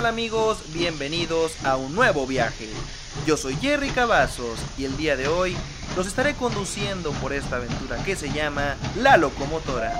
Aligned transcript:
¿Qué 0.00 0.04
tal 0.04 0.14
amigos? 0.14 0.62
Bienvenidos 0.72 1.62
a 1.62 1.76
un 1.76 1.94
nuevo 1.94 2.26
viaje. 2.26 2.70
Yo 3.26 3.36
soy 3.36 3.54
Jerry 3.56 3.90
Cavazos 3.90 4.58
y 4.78 4.86
el 4.86 4.96
día 4.96 5.14
de 5.14 5.28
hoy 5.28 5.54
los 5.94 6.06
estaré 6.06 6.32
conduciendo 6.32 7.12
por 7.20 7.34
esta 7.34 7.56
aventura 7.56 8.02
que 8.02 8.16
se 8.16 8.32
llama 8.32 8.76
La 8.96 9.18
Locomotora. 9.18 9.92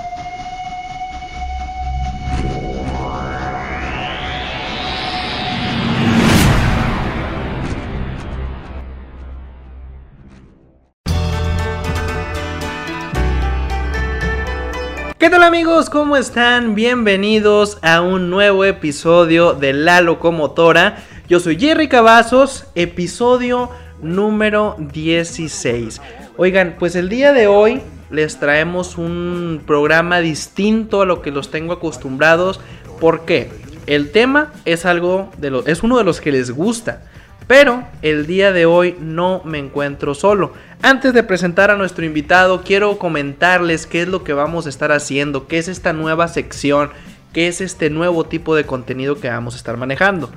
¿Qué 15.21 15.29
tal 15.29 15.43
amigos? 15.43 15.91
¿Cómo 15.91 16.17
están? 16.17 16.73
Bienvenidos 16.73 17.77
a 17.83 18.01
un 18.01 18.31
nuevo 18.31 18.65
episodio 18.65 19.53
de 19.53 19.71
La 19.71 20.01
Locomotora. 20.01 20.97
Yo 21.29 21.39
soy 21.39 21.59
Jerry 21.59 21.87
Cavazos, 21.87 22.65
episodio 22.73 23.69
número 24.01 24.75
16. 24.79 26.01
Oigan, 26.37 26.75
pues 26.79 26.95
el 26.95 27.07
día 27.07 27.33
de 27.33 27.45
hoy 27.45 27.83
les 28.09 28.39
traemos 28.39 28.97
un 28.97 29.61
programa 29.67 30.21
distinto 30.21 31.03
a 31.03 31.05
lo 31.05 31.21
que 31.21 31.29
los 31.29 31.51
tengo 31.51 31.73
acostumbrados. 31.73 32.59
¿Por 32.99 33.23
qué? 33.23 33.51
El 33.85 34.09
tema 34.09 34.51
es 34.65 34.87
algo 34.87 35.29
de 35.37 35.51
lo, 35.51 35.67
es 35.67 35.83
uno 35.83 35.99
de 35.99 36.03
los 36.03 36.19
que 36.19 36.31
les 36.31 36.49
gusta. 36.49 37.03
Pero 37.47 37.83
el 38.01 38.27
día 38.27 38.51
de 38.51 38.65
hoy 38.65 38.95
no 38.99 39.41
me 39.43 39.59
encuentro 39.59 40.13
solo. 40.13 40.53
Antes 40.81 41.13
de 41.13 41.23
presentar 41.23 41.69
a 41.69 41.75
nuestro 41.75 42.05
invitado, 42.05 42.61
quiero 42.63 42.97
comentarles 42.97 43.87
qué 43.87 44.03
es 44.03 44.07
lo 44.07 44.23
que 44.23 44.33
vamos 44.33 44.65
a 44.65 44.69
estar 44.69 44.91
haciendo, 44.91 45.47
qué 45.47 45.57
es 45.57 45.67
esta 45.67 45.93
nueva 45.93 46.27
sección, 46.27 46.91
qué 47.33 47.47
es 47.47 47.61
este 47.61 47.89
nuevo 47.89 48.25
tipo 48.25 48.55
de 48.55 48.65
contenido 48.65 49.19
que 49.19 49.29
vamos 49.29 49.53
a 49.53 49.57
estar 49.57 49.77
manejando. 49.77 50.31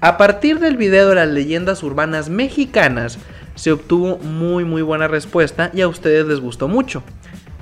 A 0.00 0.16
partir 0.16 0.60
del 0.60 0.76
video 0.76 1.08
de 1.10 1.16
las 1.16 1.28
leyendas 1.28 1.82
urbanas 1.82 2.30
mexicanas, 2.30 3.18
se 3.54 3.72
obtuvo 3.72 4.16
muy 4.18 4.64
muy 4.64 4.80
buena 4.80 5.08
respuesta 5.08 5.70
y 5.74 5.82
a 5.82 5.88
ustedes 5.88 6.26
les 6.26 6.40
gustó 6.40 6.68
mucho. 6.68 7.02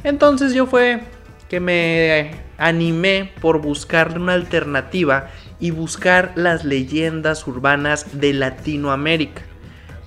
Entonces 0.04 0.54
yo 0.54 0.66
fue 0.66 1.00
que 1.48 1.58
me 1.58 2.30
animé 2.56 3.32
por 3.40 3.60
buscarle 3.60 4.18
una 4.18 4.34
alternativa 4.34 5.30
y 5.60 5.70
buscar 5.70 6.32
las 6.36 6.64
leyendas 6.64 7.46
urbanas 7.46 8.20
de 8.20 8.32
Latinoamérica. 8.32 9.42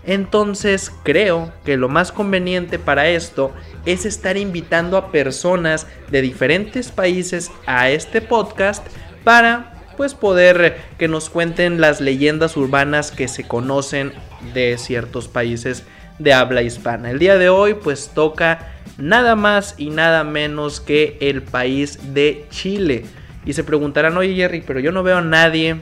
Entonces 0.03 0.91
creo 1.03 1.53
que 1.63 1.77
lo 1.77 1.87
más 1.87 2.11
conveniente 2.11 2.79
para 2.79 3.07
esto 3.09 3.51
es 3.85 4.05
estar 4.05 4.35
invitando 4.35 4.97
a 4.97 5.11
personas 5.11 5.85
de 6.09 6.21
diferentes 6.21 6.91
países 6.91 7.51
a 7.67 7.89
este 7.89 8.21
podcast 8.21 8.85
para 9.23 9.71
pues 9.97 10.15
poder 10.15 10.77
que 10.97 11.07
nos 11.07 11.29
cuenten 11.29 11.79
las 11.79 12.01
leyendas 12.01 12.57
urbanas 12.57 13.11
que 13.11 13.27
se 13.27 13.47
conocen 13.47 14.13
de 14.53 14.77
ciertos 14.79 15.27
países 15.27 15.83
de 16.17 16.33
habla 16.33 16.63
hispana. 16.63 17.11
El 17.11 17.19
día 17.19 17.37
de 17.37 17.49
hoy 17.49 17.75
pues 17.75 18.11
toca 18.13 18.73
nada 18.97 19.35
más 19.35 19.75
y 19.77 19.89
nada 19.89 20.23
menos 20.23 20.79
que 20.79 21.17
el 21.21 21.43
país 21.43 22.13
de 22.13 22.47
Chile. 22.49 23.05
Y 23.45 23.53
se 23.53 23.63
preguntarán, 23.63 24.17
oye 24.17 24.35
Jerry, 24.35 24.61
pero 24.65 24.79
yo 24.79 24.91
no 24.91 25.03
veo 25.03 25.17
a 25.17 25.21
nadie 25.21 25.77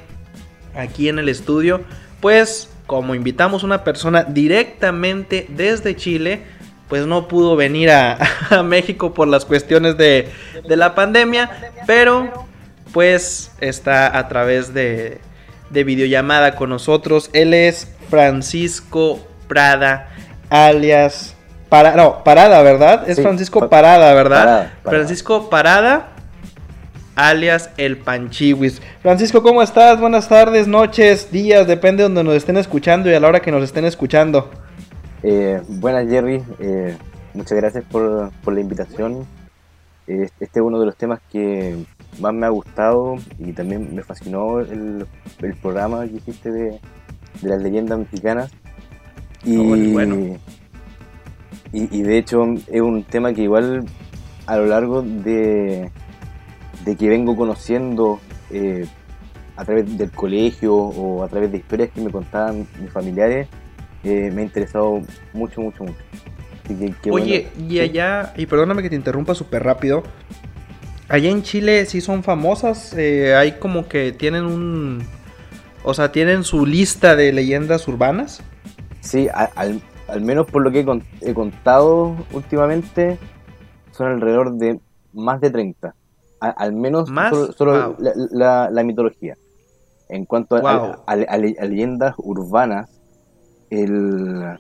aquí 0.76 1.10
en 1.10 1.20
el 1.20 1.30
estudio. 1.30 1.82
Pues 2.22 2.70
como 2.86 3.16
invitamos 3.16 3.64
a 3.64 3.68
una 3.68 3.84
persona 3.84 4.24
directamente 4.24 5.46
desde 5.50 5.96
Chile, 5.96 6.42
pues 6.88 7.06
no 7.06 7.28
pudo 7.28 7.56
venir 7.56 7.92
a, 7.92 8.18
México 8.64 9.14
por 9.14 9.28
las 9.28 9.46
cuestiones 9.46 9.98
de, 9.98 10.30
de, 10.68 10.76
la 10.76 10.96
pandemia, 10.96 11.50
pero 11.86 12.48
pues 12.92 13.52
está 13.62 14.18
a 14.18 14.28
través 14.28 14.74
de, 14.74 15.20
de 15.70 15.84
videollamada 15.84 16.56
con 16.56 16.70
nosotros. 16.70 17.30
Él 17.34 17.54
es 17.54 17.88
Francisco 18.10 19.26
Prada, 19.48 20.10
alias... 20.50 21.36
Para, 21.70 21.96
no, 21.96 22.24
Parada, 22.24 22.64
¿verdad? 22.64 23.08
Es 23.08 23.22
Francisco 23.22 23.70
Parada, 23.70 24.12
¿verdad? 24.16 24.74
Francisco 24.84 25.52
Parada, 25.52 26.14
alias 27.20 27.70
el 27.76 27.98
Panchiwis. 27.98 28.82
Francisco, 29.02 29.44
¿cómo 29.44 29.62
estás? 29.62 30.00
Buenas 30.00 30.30
tardes, 30.30 30.68
noches, 30.68 31.32
días, 31.32 31.68
depende 31.68 31.98
de 31.98 32.04
donde 32.04 32.24
nos 32.24 32.36
estén 32.36 32.56
escuchando 32.56 33.10
y 33.10 33.14
a 33.14 33.20
la 33.20 33.28
hora 33.28 33.42
que 33.42 33.52
nos 33.52 33.62
estén 33.62 33.84
escuchando. 33.84 34.50
Eh, 35.22 35.62
buenas, 35.68 36.08
Jerry. 36.08 36.42
Eh, 36.60 36.96
muchas 37.34 37.58
gracias 37.58 37.84
por, 37.92 38.32
la 38.46 38.60
invitación. 38.62 39.28
este 40.08 40.46
es 40.46 40.62
uno 40.62 40.80
de 40.80 40.86
los 40.86 40.96
temas 40.96 41.20
que 41.30 41.76
más 42.22 42.34
me 42.34 42.46
ha 42.46 42.50
gustado 42.50 43.16
y 43.38 43.52
también 43.52 43.94
me 43.94 44.02
fascinó 44.02 44.62
el, 44.62 45.06
programa 45.62 46.08
que 46.08 46.16
hiciste 46.16 46.52
de, 46.52 46.80
las 47.42 47.62
leyendas 47.62 48.00
mexicanas. 48.00 48.50
Y, 49.44 49.58
oh, 49.58 49.92
bueno. 49.92 50.38
y 51.74 52.02
de 52.02 52.18
hecho 52.18 52.46
es 52.68 52.82
un 52.82 53.04
tema 53.04 53.34
que 53.34 53.42
igual 53.42 53.86
a 54.50 54.58
lo 54.58 54.66
largo 54.66 55.02
de, 55.02 55.92
de 56.90 56.96
que 56.96 57.08
vengo 57.08 57.36
conociendo 57.36 58.20
eh, 58.50 58.88
a 59.56 59.64
través 59.64 59.96
del 59.96 60.10
colegio 60.10 60.76
o 60.76 61.24
a 61.24 61.28
través 61.28 61.52
de 61.52 61.60
historias 61.60 61.92
que 61.94 62.02
me 62.02 62.10
contaban 62.10 62.68
mis 62.82 62.92
familiares, 62.92 63.48
eh, 64.04 64.32
me 64.34 64.42
ha 64.42 64.46
interesado 64.46 65.02
mucho, 65.34 65.62
mucho, 65.62 65.84
mucho. 65.84 66.00
Oye, 67.12 67.48
y 67.68 67.80
allá, 67.80 68.34
y 68.38 68.46
perdóname 68.46 68.82
que 68.82 68.90
te 68.90 68.96
interrumpa 68.96 69.36
súper 69.36 69.64
rápido, 69.64 70.04
allá 71.08 71.30
en 71.30 71.44
Chile 71.44 71.86
sí 71.86 72.00
son 72.00 72.24
famosas, 72.24 72.96
eh, 72.98 73.36
hay 73.36 73.54
como 73.54 73.88
que 73.88 74.12
tienen 74.12 74.46
un, 74.46 75.04
o 75.84 75.94
sea, 75.94 76.12
tienen 76.12 76.44
su 76.44 76.66
lista 76.66 77.16
de 77.16 77.34
leyendas 77.34 77.88
urbanas. 77.88 78.42
Sí, 79.02 79.28
al, 79.34 79.82
al 80.08 80.22
menos 80.22 80.48
por 80.48 80.64
lo 80.64 80.72
que 80.72 80.86
he, 81.22 81.34
contado 81.34 82.16
últimamente, 82.34 83.18
son 83.92 84.08
alrededor 84.08 84.54
de 84.54 84.80
más 85.14 85.42
de 85.42 85.50
30 85.52 85.96
al 86.40 86.74
menos 86.74 87.10
solo, 87.56 87.96
la, 88.00 88.84
mitología. 88.84 89.36
En 90.08 90.26
cuanto 90.26 90.56
a, 90.56 91.18
leyendas 91.68 92.16
urbanas, 92.18 92.90
el, 93.70 94.58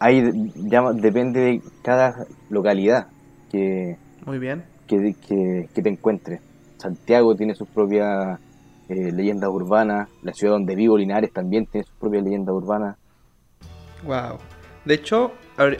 hay, 0.00 0.52
ya 0.56 0.92
depende 0.92 1.40
de 1.40 1.62
cada 1.82 2.26
localidad 2.48 3.06
que, 3.50 3.96
Muy 4.24 4.38
bien. 4.38 4.64
que, 4.86 5.14
que, 5.72 5.82
te 5.82 5.88
encuentres. 5.88 6.40
Santiago 6.78 7.36
tiene 7.36 7.54
sus 7.54 7.68
propias 7.68 8.40
eh, 8.88 9.12
leyendas 9.12 9.50
urbanas, 9.50 10.08
la 10.22 10.32
ciudad 10.32 10.54
donde 10.54 10.74
vivo, 10.74 10.96
Linares, 10.96 11.32
también 11.32 11.66
tiene 11.66 11.86
sus 11.86 11.94
propias 11.96 12.24
leyendas 12.24 12.54
urbanas. 12.54 12.96
Wow. 14.02 14.38
De 14.84 14.94
hecho, 14.94 15.32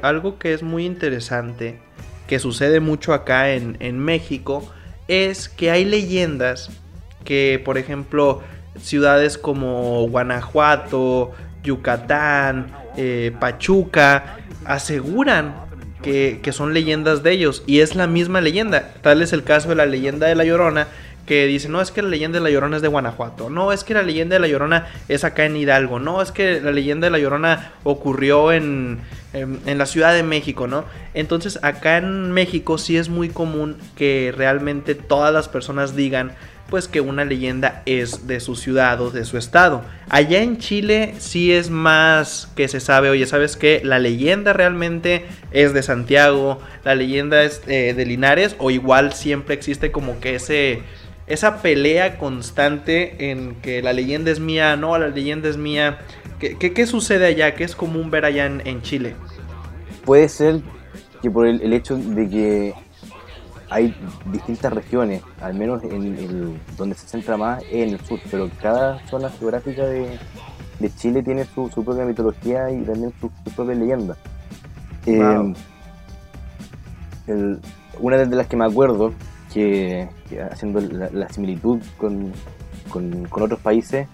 algo 0.03 0.39
que 0.39 0.53
es 0.53 0.63
muy 0.63 0.85
interesante, 0.85 1.81
que 2.29 2.39
sucede 2.39 2.81
mucho 2.81 3.15
acá 3.15 3.53
en, 3.53 3.79
en 3.81 3.99
México, 3.99 4.63
es 5.11 5.49
que 5.49 5.73
hay 5.73 5.85
leyendas 5.85 6.71
que, 7.25 7.61
por 7.65 7.79
ejemplo, 7.79 8.43
ciudades 8.81 9.39
como 9.39 10.09
Guanajuato, 10.09 11.33
Yucatán, 11.65 12.69
eh, 12.97 13.33
Pachuca, 13.41 14.39
aseguran 14.65 15.55
que, 16.01 16.41
son 16.53 16.73
leyendas 16.73 17.25
de 17.25 17.33
ellos. 17.33 17.65
Y 17.67 17.81
es 17.81 17.97
la 17.97 18.07
misma 18.07 18.41
leyenda. 18.41 18.93
Tal 19.03 19.21
es 19.21 19.33
el 19.33 19.43
caso 19.43 19.71
de 19.71 19.75
la 19.75 19.85
leyenda 19.85 20.29
de 20.29 20.37
La 20.37 20.45
Llorona, 20.45 20.87
que 21.27 21.47
dice, 21.47 21.69
no 21.69 21.81
es 21.81 21.91
que 21.91 22.03
la 22.03 22.09
leyenda 22.09 22.39
de 22.39 22.45
La 22.45 22.51
Llorona 22.51 22.77
es 22.77 22.83
de 22.83 22.89
Guanajuato, 22.89 23.51
no 23.51 23.73
es 23.73 23.83
que 23.83 23.95
la 23.95 24.03
leyenda 24.03 24.35
de 24.35 24.41
La 24.41 24.49
Llorona 24.49 24.87
es 25.09 25.25
acá 25.25 25.45
en 25.45 25.57
Hidalgo, 25.57 25.99
no 25.99 26.23
es 26.23 26.33
que 26.33 26.61
la 26.61 26.73
leyenda 26.73 27.07
de 27.07 27.11
La 27.11 27.19
Llorona 27.19 27.73
ocurrió 27.85 28.53
en, 28.53 29.01
en, 29.33 29.79
la 29.79 29.87
Ciudad 29.87 30.15
de 30.15 30.23
México, 30.23 30.67
¿no? 30.67 30.85
Entonces 31.15 31.59
acá 31.63 31.99
en 31.99 32.33
México 32.33 32.79
sí 32.79 32.97
es 32.97 33.09
muy 33.09 33.29
común 33.29 33.77
que 33.97 34.33
realmente 34.37 34.95
todas 34.95 35.33
las 35.33 35.49
personas 35.49 35.95
digan 35.95 36.33
pues 36.69 36.87
que 36.87 37.01
una 37.01 37.25
leyenda 37.25 37.83
es 37.85 38.29
de 38.29 38.39
su 38.39 38.55
ciudad 38.55 39.01
o 39.01 39.11
de 39.11 39.25
su 39.25 39.37
estado. 39.37 39.83
Allá 40.09 40.41
en 40.41 40.59
Chile 40.59 41.15
sí 41.19 41.53
es 41.53 41.69
más 41.69 42.49
que 42.55 42.69
se 42.69 42.79
sabe, 42.79 43.11
oye, 43.11 43.27
¿sabes 43.27 43.57
qué? 43.57 43.81
La 43.85 43.99
leyenda 43.99 44.53
realmente 44.53 45.27
es 45.51 45.75
de 45.75 45.83
Santiago, 45.83 46.61
la 46.85 46.95
leyenda 46.95 47.43
es 47.43 47.63
eh, 47.67 47.93
de 47.95 48.07
Linares 48.07 48.55
o 48.59 48.71
igual 48.71 49.13
siempre 49.13 49.55
existe 49.55 49.91
como 49.91 50.21
que 50.21 50.37
ese 50.37 50.83
esa 51.31 51.63
pelea 51.63 52.19
constante 52.19 53.31
en 53.31 53.55
que 53.63 53.83
la 53.83 53.93
leyenda 53.93 54.33
es 54.33 54.41
mía, 54.41 54.77
no, 54.77 54.99
la 54.99 55.09
leyenda 55.09 55.49
es 55.49 55.57
mía. 55.57 55.99
¿Qué, 56.41 56.57
qué, 56.57 56.87
sucede 56.87 57.27
allá? 57.27 57.55
¿Qué 57.55 57.65
es 57.65 57.77
común 57.77 58.11
ver 58.11 58.25
allá 58.25 58.47
en, 58.47 58.81
Chile? 58.81 59.15
Puede 60.07 60.27
ser 60.31 60.63
que 61.21 61.31
por 61.31 61.47
el, 61.47 61.73
hecho 61.75 61.97
de 61.97 62.29
que 62.31 62.75
hay 63.69 63.95
distintas 64.33 64.73
regiones, 64.73 65.23
al 65.43 65.53
menos 65.53 65.85
en 65.85 66.03
el, 66.03 66.59
donde 66.79 66.95
se 66.95 67.07
centra 67.07 67.37
más 67.37 67.63
es 67.65 67.89
en 67.89 67.91
el 67.91 68.01
sur, 68.01 68.19
pero 68.31 68.49
cada 68.63 69.07
zona 69.07 69.29
geográfica 69.29 69.85
de, 69.85 70.19
Chile 70.97 71.23
tiene 71.23 71.45
su, 71.45 71.69
propia 71.85 72.07
mitología 72.07 72.71
y 72.71 72.83
también 72.85 73.13
su, 73.21 73.31
propia 73.55 73.75
leyenda. 73.75 74.17
Eh, 75.05 75.61
una 78.01 78.17
de 78.17 78.35
las 78.35 78.47
que 78.47 78.57
me 78.57 78.65
acuerdo 78.65 79.13
que, 79.53 80.09
haciendo 80.51 80.81
la, 80.81 81.29
similitud 81.29 81.81
con, 81.99 82.33
con, 82.89 83.29
otros 83.31 83.61
países, 83.61 84.09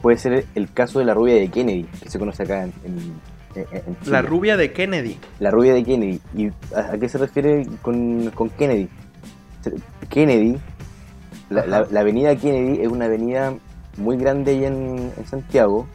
puede 0.00 0.18
ser 0.18 0.46
el 0.54 0.72
caso 0.72 0.98
de 0.98 1.04
la 1.04 1.14
rubia 1.14 1.34
de 1.34 1.48
Kennedy, 1.48 1.84
que 2.02 2.10
se 2.10 2.18
conoce 2.18 2.42
acá 2.42 2.64
en, 2.64 2.72
Chile. 3.52 3.66
La 4.06 4.22
rubia 4.22 4.56
de 4.56 4.72
Kennedy. 4.72 5.18
La 5.40 5.50
rubia 5.50 5.74
de 5.74 5.82
Kennedy. 5.82 6.20
¿Y 6.36 6.48
a, 6.74 6.96
qué 6.98 7.08
se 7.08 7.18
refiere 7.18 7.66
con, 7.82 8.30
Kennedy? 8.56 8.88
Kennedy, 10.08 10.58
la, 11.50 11.86
avenida 11.98 12.36
Kennedy 12.36 12.82
es 12.82 12.88
una 12.88 13.06
avenida 13.06 13.54
muy 13.96 14.16
grande 14.16 14.52
ahí 14.52 14.64
en, 14.64 15.12
Santiago 15.26 15.86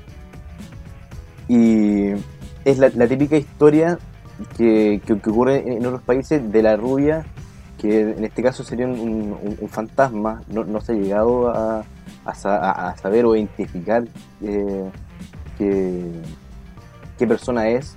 y 1.47 2.09
es 2.65 2.77
la, 2.77 3.07
típica 3.07 3.37
historia 3.37 3.97
que, 4.57 5.01
ocurre 5.25 5.63
en 5.65 5.85
otros 5.85 6.01
países 6.01 6.51
de 6.51 6.61
la 6.61 6.75
rubia, 6.75 7.25
que 7.79 8.01
en 8.01 8.23
este 8.23 8.43
caso 8.43 8.63
sería 8.63 8.85
un, 8.85 9.69
fantasma, 9.69 10.43
no, 10.49 10.81
se 10.81 10.91
ha 10.91 10.95
llegado 10.95 11.49
a, 11.49 11.85
saber 12.33 13.25
o 13.25 13.36
identificar 13.36 14.04
eh, 14.42 14.89
qué, 15.57 17.27
persona 17.27 17.69
es, 17.69 17.95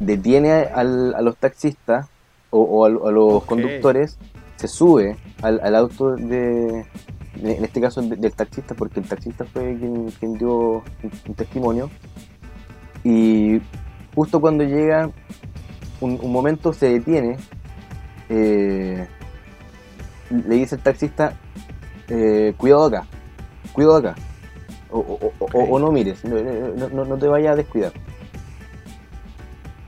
detiene 0.00 0.52
a 0.74 0.82
los 0.84 1.36
taxistas 1.36 2.08
o, 2.52 2.84
a, 2.84 2.88
los 2.88 3.44
conductores, 3.44 4.18
se 4.56 4.68
sube 4.68 5.16
al, 5.42 5.74
auto 5.74 6.14
de, 6.14 6.86
en 7.42 7.64
este 7.64 7.80
caso 7.80 8.02
del 8.02 8.32
taxista, 8.32 8.74
porque 8.74 9.00
el 9.00 9.06
taxista 9.06 9.44
fue 9.44 9.76
quien, 10.20 10.34
dio 10.34 10.82
un, 11.26 11.34
testimonio, 11.34 11.90
y 13.02 13.60
justo 14.14 14.40
cuando 14.40 14.64
llega 14.64 15.10
un, 16.00 16.20
momento 16.30 16.72
se 16.72 16.90
detiene, 16.90 17.38
eh, 18.28 19.08
le 20.30 20.54
dice 20.54 20.76
el 20.76 20.82
taxista, 20.82 21.38
eh, 22.08 22.54
cuidado 22.58 22.86
acá, 22.86 23.06
cuidado 23.72 23.96
acá, 23.96 24.14
o, 24.90 25.78
no 25.78 25.90
mires, 25.90 26.24
no, 26.24 27.18
te 27.18 27.28
vayas 27.28 27.52
a 27.52 27.56
descuidar. 27.56 27.92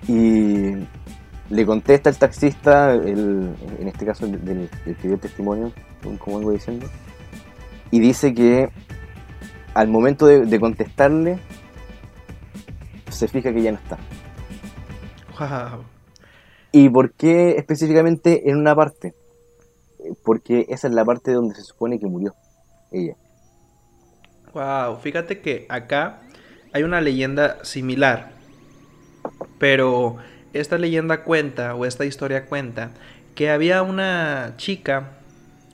Y 0.08 0.75
le 1.50 1.66
contesta 1.66 2.10
el 2.10 2.16
taxista, 2.16 2.94
en 2.94 3.54
este 3.86 4.06
caso 4.06 4.26
del, 4.26 4.69
que 4.84 5.08
dio 5.08 5.19
testimonio, 5.19 5.72
como 6.19 6.38
vengo 6.38 6.52
diciendo, 6.52 6.86
y 7.90 8.00
dice 8.00 8.34
que 8.34 8.70
al 9.75 9.88
momento 9.88 10.26
de, 10.26 10.60
contestarle, 10.60 11.38
se 13.10 13.28
fija 13.28 13.52
que 13.52 13.62
ya 13.62 13.72
no 13.72 13.78
está. 13.78 13.98
¿Y 16.72 16.88
por 16.88 17.12
qué 17.12 17.56
específicamente 17.56 18.50
en 18.50 18.56
una 18.56 18.75
parte? 18.75 19.14
Porque 20.25 20.66
esa 20.69 20.88
es 20.88 20.94
la 20.94 21.04
parte 21.04 21.32
donde 21.32 21.54
se 21.54 21.62
supone 21.62 21.98
que 21.98 22.06
murió 22.06 22.34
ella. 22.90 23.16
Wow, 24.54 24.98
fíjate 25.00 25.40
que 25.40 25.66
acá 25.68 26.20
hay 26.72 26.82
una 26.82 27.00
leyenda 27.00 27.64
similar, 27.64 28.32
pero 29.58 30.16
esta 30.52 30.78
leyenda 30.78 31.24
cuenta, 31.24 31.74
o 31.74 31.84
esta 31.84 32.04
historia 32.04 32.46
cuenta, 32.46 32.90
que 33.34 33.50
había 33.50 33.82
una 33.82 34.54
chica 34.56 35.18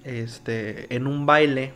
este, 0.04 0.94
en 0.94 1.06
un 1.06 1.26
baile 1.26 1.72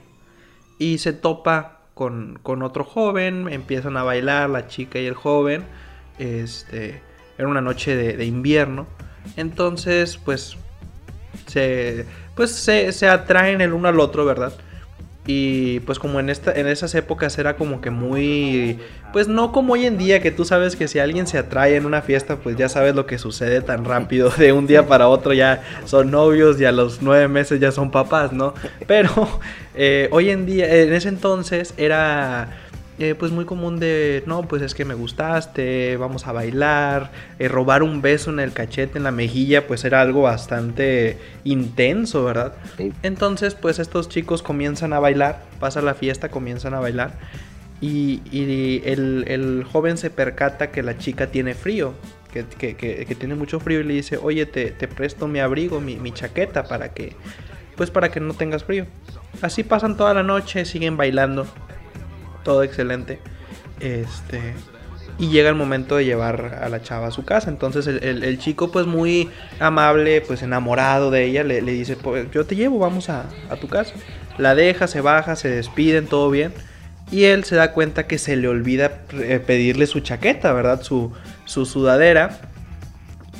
y 0.78 0.98
se 0.98 1.12
topa 1.12 1.80
con, 1.94 2.38
con, 2.42 2.62
otro 2.62 2.84
joven, 2.84 3.48
empiezan 3.48 3.96
a 3.96 4.02
bailar 4.02 4.50
la 4.50 4.66
chica 4.66 4.98
y 4.98 5.06
el 5.06 5.14
joven, 5.14 5.64
este, 6.18 7.02
era 7.38 7.46
una 7.48 7.60
noche 7.60 7.94
de, 7.94 8.16
de 8.16 8.24
invierno 8.24 8.86
entonces, 9.36 10.18
pues, 10.18 10.56
se, 11.46 12.06
pues 12.34 12.52
se, 12.52 12.92
se, 12.92 13.08
atraen 13.08 13.60
el 13.60 13.72
uno 13.72 13.88
al 13.88 14.00
otro, 14.00 14.24
¿verdad? 14.24 14.52
Y 15.26 15.80
pues 15.80 15.98
como 15.98 16.20
en, 16.20 16.28
esta, 16.28 16.52
en 16.52 16.66
esas 16.66 16.94
épocas 16.94 17.38
era 17.38 17.56
como 17.56 17.80
que 17.80 17.90
muy... 17.90 18.78
Pues 19.12 19.26
no 19.26 19.52
como 19.52 19.72
hoy 19.72 19.86
en 19.86 19.96
día 19.96 20.20
que 20.20 20.30
tú 20.30 20.44
sabes 20.44 20.76
que 20.76 20.86
si 20.86 20.98
alguien 20.98 21.26
se 21.26 21.38
atrae 21.38 21.76
en 21.76 21.86
una 21.86 22.02
fiesta 22.02 22.36
pues 22.36 22.56
ya 22.56 22.68
sabes 22.68 22.94
lo 22.94 23.06
que 23.06 23.16
sucede 23.16 23.62
tan 23.62 23.84
rápido. 23.84 24.30
De 24.30 24.52
un 24.52 24.66
día 24.66 24.86
para 24.86 25.08
otro 25.08 25.32
ya 25.32 25.62
son 25.86 26.10
novios 26.10 26.60
y 26.60 26.66
a 26.66 26.72
los 26.72 27.00
nueve 27.00 27.28
meses 27.28 27.58
ya 27.58 27.72
son 27.72 27.90
papás, 27.90 28.32
¿no? 28.32 28.54
Pero 28.86 29.40
eh, 29.74 30.08
hoy 30.10 30.30
en 30.30 30.44
día, 30.44 30.82
en 30.82 30.92
ese 30.92 31.08
entonces 31.08 31.72
era 31.78 32.58
eh, 32.98 33.14
pues 33.18 33.32
muy 33.32 33.44
común 33.44 33.80
de, 33.80 34.22
no, 34.26 34.42
pues 34.42 34.62
es 34.62 34.74
que 34.74 34.84
me 34.84 34.94
gustaste, 34.94 35.96
vamos 35.96 36.26
a 36.26 36.32
bailar, 36.32 37.10
eh, 37.38 37.48
robar 37.48 37.82
un 37.82 38.02
beso 38.02 38.30
en 38.30 38.38
el 38.40 38.52
cachete, 38.52 38.98
en 38.98 39.04
la 39.04 39.10
mejilla, 39.10 39.66
pues 39.66 39.84
era 39.84 40.00
algo 40.00 40.22
bastante 40.22 41.18
intenso, 41.42 42.24
¿verdad? 42.24 42.54
Entonces, 43.02 43.54
pues 43.54 43.78
estos 43.78 44.08
chicos 44.08 44.42
comienzan 44.42 44.92
a 44.92 45.00
bailar, 45.00 45.42
pasa 45.58 45.82
la 45.82 45.94
fiesta, 45.94 46.28
comienzan 46.28 46.74
a 46.74 46.80
bailar 46.80 47.14
y, 47.80 48.82
el, 48.84 49.66
joven 49.70 49.96
se 49.96 50.10
percata 50.10 50.70
que 50.70 50.82
la 50.82 50.96
chica 50.96 51.26
tiene 51.26 51.54
frío, 51.54 51.94
que, 52.32 53.16
tiene 53.18 53.34
mucho 53.34 53.60
frío 53.60 53.80
y 53.80 53.84
le 53.84 53.94
dice, 53.94 54.18
oye, 54.22 54.46
te, 54.46 54.70
presto 54.88 55.28
mi 55.28 55.40
abrigo, 55.40 55.80
mi, 55.80 55.96
mi 55.96 56.12
chaqueta 56.12 56.64
para 56.64 56.92
que, 56.92 57.14
pues 57.76 57.90
para 57.90 58.10
que 58.10 58.20
no 58.20 58.34
tengas 58.34 58.64
frío. 58.64 58.86
Así 59.42 59.64
pasan 59.64 59.96
toda 59.96 60.14
la 60.14 60.22
noche, 60.22 60.64
siguen 60.64 60.96
bailando 60.96 61.46
todo 62.44 62.62
excelente. 62.62 63.18
Este, 63.80 64.54
y 65.18 65.28
llega 65.28 65.48
el 65.48 65.54
momento 65.54 65.96
de 65.96 66.04
llevar 66.04 66.58
a 66.62 66.68
la 66.68 66.82
chava 66.82 67.08
a 67.08 67.10
su 67.10 67.24
casa. 67.24 67.50
Entonces 67.50 67.86
el, 67.86 68.38
chico 68.38 68.70
pues 68.70 68.86
muy 68.86 69.30
amable, 69.60 70.20
pues 70.20 70.42
enamorado 70.42 71.10
de 71.10 71.24
ella, 71.24 71.44
le, 71.44 71.60
dice, 71.60 71.96
pues 71.96 72.30
yo 72.32 72.44
te 72.46 72.56
llevo, 72.56 72.78
vamos 72.78 73.08
a, 73.08 73.26
tu 73.60 73.68
casa. 73.68 73.94
La 74.38 74.54
deja, 74.54 74.88
se 74.88 75.00
baja, 75.00 75.36
se 75.36 75.48
despiden, 75.48 76.06
todo 76.06 76.30
bien. 76.30 76.52
Y 77.10 77.24
él 77.24 77.44
se 77.44 77.54
da 77.54 77.72
cuenta 77.72 78.06
que 78.06 78.18
se 78.18 78.36
le 78.36 78.48
olvida 78.48 79.02
eh, 79.12 79.40
pedirle 79.44 79.86
su 79.86 80.00
chaqueta, 80.00 80.52
¿verdad? 80.52 80.82
Su, 80.82 81.12
su 81.44 81.66
sudadera. 81.66 82.40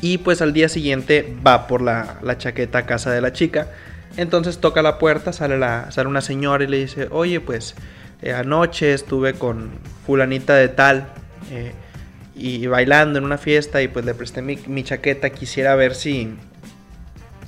Y 0.00 0.18
pues 0.18 0.42
al 0.42 0.52
día 0.52 0.68
siguiente 0.68 1.34
va 1.44 1.66
por 1.66 1.80
la, 1.80 2.18
la, 2.22 2.36
chaqueta 2.36 2.78
a 2.78 2.86
casa 2.86 3.10
de 3.10 3.20
la 3.20 3.32
chica. 3.32 3.68
Entonces 4.16 4.58
toca 4.58 4.82
la 4.82 4.98
puerta, 4.98 5.32
sale, 5.32 5.58
la, 5.58 5.90
sale 5.90 6.08
una 6.08 6.20
señora 6.20 6.62
y 6.62 6.68
le 6.68 6.78
dice, 6.78 7.08
oye 7.10 7.40
pues 7.40 7.74
eh, 8.24 8.32
anoche 8.32 8.94
estuve 8.94 9.34
con 9.34 9.68
fulanita 10.06 10.54
de 10.54 10.68
tal 10.68 11.08
eh, 11.50 11.72
y, 12.34 12.66
bailando 12.66 13.18
en 13.18 13.24
una 13.26 13.36
fiesta 13.36 13.82
y 13.82 13.88
pues 13.88 14.06
le 14.06 14.14
presté 14.14 14.40
mi, 14.40 14.82
chaqueta, 14.82 15.28
quisiera 15.28 15.74
ver 15.74 15.94
si 15.94 16.34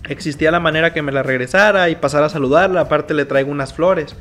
existía 0.07 0.51
la 0.51 0.61
manera 0.61 0.93
que 0.93 1.01
me 1.01 1.13
la 1.13 1.23
regresara 1.23 1.89
y 1.89 1.97
pasara 1.97 2.27
a 2.27 2.29
saludarla, 2.29 2.83
aparte 2.83 3.15
le 3.15 3.25
traigo 3.25 3.51
unas 3.51 3.73
flores. 3.73 4.15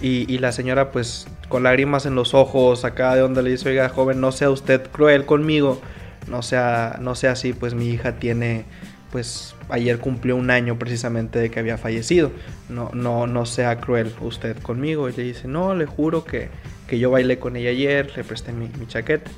Y, 0.00 0.38
la 0.38 0.52
señora 0.52 0.92
pues 0.92 1.26
con 1.48 1.64
lágrimas 1.64 2.06
en 2.06 2.14
los 2.14 2.32
ojos, 2.32 2.84
acá 2.84 3.16
de 3.16 3.20
donde 3.20 3.42
le 3.42 3.50
dice, 3.50 3.68
oiga 3.68 3.88
joven, 3.88 4.20
no 4.20 4.30
sea 4.30 4.50
usted 4.50 4.88
cruel 4.90 5.26
conmigo, 5.26 5.80
no 6.28 6.42
sea, 6.42 6.96
no 7.00 7.16
sea 7.16 7.32
así, 7.32 7.52
pues 7.52 7.74
mi 7.74 7.88
hija 7.88 8.12
tiene 8.12 8.66
pues 9.12 9.54
ayer 9.68 9.98
cumplió 9.98 10.36
un 10.36 10.50
año 10.50 10.78
precisamente 10.78 11.38
de 11.38 11.50
que 11.50 11.60
había 11.60 11.76
fallecido. 11.76 12.32
No, 12.70 12.90
no, 12.94 13.26
no 13.26 13.44
sea 13.44 13.78
cruel 13.78 14.12
usted 14.22 14.56
conmigo. 14.56 15.08
Y 15.10 15.12
le 15.12 15.22
dice, 15.22 15.46
no, 15.46 15.74
le 15.74 15.84
juro 15.84 16.24
que, 16.24 16.48
que 16.88 16.98
yo 16.98 17.10
bailé 17.10 17.38
con 17.38 17.54
ella 17.54 17.70
ayer, 17.70 18.10
le 18.16 18.24
presté 18.24 18.52
mi, 18.52 18.68
mi, 18.78 18.86
chaqueta. 18.86 19.30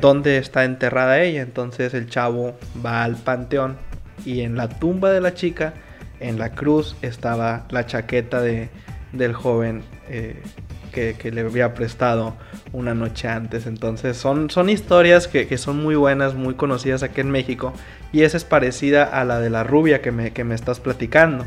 ¿Dónde 0.00 0.38
está 0.38 0.64
enterrada 0.64 1.20
ella? 1.20 1.42
Entonces 1.42 1.92
el 1.92 2.08
chavo 2.08 2.56
va 2.84 3.02
al 3.02 3.16
panteón 3.16 3.76
y 4.24 4.42
en 4.42 4.56
la 4.56 4.68
tumba 4.68 5.10
de 5.10 5.20
la 5.20 5.34
chica, 5.34 5.74
en 6.20 6.38
la 6.38 6.52
cruz, 6.52 6.96
estaba 7.02 7.66
la 7.70 7.84
chaqueta 7.84 8.40
de, 8.40 8.68
del 9.12 9.32
joven 9.32 9.82
eh, 10.08 10.40
que, 10.88 11.30
le 11.30 11.40
había 11.42 11.74
prestado 11.74 12.36
una 12.72 12.94
noche 12.94 13.28
antes. 13.28 13.66
Entonces 13.66 14.16
son, 14.16 14.50
son 14.50 14.68
historias 14.68 15.28
que, 15.28 15.58
son 15.58 15.82
muy 15.82 15.94
buenas, 15.94 16.34
muy 16.34 16.54
conocidas 16.54 17.02
aquí 17.02 17.20
en 17.20 17.30
México. 17.30 17.72
Y 18.12 18.22
esa 18.22 18.36
es 18.36 18.44
parecida 18.44 19.04
a 19.04 19.24
la 19.24 19.40
de 19.40 19.50
la 19.50 19.64
rubia 19.64 20.00
que 20.02 20.12
me, 20.12 20.32
que 20.32 20.44
me 20.44 20.54
estás 20.54 20.80
platicando. 20.80 21.44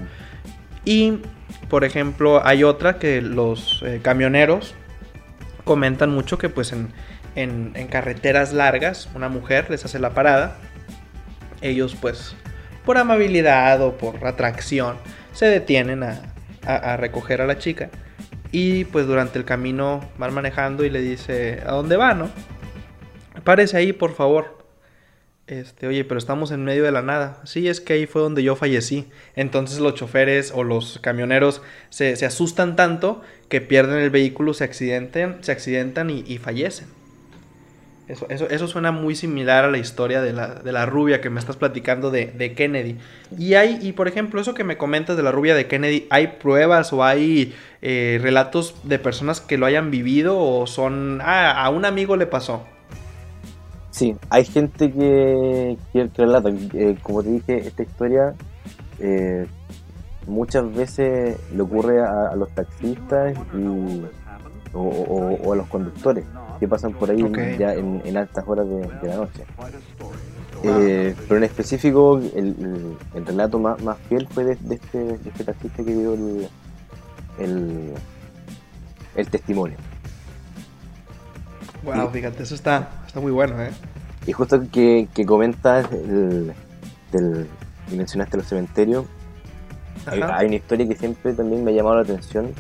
Y, 0.85 1.19
por 1.69 1.83
ejemplo, 1.83 2.45
hay 2.45 2.63
otra 2.63 2.97
que 2.97 3.21
los 3.21 3.83
eh, 3.85 3.99
camioneros 4.01 4.75
comentan 5.63 6.09
mucho 6.09 6.37
que 6.37 6.49
pues 6.49 6.73
en, 6.73 6.91
en, 7.35 7.87
carreteras 7.87 8.51
largas 8.51 9.09
una 9.13 9.29
mujer 9.29 9.69
les 9.69 9.85
hace 9.85 9.99
la 9.99 10.11
parada. 10.11 10.57
Ellos 11.61 11.95
pues 11.99 12.35
por 12.85 12.97
amabilidad 12.97 13.81
o 13.81 13.97
por 13.97 14.25
atracción 14.25 14.97
se 15.33 15.45
detienen 15.45 16.01
a, 16.03 16.19
a 16.65 16.97
recoger 16.97 17.41
a 17.41 17.45
la 17.45 17.59
chica 17.59 17.89
y 18.51 18.85
pues 18.85 19.07
durante 19.07 19.39
el 19.39 19.45
camino 19.45 20.09
van 20.17 20.33
manejando 20.33 20.83
y 20.83 20.89
le 20.89 21.01
dice, 21.01 21.61
¿a 21.65 21.71
dónde 21.71 21.97
va, 21.97 22.13
no? 22.13 22.29
Párese 23.43 23.77
ahí, 23.77 23.93
por 23.93 24.13
favor. 24.13 24.61
Este, 25.47 25.85
oye, 25.87 26.05
pero 26.05 26.17
estamos 26.17 26.51
en 26.51 26.63
medio 26.63 26.83
de 26.83 26.91
la 26.91 27.01
nada. 27.01 27.41
Sí, 27.43 27.67
es 27.67 27.81
que 27.81 27.93
ahí 27.93 28.05
fue 28.05 28.21
donde 28.21 28.43
yo 28.43 28.55
fallecí. 28.55 29.09
Entonces 29.35 29.79
los 29.79 29.95
choferes 29.95 30.51
o 30.55 30.63
los 30.63 30.99
camioneros 30.99 31.61
se, 31.89 32.13
asustan 32.25 32.75
tanto 32.75 33.21
que 33.49 33.59
pierden 33.59 33.97
el 33.97 34.09
vehículo, 34.11 34.53
se 34.53 34.63
accidenten, 34.63 35.43
se 35.43 35.51
accidentan 35.51 36.09
y, 36.09 36.37
fallecen. 36.37 36.87
Eso, 38.11 38.49
eso, 38.49 38.67
suena 38.67 38.91
muy 38.91 39.15
similar 39.15 39.63
a 39.63 39.71
la 39.71 39.77
historia 39.77 40.21
de 40.21 40.33
la, 40.33 40.55
de 40.55 40.71
la 40.73 40.85
rubia 40.85 41.21
que 41.21 41.29
me 41.29 41.39
estás 41.39 41.55
platicando 41.55 42.11
de, 42.11 42.25
de, 42.25 42.53
Kennedy. 42.53 42.97
Y 43.37 43.53
hay, 43.53 43.79
y 43.81 43.93
por 43.93 44.09
ejemplo, 44.09 44.41
eso 44.41 44.53
que 44.53 44.65
me 44.65 44.77
comentas 44.77 45.15
de 45.15 45.23
la 45.23 45.31
rubia 45.31 45.55
de 45.55 45.67
Kennedy, 45.67 46.07
¿hay 46.09 46.27
pruebas 46.39 46.91
o 46.91 47.05
hay 47.05 47.55
eh, 47.81 48.19
relatos 48.21 48.75
de 48.83 48.99
personas 48.99 49.39
que 49.39 49.57
lo 49.57 49.65
hayan 49.65 49.91
vivido 49.91 50.37
o 50.37 50.67
son, 50.67 51.21
ah, 51.21 51.63
a 51.63 51.69
un 51.69 51.85
amigo 51.85 52.17
le 52.17 52.27
pasó? 52.27 52.65
Sí, 53.91 54.15
hay 54.29 54.45
gente 54.45 54.91
que, 54.91 55.77
que, 55.93 56.09
relata, 56.15 56.49
eh, 56.73 56.97
como 57.01 57.23
te 57.23 57.29
dije, 57.29 57.57
esta 57.59 57.83
historia 57.83 58.33
eh, 58.99 59.45
muchas 60.27 60.73
veces 60.73 61.37
le 61.53 61.61
ocurre 61.61 62.01
a, 62.01 62.35
los 62.35 62.49
taxistas 62.51 63.37
y, 63.53 64.01
o, 64.73 65.53
a 65.53 65.55
los 65.55 65.67
conductores 65.67 66.25
que 66.59 66.67
pasan 66.67 66.93
por 66.93 67.09
ahí 67.09 67.23
ya 67.57 67.73
en, 67.73 68.17
altas 68.17 68.43
horas 68.47 68.67
de, 68.67 69.07
la 69.07 69.15
noche. 69.15 69.43
Eh, 70.63 71.15
pero 71.27 71.37
en 71.37 71.43
específico, 71.43 72.19
el, 72.35 72.97
relato 73.25 73.59
más, 73.59 73.77
fiel 74.07 74.27
fue 74.27 74.43
de, 74.45 74.53
este, 74.53 75.13
este, 75.25 75.43
taxista 75.43 75.83
que 75.83 75.93
dio 75.93 76.13
el, 76.13 77.95
el, 79.15 79.27
testimonio. 79.29 79.77
Wow, 81.83 82.09
fíjate, 82.11 82.43
eso 82.43 82.53
está, 82.53 82.89
está 83.07 83.19
muy 83.19 83.31
bueno, 83.31 83.59
¿eh? 83.61 83.71
Y 84.27 84.33
justo 84.33 84.61
que, 84.71 85.07
que 85.15 85.25
comentas 85.25 85.91
el, 85.91 86.53
del, 87.11 87.47
y 87.91 87.95
mencionaste 87.95 88.37
los 88.37 88.45
cementerios, 88.45 89.05
hay, 90.05 90.47
una 90.47 90.55
historia 90.55 90.87
que 90.87 90.95
siempre 90.95 91.33
también 91.33 91.63
me 91.63 91.71
ha 91.71 91.73
llamado 91.75 91.97
la 91.97 92.01
atención, 92.01 92.51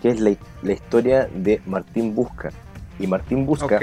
que 0.00 0.10
es 0.10 0.20
la, 0.20 0.36
historia 0.72 1.28
de 1.32 1.60
Martín 1.66 2.14
Busca. 2.14 2.50
Y 2.98 3.06
Martín 3.06 3.46
Busca 3.46 3.78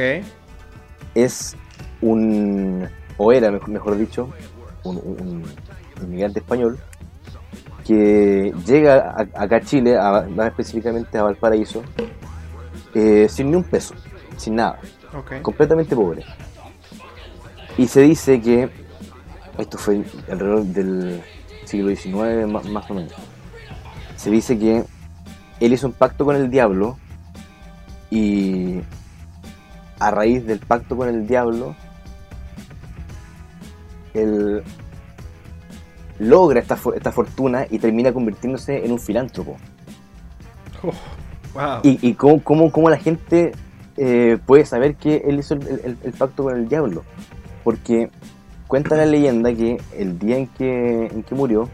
es 1.15 1.55
un, 2.01 2.87
o 3.17 3.31
era 3.31 3.51
mejor, 3.51 3.97
dicho, 3.97 4.29
un, 4.83 5.43
inmigrante 6.01 6.39
español 6.39 6.77
que 7.85 8.53
llega 8.65 9.15
acá 9.33 9.55
a 9.55 9.61
Chile, 9.61 9.97
más 10.35 10.47
específicamente 10.47 11.17
a 11.17 11.23
Valparaíso, 11.23 11.83
eh, 12.93 13.27
sin 13.29 13.49
ni 13.49 13.55
un 13.55 13.63
peso, 13.63 13.95
sin 14.35 14.55
nada, 14.55 14.79
completamente 15.41 15.95
pobre. 15.95 16.25
Y 17.77 17.87
se 17.87 18.01
dice 18.01 18.41
que, 18.41 18.69
esto 19.57 19.77
fue 19.77 20.03
alrededor 20.29 20.63
del 20.65 21.21
siglo 21.65 21.95
XIX 21.95 22.47
más, 22.47 22.89
o 22.89 22.93
menos, 22.93 23.13
se 24.15 24.31
dice 24.31 24.57
que 24.59 24.83
él 25.59 25.73
hizo 25.73 25.87
un 25.87 25.93
pacto 25.93 26.25
con 26.25 26.35
el 26.35 26.49
diablo 26.49 26.97
y 28.09 28.81
a 29.99 30.11
raíz 30.11 30.45
del 30.45 30.59
pacto 30.59 30.95
con 30.95 31.09
el 31.09 31.27
diablo, 31.27 31.75
él 34.13 34.63
logra 36.19 36.59
esta, 36.59 36.77
esta 36.95 37.11
fortuna 37.11 37.65
y 37.69 37.79
termina 37.79 38.11
convirtiéndose 38.11 38.85
en 38.85 38.91
un 38.91 38.99
filántropo. 38.99 39.57
Oh, 40.83 40.93
y, 41.83 42.07
y 42.07 42.13
cómo, 42.13 42.71
cómo, 42.71 42.89
la 42.89 42.97
gente 42.97 43.51
eh, 43.97 44.37
puede 44.45 44.65
saber 44.65 44.95
que 44.95 45.23
él 45.25 45.39
hizo 45.39 45.55
el, 45.55 46.13
pacto 46.17 46.43
con 46.43 46.55
el 46.55 46.69
diablo. 46.69 47.03
Porque 47.63 48.09
cuenta 48.67 48.95
la 48.95 49.05
leyenda 49.05 49.53
que 49.53 49.81
el 49.97 50.19
día 50.19 50.37
en 50.37 50.47
que, 50.47 51.07
en 51.07 51.23
que 51.23 51.35
murió, 51.35 51.67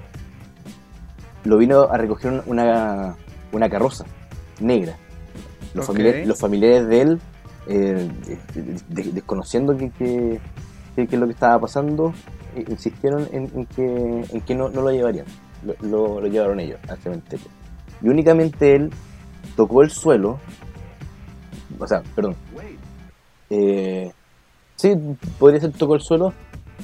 lo 1.44 1.58
vino 1.58 1.84
a 1.84 1.98
recoger 1.98 2.44
una, 2.46 3.16
una 3.54 3.70
carroza 3.70 4.06
negra. 4.60 4.98
Los, 5.74 5.88
familiares, 5.88 6.28
los 6.28 6.40
familiares 6.40 6.88
de 6.88 7.02
él, 7.02 7.22
eh, 7.68 8.10
desconociendo 8.88 9.76
que, 9.76 9.90
que, 9.92 10.40
es 10.96 11.14
lo 11.14 11.26
que 11.26 11.34
estaba 11.34 11.60
pasando, 11.60 12.14
eh, 12.56 12.66
insistieron 12.68 13.28
en, 13.32 13.66
que, 13.68 14.26
en 14.30 14.42
que 14.42 14.56
no, 14.56 14.70
no 14.70 14.82
lo 14.82 14.92
llevarían. 14.92 15.26
Lo, 15.82 16.20
lo, 16.20 16.28
llevaron 16.28 16.60
ellos 16.60 16.80
al 16.90 16.98
cementerio. 17.00 17.48
Y 18.02 18.10
únicamente 18.10 18.76
él 18.76 18.92
tocó 19.56 19.82
el 19.82 19.90
suelo, 19.90 20.40
o 21.80 21.88
sea, 21.88 22.04
perdón. 22.16 22.36
Eh, 23.50 24.12
sí, 24.76 24.94
podría 25.40 25.62
ser 25.62 25.72
tocó 25.72 25.96
el 25.96 26.02
suelo 26.02 26.34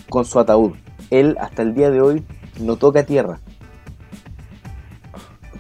con 0.10 0.26
su 0.26 0.40
ataúd. 0.40 0.74
Él 1.10 1.36
hasta 1.40 1.62
el 1.62 1.74
día 1.74 1.90
de 1.90 2.02
hoy 2.02 2.24
no 2.60 2.78
toca 2.78 3.04
tierra. 3.04 3.40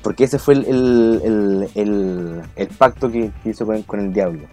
Porque 0.01 0.23
ese 0.23 0.39
fue 0.39 0.53
el, 0.53 1.69
el, 1.75 2.67
pacto 2.77 3.11
que, 3.11 3.31
hizo 3.43 3.65
con, 3.65 3.99
el 3.99 4.13
diablo. 4.13 4.47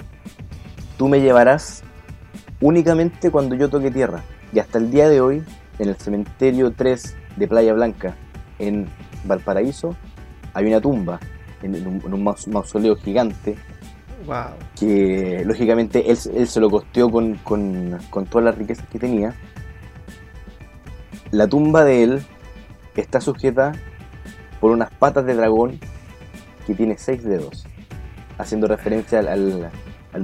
Tú 0.98 1.08
me 1.08 1.20
llevarás 1.20 1.82
únicamente 2.60 3.30
cuando 3.30 3.54
yo 3.54 3.68
toque 3.68 3.90
tierra. 3.90 4.24
Y 4.52 4.58
hasta 4.58 4.78
el 4.78 4.90
día 4.90 5.08
de 5.08 5.20
hoy, 5.20 5.44
en 5.78 5.88
el 5.88 5.96
cementerio 5.96 6.72
3 6.72 7.16
de 7.36 7.48
Playa 7.48 7.72
Blanca, 7.74 8.16
en 8.58 8.86
Valparaíso, 9.24 9.96
hay 10.54 10.66
una 10.66 10.80
tumba, 10.80 11.20
en 11.62 11.86
un, 11.86 12.24
mausoleo 12.48 12.96
gigante, 12.96 13.56
que 14.78 15.42
lógicamente 15.44 16.10
él, 16.10 16.16
se 16.16 16.60
lo 16.60 16.70
costeó 16.70 17.10
con, 17.10 17.34
con, 17.36 17.98
con 18.10 18.26
todas 18.26 18.46
las 18.46 18.58
riquezas 18.58 18.86
que 18.88 18.98
tenía 18.98 19.34
la 21.30 21.46
tumba 21.46 21.84
de 21.84 22.02
él 22.02 22.26
está 22.96 23.20
sujeta 23.20 23.72
por 24.60 24.70
unas 24.70 24.90
patas 24.90 25.26
de 25.26 25.34
dragón 25.34 25.78
que 26.66 26.74
tiene 26.74 26.98
seis 26.98 27.22
dedos, 27.24 27.66
haciendo 28.38 28.66
referencia 28.66 29.20
al, 29.20 29.70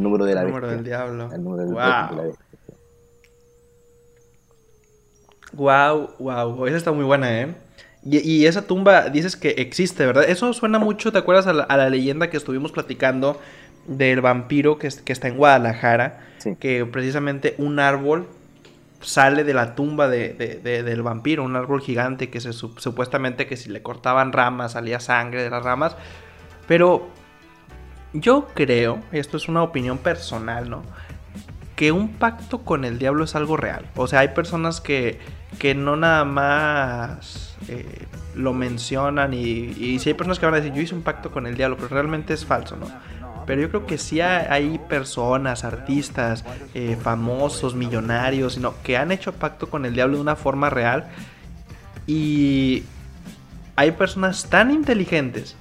número 0.03 0.25
de 0.25 0.35
la 0.35 0.43
el 0.43 0.49
número 0.49 0.69
del 0.69 0.85
diablo. 0.85 1.31
Al 1.33 1.45
número 1.45 1.65
del 1.65 1.73
wow. 1.75 2.23
de 2.23 2.35
Wow, 5.55 6.11
wow, 6.19 6.67
esa 6.67 6.79
está 6.79 6.93
muy 6.93 7.05
buena, 7.05 7.41
¿eh? 7.41 7.55
Y, 8.05 8.47
esa 8.47 8.67
tumba 8.67 9.11
dices 9.11 9.37
que 9.37 9.51
existe, 9.51 10.05
¿verdad? 10.05 10.25
Eso 10.29 10.53
suena 10.55 10.81
mucho, 10.81 11.12
¿te 11.12 11.19
acuerdas 11.19 11.47
a 11.47 11.53
la, 11.53 11.89
leyenda 11.89 12.31
que 12.31 12.37
estuvimos 12.37 12.73
platicando 12.73 13.41
del 13.87 14.21
vampiro 14.21 14.77
que, 14.77 14.89
que 15.05 15.12
está 15.12 15.29
en 15.29 15.37
Guadalajara? 15.37 16.21
Que 16.59 16.85
precisamente 16.85 17.55
un 17.59 17.79
árbol 17.79 18.27
sale 19.02 19.44
de 19.44 19.54
la 19.54 19.75
tumba 19.75 20.09
de, 20.09 20.32
del 20.62 21.02
vampiro, 21.02 21.44
un 21.44 21.56
árbol 21.56 21.80
gigante 21.80 22.30
que 22.30 22.40
se 22.40 22.52
supuestamente 22.52 23.47
que 23.47 23.56
si 23.56 23.71
le 23.71 23.82
cortaban 23.82 24.32
ramas 24.32 24.73
salía 24.73 25.00
sangre 25.00 25.42
de 25.42 25.50
las 25.50 25.62
ramas. 25.62 25.97
Pero 26.66 27.09
yo 28.12 28.49
creo, 28.54 29.00
esto 29.12 29.37
es 29.37 29.49
una 29.49 29.62
opinión 29.62 29.99
personal, 29.99 30.71
¿no? 30.71 30.82
Que 31.76 31.92
un 31.92 32.14
pacto 32.14 32.59
con 32.64 32.85
el 32.85 32.99
diablo 32.99 33.25
es 33.25 33.35
algo 33.35 33.56
real. 33.56 33.87
O 33.97 34.06
sea, 34.06 34.21
hay 34.21 34.28
personas 34.28 34.80
que, 34.80 35.18
que 35.59 35.75
no 35.75 35.97
nada 35.97 36.25
más 36.25 37.56
eh, 37.68 38.06
lo 38.35 38.52
mencionan 38.52 39.35
y, 39.35 39.38
y 39.38 39.99
si 39.99 40.11
hay 40.11 40.14
personas 40.14 40.38
que 40.38 40.47
van 40.47 40.54
a 40.54 40.59
decir, 40.59 40.73
yo 40.73 40.82
hice 40.82 40.94
un 40.94 41.02
pacto 41.02 41.30
con 41.30 41.47
el 41.47 41.56
diablo, 41.56 41.76
pero 41.76 41.88
realmente 41.88 42.35
es 42.35 42.44
falso, 42.44 42.76
¿no? 42.76 42.87
Pero 43.47 43.63
yo 43.63 43.69
creo 43.69 43.87
que 43.87 43.99
sí 43.99 44.21
hay 44.21 44.79
personas, 44.89 45.65
artistas, 45.65 46.45
eh, 46.75 46.97
famosos, 47.01 47.75
millonarios, 47.75 48.55
sino 48.55 48.75
que 48.83 48.97
han 48.97 49.13
hecho 49.13 49.33
pacto 49.33 49.69
con 49.69 49.85
el 49.87 49.95
diablo 49.95 50.17
de 50.17 50.23
una 50.23 50.37
forma 50.37 50.71
real 50.71 51.09
y 52.07 52.85
hay 53.77 53.93
personas 53.93 54.47
tan 54.49 54.71
inteligentes 54.71 55.57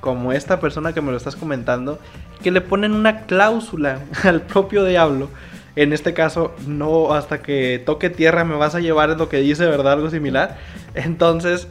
como 0.00 0.32
esta 0.32 0.60
persona 0.60 0.92
que 0.92 1.00
me 1.00 1.10
lo 1.10 1.16
estás 1.16 1.34
comentando 1.36 1.98
que 2.42 2.50
le 2.50 2.60
ponen 2.60 2.92
una 2.92 3.22
cláusula 3.22 4.00
al 4.22 4.42
propio 4.42 4.84
diablo. 4.84 5.30
En 5.76 5.92
este 5.92 6.14
caso, 6.14 6.54
no 6.68 7.14
hasta 7.14 7.42
que 7.42 7.82
toque 7.84 8.10
tierra 8.10 8.44
me 8.44 8.54
vas 8.54 8.76
a 8.76 8.80
llevar 8.80 9.10
es 9.10 9.16
lo 9.16 9.28
que 9.28 9.38
dice, 9.38 9.66
¿verdad? 9.66 9.94
Algo 9.94 10.10
similar. 10.10 10.58
Entonces, 10.94 11.66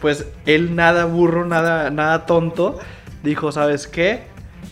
pues 0.00 0.26
él 0.46 0.74
nada 0.74 1.04
burro, 1.04 1.44
nada, 1.44 1.90
nada 1.90 2.24
tonto, 2.24 2.78
dijo, 3.22 3.52
¿sabes 3.52 3.86
qué? 3.88 4.22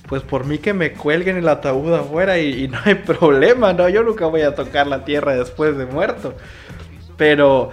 Pues 0.08 0.22
por 0.22 0.44
mí 0.44 0.58
que 0.58 0.74
me 0.74 0.92
cuelguen 0.92 1.36
el 1.36 1.48
ataúd 1.48 1.94
afuera 1.94 2.38
y, 2.38 2.68
no 2.68 2.78
hay 2.84 2.94
problema, 3.06 3.72
¿no? 3.72 3.88
Yo 3.88 4.02
nunca 4.02 4.26
voy 4.26 4.42
a 4.42 4.54
tocar 4.54 4.86
la 4.86 5.04
tierra 5.04 5.34
después 5.34 5.76
de 5.76 5.86
muerto. 5.86 6.34
Pero 7.16 7.70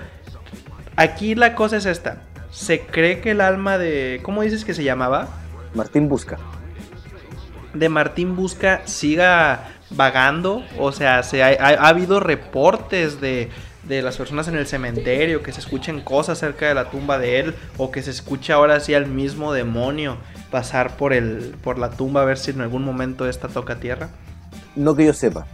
aquí 0.96 1.36
la 1.36 1.56
cosa 1.56 1.78
es 1.78 1.86
esta. 1.86 2.24
Se 2.52 2.82
cree 2.82 3.22
que 3.22 3.32
el 3.32 3.42
alma 3.42 3.78
de... 3.78 4.20
¿Cómo 4.24 4.42
dices 4.42 4.66
que 4.66 4.74
se 4.74 4.84
llamaba? 4.84 5.30
Martín 5.74 6.10
Busca. 6.10 6.38
De 7.74 7.90
Martín 7.90 8.36
Busca 8.36 8.82
siga 8.86 9.72
vagando. 9.90 10.64
O 10.78 10.92
sea, 10.92 11.24
se 11.24 11.44
ha, 11.44 11.88
habido 11.88 12.20
reportes 12.20 13.22
de, 13.22 13.50
de 13.84 14.02
las 14.02 14.18
personas 14.18 14.48
en 14.48 14.56
el 14.56 14.68
cementerio, 14.68 15.42
que 15.42 15.52
se 15.52 15.60
escuchen 15.60 16.02
cosas 16.02 16.38
cerca 16.38 16.68
de 16.68 16.76
la 16.76 16.90
tumba 16.90 17.18
de 17.18 17.40
él, 17.40 17.56
o 17.78 17.92
que 17.92 18.02
se 18.02 18.12
escuche 18.12 18.54
ahora 18.54 18.80
sí 18.80 18.94
al 18.94 19.08
mismo 19.08 19.54
demonio 19.54 20.18
pasar 20.52 20.98
por 20.98 21.14
el 21.14 21.56
por 21.64 21.80
la 21.80 21.90
tumba 21.90 22.22
a 22.22 22.26
ver 22.26 22.38
si 22.38 22.52
en 22.52 22.62
algún 22.62 22.84
momento 22.84 23.28
esta 23.28 23.48
toca 23.48 23.80
tierra? 23.80 24.10
No 24.76 24.96
que 24.96 25.06
yo 25.06 25.14
sepa. 25.14 25.48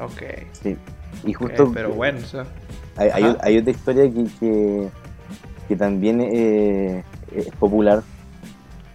Ok. 0.00 0.22
Sí. 0.52 0.76
Y 1.24 1.32
justo. 1.32 1.70
pero 1.74 1.90
bueno. 1.90 2.20
hay, 2.96 3.58
otra 3.58 3.70
historia 3.70 4.04
que, 4.40 4.88
que, 5.68 5.76
también 5.76 6.20
eh, 6.20 7.04
es 7.34 7.48
popular 7.56 8.02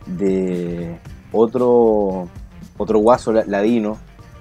de 0.06 0.98
otro 1.32 2.30
otro 2.78 3.00
guaso 3.00 3.32
ladino 3.32 3.98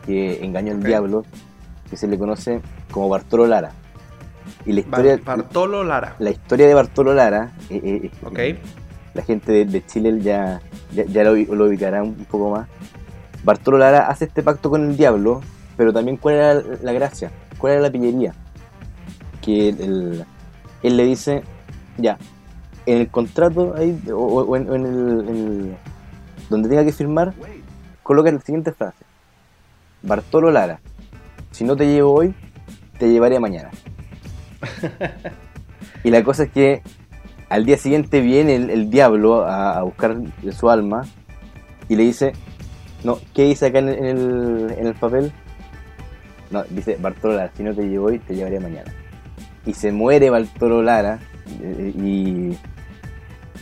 que 0.06 0.44
engañó 0.44 0.72
al 0.72 0.78
Ok. 0.78 0.84
diablo, 0.84 1.22
que 1.90 1.96
se 1.96 2.06
le 2.08 2.18
conoce 2.18 2.60
como 2.90 3.08
Bartolo 3.08 3.46
Lara. 3.46 3.72
Y 4.66 4.72
la 4.72 4.80
historia, 4.80 5.16
Bar- 5.24 5.38
Bartolo 5.38 5.84
Lara. 5.84 6.14
la 6.18 6.30
historia 6.30 6.66
de 6.66 6.74
Bartolo 6.74 7.14
Lara, 7.14 7.52
eh, 7.70 7.80
eh, 7.82 8.00
eh, 8.04 8.10
Ok. 8.24 8.38
la 9.14 9.22
gente 9.22 9.52
de, 9.52 9.64
de 9.64 9.84
Chile 9.86 10.20
ya, 10.20 10.60
ya, 10.92 11.04
ya 11.04 11.24
lo, 11.24 11.34
lo 11.34 11.64
ubicará 11.66 12.02
un 12.02 12.14
poco 12.14 12.50
más. 12.50 12.68
Bartolo 13.44 13.78
Lara 13.78 14.08
hace 14.08 14.26
este 14.26 14.42
pacto 14.42 14.70
con 14.70 14.82
el 14.84 14.96
diablo, 14.96 15.40
pero 15.76 15.92
también 15.92 16.16
cuál 16.16 16.36
era 16.36 16.54
la, 16.54 16.62
la 16.82 16.92
gracia, 16.92 17.30
cuál 17.58 17.72
era 17.74 17.82
la 17.82 17.90
pillería. 17.90 18.34
Que 19.40 19.70
él 19.70 20.96
le 20.96 21.04
dice, 21.04 21.42
ya, 21.98 22.18
en 22.86 22.98
el 22.98 23.08
contrato 23.08 23.74
ahí, 23.76 24.00
o, 24.12 24.14
o 24.16 24.56
en, 24.56 24.70
o 24.70 24.74
en 24.74 24.86
el, 24.86 25.28
en 25.28 25.36
el- 25.36 25.76
donde 26.48 26.68
tenga 26.68 26.84
que 26.84 26.92
firmar, 26.92 27.32
coloca 28.02 28.30
la 28.30 28.40
siguiente 28.40 28.72
frase. 28.72 29.04
Bartolo 30.02 30.50
Lara, 30.50 30.80
si 31.50 31.64
no 31.64 31.76
te 31.76 31.86
llevo 31.86 32.12
hoy, 32.12 32.34
te 32.98 33.08
llevaré 33.10 33.38
mañana. 33.40 33.70
Y 36.04 36.10
la 36.10 36.22
cosa 36.22 36.44
es 36.44 36.50
que 36.50 36.82
al 37.48 37.66
día 37.66 37.76
siguiente 37.76 38.20
viene 38.20 38.56
el, 38.56 38.88
diablo 38.88 39.44
a, 39.44 39.82
buscar 39.82 40.16
su 40.52 40.70
alma 40.70 41.02
y 41.88 41.96
le 41.96 42.04
dice, 42.04 42.32
no, 43.04 43.18
¿qué 43.34 43.42
dice 43.42 43.66
acá 43.66 43.80
en 43.80 43.88
el, 43.88 44.74
en 44.78 44.86
el, 44.86 44.94
papel? 44.94 45.32
No, 46.50 46.64
dice 46.70 46.96
Bartolo 47.00 47.34
Lara, 47.34 47.50
si 47.54 47.62
no 47.62 47.74
te 47.74 47.82
llevo 47.82 48.06
hoy, 48.06 48.18
te 48.20 48.34
llevaré 48.34 48.58
mañana. 48.58 48.90
Y 49.66 49.74
se 49.74 49.92
muere 49.92 50.30
Bartolo 50.30 50.82
Lara 50.82 51.18
eh, 51.60 51.92
y, 51.94 52.56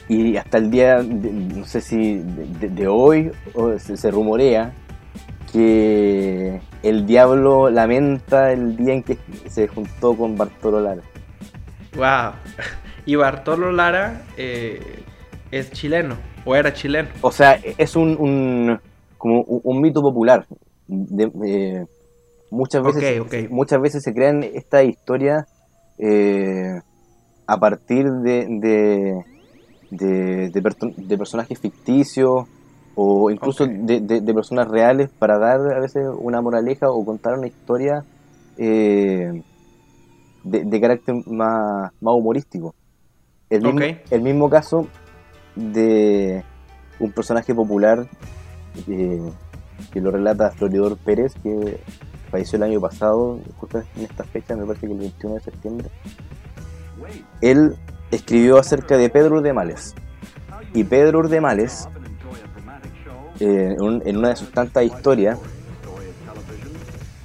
y 0.09 0.37
hasta 0.37 0.59
el 0.59 0.71
día, 0.71 1.03
no 1.03 1.65
sé 1.67 1.81
si 1.81 2.19
de, 2.19 2.87
hoy, 2.87 3.33
se 3.77 4.11
rumorea 4.11 4.73
que 5.53 6.61
el 6.83 7.07
diablo 7.07 7.71
lamenta 7.71 8.53
el 8.53 8.77
día 8.77 8.95
en 8.95 9.03
que 9.03 9.19
se 9.49 9.69
juntó 9.69 10.17
con 10.17 10.37
Bartolo 10.37 10.81
Lara. 10.81 11.03
Wow. 11.97 12.33
Y 13.07 13.17
Bartolo 13.17 13.73
Lara 13.73 14.23
eh, 14.37 14.81
es 15.51 15.71
chileno, 15.73 16.17
o 16.45 16.55
era 16.55 16.73
chileno. 16.73 17.09
O 17.23 17.33
sea, 17.33 17.59
es 17.79 17.97
un, 17.97 18.17
un- 18.19 18.79
como 19.19 19.43
un, 19.43 19.61
un 19.65 19.81
mito 19.81 20.01
popular. 20.03 20.47
De- 20.87 21.31
eh, 21.47 21.87
muchas 22.51 22.83
veces, 22.83 23.51
muchas 23.51 23.81
veces 23.81 24.03
se 24.03 24.13
crean 24.15 24.43
estas 24.43 24.85
historias 24.85 25.47
eh, 25.99 26.81
a 27.47 27.59
partir 27.59 28.07
de 28.11 28.47
de, 28.49 29.25
de, 29.91 30.51
de 30.51 30.63
perto- 30.63 30.95
de 30.97 31.19
personajes 31.19 31.59
ficticios 31.59 32.47
o 33.03 33.31
incluso 33.31 33.67
de, 33.67 34.01
de- 34.01 34.21
de 34.21 34.35
personas 34.35 34.69
reales 34.69 35.09
para 35.19 35.39
dar 35.39 35.61
a 35.73 35.81
veces 35.81 36.07
una 36.19 36.41
moraleja 36.43 36.91
o 36.91 37.03
contar 37.05 37.39
una 37.39 37.47
historia 37.47 38.05
eh, 38.59 39.43
de, 40.45 40.65
de 40.65 40.81
carácter 40.81 41.15
más, 41.27 41.93
más 42.01 42.15
humorístico. 42.15 42.75
El 43.49 43.63
mismo, 43.63 43.79
el 44.11 44.23
mismo 44.23 44.51
caso 44.51 44.87
de 45.57 46.45
un 46.99 47.13
personaje 47.13 47.55
popular 47.55 48.07
eh, 48.87 49.33
que 49.93 50.01
lo 50.01 50.11
relata 50.11 50.51
Floridor 50.51 50.97
Pérez, 50.99 51.35
que 51.43 51.81
falleció 52.31 52.57
el 52.59 52.65
año 52.65 52.81
pasado, 52.81 53.39
justo 53.59 53.79
en 53.97 54.05
esta 54.05 54.25
fecha, 54.25 54.55
me 54.57 54.67
parece 54.67 54.87
que 54.87 54.93
el 54.93 54.99
21 54.99 55.35
de 55.37 55.41
septiembre. 55.41 55.89
Él 57.41 57.77
escribió 58.11 58.59
acerca 58.59 58.97
de 58.99 59.09
Pedro 59.09 59.37
Urdemales. 59.37 59.95
Y 60.75 60.85
Pedro 60.85 61.21
Urdemales, 61.21 61.89
eh, 63.41 63.75
en, 63.77 63.81
un- 63.83 64.03
en 64.05 64.17
una 64.17 64.29
de 64.31 64.37
sus 64.37 64.51
tantas 64.53 64.85
historias, 64.85 65.39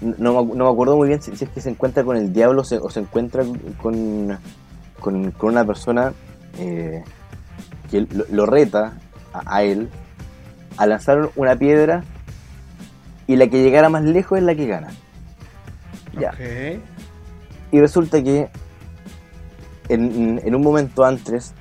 no, 0.02 0.44
me- 0.46 0.56
no 0.56 0.66
me 0.66 0.72
acuerdo 0.72 0.98
muy 0.98 1.08
bien 1.08 1.22
si, 1.22 1.36
si 1.36 1.46
es 1.46 1.50
que 1.50 1.62
se 1.62 1.70
encuentra 1.70 2.04
con 2.04 2.18
el 2.18 2.32
diablo 2.34 2.62
o 2.62 2.66
se, 2.66 2.78
o 2.78 2.90
se 2.90 3.00
encuentra 3.00 3.44
con, 3.82 4.38
con, 5.00 5.32
con 5.32 5.50
una 5.50 5.66
persona 5.66 6.14
eh, 6.60 7.04
que 7.90 8.02
lo, 8.02 8.26
lo 8.30 8.46
reta 8.46 8.94
a, 9.34 9.58
a 9.58 9.64
él 9.64 9.90
a 10.78 10.86
lanzar 10.88 11.30
una 11.36 11.56
piedra 11.56 12.04
y 13.28 13.36
la 13.38 13.48
que 13.48 13.64
llegara 13.64 13.90
más 13.90 14.04
lejos 14.04 14.38
es 14.38 14.44
la 14.44 14.54
que 14.56 14.68
gana. 14.68 14.90
Ya. 16.20 16.32
Y 17.72 17.80
resulta 17.80 18.22
que 18.24 18.48
en, 19.90 20.40
en 20.44 20.56
un 20.56 20.62
momento 20.62 21.04
antes, 21.04 21.54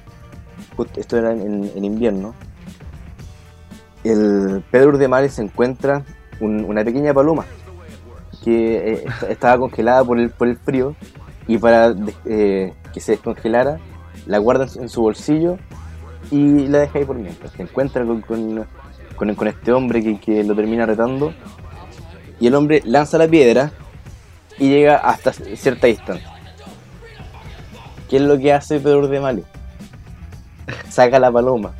justo 0.76 1.00
esto 1.00 1.16
era 1.16 1.32
en, 1.32 1.70
en 1.74 1.84
invierno, 1.84 2.34
el 4.04 4.62
Pedro 4.70 4.90
Urdemales 4.90 5.34
se 5.34 5.42
encuentra 5.42 6.02
un- 6.40 6.64
una 6.64 6.84
pequeña 6.84 7.12
paloma 7.14 7.44
que 8.44 8.76
eh, 8.76 9.04
est- 9.06 9.22
estaba 9.30 9.58
congelada 9.58 10.04
por 10.04 10.18
el, 10.18 10.30
por 10.30 10.48
el 10.48 10.56
frío 10.58 10.94
y 11.46 11.58
para 11.58 11.94
eh, 12.26 12.74
que 12.92 13.00
se 13.00 13.12
descongelara 13.12 13.78
la 14.26 14.38
guarda 14.38 14.66
en 14.80 14.88
su, 14.88 15.02
bolsillo 15.02 15.58
y 16.30 16.66
la 16.68 16.78
deja 16.80 16.98
ahí 16.98 17.04
por 17.04 17.16
mientras. 17.16 17.52
Se 17.52 17.62
encuentra 17.62 18.04
con, 18.04 18.20
con, 18.22 18.66
con- 19.16 19.30
este 19.48 19.72
hombre 19.72 20.02
que, 20.02 20.18
que 20.20 20.44
lo 20.44 20.54
termina 20.54 20.86
retando 20.86 21.32
y 22.40 22.46
el 22.46 22.54
hombre 22.54 22.82
lanza 22.84 23.16
la 23.18 23.28
piedra 23.28 23.72
y 24.58 24.68
llega 24.68 24.96
hasta 24.96 25.32
cierta 25.32 25.86
distancia. 25.86 26.30
¿Qué 28.08 28.16
es 28.16 28.22
lo 28.22 28.38
que 28.38 28.52
hace 28.52 28.80
Pedro 28.80 29.08
de? 29.08 29.44
Saca 30.88 31.18
la 31.18 31.32
paloma, 31.32 31.72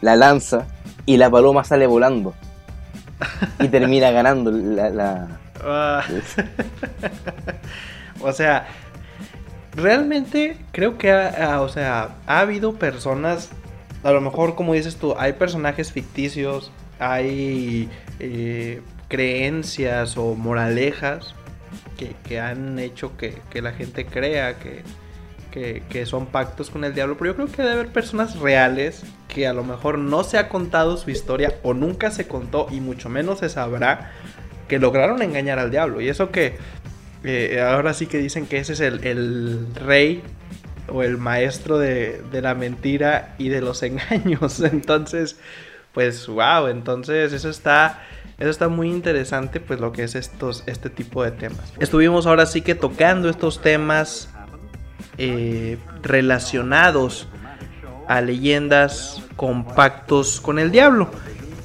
la 0.00 0.16
lanza 0.16 0.66
y 1.06 1.16
la 1.16 1.30
paloma 1.30 1.64
sale 1.64 1.86
volando 1.86 2.34
y 3.58 3.68
termina 3.68 4.10
ganando 4.12 4.50
la, 4.50 4.90
la- 4.90 5.38
Ah. 5.64 6.04
o 8.20 8.32
sea, 8.32 8.66
realmente 9.76 10.56
creo 10.72 10.98
que 10.98 11.10
ha, 11.12 11.54
ha- 11.54 11.60
o 11.60 11.68
sea, 11.68 12.16
ha 12.26 12.40
habido 12.40 12.74
personas, 12.74 13.50
a 14.02 14.10
lo 14.10 14.20
mejor 14.20 14.54
como 14.54 14.74
dices 14.74 14.96
tú, 14.96 15.14
hay 15.18 15.34
personajes 15.34 15.92
ficticios, 15.92 16.72
hay 16.98 17.88
eh, 18.18 18.82
creencias 19.08 20.16
o 20.16 20.34
moralejas 20.34 21.34
que, 21.96 22.14
que 22.24 22.40
han 22.40 22.78
hecho 22.78 23.16
que, 23.16 23.40
que 23.50 23.62
la 23.62 23.72
gente 23.72 24.04
crea 24.06 24.58
que, 24.58 24.82
que, 25.50 25.82
que 25.88 26.06
son 26.06 26.26
pactos 26.26 26.70
con 26.70 26.84
el 26.84 26.94
diablo, 26.94 27.16
pero 27.18 27.30
yo 27.32 27.36
creo 27.36 27.46
que 27.48 27.62
debe 27.62 27.74
haber 27.74 27.88
personas 27.88 28.38
reales 28.38 29.02
que 29.32 29.46
a 29.46 29.54
lo 29.54 29.64
mejor 29.64 29.96
no 29.96 30.24
se 30.24 30.36
ha 30.36 30.50
contado 30.50 30.98
su 30.98 31.10
historia 31.10 31.54
o 31.62 31.72
nunca 31.72 32.10
se 32.10 32.28
contó 32.28 32.66
y 32.70 32.80
mucho 32.80 33.08
menos 33.08 33.38
se 33.38 33.48
sabrá 33.48 34.12
que 34.68 34.78
lograron 34.78 35.22
engañar 35.22 35.58
al 35.58 35.70
diablo. 35.70 36.02
Y 36.02 36.08
eso 36.08 36.30
que 36.30 36.58
eh, 37.24 37.64
ahora 37.66 37.94
sí 37.94 38.06
que 38.06 38.18
dicen 38.18 38.46
que 38.46 38.58
ese 38.58 38.74
es 38.74 38.80
el, 38.80 39.68
rey 39.74 40.22
o 40.88 41.02
el 41.02 41.16
maestro 41.16 41.78
de, 41.78 42.20
de 42.30 42.42
la 42.42 42.54
mentira 42.54 43.34
y 43.38 43.48
de 43.48 43.62
los 43.62 43.82
engaños. 43.82 44.60
Entonces, 44.60 45.38
pues 45.92 46.26
wow, 46.26 46.68
entonces 46.68 47.32
eso 47.32 47.48
está... 47.48 48.02
Eso 48.38 48.50
está 48.50 48.66
muy 48.66 48.88
interesante, 48.88 49.60
pues 49.60 49.78
lo 49.78 49.92
que 49.92 50.02
es 50.02 50.16
estos, 50.16 50.64
este 50.66 50.90
tipo 50.90 51.22
de 51.22 51.30
temas. 51.30 51.72
Estuvimos 51.78 52.26
ahora 52.26 52.44
sí 52.44 52.62
que 52.62 52.74
tocando 52.74 53.28
estos 53.28 53.62
temas 53.62 54.30
eh, 55.16 55.78
relacionados 56.02 57.28
a 58.12 58.20
leyendas 58.20 59.22
con 59.36 59.64
pactos 59.64 60.40
con 60.40 60.58
el 60.58 60.70
diablo. 60.70 61.10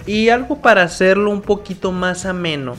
Y 0.05 0.29
algo 0.29 0.61
para 0.61 0.83
hacerlo 0.83 1.31
un 1.31 1.41
poquito 1.41 1.91
más 1.91 2.25
ameno 2.25 2.75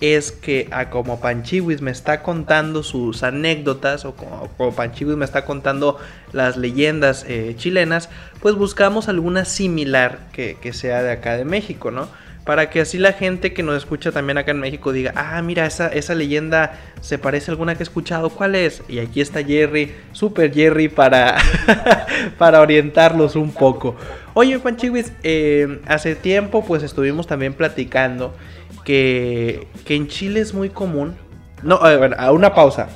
es 0.00 0.32
que 0.32 0.68
a 0.72 0.90
como 0.90 1.20
Panchiwis 1.20 1.80
me 1.80 1.92
está 1.92 2.24
contando 2.24 2.82
sus 2.82 3.22
anécdotas 3.22 4.04
o 4.04 4.16
como, 4.16 4.48
como 4.56 4.74
Panchiwis 4.74 5.16
me 5.16 5.24
está 5.24 5.44
contando 5.44 5.98
las 6.32 6.56
leyendas 6.56 7.24
eh, 7.28 7.54
chilenas, 7.56 8.08
pues 8.40 8.56
buscamos 8.56 9.08
alguna 9.08 9.44
similar 9.44 10.18
que, 10.32 10.56
que 10.60 10.72
sea 10.72 11.04
de 11.04 11.12
acá 11.12 11.36
de 11.36 11.44
México, 11.44 11.92
¿no? 11.92 12.08
Para 12.44 12.70
que 12.70 12.80
así 12.80 12.98
la 12.98 13.12
gente 13.12 13.52
que 13.52 13.62
nos 13.62 13.76
escucha 13.76 14.10
también 14.10 14.36
acá 14.36 14.50
en 14.50 14.58
México 14.58 14.92
diga, 14.92 15.12
ah, 15.14 15.40
mira, 15.42 15.64
esa, 15.64 15.88
esa 15.88 16.14
leyenda 16.14 16.72
se 17.00 17.16
parece 17.16 17.50
a 17.50 17.52
alguna 17.52 17.74
que 17.74 17.82
he 17.82 17.84
escuchado, 17.84 18.30
¿cuál 18.30 18.56
es? 18.56 18.82
Y 18.88 18.98
aquí 18.98 19.20
está 19.20 19.44
Jerry, 19.44 19.94
super 20.10 20.52
Jerry, 20.52 20.88
para, 20.88 21.36
para 22.38 22.60
orientarlos 22.60 23.36
un 23.36 23.52
poco. 23.52 23.94
Oye, 24.34 24.58
Panchiwis, 24.58 25.12
eh, 25.22 25.80
hace 25.86 26.16
tiempo 26.16 26.64
pues 26.64 26.82
estuvimos 26.82 27.28
también 27.28 27.54
platicando 27.54 28.34
que, 28.84 29.68
que 29.84 29.94
en 29.94 30.08
Chile 30.08 30.40
es 30.40 30.52
muy 30.52 30.68
común. 30.68 31.16
No, 31.62 31.76
a 31.76 31.96
ver, 31.96 32.16
a 32.18 32.32
una 32.32 32.54
pausa. 32.54 32.88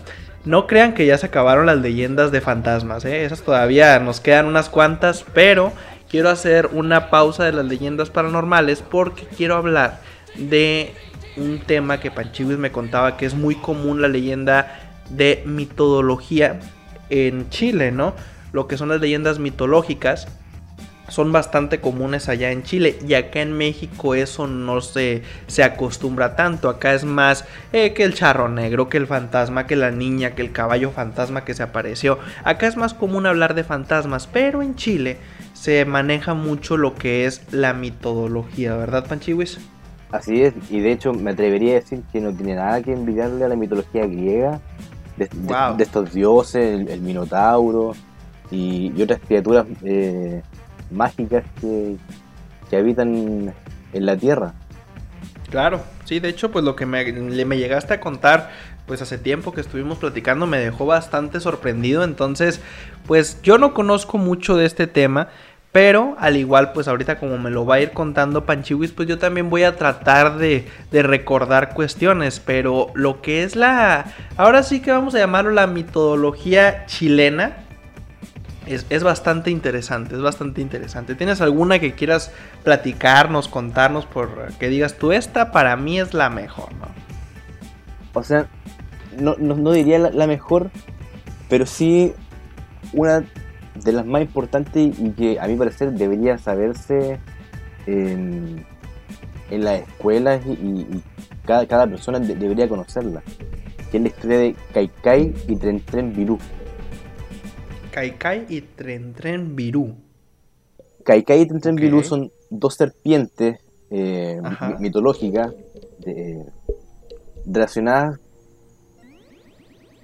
No 0.44 0.66
crean 0.66 0.94
que 0.94 1.06
ya 1.06 1.18
se 1.18 1.26
acabaron 1.26 1.66
las 1.66 1.78
leyendas 1.78 2.30
de 2.30 2.40
fantasmas, 2.40 3.04
¿eh? 3.04 3.24
esas 3.24 3.42
todavía 3.42 3.98
nos 3.98 4.20
quedan 4.20 4.46
unas 4.46 4.68
cuantas, 4.68 5.24
pero 5.34 5.72
quiero 6.16 6.30
hacer 6.30 6.70
una 6.72 7.10
pausa 7.10 7.44
de 7.44 7.52
las 7.52 7.66
leyendas 7.66 8.08
paranormales 8.08 8.80
porque 8.80 9.26
quiero 9.36 9.54
hablar 9.54 10.00
de 10.34 10.94
un 11.36 11.58
tema 11.58 12.00
que 12.00 12.10
Panchiwis 12.10 12.56
me 12.56 12.72
contaba 12.72 13.18
que 13.18 13.26
es 13.26 13.34
muy 13.34 13.54
común 13.54 14.00
la 14.00 14.08
leyenda 14.08 14.94
de 15.10 15.42
mitología 15.44 16.58
en 17.10 17.50
Chile, 17.50 17.92
¿no? 17.92 18.14
Lo 18.52 18.66
que 18.66 18.78
son 18.78 18.88
las 18.88 19.02
leyendas 19.02 19.38
mitológicas 19.38 20.26
son 21.08 21.32
bastante 21.32 21.82
comunes 21.82 22.30
allá 22.30 22.50
en 22.50 22.62
Chile 22.62 22.98
y 23.06 23.12
acá 23.12 23.42
en 23.42 23.52
México 23.52 24.14
eso 24.14 24.46
no 24.46 24.80
se, 24.80 25.22
se 25.48 25.64
acostumbra 25.64 26.34
tanto. 26.34 26.70
Acá 26.70 26.94
es 26.94 27.04
más 27.04 27.44
eh, 27.74 27.92
que 27.92 28.04
el 28.04 28.14
charro 28.14 28.48
negro, 28.48 28.88
que 28.88 28.96
el 28.96 29.06
fantasma, 29.06 29.66
que 29.66 29.76
la 29.76 29.90
niña, 29.90 30.30
que 30.30 30.40
el 30.40 30.52
caballo 30.52 30.92
fantasma 30.92 31.44
que 31.44 31.52
se 31.52 31.62
apareció. 31.62 32.18
Acá 32.42 32.68
es 32.68 32.78
más 32.78 32.94
común 32.94 33.26
hablar 33.26 33.54
de 33.54 33.64
fantasmas, 33.64 34.26
pero 34.26 34.62
en 34.62 34.76
Chile 34.76 35.18
se 35.56 35.84
maneja 35.86 36.34
mucho 36.34 36.76
lo 36.76 36.94
que 36.94 37.24
es 37.24 37.40
la 37.50 37.72
mitología, 37.72 38.76
¿verdad, 38.76 39.06
Panchiwis? 39.08 39.58
Así 40.12 40.42
es, 40.42 40.54
y 40.70 40.80
de 40.80 40.92
hecho 40.92 41.12
me 41.14 41.30
atrevería 41.30 41.72
a 41.72 41.74
decir 41.80 42.02
que 42.12 42.20
no 42.20 42.32
tiene 42.32 42.54
nada 42.54 42.82
que 42.82 42.92
envidiarle 42.92 43.44
a 43.44 43.48
la 43.48 43.56
mitología 43.56 44.06
griega, 44.06 44.60
de, 45.16 45.82
estos 45.82 46.12
dioses, 46.12 46.88
el, 46.88 47.00
Minotauro 47.00 47.94
y, 48.50 48.92
otras 49.00 49.18
criaturas 49.26 49.66
eh, 49.82 50.42
mágicas 50.90 51.42
que, 51.60 51.96
habitan 52.76 53.54
en 53.94 54.06
la 54.06 54.16
Tierra. 54.16 54.52
Claro, 55.50 55.80
sí, 56.04 56.20
de 56.20 56.28
hecho, 56.28 56.50
pues 56.50 56.64
lo 56.64 56.76
que 56.76 56.84
me, 56.84 57.12
me 57.12 57.56
llegaste 57.56 57.94
a 57.94 58.00
contar, 58.00 58.50
pues 58.86 59.00
hace 59.02 59.18
tiempo 59.18 59.52
que 59.52 59.60
estuvimos 59.60 59.98
platicando, 59.98 60.46
me 60.46 60.58
dejó 60.58 60.86
bastante 60.86 61.40
sorprendido. 61.40 62.04
Entonces, 62.04 62.60
pues 63.06 63.40
yo 63.42 63.58
no 63.58 63.72
conozco 63.72 64.18
mucho 64.18 64.56
de 64.56 64.66
este 64.66 64.86
tema, 64.86 65.28
pero 65.76 66.16
al 66.18 66.38
igual, 66.38 66.72
pues 66.72 66.88
ahorita 66.88 67.18
como 67.18 67.36
me 67.36 67.50
lo 67.50 67.66
va 67.66 67.74
a 67.74 67.80
ir 67.80 67.90
contando 67.90 68.46
Panchiwis, 68.46 68.92
pues 68.92 69.06
yo 69.06 69.18
también 69.18 69.50
voy 69.50 69.64
a 69.64 69.76
tratar 69.76 70.38
de, 70.38 70.66
de, 70.90 71.02
recordar 71.02 71.74
cuestiones. 71.74 72.40
Pero 72.40 72.86
lo 72.94 73.20
que 73.20 73.42
es 73.42 73.56
la... 73.56 74.06
Ahora 74.38 74.62
sí 74.62 74.80
que 74.80 74.90
vamos 74.90 75.14
a 75.14 75.18
llamarlo 75.18 75.50
la 75.50 75.66
mitología 75.66 76.86
chilena 76.86 77.58
es, 78.64 79.02
bastante 79.02 79.50
interesante, 79.50 80.14
es 80.14 80.22
bastante 80.22 80.62
interesante. 80.62 81.14
¿Tienes 81.14 81.42
alguna 81.42 81.78
que 81.78 81.92
quieras 81.92 82.32
platicarnos, 82.64 83.46
contarnos, 83.46 84.06
por 84.06 84.54
que 84.54 84.70
digas 84.70 84.94
tú, 84.94 85.12
esta 85.12 85.52
para 85.52 85.76
mí 85.76 86.00
es 86.00 86.14
la 86.14 86.30
mejor, 86.30 86.72
¿no? 86.76 86.86
O 88.14 88.22
sea, 88.22 88.46
no, 89.18 89.36
no, 89.38 89.72
diría 89.72 89.98
la, 89.98 90.26
mejor, 90.26 90.70
pero 91.50 91.66
sí 91.66 92.14
una 92.94 93.24
de 93.84 93.92
las 93.92 94.06
más 94.06 94.22
importantes 94.22 94.98
y 94.98 95.10
que 95.10 95.38
a 95.40 95.46
mi 95.46 95.56
parecer 95.56 95.92
debería 95.92 96.38
saberse 96.38 97.18
en, 97.86 98.64
en 99.50 99.64
las 99.64 99.82
escuelas 99.82 100.44
y, 100.46 100.86
cada, 101.44 101.66
cada, 101.66 101.86
persona 101.86 102.18
debería 102.18 102.68
conocerla, 102.68 103.22
que 103.90 103.98
es 103.98 104.02
la 104.02 104.08
historia 104.08 104.38
de 104.38 104.56
Kaikai 104.74 105.34
y 105.46 105.56
Tren 105.56 105.80
Tren 105.84 106.12
Virú. 106.12 106.38
Kaikai 107.92 108.46
y 108.48 108.60
Tren 108.62 109.14
Tren 109.14 109.54
Virú. 109.54 109.94
Kaikai 111.04 111.42
y 111.42 111.46
Tren 111.46 111.60
Tren 111.60 111.76
Virú 111.76 112.02
son 112.02 112.32
dos 112.50 112.74
serpientes 112.74 113.60
eh, 113.90 114.40
mitológicas 114.80 115.54
relacionadas 117.46 118.18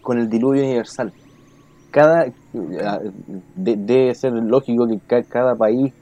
con 0.01 0.19
el 0.19 0.29
diluvio 0.29 0.63
universal. 0.63 1.13
Cada 1.93 2.27
debe 3.55 4.15
ser 4.15 4.33
lógico 4.33 4.89
que 4.89 5.23
cada 5.25 5.55
país 5.55 5.93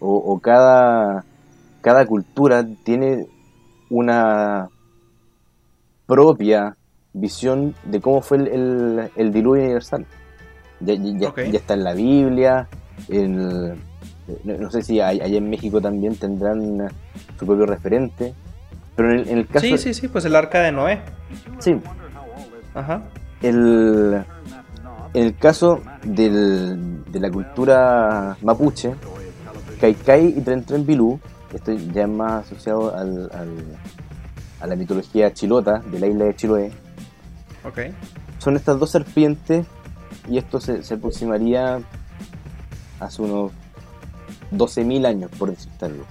o, 0.00 0.38
cada, 0.40 1.24
cada 1.80 2.04
cultura 2.06 2.66
tiene 2.84 3.26
una 3.88 4.68
propia 6.06 6.76
visión 7.14 7.74
de 7.84 8.00
cómo 8.00 8.20
fue 8.20 8.38
el 9.16 9.32
diluvio 9.32 9.62
universal. 9.62 10.04
Ya, 10.80 10.94
está 11.52 11.74
en 11.74 11.84
la 11.84 11.94
Biblia. 11.94 12.68
no, 14.44 14.70
sé 14.70 14.82
si 14.82 15.00
allá 15.00 15.24
en 15.24 15.50
México 15.50 15.80
también 15.80 16.16
tendrán 16.16 16.88
su 17.38 17.46
propio 17.46 17.66
referente. 17.66 18.34
Pero 18.94 19.12
en 19.12 19.38
el, 19.38 19.46
caso. 19.46 19.66
Sí, 19.66 19.78
sí, 19.78 19.94
sí, 19.94 20.08
pues 20.08 20.24
el 20.24 20.34
arca 20.34 20.60
de 20.60 20.72
Noé. 20.72 21.00
Sí. 21.58 21.76
Ajá. 22.74 23.02
El, 23.42 24.24
en 25.14 25.24
el 25.24 25.36
caso 25.36 25.80
del, 26.02 27.04
de 27.04 27.20
la 27.20 27.30
cultura 27.30 28.36
mapuche, 28.42 28.94
Kaikai 29.80 30.34
y 30.36 30.40
Tren 30.40 30.64
Tren 30.64 30.84
Bilú, 30.84 31.20
esto 31.52 31.72
ya 31.72 32.02
es 32.02 32.08
más 32.08 32.46
asociado 32.46 32.94
al, 32.94 33.30
a 34.60 34.66
la 34.66 34.76
mitología 34.76 35.32
chilota 35.32 35.78
de 35.78 35.98
la 35.98 36.06
isla 36.06 36.24
de 36.26 36.36
Chiloé. 36.36 36.72
Okay. 37.64 37.94
Son 38.38 38.56
estas 38.56 38.78
dos 38.78 38.90
serpientes 38.90 39.66
y 40.28 40.38
esto 40.38 40.60
se, 40.60 40.82
aproximaría 40.92 41.80
hace 43.00 43.22
unos 43.22 43.52
12.000 44.52 45.06
años, 45.06 45.30
por 45.38 45.50
decirte 45.50 45.84
algo. 45.86 46.04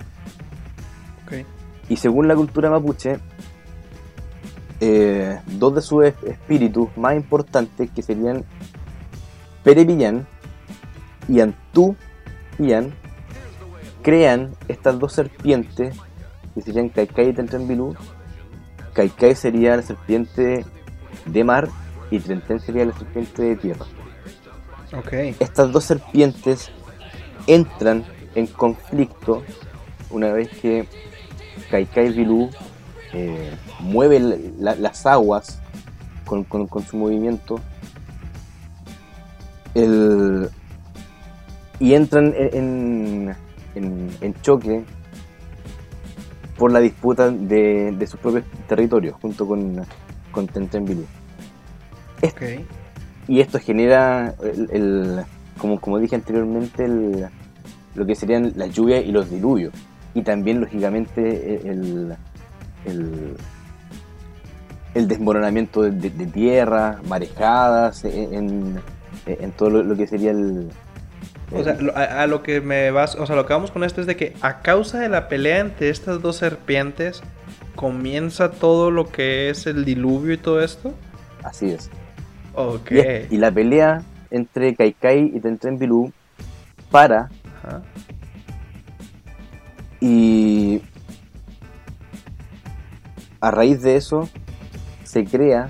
Y 1.90 1.96
según 1.96 2.28
la 2.28 2.36
cultura 2.36 2.70
mapuche, 2.70 3.18
eh, 4.82 5.40
dos 5.46 5.76
de 5.76 5.82
sus 5.82 6.04
espíritus 6.04 6.90
más 6.98 7.16
importantes, 7.16 7.90
que 7.92 8.02
serían 8.02 8.44
Perepillán 9.68 10.26
y 11.28 11.42
Antú 11.42 11.98
Pillán, 12.56 12.94
crean 14.02 14.56
estas 14.70 14.98
dos 14.98 15.12
serpientes, 15.12 15.94
que 16.56 16.62
serían 16.62 16.88
Kaikai 16.88 17.28
y 17.28 17.34
Tentrenbilú. 17.34 17.94
Kaikai 18.94 19.36
sería 19.36 19.76
la 19.76 19.82
serpiente 19.82 20.66
de 21.26 21.44
mar 21.44 21.68
y 22.10 22.20
Trenten 22.20 22.62
sería 22.62 22.86
la 22.86 22.94
serpiente 22.94 23.42
de 23.42 23.56
tierra. 23.58 23.86
Estas 25.38 25.70
dos 25.74 25.84
serpientes 25.84 26.72
entran 27.46 28.06
en 28.36 28.48
conflicto 28.48 29.44
una 30.10 30.32
vez 30.32 30.48
que 30.62 30.88
Kaikai 31.70 32.14
Bilú 32.14 32.50
eh, 33.12 33.52
mueve 33.82 34.22
las 34.60 35.06
aguas 35.06 35.62
con, 36.26 36.48
su 36.90 36.96
movimiento 36.96 37.60
y 41.80 41.94
entran 41.94 42.34
en, 42.36 43.36
choque 44.42 44.84
por 46.58 46.72
la 46.72 46.80
disputa 46.80 47.30
de, 47.30 48.08
sus 48.10 48.20
propios 48.20 48.46
territorios 48.68 49.16
junto 49.22 49.48
con, 49.48 49.86
con 50.32 50.48
Bilú. 50.86 51.06
Y 53.28 53.42
esto 53.42 53.60
genera, 53.60 54.34
el, 54.42 55.24
como, 55.58 55.80
como 55.80 56.00
dije 56.00 56.16
anteriormente, 56.16 56.88
lo 57.96 58.06
que 58.06 58.16
serían 58.16 58.54
las 58.56 58.74
lluvias 58.74 59.06
y 59.06 59.12
los 59.12 59.30
diluvios. 59.30 59.74
Y 60.13 60.22
también, 60.22 60.62
lógicamente, 60.62 61.70
el, 61.70 62.16
el, 62.86 63.36
desmoronamiento 65.08 65.84
de, 65.84 66.10
tierra, 66.10 67.02
marejadas, 67.08 68.04
en, 68.06 68.80
todo 69.56 69.70
lo, 69.70 69.96
que 69.96 70.08
sería 70.08 70.32
el, 70.32 70.70
o 71.52 71.63
sea, 71.63 71.78
a, 71.96 72.28
lo 72.28 72.44
que 72.44 72.60
me 72.62 72.92
vas, 72.92 73.16
o 73.16 73.26
sea, 73.26 73.36
lo 73.36 73.46
que 73.46 73.54
vamos 73.54 73.72
con 73.72 73.84
esto 73.84 74.02
es 74.02 74.08
de 74.08 74.16
que 74.16 74.34
a 74.42 74.62
causa 74.62 75.00
de 75.00 75.10
la 75.10 75.30
pelea 75.30 75.60
entre 75.60 75.90
estas 75.90 76.22
dos 76.22 76.38
serpientes 76.38 77.22
comienza 77.76 78.52
todo 78.52 78.92
lo 78.92 79.10
que 79.10 79.50
es 79.50 79.66
el 79.66 79.86
diluvio 79.86 80.34
y 80.34 80.38
todo 80.38 80.62
esto. 80.62 80.94
Así 81.44 81.70
es. 81.70 81.90
Ok. 82.54 82.92
Y, 83.30 83.38
la 83.38 83.52
pelea 83.52 84.04
entre 84.30 84.76
Kaikai 84.76 85.32
y 85.34 85.40
Tentren 85.40 85.80
para. 86.92 87.30
Y 90.02 90.82
a 93.40 93.52
raíz 93.52 93.82
de 93.82 93.96
eso 93.96 94.30
se 95.04 95.24
crea 95.26 95.70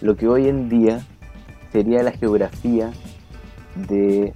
lo 0.00 0.16
que 0.16 0.28
hoy 0.28 0.48
en 0.48 0.68
día 0.68 1.00
sería 1.78 2.02
la 2.02 2.10
geografía 2.10 2.90
de 3.76 4.32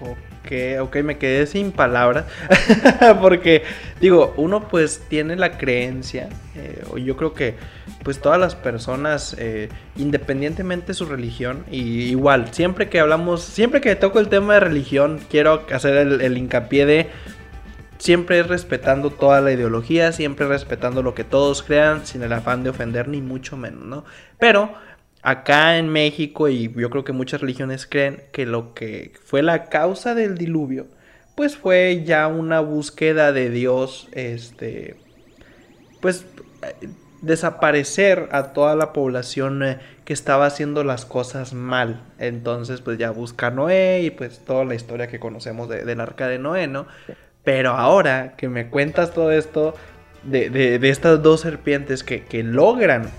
Ok, 0.00 0.52
ok, 0.80 0.96
me 1.04 1.18
quedé 1.18 1.46
sin 1.46 1.70
palabras. 1.70 2.24
Porque, 3.20 3.62
digo, 4.00 4.32
uno 4.38 4.68
pues 4.68 5.02
tiene 5.08 5.36
la 5.36 5.58
creencia, 5.58 6.30
eh, 6.54 6.82
o 6.90 6.96
yo 6.96 7.16
creo 7.16 7.34
que 7.34 7.56
pues 8.02 8.20
todas 8.20 8.40
las 8.40 8.54
personas, 8.54 9.36
eh, 9.38 9.68
independientemente 9.96 10.88
de 10.88 10.94
su 10.94 11.04
religión, 11.04 11.64
y 11.70 12.04
igual, 12.04 12.54
siempre 12.54 12.88
que 12.88 13.00
hablamos, 13.00 13.42
siempre 13.42 13.82
que 13.82 13.96
toco 13.96 14.18
el 14.18 14.28
tema 14.28 14.54
de 14.54 14.60
religión, 14.60 15.20
quiero 15.30 15.66
hacer 15.72 15.94
el 16.22 16.38
hincapié 16.38 16.86
de 16.86 17.10
siempre 18.04 18.42
respetando 18.42 19.08
toda 19.08 19.40
la 19.40 19.50
ideología, 19.50 20.12
siempre 20.12 20.46
respetando 20.46 21.02
lo 21.02 21.14
que 21.14 21.24
todos 21.24 21.62
crean, 21.62 22.04
sin 22.04 22.22
el 22.22 22.34
afán 22.34 22.62
de 22.62 22.68
ofender, 22.68 23.08
ni 23.08 23.22
mucho 23.22 23.56
menos, 23.56 23.82
¿no? 23.82 24.04
Pero 24.38 24.74
acá 25.22 25.78
en 25.78 25.88
México 25.88 26.50
y 26.50 26.70
yo 26.70 26.90
creo 26.90 27.02
que 27.02 27.14
muchas 27.14 27.40
religiones 27.40 27.86
creen 27.86 28.24
que 28.30 28.44
lo 28.44 28.74
que 28.74 29.14
fue 29.24 29.42
la 29.42 29.70
causa 29.70 30.14
del 30.14 30.36
diluvio 30.36 30.86
pues 31.34 31.56
fue 31.56 32.02
ya 32.04 32.28
una 32.28 32.60
búsqueda 32.60 33.32
de 33.32 33.48
Dios 33.48 34.06
este 34.12 34.96
pues 36.02 36.26
desaparecer 37.22 38.28
a 38.32 38.52
toda 38.52 38.76
la 38.76 38.92
población 38.92 39.62
eh, 39.62 39.78
que 40.04 40.12
estaba 40.12 40.44
haciendo 40.44 40.84
las 40.84 41.06
cosas 41.06 41.54
mal. 41.54 42.02
Entonces, 42.18 42.82
pues 42.82 42.98
ya 42.98 43.10
busca 43.12 43.46
a 43.46 43.50
Noé 43.50 44.02
y 44.02 44.10
pues 44.10 44.40
toda 44.44 44.66
la 44.66 44.74
historia 44.74 45.06
que 45.06 45.18
conocemos 45.18 45.70
del 45.70 46.00
arca 46.00 46.28
de 46.28 46.38
Noé, 46.38 46.66
¿no? 46.66 46.86
Pero 47.44 47.72
ahora 47.72 48.34
que 48.36 48.48
me 48.48 48.68
cuentas 48.68 49.12
todo 49.12 49.30
esto 49.30 49.74
de, 50.22 50.48
de, 50.50 50.88
estas 50.88 51.22
dos 51.22 51.40
serpientes 51.40 52.02
que, 52.02 52.24
que, 52.24 52.42
logran 52.42 53.10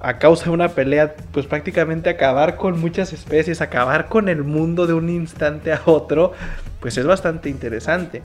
a 0.00 0.18
causa 0.18 0.44
de 0.44 0.50
una 0.50 0.68
pelea, 0.68 1.14
pues 1.32 1.46
prácticamente 1.46 2.08
acabar 2.08 2.56
con 2.56 2.80
muchas 2.80 3.12
especies, 3.12 3.60
acabar 3.60 4.08
con 4.08 4.28
el 4.28 4.44
mundo 4.44 4.86
de 4.86 4.94
un 4.94 5.08
instante 5.10 5.72
a 5.72 5.82
otro, 5.84 6.32
pues 6.80 6.96
es 6.96 7.06
bastante 7.06 7.48
interesante. 7.48 8.22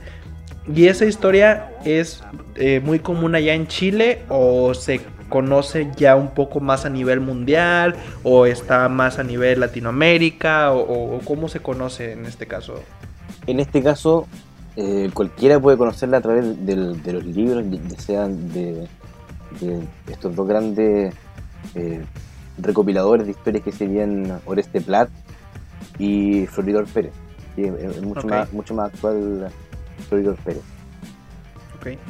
¿Y 0.72 0.88
esa 0.88 1.04
historia 1.04 1.70
es 1.84 2.24
eh, 2.56 2.80
muy 2.82 2.98
común 2.98 3.34
allá 3.34 3.54
en 3.54 3.66
Chile 3.66 4.22
o 4.28 4.74
se 4.74 5.00
conoce 5.28 5.90
ya 5.96 6.16
un 6.16 6.30
poco 6.30 6.60
más 6.60 6.84
a 6.84 6.90
nivel 6.90 7.20
mundial 7.20 7.96
o 8.22 8.46
está 8.46 8.88
más 8.88 9.18
a 9.18 9.24
nivel 9.24 9.60
Latinoamérica 9.60 10.72
o, 10.72 11.20
cómo 11.24 11.48
se 11.48 11.60
conoce 11.60 12.12
en 12.12 12.26
este 12.26 12.46
caso? 12.46 12.82
En 13.46 13.60
este 13.60 13.82
caso, 13.82 14.26
eh, 14.76 15.10
cualquiera 15.12 15.58
puede 15.58 15.76
conocerla 15.76 16.18
a 16.18 16.20
través 16.20 16.64
de 16.64 16.76
los 16.76 17.24
libros, 17.24 17.64
ya 17.70 17.98
sean 17.98 18.52
de, 18.52 18.86
estos 20.08 20.36
dos 20.36 20.46
grandes 20.46 21.14
eh, 21.74 22.04
recopiladores 22.58 23.26
de 23.26 23.32
historias 23.32 23.64
que 23.64 23.72
serían 23.72 24.40
Oreste 24.44 24.80
Plat 24.80 25.08
y 25.98 26.46
Floridor 26.46 26.86
Pérez. 26.86 27.12
es 27.56 28.02
mucho, 28.02 28.26
más, 28.26 28.52
mucho 28.52 28.74
más 28.74 28.92
actual 28.92 29.48
Floridor 30.08 30.36
Pérez. 30.44 30.62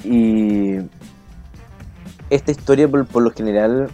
Y 0.05 0.79
esta 2.31 2.51
historia 2.51 2.89
por, 2.89 3.23
lo 3.23 3.31
general 3.31 3.91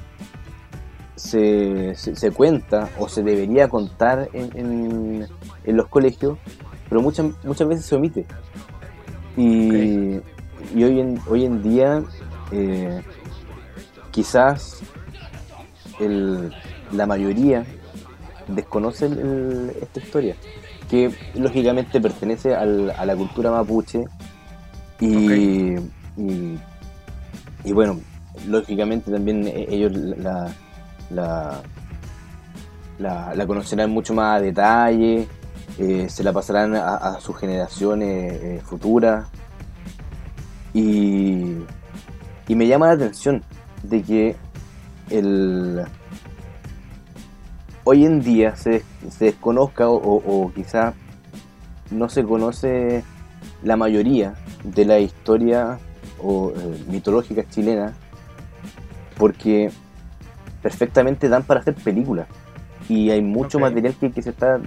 se, 1.16 1.94
se, 1.94 2.30
cuenta 2.30 2.88
o 2.98 3.08
se 3.08 3.22
debería 3.22 3.68
contar 3.68 4.28
en, 4.32 5.26
en, 5.64 5.76
los 5.76 5.88
colegios, 5.88 6.38
pero 6.92 7.00
muchas, 7.00 7.24
muchas 7.42 7.66
veces 7.66 7.86
se 7.86 7.94
omite. 7.94 8.26
Y, 9.34 10.20
y 10.74 10.84
hoy, 10.84 11.00
en, 11.00 11.18
hoy 11.26 11.46
en 11.46 11.62
día 11.62 12.02
eh, 12.50 13.00
quizás 14.10 14.82
el, 15.98 16.54
la 16.92 17.06
mayoría 17.06 17.64
desconoce 18.46 19.06
esta 19.80 20.00
historia 20.00 20.36
que 20.90 21.14
lógicamente 21.32 21.98
pertenece 21.98 22.54
a 22.54 22.66
la 22.66 23.16
cultura 23.16 23.50
mapuche 23.50 24.04
y, 25.00 25.76
y, 26.18 27.72
bueno, 27.72 28.00
lógicamente 28.46 29.10
también 29.10 29.46
e, 29.46 29.64
ellos 29.66 29.92
la, 29.94 30.52
la, 31.08 31.62
la, 33.34 33.46
conocerán 33.46 33.90
mucho 33.90 34.12
más 34.12 34.36
a 34.36 34.42
detalle, 34.42 35.26
eh, 35.78 36.08
se 36.08 36.22
la 36.22 36.32
pasarán 36.32 36.74
a, 36.76 37.18
sus 37.20 37.36
generaciones 37.36 38.32
eh, 38.42 38.60
futuras. 38.64 39.28
Y, 40.74 41.56
y 42.48 42.54
me 42.54 42.66
llama 42.66 42.88
la 42.88 42.92
atención 42.94 43.42
de 43.82 44.02
que 44.02 44.36
el 45.10 45.84
hoy 47.84 48.04
en 48.04 48.20
día 48.20 48.56
se, 48.56 48.84
se 49.10 49.26
desconozca 49.26 49.88
o, 49.88 49.96
o, 49.96 50.52
quizá 50.52 50.94
no 51.90 52.08
se 52.08 52.24
conoce 52.24 53.04
la 53.62 53.76
mayoría 53.76 54.34
de 54.64 54.84
la 54.84 54.98
historia 54.98 55.78
o, 56.18 56.52
eh, 56.56 56.84
mitológica 56.88 57.44
chilena 57.48 57.92
porque 59.18 59.70
perfectamente 60.62 61.28
dan 61.28 61.42
para 61.42 61.60
hacer 61.60 61.74
películas 61.74 62.28
y 62.92 63.10
hay 63.10 63.22
mucho 63.22 63.58
material 63.58 63.94
que, 63.98 64.10
que, 64.10 64.22
se 64.22 64.30
está 64.30 64.60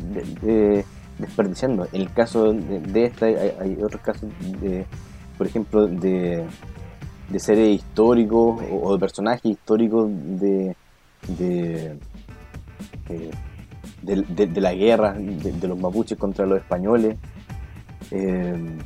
desperdiciando. 1.19 1.87
En 1.91 2.01
el 2.01 2.11
caso 2.11 2.53
de, 2.53 3.05
esta 3.05 3.25
hay, 3.27 3.77
otros 3.83 4.01
casos, 4.01 4.29
de, 4.61 4.85
por 5.37 5.47
ejemplo, 5.47 5.87
de, 5.87 6.43
de 7.29 7.39
seres 7.39 7.69
históricos 7.69 8.61
o, 8.71 8.93
de 8.93 8.99
personajes 8.99 9.45
históricos 9.45 10.09
de, 10.09 10.75
de 11.37 11.97
de, 14.01 14.61
la 14.61 14.73
guerra 14.73 15.13
de, 15.13 15.67
los 15.67 15.77
mapuches 15.77 16.17
contra 16.17 16.45
los 16.45 16.57
españoles. 16.59 17.17
Eh, 18.11 18.77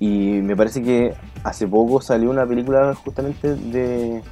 y 0.00 0.40
me 0.42 0.56
parece 0.56 0.82
que 0.82 1.14
hace 1.42 1.66
poco 1.66 2.00
salió 2.00 2.30
una 2.30 2.46
película 2.46 2.94
justamente 2.94 3.54
de, 3.54 4.22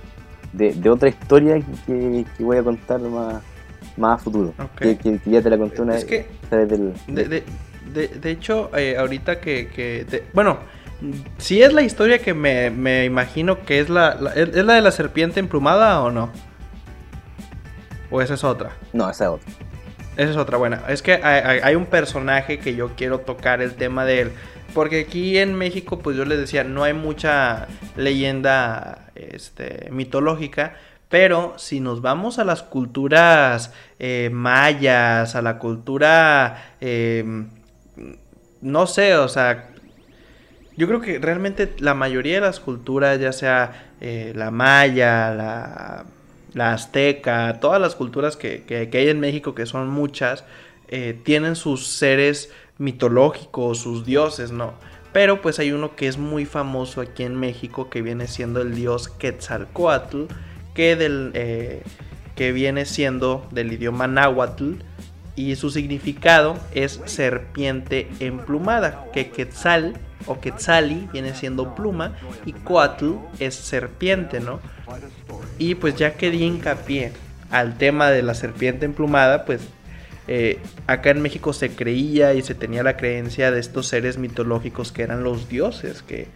de, 0.53 0.91
otra 0.91 1.09
historia 1.09 1.61
que, 1.87 2.25
voy 2.41 2.57
a 2.59 2.63
contar 2.63 3.01
más, 3.01 3.43
más 3.97 4.21
a 4.21 4.25
futuro. 4.25 4.55
Que, 4.79 5.21
ya 5.27 5.43
te 5.43 5.51
la 5.51 5.59
conté 5.59 5.83
una 5.83 5.95
vez. 5.95 6.05
Que 6.05 6.27
de, 7.93 8.31
hecho, 8.31 8.71
eh, 8.77 8.97
ahorita 8.99 9.41
que... 9.41 10.25
bueno, 10.33 10.59
si 11.39 11.63
es 11.63 11.73
la 11.73 11.83
historia 11.83 12.19
que 12.21 12.35
me, 12.35 12.71
me 12.71 13.05
imagino 13.05 13.65
que 13.65 13.81
es 13.81 13.89
la, 13.89 14.19
¿Es 14.35 14.65
la 14.65 14.75
de 14.75 14.81
la 14.81 14.93
serpiente 14.93 15.41
emplumada 15.41 16.01
o 16.03 16.11
no? 16.11 16.31
¿O 18.11 18.21
esa 18.21 18.35
es 18.35 18.45
otra? 18.45 18.73
No, 18.93 19.11
esa 19.11 19.25
es 19.25 19.31
otra. 19.31 19.53
Esa 20.17 20.31
es 20.31 20.37
otra 20.37 20.59
buena. 20.59 20.83
Es 20.89 21.03
que 21.03 21.15
hay, 21.15 21.75
un 21.75 21.87
personaje 21.87 22.59
que 22.59 22.75
yo 22.75 22.91
quiero 22.97 23.21
tocar 23.21 23.63
el 23.63 23.75
tema 23.75 24.05
de 24.05 24.21
él. 24.21 24.33
Porque 24.75 25.01
aquí 25.01 25.39
en 25.39 25.55
México, 25.55 25.99
pues 25.99 26.17
yo 26.17 26.25
les 26.25 26.39
decía, 26.39 26.65
no 26.65 26.85
hay 26.85 26.93
mucha 26.93 27.67
leyenda 27.97 29.11
este, 29.15 29.89
mitológica. 29.91 30.75
Pero 31.13 31.53
si 31.59 31.81
nos 31.81 32.01
vamos 32.01 32.39
a 32.39 32.45
las 32.45 32.63
culturas 32.63 33.75
eh, 33.99 34.31
mayas, 34.33 35.35
a 35.35 35.43
la 35.43 35.59
cultura, 35.59 36.77
em, 36.81 37.49
no 38.63 38.87
sé, 38.87 39.17
o 39.17 39.29
sea, 39.29 39.75
yo 40.75 40.89
creo 40.89 41.03
que 41.03 41.19
realmente 41.19 41.75
la 41.81 41.93
mayoría 41.93 42.37
de 42.37 42.41
las 42.41 42.61
culturas, 42.61 43.21
ya 43.21 43.33
sea 43.33 43.91
eh, 44.01 44.33
la 44.35 44.51
maya, 44.51 45.35
la 46.55 46.73
azteca, 46.73 47.61
todas 47.61 47.79
las 47.79 47.95
culturas 47.95 48.39
que, 48.39 48.65
hay 48.91 49.09
en 49.09 49.21
México, 49.21 49.55
que 49.55 49.67
son 49.67 49.91
muchas, 49.91 50.47
eh, 50.89 51.21
tienen 51.25 51.57
sus 51.57 51.89
seres 51.89 52.51
mitológicos, 52.79 53.81
sus 53.81 54.07
dioses, 54.07 54.51
¿no? 54.51 54.73
Pero 55.13 55.43
pues 55.43 55.59
hay 55.59 55.73
uno 55.73 55.95
que 55.95 56.09
es 56.09 56.17
muy 56.17 56.47
famoso 56.47 57.03
aquí 57.03 57.23
en 57.23 57.37
México, 57.39 57.91
que 57.91 58.01
viene 58.01 58.29
siendo 58.29 58.63
el 58.63 58.75
dios 58.75 59.09
Quetzalcoatl, 59.09 60.25
que, 60.75 60.97
del, 60.97 61.31
eh, 61.35 61.83
que 62.35 62.53
viene 62.53 62.85
siendo 62.85 63.47
del 63.51 63.73
idioma 63.73 64.07
náhuatl, 64.07 64.75
y 65.35 65.57
su 65.57 65.71
significado 65.71 66.59
es 66.75 67.01
serpiente 67.07 68.09
emplumada, 68.21 69.07
que 69.13 69.31
Quetzal 69.31 69.95
o 70.27 70.41
Quetzali 70.41 71.09
viene 71.13 71.35
siendo 71.35 71.75
pluma 71.75 72.17
y 72.45 72.53
Coatl 72.53 73.15
es 73.39 73.55
serpiente, 73.55 74.41
¿no? 74.41 74.61
Y 75.59 75.75
pues 75.75 75.97
ya 75.97 76.15
que 76.15 76.31
di 76.31 76.45
hincapié 76.45 77.13
al 77.51 77.79
tema 77.79 78.11
de 78.11 78.23
la 78.23 78.35
serpiente 78.35 78.85
emplumada, 78.85 79.45
pues 79.45 79.63
eh, 80.29 80.59
acá 80.87 81.11
en 81.11 81.23
México 81.23 81.53
se 81.53 81.71
creía 81.71 82.35
y 82.35 82.43
se 82.43 82.55
tenía 82.55 82.83
la 82.83 82.97
creencia 82.97 83.51
de 83.51 83.59
estos 83.59 83.89
seres 83.89 84.19
mitológicos 84.19 84.93
que 84.93 85.03
eran 85.03 85.25
los 85.25 85.49
dioses 85.49 86.03
que, 86.03 86.29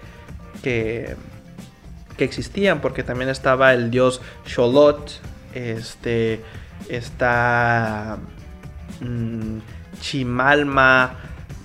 que, 0.63 1.15
existían, 2.25 2.81
porque 2.81 3.03
también 3.03 3.31
estaba 3.31 3.73
el 3.73 3.91
dios 3.91 4.21
Xolot, 4.47 5.21
este, 5.55 6.41
está 6.89 8.19
mm, 9.01 9.59
Chimalma, 10.01 11.17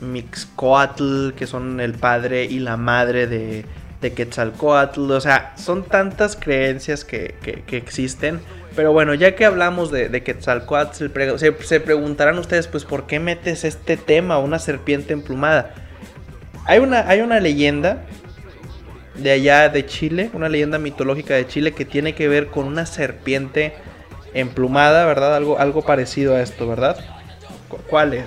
Mixcoatl, 0.01 1.31
que 1.33 1.47
son 1.47 1.79
el 1.79 1.93
padre 1.93 2.45
y 2.45 2.59
la 2.59 2.77
madre 2.77 3.27
de, 3.27 3.65
de 4.01 4.13
Quetzalcoatl, 4.13 5.11
o 5.11 5.21
sea, 5.21 5.53
son 5.57 5.83
tantas 5.83 6.35
creencias 6.35 7.05
que, 7.05 7.35
existen. 7.71 8.39
Pero 8.75 8.93
bueno, 8.93 9.13
ya 9.13 9.35
que 9.35 9.45
hablamos 9.45 9.91
de, 9.91 10.09
de 10.09 10.23
Quetzalcoatl, 10.23 11.07
se, 11.37 11.79
preguntarán 11.79 12.37
ustedes, 12.39 12.67
pues, 12.67 12.85
¿por 12.85 13.05
qué 13.05 13.19
metes 13.19 13.63
este 13.63 13.97
tema, 13.97 14.39
una 14.39 14.59
serpiente 14.59 15.13
emplumada? 15.13 15.73
Hay 16.65 16.79
una, 16.79 17.07
hay 17.07 17.21
una 17.21 17.39
leyenda 17.39 18.03
de 19.15 19.31
allá 19.31 19.69
de 19.69 19.85
Chile, 19.85 20.29
una 20.33 20.49
leyenda 20.49 20.79
mitológica 20.79 21.33
de 21.33 21.47
Chile 21.47 21.73
que 21.73 21.85
tiene 21.85 22.15
que 22.15 22.27
ver 22.27 22.47
con 22.47 22.65
una 22.65 22.85
serpiente 22.85 23.73
emplumada, 24.33 25.05
¿verdad? 25.05 25.35
Algo, 25.35 25.59
algo 25.59 25.81
parecido 25.81 26.35
a 26.35 26.41
esto, 26.41 26.67
¿verdad? 26.67 26.97
¿Cuál 27.89 28.13
es? 28.13 28.25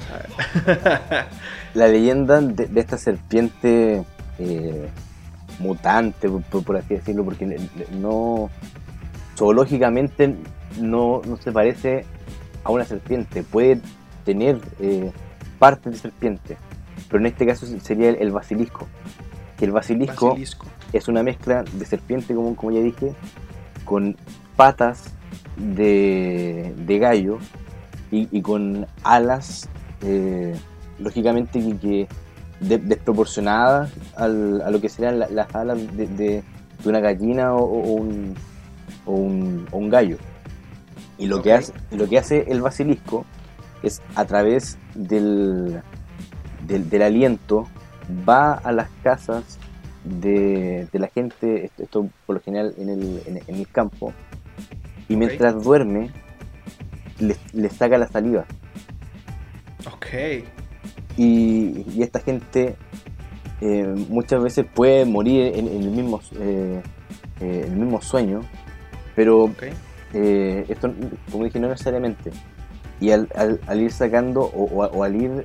La 1.74 1.88
leyenda 1.88 2.40
de, 2.40 2.68
esta 2.80 2.98
serpiente 2.98 4.04
eh, 4.38 4.88
mutante, 5.58 6.28
por, 6.28 6.76
así 6.76 6.94
decirlo, 6.94 7.24
porque 7.24 7.58
no 7.92 8.50
zoológicamente 9.36 10.34
no, 10.78 11.22
no, 11.26 11.36
se 11.36 11.52
parece 11.52 12.04
a 12.62 12.70
una 12.70 12.84
serpiente, 12.84 13.42
puede 13.42 13.80
tener 14.24 14.60
eh, 14.80 15.10
partes 15.58 15.92
de 15.92 15.98
serpiente, 15.98 16.56
pero 17.08 17.20
en 17.20 17.26
este 17.26 17.46
caso 17.46 17.66
sería 17.80 18.10
el, 18.10 18.30
basilisco. 18.30 18.86
Que 19.58 19.64
el 19.64 19.72
basilisco, 19.72 20.36
es 20.92 21.08
una 21.08 21.22
mezcla 21.22 21.64
de 21.64 21.84
serpiente, 21.84 22.34
como, 22.34 22.54
como 22.56 22.72
ya 22.72 22.80
dije, 22.80 23.14
con 23.84 24.16
patas 24.56 25.14
de, 25.56 26.74
gallo 27.00 27.38
y, 28.10 28.40
con 28.42 28.86
alas, 29.02 29.68
eh, 30.02 30.54
lógicamente 30.98 31.60
que, 31.80 32.06
desproporcionadas 32.60 33.90
a 34.16 34.28
lo 34.28 34.80
que 34.80 34.88
serían 34.88 35.18
las 35.18 35.54
alas 35.54 35.78
de, 35.96 36.42
una 36.84 37.00
gallina 37.00 37.54
o, 37.54 37.64
un, 37.64 38.36
un, 39.06 39.88
gallo. 39.90 40.18
Y 41.18 41.26
lo, 41.26 41.42
que 41.42 41.52
hace, 41.52 41.72
lo 41.90 42.08
que 42.08 42.18
hace 42.18 42.44
el 42.48 42.60
basilisco 42.60 43.24
es 43.82 44.02
a 44.14 44.24
través 44.24 44.78
del, 44.94 45.82
del, 46.66 47.02
aliento 47.02 47.66
va 48.28 48.54
a 48.54 48.72
las 48.72 48.88
casas 49.02 49.58
de, 50.04 50.88
la 50.92 51.08
gente, 51.08 51.70
esto, 51.78 52.08
por 52.26 52.36
lo 52.36 52.42
general 52.42 52.74
en 52.78 52.88
el, 52.90 53.22
en, 53.26 53.54
el 53.56 53.68
campo, 53.68 54.12
y 55.08 55.16
mientras 55.16 55.62
duerme, 55.62 56.10
le, 57.18 57.68
saca 57.70 57.98
la 57.98 58.06
saliva. 58.08 58.44
Ok. 59.86 60.06
Y, 61.16 62.02
esta 62.02 62.20
gente 62.20 62.76
eh, 63.60 63.94
muchas 64.08 64.42
veces 64.42 64.66
puede 64.72 65.04
morir 65.04 65.52
en, 65.56 65.68
el, 65.68 65.90
mismo, 65.90 66.20
eh, 66.38 66.82
eh, 67.40 67.64
el 67.66 67.76
mismo 67.76 68.00
sueño, 68.02 68.42
pero 69.16 69.50
esto, 70.12 70.92
como 71.30 71.44
dije, 71.44 71.58
no 71.58 71.68
necesariamente. 71.68 72.30
Y 73.00 73.10
al, 73.10 73.28
ir 73.74 73.90
sacando 73.90 74.42
o, 74.42 75.02
al 75.02 75.16
ir 75.16 75.44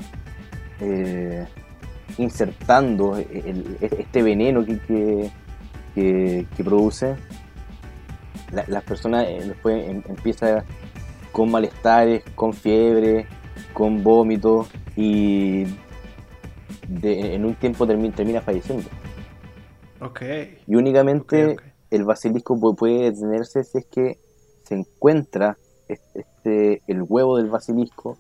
insertando 2.20 3.18
este 3.18 4.22
veneno 4.22 4.66
que, 4.66 5.32
que, 5.96 6.64
produce, 6.64 7.16
las 8.52 8.84
personas 8.84 9.28
después 9.28 9.88
em, 9.88 10.04
empiezan 10.08 10.64
con 11.32 11.52
malestares, 11.52 12.24
con 12.36 12.54
fiebre, 12.54 13.28
con 13.74 14.04
vómitos 14.04 14.68
y 14.96 15.66
en 17.02 17.46
un 17.46 17.56
tiempo 17.56 17.88
termina, 17.88 18.16
termina 18.16 18.42
falleciendo. 18.42 18.90
Okay. 20.02 20.60
Y 20.68 20.76
únicamente 20.76 21.58
el 21.90 22.04
basilisco 22.04 22.76
puede 22.76 23.12
detenerse 23.12 23.64
si 23.64 23.80
es 23.80 23.86
que 23.86 24.20
se 24.64 24.76
encuentra 24.76 25.58
este, 25.88 26.82
el 26.88 27.04
huevo 27.08 27.38
del 27.38 27.50
basilisco 27.50 28.18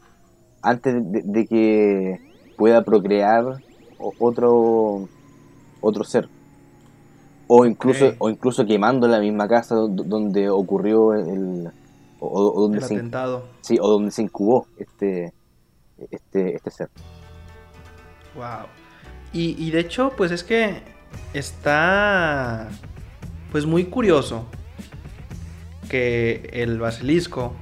antes 0.62 0.96
de, 0.98 1.46
que 1.46 2.20
pueda 2.58 2.84
procrear 2.84 3.58
otro, 4.00 5.08
otro 5.82 6.04
ser. 6.04 6.30
O 7.48 7.66
incluso, 7.66 8.14
o 8.20 8.30
incluso 8.30 8.66
quemando 8.66 9.08
la 9.08 9.20
misma 9.20 9.48
casa 9.48 9.76
donde 9.76 10.50
ocurrió 10.50 11.14
el, 11.14 11.70
o, 12.20 12.62
donde 12.62 12.82
se, 12.82 12.96
atentado. 12.96 13.46
Sí, 13.62 13.78
o 13.82 13.88
donde 13.88 14.12
se 14.12 14.22
incubó 14.22 14.68
este, 14.78 15.34
este, 16.12 16.56
este 16.56 16.72
ser. 16.72 16.90
Wow. 18.36 18.68
Y, 19.34 19.56
y 19.64 19.72
de 19.72 19.80
hecho, 19.80 20.14
pues 20.16 20.32
es 20.32 20.44
que 20.44 20.82
está 21.34 22.70
pues 23.52 23.66
muy 23.66 23.86
curioso 23.86 24.46
que 25.90 26.50
el 26.54 26.80
basilisco 26.80 27.54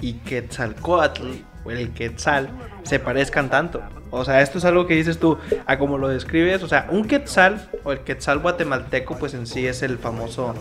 y 0.00 0.14
Quetzalcoatl, 0.14 1.26
o 1.64 1.70
el 1.70 1.92
Quetzal, 1.92 2.48
se 2.82 2.98
parezcan 2.98 3.50
tanto. 3.50 3.82
O 4.10 4.24
sea, 4.24 4.40
esto 4.40 4.58
es 4.58 4.64
algo 4.64 4.86
que 4.86 4.94
dices 4.94 5.18
tú, 5.18 5.38
a 5.66 5.78
como 5.78 5.98
lo 5.98 6.08
describes, 6.08 6.62
o 6.62 6.68
sea, 6.68 6.86
un 6.90 7.06
Quetzal 7.06 7.68
o 7.84 7.92
el 7.92 8.00
Quetzal 8.00 8.38
guatemalteco, 8.38 9.18
pues 9.18 9.34
en 9.34 9.46
sí 9.46 9.66
es 9.66 9.82
el 9.82 9.98
famoso, 9.98 10.54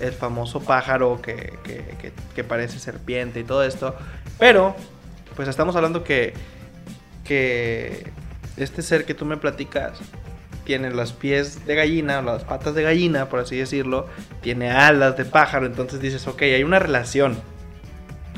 el 0.00 0.12
famoso 0.12 0.60
pájaro 0.60 1.20
que, 1.20 1.58
que, 1.62 2.12
que, 2.34 2.44
parece 2.44 2.78
serpiente 2.78 3.40
y 3.40 3.44
todo 3.44 3.64
esto. 3.64 3.94
Pero, 4.38 4.74
pues 5.34 5.48
estamos 5.48 5.76
hablando 5.76 6.04
que, 6.04 6.32
que 7.24 8.10
este 8.56 8.80
ser 8.80 9.04
que 9.04 9.12
tú 9.12 9.26
me 9.26 9.36
platicas 9.36 9.98
tiene 10.64 10.90
los 10.90 11.12
pies 11.12 11.66
de 11.66 11.74
gallina, 11.74 12.22
las 12.22 12.44
patas 12.44 12.74
de 12.74 12.82
gallina, 12.82 13.28
por 13.28 13.40
así 13.40 13.56
decirlo, 13.56 14.08
tiene 14.40 14.70
alas 14.70 15.16
de 15.16 15.24
pájaro, 15.24 15.66
entonces 15.66 16.00
dices, 16.00 16.26
ok, 16.26 16.42
hay 16.42 16.64
una 16.64 16.78
relación 16.78 17.36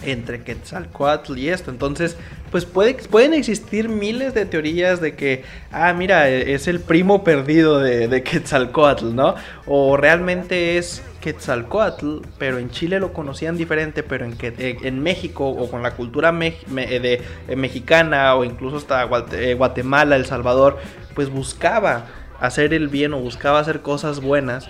entre 0.02 0.42
Quetzalcoatl 0.42 1.36
y 1.38 1.48
esto. 1.48 1.70
Entonces, 1.70 2.16
pues 2.50 2.64
puede, 2.64 2.94
pueden 2.94 3.34
existir 3.34 3.88
miles 3.88 4.34
de 4.34 4.46
teorías 4.46 5.00
de 5.00 5.14
que, 5.14 5.44
ah, 5.70 5.92
mira, 5.92 6.28
es 6.28 6.68
el 6.68 6.80
primo 6.80 7.24
perdido 7.24 7.78
de, 7.78 8.22
Quetzalcoatl, 8.22 9.14
¿no? 9.14 9.34
O 9.66 9.96
realmente 9.96 10.78
es 10.78 11.02
Quetzalcoatl, 11.20 12.20
pero 12.38 12.58
en 12.58 12.70
Chile 12.70 13.00
lo 13.00 13.12
conocían 13.12 13.56
diferente, 13.56 14.02
pero 14.02 14.24
en, 14.24 14.36
eh, 14.40 14.78
en 14.82 15.02
México 15.02 15.48
o 15.48 15.70
con 15.70 15.82
la 15.82 15.92
cultura 15.92 16.34
eh, 16.40 17.22
eh, 17.48 17.56
mexicana 17.56 18.34
o 18.34 18.44
incluso 18.44 18.76
hasta 18.78 19.04
Guatemala, 19.04 20.16
El 20.16 20.26
Salvador, 20.26 20.78
pues 21.14 21.30
buscaba 21.30 22.06
hacer 22.40 22.72
el 22.72 22.88
bien 22.88 23.12
o 23.14 23.20
buscaba 23.20 23.58
hacer 23.58 23.80
cosas 23.80 24.20
buenas 24.20 24.68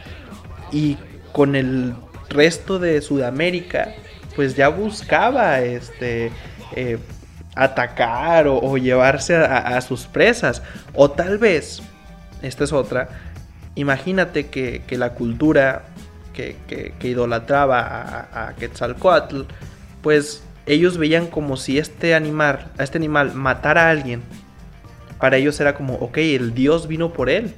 y 0.73 0.97
con 1.33 1.55
el 1.55 1.95
resto 2.31 2.79
de 2.79 3.01
Sudamérica 3.01 3.95
pues 4.39 4.55
ya 4.55 4.69
buscaba 4.69 5.63
este 5.63 6.31
eh, 6.77 6.99
atacar 7.57 8.47
o, 8.47 8.77
llevarse 8.77 9.35
a, 9.35 9.81
sus 9.81 10.07
presas. 10.07 10.63
O 10.95 11.11
tal 11.11 11.39
vez, 11.39 11.83
esta 12.41 12.63
es 12.63 12.73
otra, 12.73 13.09
imagínate 13.75 14.47
que, 14.47 14.85
la 14.93 15.15
cultura 15.15 15.87
que, 16.35 16.95
idolatraba 17.03 18.29
a, 18.33 18.55
Quetzalcoatl, 18.55 19.41
pues 20.03 20.45
ellos 20.67 20.99
veían 20.99 21.27
como 21.27 21.57
si 21.57 21.81
este 21.81 22.15
animal, 22.15 22.71
este 22.79 22.97
animal 22.97 23.35
matara 23.35 23.89
a 23.89 23.91
alguien. 23.91 24.23
Para 25.19 25.39
ellos 25.39 25.59
era 25.59 25.75
como, 25.75 25.95
ok, 25.95 26.19
el 26.19 26.55
dios 26.55 26.87
vino 26.87 27.13
por 27.13 27.29
él. 27.29 27.57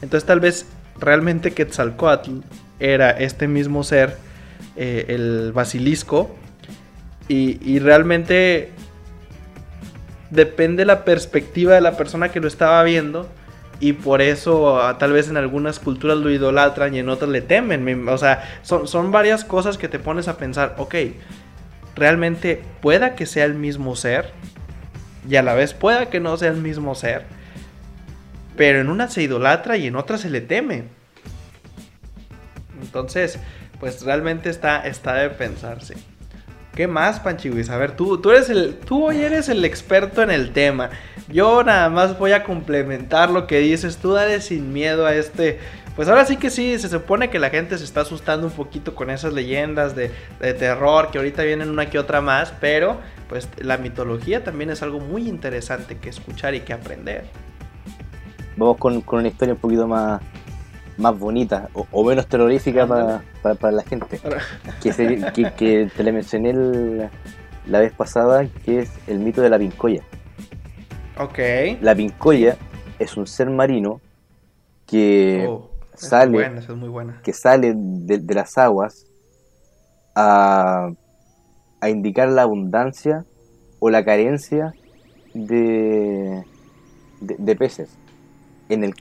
Entonces 0.00 0.24
tal 0.24 0.40
vez 0.40 0.64
realmente 0.98 1.50
Quetzalcoatl 1.50 2.38
era 2.80 3.10
este 3.10 3.48
mismo 3.48 3.84
ser 3.84 4.31
eh, 4.76 5.06
el 5.08 5.52
basilisco. 5.52 6.34
Y, 7.28 7.78
realmente 7.78 8.70
depende 10.30 10.84
la 10.84 11.04
perspectiva 11.04 11.74
de 11.74 11.80
la 11.80 11.96
persona 11.96 12.30
que 12.30 12.40
lo 12.40 12.48
estaba 12.48 12.82
viendo. 12.82 13.28
Y 13.80 13.94
por 13.94 14.20
eso 14.20 14.80
ah, 14.80 14.98
tal 14.98 15.12
vez 15.12 15.28
en 15.28 15.36
algunas 15.36 15.78
culturas 15.78 16.18
lo 16.18 16.30
idolatran 16.30 16.94
y 16.94 16.98
en 16.98 17.08
otras 17.08 17.30
le 17.30 17.40
temen. 17.40 18.08
O 18.08 18.18
sea, 18.18 18.60
son, 18.62 18.86
son 18.86 19.12
varias 19.12 19.44
cosas 19.44 19.78
que 19.78 19.88
te 19.88 19.98
pones 19.98 20.28
a 20.28 20.36
pensar, 20.36 20.74
ok, 20.76 20.94
realmente 21.96 22.62
pueda 22.80 23.14
que 23.14 23.26
sea 23.26 23.46
el 23.46 23.54
mismo 23.54 23.96
ser. 23.96 24.30
Y 25.28 25.36
a 25.36 25.42
la 25.42 25.54
vez 25.54 25.72
pueda 25.72 26.10
que 26.10 26.20
no 26.20 26.36
sea 26.36 26.50
el 26.50 26.58
mismo 26.58 26.94
ser. 26.94 27.24
Pero 28.56 28.80
en 28.80 28.88
una 28.88 29.08
se 29.08 29.22
idolatra 29.22 29.76
y 29.76 29.86
en 29.86 29.96
otra 29.96 30.18
se 30.18 30.30
le 30.30 30.40
teme. 30.40 30.84
Entonces, 32.82 33.38
pues 33.82 34.04
realmente 34.04 34.48
está, 34.48 34.86
está 34.86 35.14
de 35.14 35.28
pensarse. 35.28 35.96
¿Qué 36.72 36.86
más, 36.86 37.18
Panchiwis? 37.18 37.68
A 37.68 37.76
ver, 37.78 37.96
tú, 37.96 38.18
tú, 38.18 38.30
eres 38.30 38.48
el, 38.48 38.76
tú 38.76 39.06
hoy 39.06 39.22
eres 39.22 39.48
el 39.48 39.64
experto 39.64 40.22
en 40.22 40.30
el 40.30 40.52
tema. 40.52 40.90
Yo 41.26 41.64
nada 41.64 41.90
más 41.90 42.16
voy 42.16 42.30
a 42.30 42.44
complementar 42.44 43.28
lo 43.30 43.48
que 43.48 43.58
dices. 43.58 43.96
Tú 43.96 44.12
dale 44.12 44.40
sin 44.40 44.72
miedo 44.72 45.04
a 45.04 45.16
este. 45.16 45.58
Pues 45.96 46.08
ahora 46.08 46.24
sí 46.24 46.36
que 46.36 46.48
sí, 46.48 46.78
se 46.78 46.88
supone 46.88 47.28
que 47.28 47.40
la 47.40 47.50
gente 47.50 47.76
se 47.76 47.82
está 47.82 48.02
asustando 48.02 48.46
un 48.46 48.52
poquito 48.52 48.94
con 48.94 49.10
esas 49.10 49.32
leyendas 49.32 49.96
de, 49.96 50.12
terror, 50.38 51.10
que 51.10 51.18
ahorita 51.18 51.42
vienen 51.42 51.68
una 51.68 51.90
que 51.90 51.98
otra 51.98 52.20
más, 52.20 52.54
pero 52.60 52.98
pues 53.28 53.48
la 53.58 53.78
mitología 53.78 54.44
también 54.44 54.70
es 54.70 54.80
algo 54.84 55.00
muy 55.00 55.28
interesante 55.28 55.98
que 55.98 56.08
escuchar 56.08 56.54
y 56.54 56.60
que 56.60 56.72
aprender. 56.72 57.24
Vamos 58.56 58.76
con, 58.76 59.00
con 59.00 59.18
una 59.18 59.28
historia 59.28 59.54
un 59.54 59.60
poquito 59.60 59.88
más, 59.88 60.22
más 60.98 61.18
bonita 61.18 61.68
o, 61.74 62.04
menos 62.04 62.26
terrorífica 62.26 62.86
para, 63.42 63.72
la 63.72 63.82
gente. 63.82 64.20
Que, 64.82 65.52
que, 65.56 65.90
te 65.96 66.02
le 66.02 66.12
mencioné 66.12 67.10
la 67.66 67.80
vez 67.80 67.92
pasada, 67.92 68.46
que 68.64 68.80
es 68.80 68.90
el 69.06 69.18
mito 69.18 69.42
de 69.42 69.50
la 69.50 69.58
pincoya. 69.58 70.02
Ok. 71.18 71.38
La 71.80 71.94
pincoya 71.94 72.56
es 72.98 73.16
un 73.16 73.26
ser 73.26 73.50
marino 73.50 74.00
que 74.86 75.46
oh, 75.48 75.70
sale, 75.94 76.50
que 77.22 77.32
sale 77.32 77.74
de, 77.76 78.34
las 78.34 78.58
aguas 78.58 79.06
a, 80.14 80.90
a, 81.80 81.88
indicar 81.88 82.28
la 82.28 82.42
abundancia 82.42 83.24
o 83.78 83.90
la 83.90 84.04
carencia 84.04 84.74
de, 85.34 86.44
de, 87.20 87.56
peces. 87.56 87.96
En 88.68 88.84
el 88.84 88.94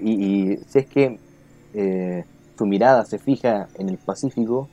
y, 0.00 0.52
y, 0.52 0.56
si 0.68 0.78
es 0.78 0.86
que 0.86 1.18
eh, 1.74 2.24
tu 2.56 2.66
mirada 2.66 3.04
se 3.04 3.18
fija 3.18 3.68
en 3.78 3.88
el 3.88 3.98
Pacífico, 3.98 4.68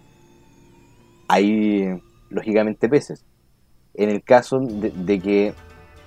hay 1.28 2.02
lógicamente 2.30 2.90
peces. 2.90 3.24
En 3.94 4.10
el 4.10 4.24
caso 4.24 4.60
de, 4.60 5.20
que 5.20 5.54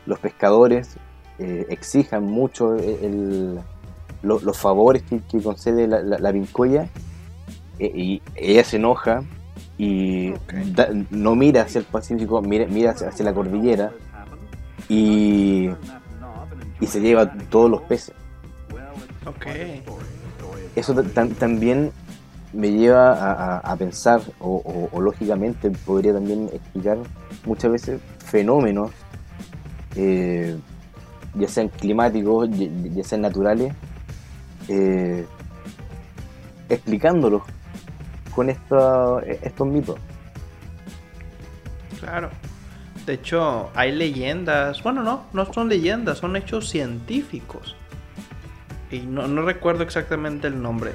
los 0.07 0.19
pescadores 0.19 0.97
eh, 1.39 1.67
exijan 1.71 2.25
mucho 2.25 2.77
el, 2.77 3.61
los 4.23 4.59
favores 4.59 5.03
que, 5.03 5.43
concede 5.43 5.87
la, 5.87 6.03
la, 6.03 6.33
vincoya, 6.33 6.89
eh, 7.79 7.93
y 7.95 8.23
ella 8.35 8.65
se 8.65 8.77
enoja 8.77 9.23
y 9.79 10.35
no 11.11 11.37
mira 11.37 11.63
hacia 11.63 11.79
el 11.79 11.85
Pacífico, 11.85 12.43
mira, 12.43 12.67
mira 12.67 12.91
hacia 12.91 13.25
la 13.25 13.33
cordillera 13.33 13.93
y, 14.89 15.71
y 16.81 16.87
se 16.87 17.01
lleva 17.01 17.33
todos 17.49 17.71
los 17.71 17.83
peces. 17.83 18.15
Eso 20.79 20.95
también 20.95 21.91
me 22.53 22.71
lleva 22.71 23.59
a, 23.59 23.77
pensar, 23.77 24.21
o, 24.39 24.89
lógicamente 25.01 25.71
podría 25.71 26.13
también 26.13 26.49
explicar 26.53 26.99
muchas 27.45 27.73
veces 27.73 28.01
fenómenos, 28.25 28.93
eh, 29.97 30.57
ya 31.35 31.49
sean 31.49 31.69
climáticos, 31.69 32.49
ya, 32.51 33.03
sean 33.03 33.23
naturales, 33.23 33.75
eh, 34.69 35.27
explicándolos 36.69 37.43
con 38.33 38.49
estos 38.49 39.67
mitos. 39.67 39.97
Claro. 41.99 42.31
De 43.05 43.15
hecho, 43.15 43.71
hay 43.75 43.91
leyendas, 43.91 44.81
bueno, 44.85 45.03
no, 45.03 45.25
no 45.33 45.53
son 45.53 45.69
leyendas, 45.69 46.19
son 46.19 46.37
hechos 46.37 46.69
científicos. 46.69 47.75
Y 48.91 49.01
no, 49.01 49.29
no 49.29 49.43
recuerdo 49.43 49.83
exactamente 49.83 50.47
el 50.47 50.63
nombre, 50.63 50.93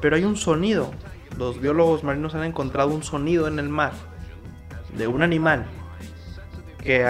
pero 0.00 0.16
hay 0.16 0.24
un 0.24 0.36
sonido. 0.36 0.92
Los 1.38 1.60
biólogos 1.60 2.04
marinos 2.04 2.34
han 2.34 2.44
encontrado 2.44 2.90
un 2.90 3.02
sonido 3.02 3.48
en 3.48 3.58
el 3.58 3.68
mar 3.68 3.92
de 4.96 5.06
un 5.06 5.22
animal 5.22 5.64
que, 6.82 7.06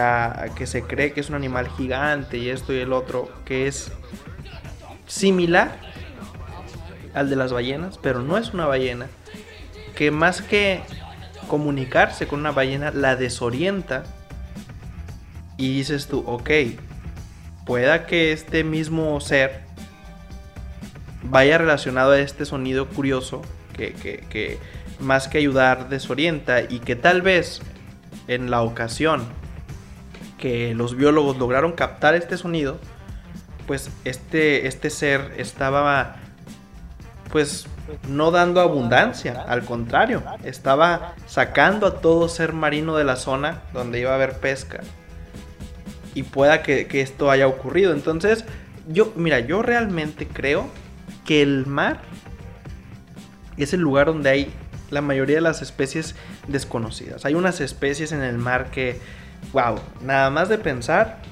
que 0.55 0.66
se 0.66 0.83
cree 0.83 1.12
que 1.12 1.20
es 1.20 1.29
un 1.29 1.35
animal 1.35 1.68
gigante 1.77 2.39
y 2.39 2.49
esto 2.49 2.73
y 2.73 2.79
el 2.79 2.93
otro, 2.93 3.31
que 3.45 3.66
es 3.66 3.91
similar 5.07 5.79
al 7.14 7.29
de 7.29 7.37
las 7.37 7.53
ballenas, 7.53 7.99
pero 7.99 8.20
no 8.20 8.39
es 8.39 8.55
una 8.55 8.66
ballena 8.66 9.09
que 9.95 10.11
más 10.11 10.41
que 10.41 10.83
comunicarse 11.49 12.27
con 12.27 12.41
una 12.41 12.53
ballena, 12.53 12.91
la 12.93 13.16
desorienta. 13.16 14.05
Y 15.59 15.77
dices 15.77 16.09
tú, 16.09 16.25
ok, 16.27 16.51
pueda 17.66 18.07
que 18.07 18.33
este 18.33 18.64
mismo 18.64 19.20
ser 19.20 19.61
vaya 21.23 21.59
relacionado 21.59 22.12
a 22.12 22.20
este 22.20 22.45
sonido 22.45 22.89
curioso 22.89 23.43
que, 23.77 23.93
que 23.93 24.59
más 25.01 25.29
que 25.29 25.39
ayudar 25.39 25.89
desorienta 25.89 26.62
y 26.62 26.79
que 26.81 26.97
tal 26.97 27.23
vez 27.23 27.61
en 28.29 28.51
la 28.51 28.62
ocasión 28.62 29.25
que 30.39 30.75
los 30.75 30.97
biólogos 30.97 31.37
lograron 31.39 31.73
captar 31.73 32.14
este 32.14 32.37
sonido, 32.37 32.79
pues 33.66 33.91
este, 34.05 34.66
este 34.66 34.91
ser 34.91 35.35
estaba 35.37 36.16
pues 37.31 37.66
no 38.09 38.31
dando 38.31 38.61
abundancia, 38.61 39.45
al 39.49 39.64
contrario, 39.64 40.23
estaba 40.45 41.14
sacando 41.27 41.87
a 41.87 42.01
todo 42.01 42.29
ser 42.29 42.53
marino 42.53 42.97
de 42.97 43.05
la 43.05 43.16
zona 43.16 43.62
donde 43.73 44.01
iba 44.01 44.11
a 44.11 44.16
haber 44.16 44.39
pesca. 44.39 44.81
Y 46.14 46.25
pueda 46.25 46.62
que, 46.62 46.87
esto 47.01 47.31
haya 47.31 47.47
ocurrido. 47.47 47.93
Entonces, 47.93 48.45
yo, 48.87 49.12
mira, 49.16 49.41
yo 49.41 49.62
realmente 49.62 50.27
creo 50.27 50.66
que 51.25 51.43
el 51.43 51.66
mar 51.66 52.03
es 53.57 53.73
el 53.73 53.81
lugar 53.81 54.07
donde 54.07 54.31
hay 54.31 54.53
la 54.91 55.01
mayoría 55.01 55.37
de 55.37 55.43
las 55.43 55.62
especies 55.62 56.14
desconocidas. 56.49 57.25
Hay 57.25 57.35
unas 57.35 57.61
especies 57.61 58.12
en 58.12 58.23
el 58.23 58.39
mar 58.39 58.70
que, 58.70 59.01
wow, 59.53 59.77
nada 60.03 60.31
más 60.31 60.49
de 60.49 60.59
pensar, 60.59 61.23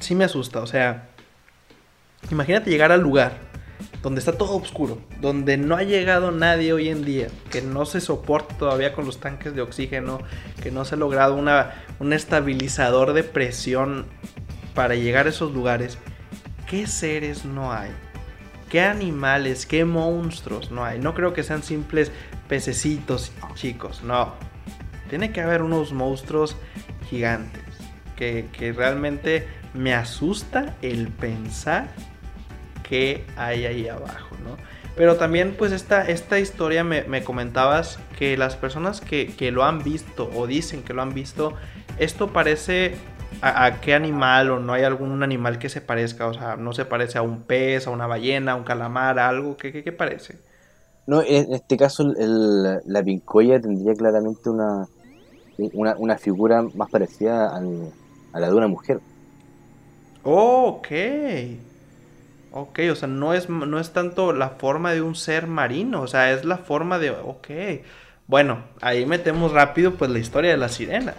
sí 0.00 0.14
me 0.14 0.24
asusta. 0.24 0.60
O 0.60 0.66
sea, 0.66 1.08
imagínate 2.30 2.70
llegar 2.70 2.92
al 2.92 3.00
lugar 3.00 3.38
donde 4.02 4.18
está 4.18 4.32
todo 4.32 4.56
oscuro, 4.56 5.00
donde 5.20 5.56
no 5.56 5.76
ha 5.76 5.82
llegado 5.82 6.30
nadie 6.30 6.74
hoy 6.74 6.90
en 6.90 7.04
día, 7.04 7.28
que 7.50 7.62
no 7.62 7.86
se 7.86 8.02
soporta 8.02 8.54
todavía 8.58 8.92
con 8.92 9.06
los 9.06 9.18
tanques 9.18 9.54
de 9.54 9.62
oxígeno, 9.62 10.18
que 10.62 10.70
no 10.70 10.84
se 10.84 10.96
ha 10.96 10.98
logrado 10.98 11.34
un 11.34 12.12
estabilizador 12.12 13.14
de 13.14 13.22
presión 13.22 14.04
para 14.74 14.94
llegar 14.94 15.26
a 15.26 15.30
esos 15.30 15.54
lugares, 15.54 15.96
¿qué 16.68 16.86
seres 16.86 17.46
no 17.46 17.72
hay? 17.72 17.92
¿Qué 18.74 18.80
animales, 18.80 19.66
qué 19.66 19.84
monstruos 19.84 20.72
no 20.72 20.84
hay? 20.84 20.98
No 20.98 21.14
creo 21.14 21.32
que 21.32 21.44
sean 21.44 21.62
simples 21.62 22.10
pececitos 22.48 23.30
chicos, 23.54 24.02
no. 24.02 24.34
Tiene 25.08 25.30
que 25.30 25.40
haber 25.40 25.62
unos 25.62 25.92
monstruos 25.92 26.56
gigantes 27.08 27.62
que, 28.16 28.48
que 28.52 28.72
realmente 28.72 29.46
me 29.74 29.94
asusta 29.94 30.74
el 30.82 31.06
pensar 31.06 31.86
qué 32.82 33.24
hay 33.36 33.64
ahí 33.64 33.86
abajo, 33.86 34.36
¿no? 34.42 34.56
Pero 34.96 35.16
también 35.16 35.54
pues 35.56 35.72
esta, 35.72 36.02
esta 36.08 36.38
historia 36.38 36.84
me, 36.84 37.22
comentabas 37.22 37.98
que 38.18 38.36
las 38.36 38.56
personas 38.56 39.00
que, 39.00 39.50
lo 39.52 39.64
han 39.64 39.82
visto 39.82 40.30
o 40.34 40.46
dicen 40.46 40.82
que 40.82 40.94
lo 40.94 41.02
han 41.02 41.14
visto, 41.14 41.54
esto 41.98 42.32
parece 42.32 42.96
a, 43.42 43.80
qué 43.80 43.94
animal 43.94 44.50
o 44.50 44.60
no 44.60 44.72
hay 44.72 44.82
algún 44.82 45.22
animal 45.22 45.58
que 45.58 45.68
se 45.68 45.80
parezca, 45.80 46.26
o 46.26 46.34
sea, 46.34 46.56
no 46.56 46.72
se 46.72 46.84
parece 46.84 47.18
a 47.18 47.22
un 47.22 47.42
pez, 47.42 47.86
a 47.86 47.90
una 47.90 48.06
ballena, 48.06 48.52
a 48.52 48.56
un 48.56 48.64
calamar, 48.64 49.18
a 49.18 49.28
algo, 49.28 49.56
¿qué, 49.56 49.72
qué, 49.82 49.92
parece? 49.92 50.38
No, 51.06 51.22
en 51.22 51.52
este 51.52 51.76
caso 51.76 52.04
la 52.16 53.02
pincoya 53.02 53.60
tendría 53.60 53.94
claramente 53.94 54.48
una, 54.48 54.86
una, 55.98 56.18
figura 56.18 56.62
más 56.74 56.90
parecida 56.90 57.56
a 57.56 58.40
la 58.40 58.48
de 58.48 58.54
una 58.54 58.68
mujer. 58.68 59.00
Oh, 60.22 60.78
ok. 60.78 60.88
Ok, 62.56 62.78
o 62.90 62.94
sea, 62.94 63.08
no 63.08 63.34
es, 63.34 63.50
no 63.50 63.80
es 63.80 63.92
tanto 63.92 64.32
la 64.32 64.50
forma 64.50 64.92
de 64.92 65.02
un 65.02 65.16
ser 65.16 65.48
marino, 65.48 66.02
o 66.02 66.06
sea, 66.06 66.32
es 66.32 66.44
la 66.44 66.58
forma 66.58 67.00
de... 67.00 67.10
Ok, 67.10 67.48
bueno, 68.26 68.62
ahí 68.80 69.06
metemos 69.06 69.52
rápido 69.52 69.94
pues 69.94 70.10
la 70.10 70.18
historia 70.18 70.52
de 70.52 70.56
las 70.56 70.72
sirenas. 70.74 71.16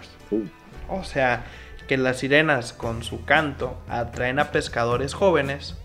O 0.88 1.04
sea, 1.04 1.44
que 1.86 1.96
las 1.96 2.18
sirenas 2.18 2.72
con 2.72 3.02
su 3.02 3.24
canto 3.24 3.78
atraen 3.88 4.38
a 4.38 4.50
pescadores 4.50 5.14
jóvenes 5.14 5.76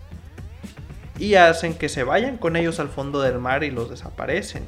y 1.18 1.34
hacen 1.34 1.74
que 1.74 1.88
se 1.88 2.04
vayan 2.04 2.36
con 2.36 2.56
ellos 2.56 2.80
al 2.80 2.88
fondo 2.88 3.20
del 3.20 3.38
mar 3.38 3.64
y 3.64 3.70
los 3.70 3.90
desaparecen. 3.90 4.64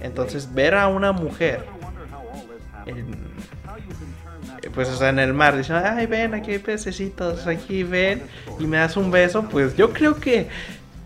Entonces 0.00 0.52
ver 0.52 0.74
a 0.74 0.88
una 0.88 1.12
mujer 1.12 1.64
en, 2.86 3.32
pues 4.74 5.00
en 5.00 5.18
el 5.18 5.34
mar, 5.34 5.56
dicen, 5.56 5.76
ay, 5.76 6.06
ven, 6.06 6.34
aquí 6.34 6.52
hay 6.52 6.58
pececitos, 6.58 7.46
aquí 7.46 7.82
ven, 7.82 8.22
y 8.58 8.66
me 8.66 8.78
das 8.78 8.96
un 8.96 9.10
beso, 9.10 9.44
pues 9.48 9.76
yo 9.76 9.92
creo 9.92 10.18
que, 10.18 10.48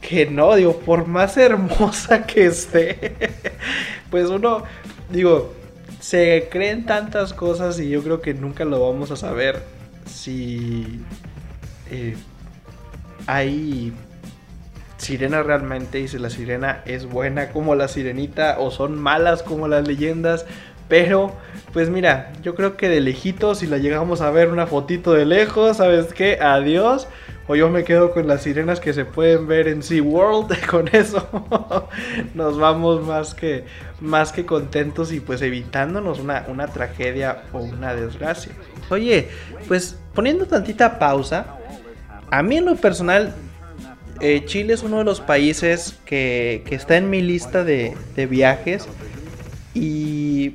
que 0.01 0.27
no, 0.27 0.55
digo, 0.55 0.79
por 0.81 1.07
más 1.07 1.37
hermosa 1.37 2.25
que 2.27 2.47
esté, 2.47 3.33
pues 4.11 4.29
uno, 4.29 4.63
digo, 5.11 5.55
se 6.01 6.49
creen 6.51 6.87
tantas 6.87 7.33
cosas 7.33 7.79
y 7.81 7.89
yo 7.89 8.03
creo 8.03 8.21
que 8.21 8.35
nunca 8.35 8.65
lo 8.65 8.81
vamos 8.81 9.11
a 9.11 9.17
saber 9.17 9.63
si 10.07 11.01
eh, 11.91 12.17
hay 13.27 13.93
sirena 14.99 15.43
realmente 15.43 16.01
y 16.01 16.09
si 16.09 16.19
la 16.19 16.31
sirena 16.31 16.83
es 16.87 17.07
buena 17.07 17.51
como 17.51 17.75
la 17.75 17.89
sirenita 17.89 18.59
o 18.59 18.71
son 18.71 18.99
malas 18.99 19.43
como 19.43 19.69
las 19.69 19.87
leyendas 19.87 20.47
pero, 20.89 21.33
pues 21.73 21.91
mira, 21.91 22.33
yo 22.43 22.55
creo 22.55 22.77
que 22.77 22.89
de 22.89 23.01
lejitos, 23.01 23.59
si 23.59 23.67
la 23.67 23.79
llegamos 23.79 24.21
a 24.21 24.31
ver 24.31 24.49
una 24.49 24.67
fotito 24.67 25.13
de 25.13 25.25
lejos, 25.25 25.79
¿sabes 25.79 26.13
qué? 26.15 26.39
Adiós. 26.41 27.09
O 27.49 27.55
yo 27.55 27.71
me 27.71 27.85
quedo 27.85 28.13
con 28.13 28.27
las 28.27 28.43
sirenas 28.43 28.81
que 28.81 28.93
se 28.93 29.05
pueden 29.05 29.47
ver 29.47 29.69
en 29.69 29.83
SeaWorld. 29.83 30.67
Con 30.71 30.89
eso 30.89 31.29
nos 32.35 32.59
vamos 32.59 33.07
más 33.07 33.35
que, 33.35 33.65
más 34.01 34.33
que 34.33 34.45
contentos 34.45 35.13
y 35.13 35.21
pues 35.21 35.43
evitándonos 35.43 36.19
una, 36.19 36.45
una 36.49 36.67
tragedia 36.67 37.45
o 37.53 37.59
una 37.59 37.95
desgracia. 37.95 38.53
Oye, 38.91 39.29
pues 39.69 39.99
poniendo 40.15 40.47
tantita 40.47 40.99
pausa, 40.99 41.57
a 42.31 42.43
mí 42.43 42.57
en 42.57 42.65
lo 42.65 42.77
personal 42.77 43.35
eh, 44.21 44.45
Chile 44.47 44.75
es 44.75 44.83
uno 44.83 44.99
de 44.99 45.05
los 45.05 45.21
países 45.21 45.99
que, 46.05 46.63
que 46.67 46.75
está 46.75 46.97
en 46.97 47.11
mi 47.11 47.21
lista 47.21 47.65
de, 47.65 47.95
de, 48.15 48.27
viajes. 48.27 48.89
Y 49.75 50.55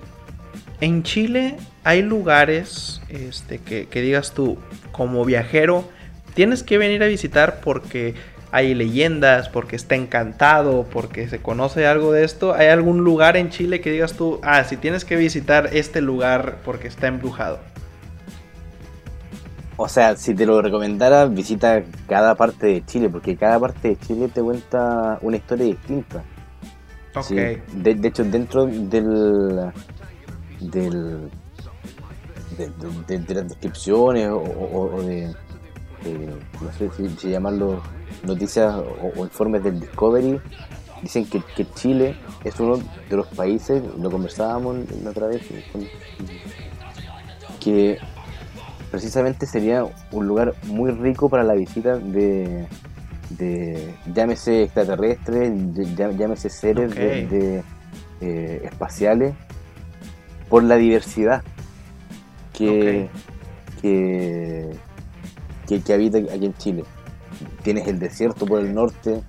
en 0.79 1.03
Chile 1.03 1.57
hay 1.83 2.01
lugares 2.01 3.01
este, 3.09 3.59
que, 3.59 4.01
digas 4.01 4.33
tú, 4.33 4.57
como 4.91 5.25
viajero, 5.25 5.87
tienes 6.33 6.63
que 6.63 6.77
venir 6.77 7.03
a 7.03 7.07
visitar 7.07 7.61
porque 7.61 8.15
hay 8.51 8.75
leyendas, 8.75 9.47
porque 9.49 9.75
está 9.75 9.95
encantado, 9.95 10.85
porque 10.91 11.29
se 11.29 11.39
conoce 11.39 11.87
algo 11.87 12.11
de 12.11 12.25
esto. 12.25 12.53
¿Hay 12.53 12.67
algún 12.67 13.03
lugar 13.03 13.37
en 13.37 13.49
Chile 13.49 13.79
que 13.79 13.91
digas 13.91 14.13
tú, 14.13 14.39
ah, 14.43 14.63
si 14.65 14.77
tienes 14.77 15.05
que 15.05 15.15
visitar 15.15 15.69
este 15.71 16.01
lugar 16.01 16.57
porque 16.65 16.87
está 16.87 17.07
embrujado? 17.07 17.59
O 19.77 19.87
sea, 19.87 20.15
si 20.15 20.35
te 20.35 20.45
lo 20.45 20.61
recomendara, 20.61 21.25
visita 21.25 21.81
cada 22.07 22.35
parte 22.35 22.67
de 22.67 22.85
Chile, 22.85 23.09
porque 23.09 23.35
cada 23.35 23.59
parte 23.59 23.87
de 23.87 23.97
Chile 23.97 24.27
te 24.27 24.41
cuenta 24.41 25.17
una 25.21 25.37
historia 25.37 25.65
distinta. 25.65 26.23
Ok. 27.15 27.31
de, 27.31 28.07
hecho, 28.07 28.23
dentro 28.23 28.65
del, 28.67 29.71
del, 30.59 31.29
de, 32.57 33.35
las 33.35 33.49
descripciones 33.49 34.29
o, 34.31 35.01
de, 35.01 35.33
eh, 36.05 36.29
no 36.61 36.71
sé 36.73 36.89
si, 37.17 37.29
llamarlo 37.29 37.81
noticias 38.23 38.73
o, 39.15 39.23
informes 39.23 39.63
del 39.63 39.79
Discovery, 39.79 40.39
dicen 41.01 41.25
que, 41.25 41.41
Chile 41.75 42.15
es 42.43 42.59
uno 42.59 42.77
de 43.09 43.17
los 43.17 43.27
países, 43.27 43.83
lo 43.97 44.09
conversábamos 44.09 44.77
la 45.03 45.09
otra 45.11 45.27
vez, 45.27 45.41
que 47.59 47.97
precisamente 48.89 49.45
sería 49.45 49.85
un 50.11 50.27
lugar 50.27 50.53
muy 50.67 50.91
rico 50.91 51.29
para 51.29 51.43
la 51.43 51.53
visita 51.53 51.97
de, 51.97 52.67
de 53.29 53.93
llámese 54.13 54.63
extraterrestres, 54.63 55.51
llámese 56.17 56.49
seres 56.49 56.93
de, 56.93 57.63
eh, 58.21 58.61
espaciales, 58.65 59.33
por 60.49 60.63
la 60.63 60.75
diversidad 60.75 61.43
que, 62.53 63.09
que, 63.81 64.69
que, 65.79 65.93
habita 65.93 66.17
aquí 66.17 66.45
en 66.45 66.53
Chile. 66.55 66.83
Tienes 67.63 67.87
el 67.87 67.99
desierto 67.99 68.45
por 68.45 68.59
el 68.59 68.73
norte, 68.73 69.21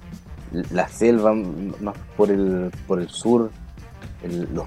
la 0.71 0.89
selva 0.89 1.35
más 1.35 1.97
por 2.17 2.31
el, 2.31 2.71
por 2.87 3.01
el 3.01 3.09
sur. 3.09 3.51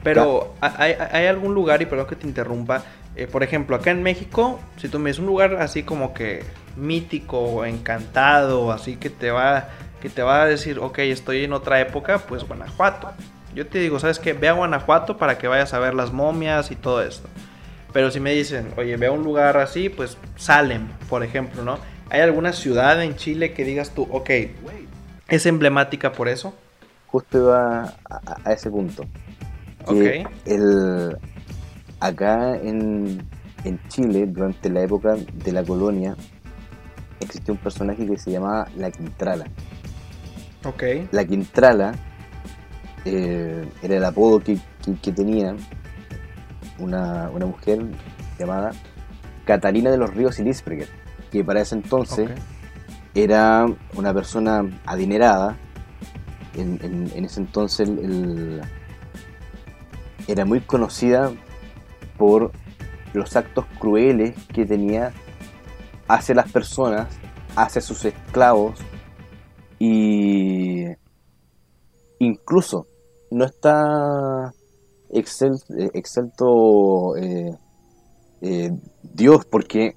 Pero 0.03 0.53
¿hay, 0.61 0.93
hay 1.11 1.27
algún 1.27 1.53
lugar, 1.53 1.81
y 1.81 1.85
perdón 1.85 2.07
que 2.07 2.15
te 2.15 2.27
interrumpa, 2.27 2.83
eh, 3.15 3.27
por 3.27 3.43
ejemplo, 3.43 3.75
acá 3.75 3.91
en 3.91 4.03
México, 4.03 4.59
si 4.77 4.89
tú 4.89 4.99
me 4.99 5.09
dices 5.09 5.21
un 5.21 5.27
lugar 5.27 5.55
así 5.55 5.83
como 5.83 6.13
que 6.13 6.43
mítico, 6.75 7.63
encantado, 7.65 8.73
así 8.73 8.97
que 8.97 9.09
te 9.09 9.31
va, 9.31 9.69
que 10.01 10.09
te 10.09 10.21
va 10.21 10.41
a 10.41 10.45
decir, 10.45 10.79
ok, 10.79 10.99
estoy 10.99 11.45
en 11.45 11.53
otra 11.53 11.79
época, 11.79 12.19
pues 12.19 12.43
Guanajuato. 12.43 13.11
Yo 13.53 13.67
te 13.67 13.79
digo, 13.79 13.99
¿sabes 13.99 14.19
qué? 14.19 14.33
Ve 14.33 14.49
a 14.49 14.53
Guanajuato 14.53 15.17
para 15.17 15.37
que 15.37 15.47
vayas 15.47 15.73
a 15.73 15.79
ver 15.79 15.93
las 15.93 16.11
momias 16.11 16.71
y 16.71 16.75
todo 16.75 17.01
esto. 17.01 17.29
Pero 17.95 18.11
si 18.11 18.19
me 18.19 18.33
dicen, 18.33 18.73
oye, 18.75 18.97
ve 18.97 19.05
a 19.05 19.13
un 19.13 19.23
lugar 19.23 19.55
así, 19.55 19.87
pues 19.87 20.17
Salem, 20.35 20.89
por 21.07 21.23
ejemplo, 21.23 21.63
¿no? 21.63 21.77
¿Hay 22.09 22.19
alguna 22.19 22.51
ciudad 22.51 23.01
en 23.01 23.15
Chile 23.15 23.53
que 23.53 23.63
digas 23.63 23.91
tú, 23.91 24.05
ok, 24.11 24.29
es 25.29 25.45
emblemática 25.45 26.11
por 26.11 26.27
eso? 26.27 26.53
Justo 27.07 27.37
iba 27.37 27.95
a, 28.43 28.51
ese 28.51 28.69
punto. 28.69 29.05
ok. 29.85 30.27
El, 30.43 31.17
acá 32.01 32.57
en, 32.57 33.25
Chile, 33.87 34.25
durante 34.27 34.69
la 34.69 34.81
época 34.81 35.15
de 35.15 35.53
la 35.53 35.63
colonia, 35.63 36.17
existió 37.21 37.53
un 37.53 37.61
personaje 37.61 38.05
que 38.05 38.17
se 38.17 38.29
llamaba 38.29 38.67
La 38.75 38.91
Quintrala. 38.91 39.45
Ok. 40.65 40.83
La 41.13 41.23
Quintrala 41.23 41.93
eh, 43.05 43.65
era 43.81 43.95
el 43.95 44.03
apodo 44.03 44.41
que, 44.41 44.59
tenía 45.13 45.55
una, 46.79 47.29
mujer 47.29 47.85
llamada 48.39 48.71
Catalina 49.45 49.91
de 49.91 49.97
los 49.97 50.13
Ríos 50.13 50.39
Ilisberger, 50.39 50.89
que 51.31 51.43
para 51.43 51.61
ese 51.61 51.75
entonces 51.75 52.29
era 53.13 53.65
una 53.95 54.13
persona 54.13 54.63
adinerada. 54.85 55.57
En, 56.55 57.11
ese 57.15 57.41
entonces 57.41 57.89
era 60.27 60.45
muy 60.45 60.61
conocida 60.61 61.31
por 62.17 62.51
los 63.13 63.35
actos 63.35 63.65
crueles 63.79 64.35
que 64.53 64.65
tenía 64.65 65.11
hacia 66.07 66.35
las 66.35 66.51
personas, 66.51 67.07
hacia 67.55 67.81
sus 67.81 68.05
esclavos 68.05 68.79
y 69.79 70.85
incluso 72.19 72.87
no 73.31 73.45
está 73.45 74.53
excelto 75.09 77.15
eh, 77.17 77.55
eh, 78.41 78.71
Dios 79.03 79.45
porque 79.45 79.95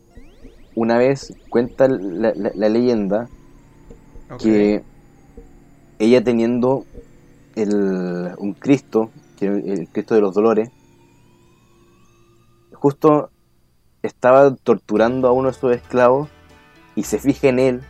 una 0.75 0.97
vez 0.97 1.35
cuenta 1.51 1.89
la, 1.89 2.33
leyenda 2.69 3.29
que 4.39 4.83
ella 5.99 6.23
teniendo 6.23 6.85
el, 7.57 8.33
un 8.39 8.55
Cristo, 8.55 9.11
que 9.39 9.47
el 9.47 9.89
Cristo 9.89 10.15
de 10.15 10.21
los 10.21 10.35
Dolores, 10.35 10.71
justo 12.73 13.31
estaba 14.03 14.55
torturando 14.55 15.29
a 15.29 15.33
uno 15.33 15.49
de 15.49 15.55
sus 15.55 15.75
esclavos 15.75 16.29
y 16.95 17.05
se 17.05 17.19
fija 17.19 17.49
en 17.49 17.59
él. 17.59 17.83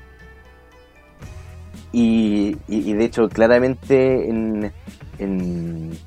Y, 1.92 2.54
de 2.68 3.04
hecho, 3.04 3.28
claramente 3.28 4.28
en, 4.28 4.72
en, 5.18 5.98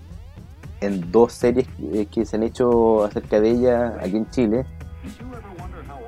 dos 0.90 1.34
series 1.34 1.68
que 2.12 2.26
se 2.26 2.36
han 2.36 2.44
hecho 2.44 3.04
acerca 3.04 3.40
de 3.40 3.52
ella 3.52 3.98
aquí 4.02 4.18
en 4.18 4.30
Chile, 4.30 4.66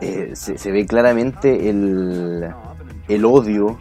eh, 0.01 0.31
se, 0.35 0.71
ve 0.71 0.85
claramente 0.85 1.69
el, 1.69 2.49
el 3.07 3.25
odio 3.25 3.79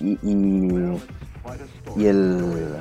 y, 0.00 0.18
y, 0.22 2.06
el, 2.06 2.76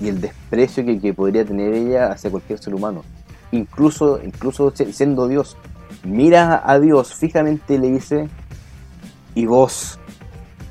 y 0.00 0.08
el 0.08 0.20
desprecio 0.20 0.84
que, 0.84 1.14
podría 1.14 1.44
tener 1.44 1.74
ella 1.74 2.12
hacia 2.12 2.30
cualquier 2.30 2.58
ser 2.58 2.74
humano. 2.74 3.02
Incluso, 3.52 4.20
incluso 4.22 4.72
siendo 4.74 5.28
Dios, 5.28 5.56
mira 6.02 6.62
a 6.64 6.80
Dios 6.80 7.14
fijamente 7.14 7.74
y 7.74 7.78
le 7.78 7.90
dice, 7.90 8.28
y 9.34 9.46
vos, 9.46 9.98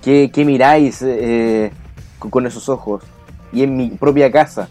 ¿qué, 0.01 0.31
miráis 0.45 1.01
eh, 1.01 1.71
con 2.17 2.45
esos 2.45 2.67
ojos? 2.67 3.03
Y 3.51 3.63
en 3.63 3.77
mi 3.77 3.89
propia 3.89 4.31
casa, 4.31 4.67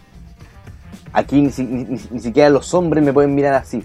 aquí 1.13 1.41
ni, 1.41 1.51
siquiera 1.51 2.49
los 2.49 2.73
hombres 2.73 3.03
me 3.03 3.13
pueden 3.13 3.33
mirar 3.35 3.53
así. 3.53 3.83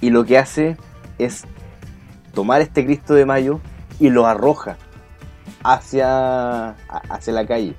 Y 0.00 0.10
lo 0.10 0.24
que 0.24 0.38
hace 0.38 0.76
es 1.18 1.44
tomar 2.34 2.60
este 2.60 2.84
Cristo 2.84 3.14
de 3.14 3.24
Mayo 3.26 3.60
y 3.98 4.10
lo 4.10 4.26
arroja 4.26 4.76
hacia, 5.62 6.70
hacia 7.08 7.32
la 7.32 7.46
calle 7.46 7.74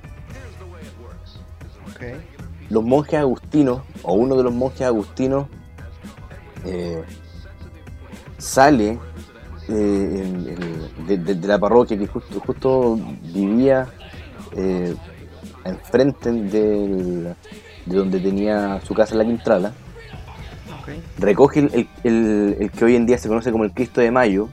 los 2.68 2.84
monjes 2.84 3.20
agustinos, 3.20 3.82
o 4.02 4.14
uno 4.14 4.36
de 4.36 4.42
los 4.42 4.52
monjes 4.52 4.82
agustinos, 4.82 5.46
eh, 6.64 7.02
sale 8.38 8.98
eh, 9.68 10.56
de, 11.06 11.34
la 11.46 11.58
parroquia 11.58 11.96
que 11.96 12.06
justo, 12.06 12.40
justo 12.40 12.98
vivía 13.32 13.86
eh, 14.56 14.94
enfrente 15.68 16.32
de 16.32 17.34
donde 17.86 18.20
tenía 18.20 18.80
su 18.80 18.94
casa 18.94 19.14
en 19.14 19.18
la 19.18 19.24
Quintrala. 19.24 19.72
Recoge 21.18 21.60
el, 22.04 22.70
que 22.70 22.84
hoy 22.84 22.96
en 22.96 23.06
día 23.06 23.18
se 23.18 23.28
conoce 23.28 23.50
como 23.50 23.64
el 23.64 23.72
Cristo 23.72 24.00
de 24.00 24.10
Mayo. 24.10 24.48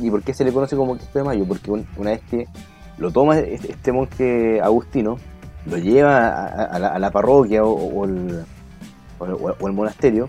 ¿Y 0.00 0.10
por 0.10 0.22
qué 0.22 0.34
se 0.34 0.44
le 0.44 0.52
conoce 0.52 0.76
como 0.76 0.96
Cristo 0.96 1.18
de 1.18 1.24
Mayo? 1.24 1.44
Porque 1.46 1.70
una 1.70 2.10
vez 2.10 2.20
que 2.28 2.48
lo 2.98 3.10
toma 3.10 3.38
este, 3.38 3.72
este 3.72 3.92
monje 3.92 4.60
agustino, 4.60 5.18
lo 5.66 5.78
lleva 5.78 6.28
a, 6.28 6.98
la, 6.98 7.10
parroquia 7.10 7.64
o, 7.64 8.04
el, 8.04 8.44
monasterio 9.74 10.28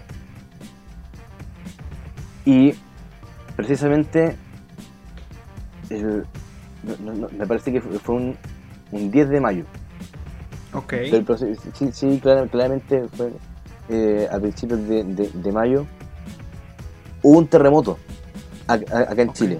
y 2.46 2.74
precisamente 3.56 4.36
me 7.38 7.46
parece 7.46 7.72
que 7.72 7.82
fue 7.82 8.16
un, 8.16 8.38
10 8.92 9.30
de 9.30 9.42
mayo. 9.42 9.66
Ok. 10.78 10.94
sí, 11.74 11.92
sí 11.92 12.22
claramente 12.22 13.08
fue 13.16 13.32
eh, 13.90 14.28
a 14.32 14.40
principios 14.40 14.88
de, 14.88 15.52
mayo. 15.52 15.86
Hubo 17.24 17.40
un 17.40 17.48
terremoto 17.48 17.98
acá 18.68 19.22
en 19.22 19.34
Chile. 19.34 19.60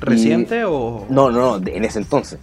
¿Reciente 0.00 0.64
o...? 0.64 1.06
No, 1.08 1.30
no, 1.30 1.58
no, 1.58 1.66
en 1.66 1.84
ese 1.84 1.98
entonces. 1.98 2.38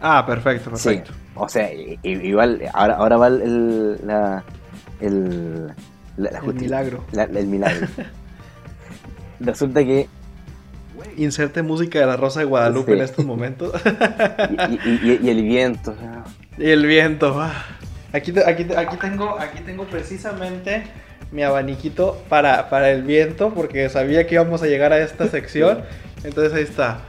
Ah, 0.00 0.24
perfecto, 0.26 0.70
perfecto. 0.70 1.12
O 1.34 1.48
sea, 1.48 1.70
igual, 2.02 2.62
ahora, 2.72 2.94
ahora 2.96 3.16
va 3.16 3.26
el, 3.28 4.06
la, 4.06 4.44
el, 5.00 5.72
el 6.18 6.54
milagro. 6.54 7.04
el 7.12 7.46
milagro. 7.46 7.88
Resulta 9.40 9.84
que... 9.84 10.08
Inserte 11.16 11.62
música 11.62 11.98
de 11.98 12.06
la 12.06 12.16
Rosa 12.16 12.40
de 12.40 12.46
Guadalupe 12.46 12.92
en 12.92 13.00
estos 13.00 13.24
momentos. 13.24 13.72
y, 14.86 15.28
el 15.28 15.42
viento. 15.42 15.94
Y 16.58 16.70
el 16.70 16.86
viento. 16.86 17.40
Ah. 17.40 17.64
Aquí, 18.12 18.32
aquí, 18.44 18.66
aquí, 18.76 18.96
tengo, 18.98 19.38
aquí 19.38 19.62
tengo 19.64 19.84
precisamente 19.84 20.84
mi 21.30 21.42
abaniquito 21.42 22.22
para, 22.28 22.68
para 22.68 22.90
el 22.90 23.02
viento, 23.02 23.54
porque 23.54 23.88
sabía 23.88 24.26
que 24.26 24.34
íbamos 24.34 24.62
a 24.62 24.66
llegar 24.66 24.92
a 24.92 24.98
esta 24.98 25.28
sección. 25.28 25.82
Entonces 26.24 26.52
ahí 26.52 26.64
está. 26.64 27.00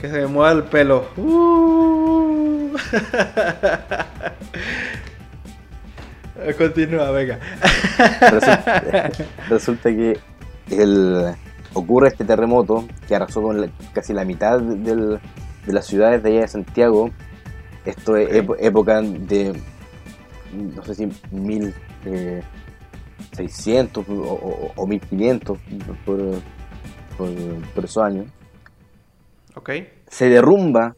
Que 0.00 0.08
se 0.08 0.20
me 0.20 0.26
mueva 0.26 0.52
el 0.52 0.64
pelo. 0.64 1.08
Uh. 1.16 2.72
Continúa, 6.58 7.10
venga. 7.10 7.38
Resulta, 9.48 9.90
que 9.90 10.18
el, 10.70 11.34
ocurre 11.74 12.08
este 12.08 12.24
terremoto 12.24 12.86
que 13.06 13.14
arrasó 13.14 13.42
con 13.42 13.70
casi 13.92 14.12
la 14.12 14.24
mitad 14.24 14.60
de 14.60 15.20
las 15.66 15.86
ciudades 15.86 16.22
de 16.22 16.30
allá 16.30 16.40
de 16.40 16.48
Santiago. 16.48 17.10
Esto 17.84 18.16
es 18.16 18.44
época 18.60 19.02
de, 19.02 19.52
no 20.52 20.84
sé 20.84 20.94
si 20.94 21.08
1600 21.32 24.08
eh, 24.08 24.08
o, 24.08 24.72
o, 24.76 24.86
1500 24.86 25.58
por, 26.06 26.20
por, 27.74 27.84
esos 27.84 28.02
años. 28.02 28.26
Ok. 29.54 29.70
Se 30.08 30.28
derrumba 30.28 30.94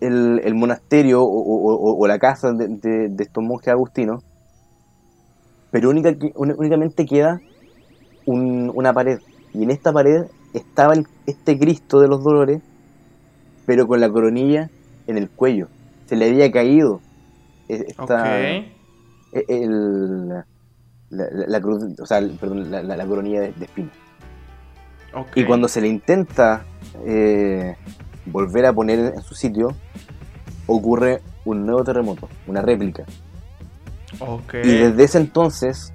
el, 0.00 0.40
el 0.44 0.54
monasterio 0.54 1.22
o, 1.22 2.06
la 2.06 2.18
casa 2.18 2.52
de, 2.52 3.10
estos 3.18 3.42
monjes 3.42 3.68
agustinos, 3.68 4.22
pero 5.70 5.88
única, 5.90 6.14
únicamente 6.34 7.06
queda 7.06 7.40
una 8.26 8.92
pared. 8.92 9.20
Y 9.54 9.62
en 9.62 9.70
esta 9.70 9.92
pared 9.92 10.26
estaba 10.52 10.94
este 11.26 11.58
Cristo 11.58 12.00
de 12.00 12.08
los 12.08 12.22
dolores, 12.22 12.60
pero 13.66 13.86
con 13.86 14.00
la 14.00 14.10
coronilla 14.10 14.68
en 15.06 15.16
el 15.16 15.30
cuello. 15.30 15.68
Se 16.10 16.16
le 16.16 16.28
había 16.28 16.50
caído 16.50 17.00
esta, 17.68 18.40
e, 18.40 18.64
el, 19.46 20.28
la, 20.28 20.44
o 22.00 22.04
sea, 22.04 22.20
perdón, 22.40 22.68
la, 22.68 23.06
coronilla 23.06 23.42
de, 23.42 23.64
espina. 23.64 23.92
Y 25.36 25.44
cuando 25.44 25.68
se 25.68 25.80
le 25.80 25.86
intenta 25.86 26.64
eh, 27.06 27.76
volver 28.26 28.66
a 28.66 28.72
poner 28.72 29.14
en 29.14 29.22
su 29.22 29.36
sitio, 29.36 29.68
ocurre 30.66 31.22
un 31.44 31.64
nuevo 31.64 31.84
terremoto, 31.84 32.28
una 32.48 32.60
réplica. 32.60 33.04
Y 34.64 34.78
desde 34.78 35.04
ese 35.04 35.18
entonces 35.18 35.92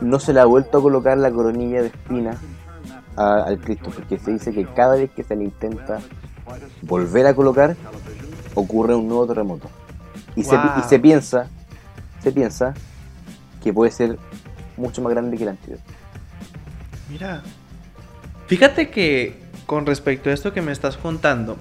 no 0.00 0.20
se 0.20 0.32
le 0.32 0.40
ha 0.40 0.46
vuelto 0.46 0.78
a 0.78 0.80
colocar 0.80 1.18
la 1.18 1.30
coronilla 1.30 1.82
de 1.82 1.88
espina 1.88 2.38
al 3.14 3.60
Cristo, 3.60 3.90
porque 3.94 4.18
se 4.18 4.32
dice 4.32 4.54
que 4.54 4.64
cada 4.64 4.96
vez 4.96 5.10
que 5.10 5.22
se 5.22 5.36
le 5.36 5.44
intenta 5.44 5.98
volver 6.80 7.26
a 7.26 7.34
colocar, 7.34 7.76
ocurre 8.54 8.94
un 8.94 9.08
nuevo 9.08 9.26
terremoto. 9.26 9.68
Y, 10.36 10.44
se, 10.44 10.54
y 10.54 10.88
se 10.88 10.98
piensa, 10.98 11.48
se 12.22 12.32
piensa 12.32 12.74
que 13.62 13.72
puede 13.72 13.90
ser 13.90 14.18
mucho 14.76 15.02
más 15.02 15.12
grande 15.12 15.36
que 15.36 15.42
el 15.42 15.50
anterior. 15.50 15.78
Mira, 17.08 17.42
fíjate 18.46 18.90
que 18.90 19.40
con 19.66 19.86
respecto 19.86 20.30
a 20.30 20.32
esto 20.32 20.52
que 20.52 20.62
me 20.62 20.72
estás 20.72 20.96
contando, 20.96 21.56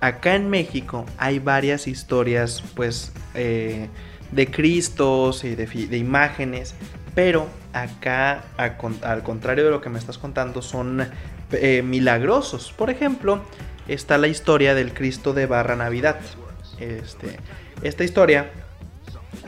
acá 0.00 0.34
en 0.34 0.48
México 0.50 1.04
hay 1.18 1.38
varias 1.38 1.86
historias, 1.86 2.62
pues, 2.74 3.12
eh, 3.34 3.88
de 4.30 4.50
Cristos 4.50 5.44
y 5.44 5.54
de, 5.54 5.96
imágenes, 5.96 6.74
pero 7.14 7.46
acá, 7.72 8.44
al 8.56 9.22
contrario 9.22 9.64
de 9.64 9.70
lo 9.70 9.80
que 9.80 9.88
me 9.88 9.98
estás 9.98 10.18
contando, 10.18 10.62
son 10.62 11.06
eh, 11.52 11.82
milagrosos. 11.82 12.72
Por 12.72 12.90
ejemplo, 12.90 13.40
está 13.88 14.18
la 14.18 14.28
historia 14.28 14.74
del 14.74 14.94
Cristo 14.94 15.32
de 15.32 15.46
Barra 15.46 15.76
Navidad. 15.76 16.16
Este, 16.78 17.38
esta 17.82 18.04
historia 18.04 18.50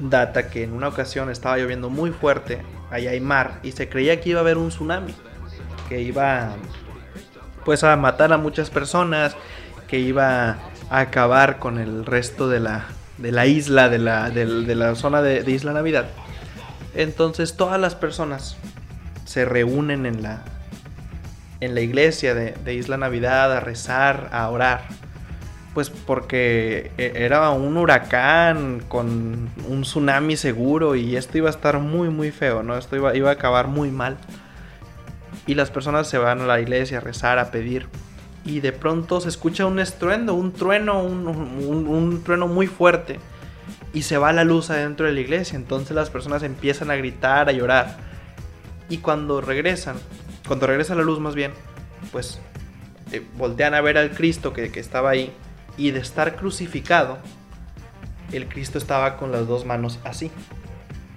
data 0.00 0.48
que 0.48 0.64
en 0.64 0.72
una 0.72 0.88
ocasión 0.88 1.30
estaba 1.30 1.58
lloviendo 1.58 1.90
muy 1.90 2.10
fuerte, 2.10 2.62
allá 2.90 3.10
hay 3.10 3.20
mar, 3.20 3.60
y 3.62 3.72
se 3.72 3.88
creía 3.88 4.20
que 4.20 4.30
iba 4.30 4.40
a 4.40 4.42
haber 4.42 4.58
un 4.58 4.70
tsunami, 4.70 5.14
que 5.88 6.00
iba 6.00 6.54
pues 7.64 7.84
a 7.84 7.94
matar 7.96 8.32
a 8.32 8.38
muchas 8.38 8.70
personas, 8.70 9.36
que 9.86 9.98
iba 9.98 10.58
a 10.88 11.00
acabar 11.00 11.58
con 11.58 11.78
el 11.78 12.06
resto 12.06 12.48
de 12.48 12.60
la, 12.60 12.86
de 13.18 13.32
la 13.32 13.46
isla, 13.46 13.88
de 13.88 13.98
la, 13.98 14.30
de, 14.30 14.74
la 14.74 14.94
zona 14.94 15.20
de, 15.22 15.48
Isla 15.50 15.72
Navidad. 15.72 16.06
Entonces 16.94 17.56
todas 17.56 17.80
las 17.80 17.94
personas 17.94 18.56
se 19.24 19.44
reúnen 19.44 20.06
en 20.06 20.22
la, 20.22 20.42
en 21.60 21.74
la 21.74 21.80
iglesia 21.80 22.34
de, 22.34 22.74
Isla 22.74 22.96
Navidad 22.96 23.52
a 23.52 23.60
rezar, 23.60 24.30
a 24.32 24.48
orar 24.48 24.82
pues 25.74 25.88
porque 25.88 26.90
e, 26.98 27.12
era 27.14 27.50
un 27.50 27.76
huracán 27.76 28.82
con 28.88 29.50
un 29.68 29.82
tsunami 29.82 30.36
seguro 30.36 30.96
y 30.96 31.16
esto 31.16 31.38
iba 31.38 31.48
a 31.48 31.50
estar 31.50 31.78
muy 31.78 32.08
muy 32.08 32.32
feo, 32.32 32.62
¿no? 32.62 32.76
Esto 32.76 32.96
iba 32.96 33.30
a 33.30 33.32
acabar 33.32 33.68
muy 33.68 33.90
mal. 33.90 34.16
Y 35.46 35.54
las 35.54 35.70
personas 35.70 36.08
se 36.08 36.18
van 36.18 36.40
a 36.40 36.46
la 36.46 36.60
iglesia 36.60 36.98
a 36.98 37.00
rezar, 37.00 37.38
a 37.38 37.50
pedir. 37.50 37.86
Y 38.44 38.60
de 38.60 38.72
pronto 38.72 39.20
se 39.20 39.28
escucha 39.28 39.66
un 39.66 39.80
estruendo, 39.80 40.34
un 40.34 40.52
trueno, 40.52 41.02
un, 41.02 41.26
un 41.26 42.22
trueno 42.24 42.46
muy 42.46 42.66
fuerte. 42.66 43.18
Y 43.92 44.02
se 44.02 44.18
va 44.18 44.32
la 44.32 44.44
luz 44.44 44.70
adentro 44.70 45.06
de 45.06 45.12
la 45.12 45.20
iglesia. 45.20 45.56
Entonces 45.56 45.94
las 45.94 46.10
personas 46.10 46.42
empiezan 46.42 46.90
a 46.90 46.96
gritar, 46.96 47.48
a 47.48 47.52
llorar. 47.52 47.96
Y 48.88 48.98
cuando 48.98 49.40
regresan, 49.40 49.96
cuando 50.50 50.66
regresa 50.66 50.96
la 50.96 51.04
luz 51.04 51.20
más 51.20 51.36
bien, 51.36 51.52
pues 52.10 52.40
eh, 53.12 53.22
voltean 53.36 53.72
a 53.72 53.80
ver 53.80 53.96
al 53.96 54.10
Cristo 54.10 54.52
que, 54.52 54.72
que 54.72 54.80
estaba 54.80 55.10
ahí 55.10 55.30
y 55.76 55.92
de 55.92 56.00
estar 56.00 56.34
crucificado, 56.34 57.18
el 58.32 58.48
Cristo 58.48 58.76
estaba 58.76 59.16
con 59.16 59.30
las 59.30 59.46
dos 59.46 59.64
manos 59.64 60.00
así. 60.02 60.32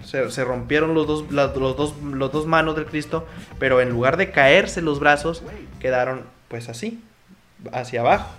Se, 0.03 0.43
rompieron 0.43 0.93
los 0.93 1.07
dos, 1.07 1.31
los, 1.31 1.51
dos, 1.51 1.95
los 2.03 2.31
dos 2.31 2.45
manos 2.45 2.75
del 2.75 2.85
Cristo, 2.85 3.25
pero 3.57 3.81
en 3.81 3.89
lugar 3.89 4.17
de 4.17 4.29
caerse 4.29 4.83
los 4.83 4.99
brazos, 4.99 5.41
quedaron 5.79 6.25
pues 6.47 6.69
así, 6.69 7.03
hacia 7.71 8.01
abajo. 8.01 8.29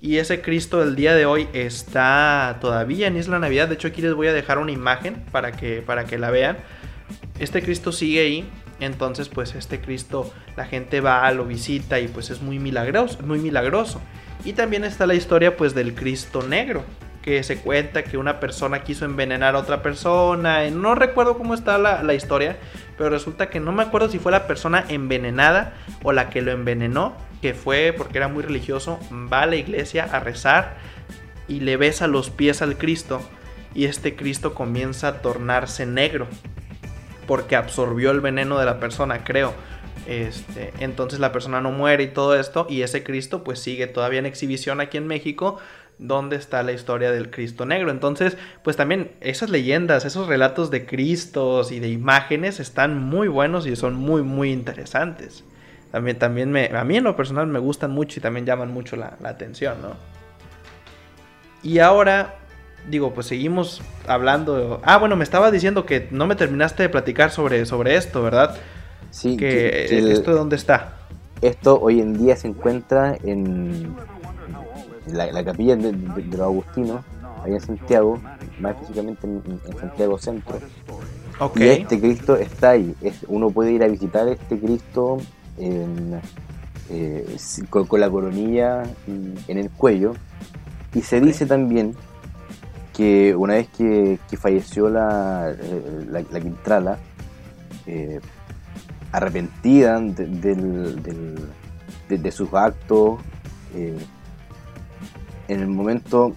Y 0.00 0.16
ese 0.16 0.40
Cristo 0.40 0.80
del 0.80 0.96
día 0.96 1.14
de 1.14 1.26
hoy 1.26 1.46
está 1.52 2.56
todavía 2.62 3.08
en 3.08 3.18
Isla 3.18 3.38
Navidad. 3.38 3.68
De 3.68 3.74
hecho, 3.74 3.88
aquí 3.88 4.00
les 4.00 4.14
voy 4.14 4.28
a 4.28 4.32
dejar 4.32 4.56
una 4.56 4.72
imagen 4.72 5.22
para 5.30 5.52
que, 5.52 5.82
para 5.82 6.06
que 6.06 6.16
la 6.16 6.30
vean. 6.30 6.56
Este 7.38 7.62
Cristo 7.62 7.92
sigue 7.92 8.20
ahí. 8.20 8.50
Entonces, 8.80 9.28
pues 9.28 9.54
este 9.54 9.80
Cristo, 9.80 10.32
la 10.56 10.64
gente 10.64 11.00
va, 11.00 11.30
lo 11.32 11.44
visita 11.44 11.98
y 11.98 12.08
pues 12.08 12.30
es 12.30 12.42
muy 12.42 12.58
milagroso, 12.58 13.18
muy 13.22 13.38
milagroso. 13.38 14.00
Y 14.44 14.52
también 14.52 14.84
está 14.84 15.06
la 15.06 15.14
historia 15.14 15.56
pues 15.56 15.74
del 15.74 15.94
Cristo 15.94 16.42
Negro, 16.42 16.84
que 17.22 17.42
se 17.42 17.58
cuenta 17.58 18.04
que 18.04 18.16
una 18.16 18.38
persona 18.38 18.84
quiso 18.84 19.04
envenenar 19.04 19.56
a 19.56 19.58
otra 19.58 19.82
persona. 19.82 20.68
No 20.70 20.94
recuerdo 20.94 21.36
cómo 21.36 21.54
está 21.54 21.76
la, 21.76 22.14
historia, 22.14 22.56
pero 22.96 23.10
resulta 23.10 23.50
que 23.50 23.58
no 23.58 23.72
me 23.72 23.82
acuerdo 23.82 24.08
si 24.08 24.18
fue 24.18 24.30
la 24.30 24.46
persona 24.46 24.84
envenenada 24.88 25.74
o 26.04 26.12
la 26.12 26.30
que 26.30 26.40
lo 26.40 26.52
envenenó, 26.52 27.16
que 27.42 27.54
fue 27.54 27.92
porque 27.96 28.18
era 28.18 28.28
muy 28.28 28.44
religioso, 28.44 29.00
va 29.32 29.42
a 29.42 29.46
la 29.46 29.56
iglesia 29.56 30.04
a 30.04 30.20
rezar 30.20 30.76
y 31.48 31.60
le 31.60 31.76
besa 31.76 32.06
los 32.06 32.30
pies 32.30 32.62
al 32.62 32.76
Cristo 32.76 33.20
y 33.74 33.86
este 33.86 34.14
Cristo 34.16 34.54
comienza 34.54 35.08
a 35.08 35.20
tornarse 35.20 35.84
negro 35.86 36.28
porque 37.28 37.54
absorbió 37.54 38.10
el 38.10 38.20
veneno 38.20 38.58
de 38.58 38.64
la 38.64 38.80
persona, 38.80 39.22
creo. 39.22 39.54
Este, 40.08 40.72
entonces 40.80 41.20
la 41.20 41.30
persona 41.30 41.60
no 41.60 41.70
muere 41.70 42.02
y 42.04 42.08
todo 42.08 42.34
esto. 42.34 42.66
Y 42.68 42.82
ese 42.82 43.04
Cristo 43.04 43.44
pues 43.44 43.60
sigue 43.60 43.86
todavía 43.86 44.18
en 44.18 44.26
exhibición 44.26 44.80
aquí 44.80 44.96
en 44.96 45.06
México. 45.06 45.60
Donde 46.00 46.36
está 46.36 46.62
la 46.62 46.70
historia 46.70 47.10
del 47.10 47.28
Cristo 47.28 47.66
negro. 47.66 47.90
Entonces, 47.90 48.36
pues 48.62 48.76
también 48.76 49.10
esas 49.20 49.50
leyendas, 49.50 50.04
esos 50.04 50.28
relatos 50.28 50.70
de 50.70 50.86
Cristos 50.86 51.72
y 51.72 51.80
de 51.80 51.88
imágenes 51.88 52.60
están 52.60 52.96
muy 52.96 53.26
buenos 53.26 53.66
y 53.66 53.74
son 53.74 53.94
muy, 53.94 54.22
muy 54.22 54.52
interesantes. 54.52 55.44
También, 55.90 56.18
también 56.18 56.52
me, 56.52 56.66
a 56.66 56.84
mí 56.84 56.96
en 56.96 57.04
lo 57.04 57.16
personal 57.16 57.46
me 57.46 57.58
gustan 57.58 57.90
mucho 57.90 58.20
y 58.20 58.22
también 58.22 58.46
llaman 58.46 58.72
mucho 58.72 58.94
la, 58.96 59.18
atención, 59.24 59.82
¿no? 59.82 59.94
Y 61.62 61.80
ahora, 61.80 62.36
digo, 62.88 63.12
pues 63.12 63.26
seguimos 63.26 63.82
hablando. 64.06 64.80
Ah, 64.84 64.98
bueno, 64.98 65.16
me 65.16 65.24
estaba 65.24 65.50
diciendo 65.50 65.86
que 65.86 66.08
no 66.10 66.26
me 66.26 66.36
terminaste 66.36 66.82
de 66.84 66.88
platicar 66.88 67.30
sobre, 67.30 67.66
sobre 67.66 67.96
esto, 67.96 68.22
¿verdad? 68.22 68.56
Sí, 69.10 69.36
que, 69.36 70.12
¿Esto 70.12 70.34
dónde 70.34 70.56
está? 70.56 70.94
Esto 71.40 71.80
hoy 71.80 72.00
en 72.00 72.18
día 72.18 72.36
se 72.36 72.48
encuentra 72.48 73.16
en 73.22 73.94
la, 75.06 75.44
capilla 75.44 75.76
de, 75.76 75.92
los 75.92 76.40
agustinos, 76.40 77.04
allá 77.42 77.54
en 77.54 77.60
Santiago, 77.60 78.20
más 78.60 78.72
específicamente 78.72 79.26
en, 79.26 79.78
Santiago 79.78 80.18
Centro. 80.18 80.58
Y 81.54 81.62
este 81.62 82.00
Cristo 82.00 82.36
está 82.36 82.70
ahí. 82.70 82.94
uno 83.28 83.50
puede 83.50 83.72
ir 83.72 83.82
a 83.84 83.88
visitar 83.88 84.26
este 84.28 84.58
Cristo 84.58 85.18
eh, 85.58 85.86
con, 87.70 88.00
la 88.00 88.10
coronilla 88.10 88.82
en 89.06 89.58
el 89.58 89.70
cuello. 89.70 90.14
Y 90.94 91.02
se 91.02 91.20
dice 91.20 91.46
también 91.46 91.94
que 92.98 93.34
una 93.36 93.54
vez 93.54 93.68
que, 93.68 94.18
falleció 94.36 94.90
la, 94.90 95.54
la, 96.10 96.24
la 96.28 96.40
Quintrala, 96.40 96.98
eh, 97.86 98.20
arrepentida 99.12 100.00
de, 100.00 101.38
sus 102.32 102.52
actos. 102.52 103.20
Eh, 103.74 103.96
en 105.46 105.60
el 105.60 105.68
momento 105.68 106.32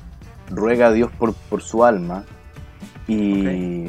ruega 0.51 0.87
a 0.87 0.91
Dios 0.91 1.11
por, 1.17 1.33
por 1.33 1.63
su 1.63 1.83
alma 1.83 2.25
y, 3.07 3.87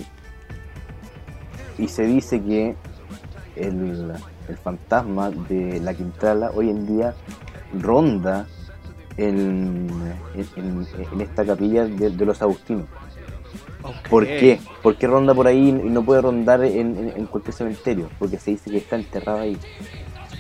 y 1.78 1.88
se 1.88 2.06
dice 2.06 2.42
que 2.42 2.74
el, 3.56 4.14
fantasma 4.64 5.30
de 5.30 5.78
la 5.80 5.92
Quintrala 5.94 6.50
hoy 6.54 6.70
en 6.70 6.86
día 6.86 7.14
ronda 7.78 8.46
en, 9.16 9.88
en, 10.34 11.20
esta 11.20 11.44
capilla 11.44 11.84
de, 11.84 12.10
los 12.24 12.40
Agustinos. 12.42 12.86
¿Por 14.08 14.26
qué? 14.26 14.60
¿Por 14.82 14.96
qué 14.96 15.06
ronda 15.06 15.34
por 15.34 15.46
ahí 15.46 15.68
y 15.68 15.72
no 15.72 16.04
puede 16.04 16.22
rondar 16.22 16.64
en, 16.64 17.26
cualquier 17.26 17.54
cementerio? 17.54 18.08
Porque 18.18 18.38
se 18.38 18.52
dice 18.52 18.70
que 18.70 18.78
está 18.78 18.96
enterrado 18.96 19.40
ahí, 19.40 19.58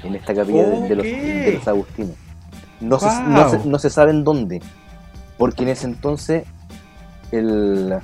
en 0.02 0.14
esta 0.14 0.34
capilla 0.34 0.64
de, 0.64 0.96
los, 1.54 1.68
agustinos. 1.68 2.16
No, 2.80 2.98
se, 2.98 3.68
no, 3.68 3.78
se, 3.78 3.90
sabe 3.90 4.10
en 4.10 4.24
dónde, 4.24 4.60
porque 5.38 5.62
en 5.62 5.70
ese 5.70 5.86
entonces 5.86 6.44
el, 7.30 7.94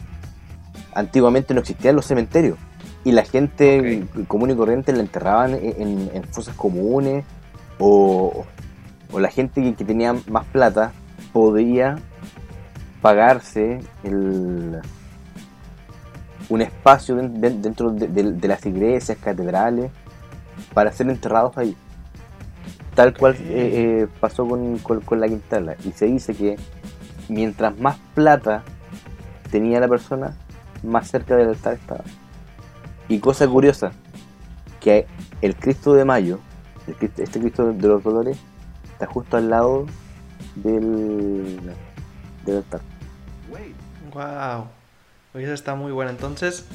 antiguamente 0.94 1.54
no 1.54 1.60
existían 1.60 1.96
los 1.96 2.06
cementerios 2.06 2.58
y 3.04 3.12
la 3.12 3.24
gente 3.24 4.06
común 4.26 4.50
y 4.50 4.54
corriente 4.54 4.92
la 4.92 5.00
enterraban 5.00 5.54
en, 5.54 6.24
fosas 6.30 6.54
comunes 6.56 7.24
o, 7.78 8.44
o 9.12 9.20
la 9.20 9.30
gente 9.30 9.62
que, 9.62 9.74
que 9.74 9.84
tenía 9.84 10.14
más 10.28 10.44
plata 10.46 10.92
podía 11.32 11.96
pagarse 13.00 13.80
el, 14.02 14.80
un 16.48 16.62
espacio 16.62 17.16
den- 17.16 17.40
den- 17.40 17.62
dentro 17.62 17.90
de, 17.90 18.08
de- 18.08 18.32
de 18.32 18.48
las 18.48 18.64
iglesias, 18.66 19.18
catedrales, 19.22 19.90
para 20.74 20.92
ser 20.92 21.08
enterrados 21.08 21.56
ahí. 21.58 21.76
Tal 22.94 23.16
cual 23.16 23.34
eh, 23.36 23.42
eh, 24.02 24.08
pasó 24.20 24.46
con, 24.46 24.78
con- 24.78 25.00
con 25.02 25.20
la 25.20 25.28
Quintana. 25.28 25.74
Y 25.84 25.92
se 25.92 26.06
dice 26.06 26.34
que 26.34 26.56
mientras 27.28 27.78
más 27.78 27.96
plata 28.14 28.62
tenía 29.50 29.78
la 29.80 29.88
persona, 29.88 30.34
más 30.82 31.08
cerca 31.08 31.36
del 31.36 31.48
altar 31.50 31.74
estaba. 31.74 32.04
Y 33.08 33.20
cosa 33.20 33.46
curiosa, 33.46 33.92
que 34.80 35.06
el 35.40 35.54
Cristo 35.56 35.94
de 35.94 36.04
Mayo, 36.04 36.40
el 36.86 36.94
Cristo- 36.96 37.22
este 37.22 37.40
Cristo 37.40 37.72
de 37.72 37.88
los 37.88 38.02
Dolores, 38.02 38.38
está 38.98 39.06
justo 39.06 39.36
al 39.36 39.48
lado 39.48 39.86
del, 40.56 41.60
del 42.44 42.56
altar. 42.56 42.80
Wow. 44.12 44.66
Esa 45.34 45.54
está 45.54 45.76
muy 45.76 45.92
buena. 45.92 46.10
Entonces, 46.10 46.66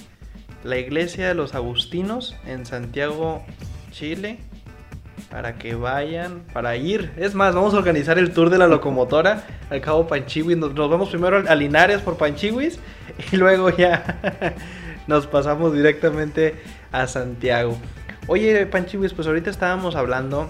la 0.63 0.77
iglesia 0.77 1.27
de 1.27 1.33
los 1.33 1.53
Agustinos 1.53 2.33
en 2.45 2.65
Santiago, 2.65 3.43
Chile. 3.91 4.39
Para 5.29 5.57
que 5.57 5.75
vayan, 5.75 6.43
para 6.53 6.77
ir. 6.77 7.11
Es 7.17 7.35
más, 7.35 7.55
vamos 7.55 7.73
a 7.73 7.77
organizar 7.77 8.17
el 8.17 8.33
tour 8.33 8.49
de 8.49 8.57
la 8.59 8.67
locomotora 8.67 9.43
al 9.69 9.81
Cabo 9.81 10.07
Panchihuis. 10.07 10.55
Nos, 10.55 10.73
nos 10.73 10.89
vamos 10.89 11.09
primero 11.09 11.43
a 11.45 11.55
Linares 11.55 12.01
por 12.01 12.17
Panchihuis 12.17 12.79
y 13.31 13.35
luego 13.35 13.69
ya 13.69 14.53
nos 15.07 15.27
pasamos 15.27 15.73
directamente 15.73 16.55
a 16.91 17.07
Santiago. 17.07 17.75
Oye, 18.27 18.65
Panchihuis, 18.67 19.13
pues 19.13 19.27
ahorita 19.27 19.49
estábamos 19.49 19.95
hablando 19.95 20.49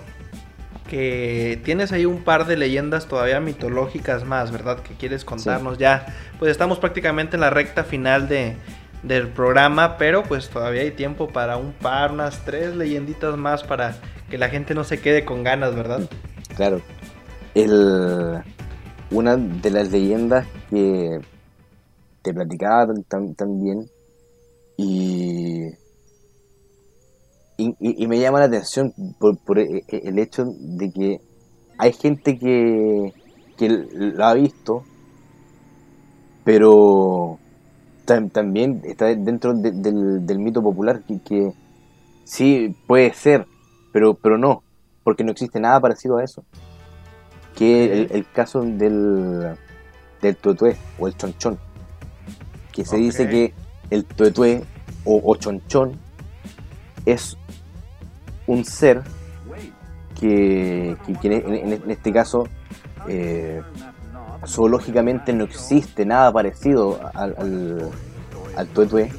que 0.87 1.61
tienes 1.63 1.91
ahí 1.91 2.05
un 2.05 2.23
par 2.23 2.45
de 2.45 2.57
leyendas 2.57 3.07
todavía 3.07 3.39
mitológicas 3.39 4.25
más, 4.25 4.51
¿verdad? 4.51 4.79
Que 4.79 4.93
quieres 4.95 5.25
contarnos 5.25 5.77
ya. 5.77 6.05
Pues 6.39 6.51
estamos 6.51 6.79
prácticamente 6.79 7.35
en 7.37 7.41
la 7.41 7.49
recta 7.49 7.83
final 7.83 8.27
de, 8.27 8.55
del 9.01 9.29
programa, 9.29 9.97
pero 9.97 10.23
pues 10.23 10.49
todavía 10.49 10.81
hay 10.81 10.91
tiempo 10.91 11.29
para 11.29 11.57
un 11.57 11.73
par, 11.73 12.11
unas 12.11 12.43
tres 12.45 12.75
leyenditas 12.75 13.37
más 13.37 13.63
para 13.63 13.95
que 14.29 14.37
la 14.37 14.49
gente 14.49 14.73
no 14.75 14.83
se 14.83 14.99
quede 14.99 15.25
con 15.25 15.43
ganas, 15.43 15.73
¿verdad? 15.75 16.01
Claro. 16.55 16.81
El, 17.55 18.41
una 19.11 19.37
de 19.37 19.69
las 19.71 19.91
leyendas 19.91 20.45
que 20.69 21.19
te 22.23 22.33
platicaba 22.33 22.87
tam- 22.87 23.05
tam- 23.07 23.35
también 23.35 23.89
y, 24.77 25.67
y, 27.57 27.69
y- 27.79 28.03
y 28.03 28.07
me 28.07 28.19
llama 28.19 28.39
la 28.39 28.45
atención 28.45 28.93
por, 29.19 29.37
por 29.37 29.59
e- 29.59 29.83
e- 29.87 30.01
el 30.05 30.19
hecho 30.19 30.45
de 30.45 30.91
que 30.91 31.21
hay 31.77 31.93
gente 31.93 32.37
que, 32.39 33.13
que 33.57 33.69
lo 33.69 34.25
ha 34.25 34.33
visto, 34.33 34.83
pero 36.43 37.39
tam- 38.05 38.31
también 38.31 38.81
está 38.85 39.05
dentro 39.07 39.53
de- 39.53 39.71
del, 39.71 40.25
del 40.25 40.39
mito 40.39 40.61
popular 40.61 41.01
que, 41.03 41.19
que 41.19 41.51
sí 42.25 42.75
puede 42.87 43.13
ser, 43.13 43.45
pero, 43.91 44.13
pero 44.15 44.37
no, 44.37 44.63
porque 45.03 45.23
no 45.23 45.31
existe 45.31 45.59
nada 45.59 45.79
parecido 45.79 46.17
a 46.17 46.23
eso. 46.23 46.43
Que 47.55 47.85
el, 47.85 48.07
el 48.11 48.31
caso 48.31 48.61
del, 48.63 49.55
del 50.21 50.35
tuetué 50.37 50.75
o 50.97 51.07
el 51.07 51.15
chonchón, 51.15 51.59
que 52.71 52.83
se 52.83 52.97
dice 52.97 53.29
que 53.29 53.53
el 53.91 54.05
tuetué 54.05 54.63
o, 55.05 55.21
o 55.23 55.35
chonchón 55.35 55.93
es 57.05 57.37
un 58.53 58.65
ser 58.65 59.01
que, 60.19 60.95
en, 61.23 61.91
este 61.91 62.13
caso 62.13 62.47
eh, 63.07 63.61
zoológicamente 64.45 65.33
no 65.33 65.43
existe 65.43 66.05
nada 66.05 66.31
parecido 66.31 66.99
al, 67.13 67.91
al, 68.55 68.67
tuetué. 68.67 69.11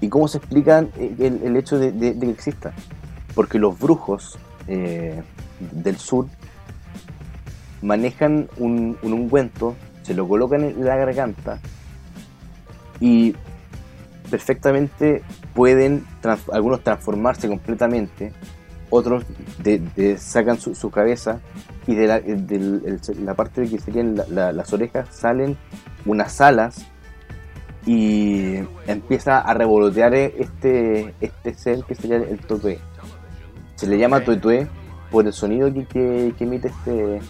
¿Y 0.00 0.08
cómo 0.08 0.28
se 0.28 0.38
explica 0.38 0.78
el, 0.78 1.40
el 1.42 1.56
hecho 1.56 1.78
de, 1.78 1.92
que 1.92 2.30
exista? 2.30 2.72
Porque 3.34 3.58
los 3.58 3.78
brujos 3.78 4.38
eh, 4.66 5.22
del 5.60 5.96
sur 5.96 6.26
manejan 7.82 8.48
un 8.58 8.98
ungüento, 9.02 9.76
se 10.02 10.14
lo 10.14 10.26
colocan 10.26 10.64
en 10.64 10.84
la 10.84 10.96
garganta 10.96 11.60
y 13.00 13.34
perfectamente 14.30 15.22
pueden 15.56 16.04
trans- 16.20 16.48
algunos 16.52 16.84
transformarse 16.84 17.48
completamente, 17.48 18.32
otros 18.90 19.24
de- 19.58 19.80
de- 19.96 20.18
sacan 20.18 20.60
su, 20.60 20.74
su 20.76 20.90
cabeza 20.90 21.40
y 21.88 21.94
de 21.96 22.06
la, 22.06 22.20
del- 22.20 22.82
el- 22.86 23.24
la 23.24 23.34
parte 23.34 23.66
que 23.68 23.80
serían 23.80 24.14
la- 24.16 24.26
la- 24.28 24.52
las 24.52 24.72
orejas 24.72 25.08
salen 25.10 25.56
unas 26.04 26.40
alas 26.40 26.86
y 27.86 28.56
empieza 28.86 29.40
a 29.40 29.54
revolotear 29.54 30.14
este, 30.14 31.14
este 31.20 31.54
ser 31.54 31.82
que 31.84 31.94
sería 31.94 32.16
el 32.16 32.38
tuetué. 32.38 32.78
Se 33.76 33.86
le 33.86 33.98
llama 33.98 34.18
Ok. 34.18 34.24
tuetué 34.24 34.66
por 35.10 35.26
el 35.26 35.32
sonido 35.32 35.72
que, 35.72 35.84
que- 35.86 36.34
que 36.36 36.44
emite 36.44 36.68
este, 36.68 37.20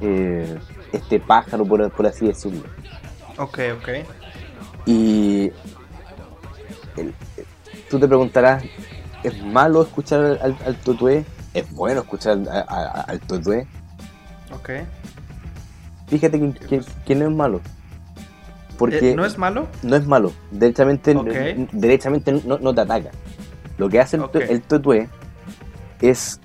eh, 0.00 0.58
este 0.92 1.20
pájaro, 1.20 1.64
por, 1.64 1.90
por 1.90 2.06
así 2.06 2.26
decirlo. 2.26 2.62
Ok, 3.38 3.58
ok. 3.78 3.88
Y 4.86 5.50
el- 6.96 7.14
tú 7.94 8.00
te 8.00 8.08
preguntarás, 8.08 8.64
¿es 9.22 9.40
malo 9.44 9.82
escuchar 9.82 10.20
al, 10.42 10.56
al 10.66 10.76
tuetué? 10.82 11.24
¿Es 11.54 11.70
bueno 11.72 12.00
escuchar 12.00 12.38
a- 12.50 12.58
a- 12.68 13.00
al 13.02 13.20
tuetué? 13.20 13.68
Ok. 14.52 14.70
Fíjate 16.08 16.40
que, 16.40 16.52
que- 16.54 16.82
que 17.06 17.14
no 17.14 17.26
es 17.28 17.30
malo. 17.36 17.60
Porque 18.76 19.12
Eh, 19.12 19.14
¿No 19.14 19.24
es 19.24 19.38
malo? 19.38 19.68
no 19.84 19.94
es 19.94 20.04
malo. 20.08 20.32
Derechamente, 20.50 21.14
Ok. 21.14 21.28
derechamente 21.72 22.32
no, 22.44 22.58
no 22.58 22.74
te 22.74 22.80
ataca. 22.80 23.10
Lo 23.78 23.88
que 23.88 24.00
hace 24.00 24.16
el, 24.16 24.22
tu- 24.28 24.38
Ok. 24.38 24.44
el 24.48 24.62
tuetué 24.62 25.08
es, 26.00 26.40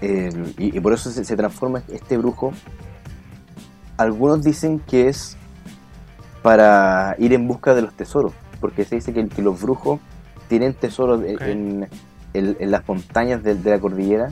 el- 0.00 0.52
y, 0.58 0.76
y 0.76 0.80
por 0.80 0.92
eso 0.94 1.12
se, 1.12 1.24
se 1.24 1.36
transforma 1.36 1.82
este 1.92 2.18
brujo, 2.18 2.52
algunos 3.96 4.42
dicen 4.42 4.80
que 4.80 5.06
es 5.08 5.36
para 6.42 7.14
ir 7.20 7.32
en 7.34 7.46
busca 7.46 7.72
de 7.72 7.82
los 7.82 7.94
tesoros, 7.94 8.32
porque 8.60 8.84
se 8.84 8.96
dice 8.96 9.12
que, 9.12 9.28
que 9.28 9.42
los 9.42 9.62
brujos 9.62 10.00
tienen 10.52 10.74
tesoros 10.74 11.24
en- 11.24 11.38
en, 11.50 11.88
en- 12.34 12.56
en 12.60 12.70
las 12.70 12.86
montañas 12.86 13.42
de, 13.42 13.54
de 13.54 13.70
la 13.70 13.78
cordillera, 13.78 14.30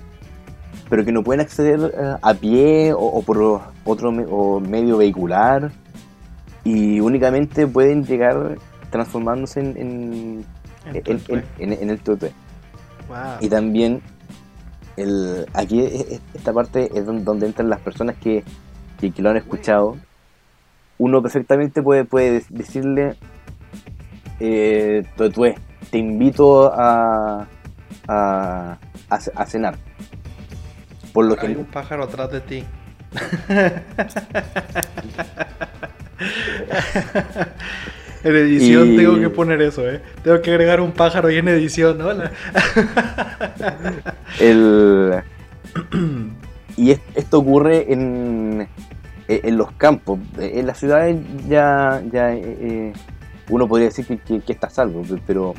pero 0.91 1.03
que 1.03 1.13
no 1.13 1.23
pueden 1.23 1.41
acceder 1.41 1.81
eh, 1.97 2.15
a 2.21 2.35
pie 2.35 2.93
o, 2.93 2.99
o 2.99 3.23
por 3.23 3.63
otro 3.87 4.13
me- 4.13 4.27
o 4.29 4.61
medio 4.61 4.99
vehicular, 4.99 5.73
y 6.63 7.01
únicamente 7.01 7.67
pueden 7.67 8.05
llegar 8.05 8.59
transformándose 8.91 9.61
en, 9.61 9.77
en, 9.79 10.45
En 10.85 10.97
en- 10.97 11.03
en- 11.59 11.73
en- 11.73 11.73
en 11.85 11.91
el. 11.91 12.01
Wow. 13.09 13.19
Y 13.41 13.49
también 13.49 14.03
el, 14.99 15.47
aquí 15.55 15.81
esta 16.35 16.53
parte 16.53 16.91
es 16.95 17.07
don- 17.07 17.25
donde, 17.25 17.47
entran 17.47 17.71
las 17.71 17.81
personas 17.81 18.17
que, 18.17 18.45
que, 19.01 19.11
que 19.11 19.23
lo 19.23 19.31
han 19.31 19.39
escuchado. 19.39 19.97
Uno 20.99 21.23
perfectamente 21.23 21.81
puede, 21.83 22.05
puede 22.05 22.43
decirle, 22.51 23.17
eh, 24.39 25.05
te 25.91 25.99
invito 25.99 26.73
a, 26.75 27.47
a, 28.09 28.79
a 29.09 29.21
ce- 29.21 29.33
a 29.35 29.47
cenar. 29.47 29.77
Por 31.13 31.25
lo 31.27 31.33
Hay 31.41 31.53
que 31.55 31.59
un 31.59 31.65
pájaro 31.67 32.05
atrás 32.05 32.31
de 32.31 32.41
ti. 32.41 32.65
en 38.23 38.37
edición 38.37 38.93
Y- 38.93 38.97
tengo 38.97 39.19
que 39.19 39.31
poner 39.31 39.63
eso, 39.63 39.89
¿eh? 39.89 40.01
Tengo 40.23 40.41
que 40.43 40.51
agregar 40.51 40.81
un 40.81 40.93
pájaro 40.93 41.29
ahí 41.29 41.39
en 41.39 41.49
edición, 41.49 41.99
¿no? 41.99 42.13
La- 42.13 42.31
el, 44.41 45.23
y 46.77 46.91
es- 46.93 47.01
esto 47.15 47.39
ocurre 47.39 47.93
en, 47.93 48.69
e, 49.29 49.41
en 49.45 49.57
los 49.57 49.73
campos. 49.73 50.19
En 50.39 50.67
las 50.67 50.79
ciudades 50.79 51.17
ya, 51.49 52.03
ya 52.13 52.33
eh, 52.35 52.43
eh, 52.61 52.93
uno 53.51 53.69
podría 53.69 53.89
decir 53.89 54.07
que, 54.07 54.19
que- 54.19 54.41
que 54.41 54.53
está 54.53 54.69
a 54.69 54.71
salvo, 54.71 55.03
pero 55.27 55.55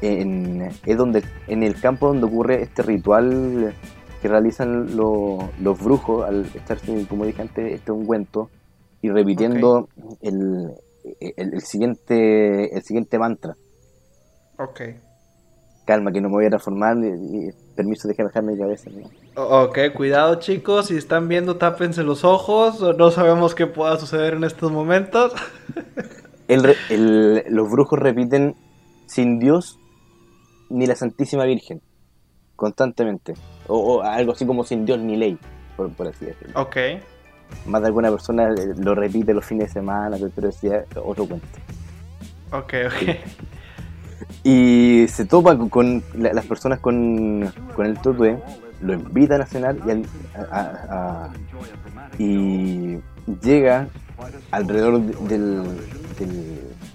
en, 0.00 0.70
es 0.86 0.96
donde 0.96 1.24
en 1.48 1.62
el 1.62 1.80
campo 1.80 2.08
donde 2.08 2.26
ocurre 2.26 2.62
este 2.62 2.82
ritual 2.82 3.74
que 4.22 4.28
realizan 4.28 4.96
lo- 4.96 5.50
los 5.60 5.82
brujos 5.82 6.26
al 6.28 6.44
estar, 6.54 6.78
como 7.08 7.24
dije 7.24 7.42
antes, 7.42 7.72
este 7.72 7.92
ungüento 7.92 8.50
y 9.02 9.10
repitiendo 9.10 9.88
el, 10.22 10.72
el, 11.20 11.54
el 11.54 11.60
siguiente 11.62 12.74
el 12.76 12.82
siguiente 12.82 13.18
mantra. 13.18 13.54
ok. 14.58 14.80
Calma, 15.84 16.12
que 16.12 16.20
no 16.20 16.28
me 16.28 16.34
voy 16.34 16.44
a 16.46 16.50
transformar. 16.50 16.98
y- 16.98 17.48
y 17.48 17.50
permiso, 17.74 18.08
déjame 18.08 18.28
dejarme 18.28 18.52
mi 18.52 18.58
cabeza. 18.58 18.90
¿no? 18.90 19.08
Ok, 19.62 19.78
cuidado 19.96 20.34
chicos, 20.34 20.88
si 20.88 20.96
están 20.98 21.28
viendo 21.28 21.56
tápense 21.56 22.02
los 22.02 22.24
ojos, 22.24 22.80
no 22.98 23.10
sabemos 23.10 23.54
qué 23.54 23.66
pueda 23.66 23.96
suceder 23.98 24.34
en 24.34 24.44
estos 24.44 24.70
momentos. 24.70 25.32
El 26.48 27.44
los 27.54 27.70
brujos 27.70 27.98
repiten 27.98 28.54
sin 29.06 29.38
Dios 29.38 29.78
ni 30.70 30.86
la 30.86 30.96
Santísima 30.96 31.44
Virgen 31.44 31.80
constantemente. 32.56 33.34
O, 33.68 33.78
o 33.96 34.02
algo 34.02 34.32
así 34.32 34.44
como 34.46 34.64
sin 34.64 34.84
Dios 34.86 34.98
ni 34.98 35.16
ley. 35.16 35.38
por, 35.76 35.90
por 35.92 36.08
así 36.08 36.24
decirlo. 36.26 36.60
Ok. 36.60 36.76
Más 37.66 37.80
de 37.82 37.86
alguna 37.86 38.10
persona 38.10 38.48
eh, 38.52 38.74
lo 38.76 38.94
repite 38.94 39.32
los 39.32 39.44
fines 39.44 39.68
de 39.68 39.72
semana, 39.74 40.16
pero 40.34 40.48
decía 40.48 40.84
otro 41.02 41.26
cuento. 41.26 41.46
Ok, 42.52 42.74
ok. 42.86 43.16
Y 44.44 45.06
se 45.08 45.24
topa 45.24 45.56
con, 45.56 45.68
con 45.68 46.02
la- 46.14 46.32
las 46.32 46.44
personas 46.46 46.80
con, 46.80 47.50
con 47.74 47.86
el 47.86 47.94
tatué, 47.98 48.38
lo 48.82 48.92
invitan 48.94 49.40
a 49.42 49.46
cenar 49.46 49.76
y, 49.86 49.90
al- 49.90 50.06
a- 50.34 50.58
a- 50.60 51.24
a- 51.26 51.32
y 52.18 52.98
llega 53.42 53.88
alrededor 54.50 55.00
de- 55.00 55.64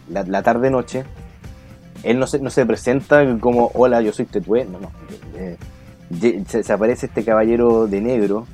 la, 0.10 0.24
la 0.24 0.42
tarde-noche. 0.44 1.04
Él 2.04 2.20
no 2.20 2.28
se, 2.28 2.40
no 2.40 2.50
se 2.50 2.66
presenta 2.66 3.24
como, 3.40 3.72
hola, 3.74 4.02
yo 4.02 4.12
soy 4.12 4.26
Tetué, 4.26 4.66
no, 4.66 4.80
no. 4.80 4.92
Eh, 5.36 5.58
se, 6.48 6.64
se 6.64 6.74
aparece 6.74 7.06
este 7.06 7.24
caballero 7.24 7.88
de 7.88 8.02
negro 8.02 8.46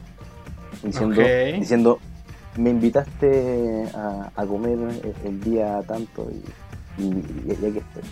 diciendo, 0.84 1.22
diciendo 1.58 2.00
me 2.58 2.70
invitaste 2.70 3.86
a, 3.96 4.32
a 4.36 4.46
comer 4.46 4.78
el, 5.26 5.42
día 5.42 5.82
tanto 5.88 6.28
y, 6.98 7.02
y, 7.04 7.08
y 7.48 7.52
aquí 7.52 7.80
estoy. 7.80 8.04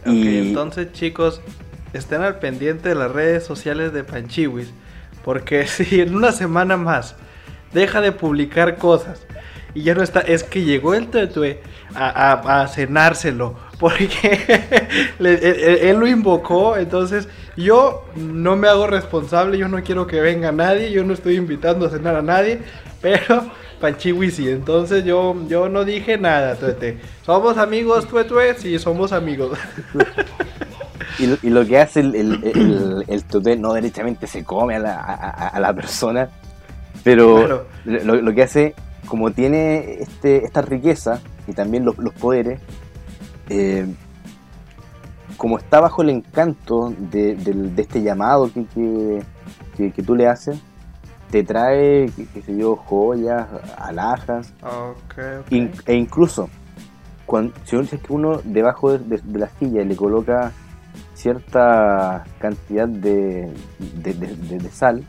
Ok, 0.00 0.12
Y- 0.12 0.48
entonces 0.48 0.92
chicos, 0.92 1.40
estén 1.92 2.22
al 2.22 2.38
pendiente 2.38 2.90
de 2.90 2.94
las 2.94 3.10
redes 3.10 3.44
sociales 3.44 3.92
de 3.92 4.04
Panchiwis. 4.04 4.72
Porque 5.24 5.66
si 5.66 6.00
en 6.00 6.14
una 6.14 6.32
semana 6.32 6.76
más 6.76 7.16
deja 7.72 8.00
de 8.00 8.12
publicar 8.12 8.76
cosas 8.76 9.20
y 9.74 9.82
ya 9.82 9.94
no 9.94 10.02
está, 10.02 10.20
es 10.20 10.42
que 10.44 10.62
llegó 10.64 10.94
el 10.94 11.08
Tetue 11.08 11.60
a, 11.94 12.32
a- 12.32 12.62
a 12.62 12.68
cenárselo. 12.68 13.54
Porque 13.78 14.68
le- 15.18 15.34
él, 15.34 15.78
él- 15.88 15.96
lo 15.98 16.06
invocó, 16.06 16.76
entonces 16.76 17.28
yo 17.56 18.04
no 18.16 18.54
me 18.56 18.68
hago 18.68 18.86
responsable, 18.86 19.56
yo 19.58 19.68
no 19.68 19.82
quiero 19.82 20.06
que 20.06 20.20
venga 20.20 20.52
nadie, 20.52 20.90
yo 20.92 21.02
no 21.04 21.14
estoy 21.14 21.36
invitando 21.36 21.86
a 21.86 21.90
cenar 21.90 22.14
a 22.16 22.22
nadie, 22.22 22.60
pero 23.00 23.46
Panchiwi 23.80 24.30
sí, 24.30 24.48
entonces 24.50 25.04
yo, 25.04 25.34
yo 25.48 25.70
no 25.70 25.84
dije 25.86 26.18
nada, 26.18 26.56
Tuete. 26.56 26.98
¿Somos 27.24 27.56
amigos, 27.56 28.06
Tuetue? 28.06 28.54
Sí, 28.58 28.78
somos 28.78 29.12
amigos. 29.12 29.58
Y 31.18 31.26
lo, 31.26 31.36
y 31.42 31.50
lo 31.50 31.66
que 31.66 31.78
hace 31.78 32.00
el, 32.00 32.14
el, 32.14 32.40
el, 32.44 33.04
el 33.08 33.24
tuté 33.24 33.56
no 33.56 33.74
derechamente 33.74 34.26
se 34.26 34.42
come 34.44 34.76
a 34.76 34.78
la, 34.78 34.94
a, 34.94 35.14
a- 35.30 35.48
a 35.48 35.60
la 35.60 35.74
persona, 35.74 36.30
pero 37.04 37.36
Claro. 37.36 37.66
lo, 37.84 38.16
lo 38.22 38.34
que 38.34 38.42
hace, 38.42 38.74
como 39.10 39.32
tiene 39.32 40.00
este, 40.00 40.44
esta 40.44 40.62
riqueza 40.62 41.20
y 41.46 41.52
también 41.52 41.84
los, 41.84 41.98
los 41.98 42.14
poderes, 42.14 42.60
eh, 43.48 43.86
como 45.36 45.58
está 45.58 45.80
bajo 45.80 46.02
el 46.02 46.10
encanto 46.10 46.94
de, 46.96 47.34
de 47.34 47.82
este 47.82 48.02
llamado 48.02 48.50
que, 48.52 48.64
que, 48.66 49.22
que- 49.76 49.90
que 49.92 50.02
tú 50.02 50.14
le 50.14 50.28
haces, 50.28 50.58
te 51.30 51.42
trae, 51.42 52.10
qué, 52.16 52.26
qué 52.32 52.42
sé 52.42 52.56
yo, 52.56 52.76
joyas, 52.76 53.46
alhajas. 53.78 54.52
In- 55.50 55.70
e 55.86 55.94
incluso, 55.94 56.48
cuando, 57.26 57.52
si 57.64 57.76
uno, 57.76 57.88
que 57.88 58.12
uno 58.12 58.40
debajo 58.44 58.96
de, 58.96 59.18
de- 59.18 59.38
la 59.38 59.48
silla 59.58 59.82
le 59.84 59.96
coloca 59.96 60.52
cierta 61.14 62.24
cantidad 62.38 62.88
de 62.88 63.50
sal, 64.72 65.04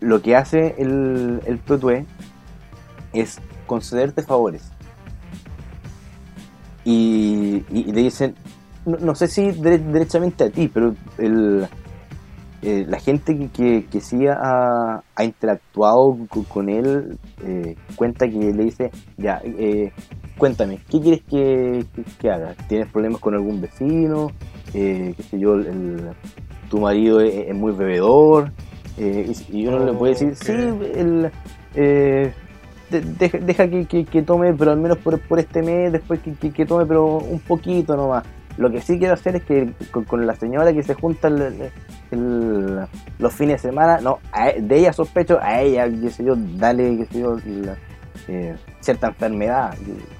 lo 0.00 0.22
que 0.22 0.36
hace 0.36 0.74
el, 0.78 1.40
el 1.46 1.58
tutué 1.60 2.06
es 3.12 3.38
concederte 3.66 4.22
favores. 4.22 4.70
Y, 6.84 7.62
y- 7.70 7.84
te 7.92 8.00
dicen, 8.00 8.34
no, 8.86 8.96
sé 9.14 9.28
si 9.28 9.42
dere- 9.52 9.78
derechamente 9.78 10.44
a 10.44 10.50
ti, 10.50 10.68
pero 10.72 10.94
el, 11.18 11.68
eh, 12.62 12.86
la 12.88 12.98
gente 12.98 13.36
que, 13.36 13.48
que, 13.48 13.86
que 13.90 14.00
sí 14.00 14.26
ha, 14.26 15.02
interactuado 15.22 16.16
co- 16.28 16.44
con, 16.44 16.68
él 16.70 17.18
eh, 17.44 17.76
cuenta 17.96 18.26
que 18.28 18.36
le 18.52 18.64
dice, 18.64 18.90
ya, 19.18 19.40
eh, 19.44 19.92
cuéntame, 20.38 20.80
¿qué 20.88 21.00
quieres 21.00 21.20
que, 21.28 21.84
que- 21.94 22.04
que 22.18 22.30
haga? 22.30 22.54
¿Tienes 22.68 22.88
problemas 22.88 23.20
con 23.20 23.34
algún 23.34 23.60
vecino? 23.60 24.32
Eh, 24.72 25.12
¿Qué 25.16 25.22
sé 25.22 25.38
yo? 25.38 25.54
el- 25.54 26.10
¿Tu 26.70 26.80
marido 26.80 27.20
es, 27.20 27.48
es 27.48 27.54
muy 27.54 27.72
bebedor? 27.72 28.52
Eh, 29.00 29.32
y, 29.50 29.60
y 29.62 29.66
uno 29.66 29.84
le 29.84 29.92
puede 29.94 30.12
decir, 30.12 30.36
sí, 30.36 30.52
el, 30.52 31.30
eh, 31.74 32.32
de- 32.90 33.00
deja, 33.00 33.38
deja 33.38 33.68
que, 33.68 33.86
que- 33.86 34.04
que 34.04 34.22
tome, 34.22 34.52
pero 34.52 34.72
al 34.72 34.78
menos 34.78 34.98
por, 34.98 35.18
por 35.20 35.38
este 35.38 35.62
mes, 35.62 35.90
después 35.92 36.20
que, 36.20 36.32
que- 36.52 36.66
tome, 36.66 36.84
pero 36.86 37.16
un 37.16 37.40
poquito 37.40 37.96
nomás. 37.96 38.24
Lo 38.58 38.70
que 38.70 38.80
sí 38.82 38.98
quiero 38.98 39.14
hacer 39.14 39.36
es 39.36 39.42
que 39.44 39.70
con, 39.90 40.04
con 40.04 40.26
la 40.26 40.34
señora 40.34 40.72
que 40.72 40.82
se 40.82 40.92
junta 40.94 41.28
el- 41.28 41.70
el- 42.10 42.80
los 43.18 43.32
fines 43.32 43.62
de 43.62 43.68
semana, 43.70 44.00
no, 44.02 44.18
a 44.32 44.50
e- 44.50 44.60
de 44.60 44.76
ella 44.78 44.92
sospecho, 44.92 45.38
a 45.40 45.60
ella, 45.62 45.88
qué 45.88 46.10
sé 46.10 46.24
yo, 46.24 46.34
dale, 46.36 46.96
qué 46.98 47.06
sé 47.06 47.20
yo, 47.20 47.36
la- 47.46 47.76
eh, 48.28 48.54
cierta 48.80 49.06
enfermedad, 49.08 49.74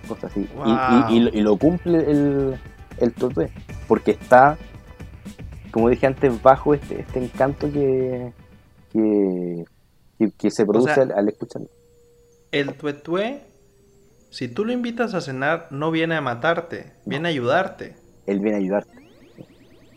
cosas 0.09 0.31
así. 0.31 0.41
Y- 0.41 0.57
Wow. 0.57 1.11
Y, 1.11 1.17
y 1.17 1.21
lo- 1.21 1.31
y 1.35 1.41
lo 1.43 1.57
cumple 1.59 1.99
el, 2.11 2.55
el 2.99 3.13
tutué, 3.13 3.51
porque 3.87 4.13
está, 4.13 4.57
como 5.71 5.89
dije 5.91 6.07
antes, 6.07 6.41
bajo 6.43 6.73
este, 6.75 7.01
este 7.01 7.23
encanto 7.23 7.71
que, 7.71 8.33
que, 8.91 9.65
que- 10.19 10.33
que 10.39 10.51
se 10.51 10.67
produce 10.67 10.95
sea, 10.95 11.03
al, 11.03 11.13
al 11.13 11.29
escucharlo. 11.29 11.69
El 12.53 12.75
tuetue, 12.75 13.41
si 14.31 14.49
tú 14.49 14.65
lo 14.65 14.73
invitas 14.73 15.15
a 15.15 15.21
cenar, 15.21 15.69
no 15.71 15.91
viene 15.91 16.17
a 16.17 16.21
matarte, 16.21 16.93
viene 17.07 17.29
a 17.29 17.31
ayudarte. 17.33 17.97
Él 18.27 18.41
viene 18.41 18.57
a 18.57 18.61
ayudarte. 18.61 19.01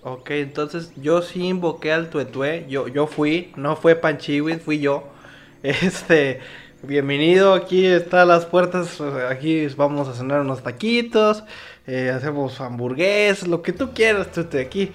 Ok, 0.02 0.32
entonces 0.32 0.92
yo 0.98 1.22
sí 1.22 1.48
invoqué 1.48 1.94
al 1.94 2.10
tuetue, 2.10 2.66
yo, 2.68 2.88
yo 2.90 3.08
fui, 3.08 3.54
no 3.56 3.76
fue 3.78 3.96
Panchiwis, 3.96 4.62
fui 4.62 4.80
yo. 4.80 5.04
Este, 5.64 6.42
bienvenido, 6.82 7.54
aquí 7.54 7.86
están 7.86 8.28
las 8.28 8.46
puertas, 8.46 9.00
aquí 9.30 9.66
vamos 9.78 10.10
a 10.10 10.14
cenar 10.14 10.42
unos 10.42 10.62
taquitos, 10.62 11.46
eh, 11.88 12.10
hacemos 12.14 12.60
hamburguesas, 12.60 13.48
lo 13.48 13.62
que 13.62 13.72
tú 13.72 13.94
quieras, 13.94 14.30
tuete, 14.34 14.60
aquí. 14.60 14.92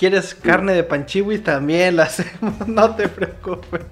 ¿Quieres 0.00 0.34
carne 0.34 0.72
de 0.72 0.82
Panchiwis? 0.82 1.44
También 1.44 1.96
la 1.96 2.04
hacemos, 2.04 2.54
no 2.66 2.94
te 2.96 3.06
preocupes. 3.06 3.82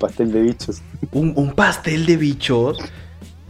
Pastel 0.00 0.32
de 0.32 0.40
bichos. 0.42 0.82
un, 1.12 1.32
un 1.36 1.52
pastel 1.54 2.04
de 2.04 2.16
bichos. 2.16 2.78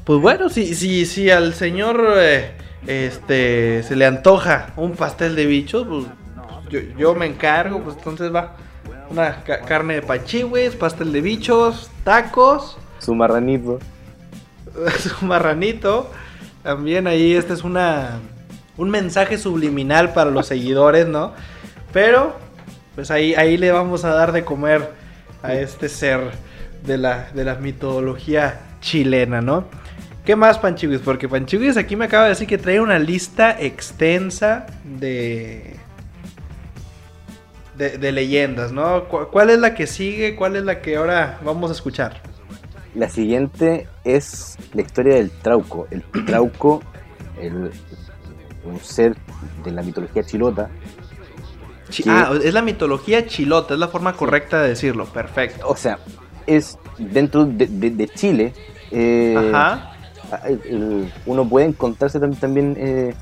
Pues 0.05 0.21
bueno, 0.21 0.51
si, 0.51 0.75
si, 0.75 1.07
si 1.07 1.31
al 1.31 1.55
señor 1.55 2.05
eh, 2.19 2.53
este 2.87 3.83
se 3.85 3.97
le 3.97 4.05
antoja 4.05 4.75
un 4.77 4.93
pastel 4.97 5.35
de 5.35 5.47
bichos, 5.47 5.87
pues 5.89 6.05
yo, 6.69 6.81
yo 6.99 7.15
me 7.15 7.25
encargo, 7.25 7.81
pues 7.83 7.97
entonces 7.97 8.31
va. 8.35 8.57
Una 9.09 9.43
ca- 9.45 9.63
carne 9.63 9.95
de 9.95 10.03
pachihues, 10.03 10.77
pastel 10.77 11.11
de 11.11 11.23
bichos, 11.23 11.91
tacos, 12.05 12.77
Su 12.99 13.15
marranito. 13.15 13.79
su 14.99 15.25
marranito. 15.25 16.11
También 16.63 17.07
ahí 17.07 17.33
este 17.33 17.55
es 17.55 17.65
una 17.65 18.19
un 18.77 18.91
mensaje 18.91 19.39
subliminal 19.39 20.13
para 20.13 20.31
los 20.31 20.47
seguidores, 20.47 21.07
¿no? 21.07 21.33
Pero 21.93 22.37
pues 22.95 23.11
ahí 23.11 23.35
ahí 23.35 23.57
le 23.57 23.73
vamos 23.73 24.05
a 24.05 24.11
dar 24.15 24.33
de 24.33 24.45
comer 24.45 24.91
a 25.43 25.55
este 25.55 25.89
ser 25.89 26.31
de 26.85 26.99
la 26.99 27.31
de 27.33 27.45
la 27.45 27.55
mitología 27.57 28.61
chilena, 28.81 29.41
¿no? 29.41 29.65
¿Qué 30.25 30.37
más 30.37 30.59
Panchiguis? 30.59 31.01
Porque 31.01 31.29
Panchiguis 31.29 31.77
aquí 31.77 31.97
me 31.97 32.07
acaba 32.07 32.25
de 32.25 32.31
decir 32.31 32.47
que 32.49 32.57
trae 32.59 32.81
una 32.81 32.99
lista 32.99 33.61
extensa 33.61 34.67
de 34.85 35.77
de, 37.77 37.99
de 37.99 38.13
leyendas, 38.13 38.73
¿no? 38.73 39.05
¿Cu- 39.09 39.27
¿Cuál 39.33 39.51
es 39.51 39.59
la 39.59 39.75
que 39.75 39.87
sigue? 39.87 40.37
¿Cuál 40.37 40.57
es 40.57 40.65
la 40.65 40.81
que 40.81 40.97
ahora 40.97 41.39
vamos 41.45 41.71
a 41.71 41.75
escuchar? 41.75 42.21
La 42.95 43.09
siguiente 43.09 43.89
es 44.05 44.57
la 44.73 44.83
historia 44.83 45.15
del 45.17 45.31
Trauco. 45.31 45.89
El 45.91 46.03
Trauco, 46.25 46.83
el- 47.41 47.73
un 48.65 48.81
ser 48.81 49.15
de 49.65 49.71
la 49.73 49.83
mitología 49.83 50.23
chilota. 50.25 50.69
Ah, 52.07 52.33
es 52.43 52.53
la 52.55 52.63
mitología 52.63 53.27
chilota, 53.27 53.75
es 53.75 53.81
la 53.81 53.89
forma 53.89 54.15
correcta 54.15 54.63
de 54.63 54.71
decirlo, 54.71 55.05
perfecto. 55.07 55.69
o 55.69 55.77
sea, 55.77 55.99
es 56.47 56.79
dentro 56.99 57.45
de, 57.45 57.67
de- 57.67 57.91
de 57.91 58.09
Chile. 58.09 58.53
eh, 58.91 59.35
Ajá. 59.53 59.93
uno 61.27 61.49
puede 61.49 61.67
encontrarse 61.67 62.19
tam- 62.21 62.37
también 62.39 62.75
eh, 62.79 63.15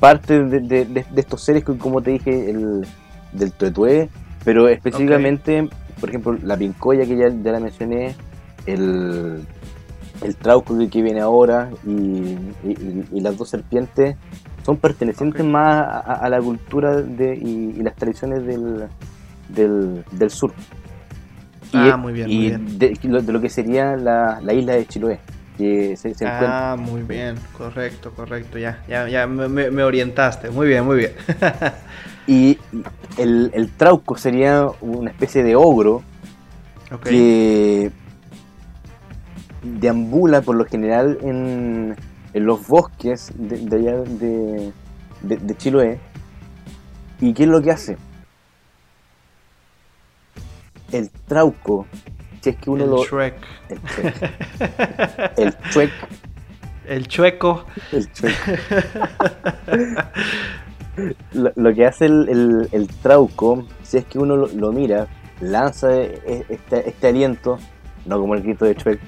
parte 0.00 0.42
de, 0.44 0.60
de- 0.84 1.04
estos 1.16 1.42
seres, 1.42 1.64
que, 1.64 1.76
como 1.78 2.02
te 2.02 2.12
dije, 2.12 2.50
el, 2.50 2.86
del 3.32 3.52
tuetué, 3.52 4.08
pero 4.44 4.68
específicamente, 4.68 5.68
por 6.00 6.08
ejemplo, 6.08 6.36
la 6.42 6.56
pincoya 6.56 7.04
que 7.06 7.16
ya, 7.16 7.28
ya 7.28 7.52
la 7.52 7.60
mencioné, 7.60 8.14
el, 8.66 9.40
el 10.22 10.36
trauco 10.36 10.76
que, 10.78 10.88
que 10.88 11.02
viene 11.02 11.20
ahora 11.20 11.70
y, 11.86 11.90
y- 11.90 13.04
y 13.12 13.20
las 13.20 13.36
dos 13.38 13.48
serpientes 13.50 14.16
son 14.68 14.76
pertenecientes 14.76 15.42
más 15.46 15.78
a, 15.78 16.12
a 16.12 16.28
la 16.28 16.42
cultura 16.42 17.00
de, 17.00 17.34
y, 17.34 17.74
y 17.78 17.82
las 17.82 17.94
tradiciones 17.96 18.44
del, 18.44 18.84
del, 19.48 20.04
del 20.12 20.30
sur. 20.30 20.52
Ah, 21.72 21.96
muy 21.96 22.12
bien, 22.12 22.30
y 22.30 22.36
muy 22.36 22.48
bien. 22.48 22.78
De, 22.78 22.98
lo, 23.04 23.22
de 23.22 23.32
lo 23.32 23.40
que 23.40 23.48
sería 23.48 23.96
la, 23.96 24.42
la 24.42 24.52
isla 24.52 24.74
de 24.74 24.84
Chiloé, 24.84 25.20
que 25.56 25.96
se, 25.96 26.12
se 26.12 26.26
encuentra 26.26 26.72
Ah, 26.72 26.76
muy 26.76 27.00
bien, 27.00 27.36
correcto, 27.56 28.12
correcto, 28.14 28.58
ya, 28.58 28.84
ya, 28.86 29.08
ya 29.08 29.26
me, 29.26 29.82
orientaste, 29.82 30.50
muy 30.50 30.68
bien, 30.68 30.84
muy 30.84 30.98
bien. 30.98 31.12
Y 32.26 32.58
el, 33.16 33.50
el 33.54 33.70
trauco 33.70 34.18
sería 34.18 34.66
una 34.82 35.08
especie 35.08 35.42
de 35.42 35.56
ogro 35.56 36.02
que 37.02 37.90
deambula 39.62 40.42
por 40.42 40.56
lo 40.56 40.66
general 40.66 41.16
en, 41.22 41.96
en 42.38 42.46
los 42.46 42.66
bosques 42.66 43.32
de, 43.36 43.58
de 43.58 43.76
allá 43.76 43.96
de, 44.02 44.72
de, 45.22 45.36
de 45.36 45.56
Chiloé. 45.56 45.98
¿Y 47.20 47.34
qué 47.34 47.42
es 47.44 47.48
lo 47.48 47.60
que 47.60 47.70
hace? 47.72 47.96
El 50.92 51.10
trauco, 51.10 51.86
si 52.40 52.50
es 52.50 52.56
que 52.56 52.70
uno 52.70 52.84
el 52.84 52.90
lo... 52.90 53.04
Shrek. 53.04 53.34
El 53.68 53.80
chuec. 53.82 54.32
El 55.36 55.58
chuec. 55.70 55.90
El 56.86 57.08
chueco. 57.08 57.64
El 57.92 58.12
chuec. 58.12 58.34
lo, 61.34 61.52
lo 61.56 61.74
que 61.74 61.86
hace 61.86 62.06
el, 62.06 62.28
el- 62.28 62.68
el 62.72 62.88
trauco, 62.88 63.66
si 63.82 63.98
es 63.98 64.04
que 64.06 64.18
uno 64.18 64.36
lo, 64.36 64.46
lo 64.48 64.72
mira, 64.72 65.06
lanza 65.40 65.94
e- 65.94 66.20
e- 66.26 66.46
este, 66.48 66.88
este 66.88 67.08
aliento, 67.08 67.58
no 68.06 68.18
como 68.20 68.34
el 68.34 68.42
grito 68.42 68.64
de 68.64 68.74
Shrek, 68.74 69.00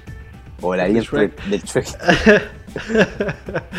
o 0.61 0.75
el 0.75 0.81
aliento 0.81 1.17
de- 1.17 1.29
Shrek. 1.29 1.45
del 1.47 1.63
Shrek. 1.63 2.51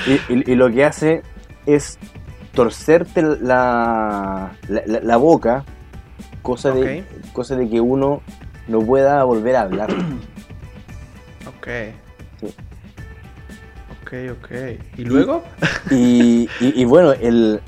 y, 0.07 0.33
y- 0.33 0.51
y 0.51 0.55
lo 0.55 0.69
que 0.71 0.83
hace 0.85 1.21
es 1.65 1.97
torcerte 2.53 3.21
la, 3.21 4.51
la, 4.67 4.81
la- 4.85 4.99
la 5.01 5.17
boca, 5.17 5.63
cosa 6.41 6.69
de, 6.71 6.81
cosa 7.33 7.55
de 7.55 7.69
que 7.69 7.79
uno 7.81 8.21
no 8.67 8.79
pueda 8.81 9.23
volver 9.23 9.55
a 9.55 9.61
hablar. 9.61 9.89
Ok. 11.47 11.67
Sí. 12.39 12.47
Ok, 14.01 14.13
ok. 14.31 14.51
¿Y 14.97 15.05
luego? 15.05 15.43
Y, 15.89 16.49
y- 16.59 16.81
y 16.81 16.85
bueno, 16.85 17.13
el, 17.13 17.61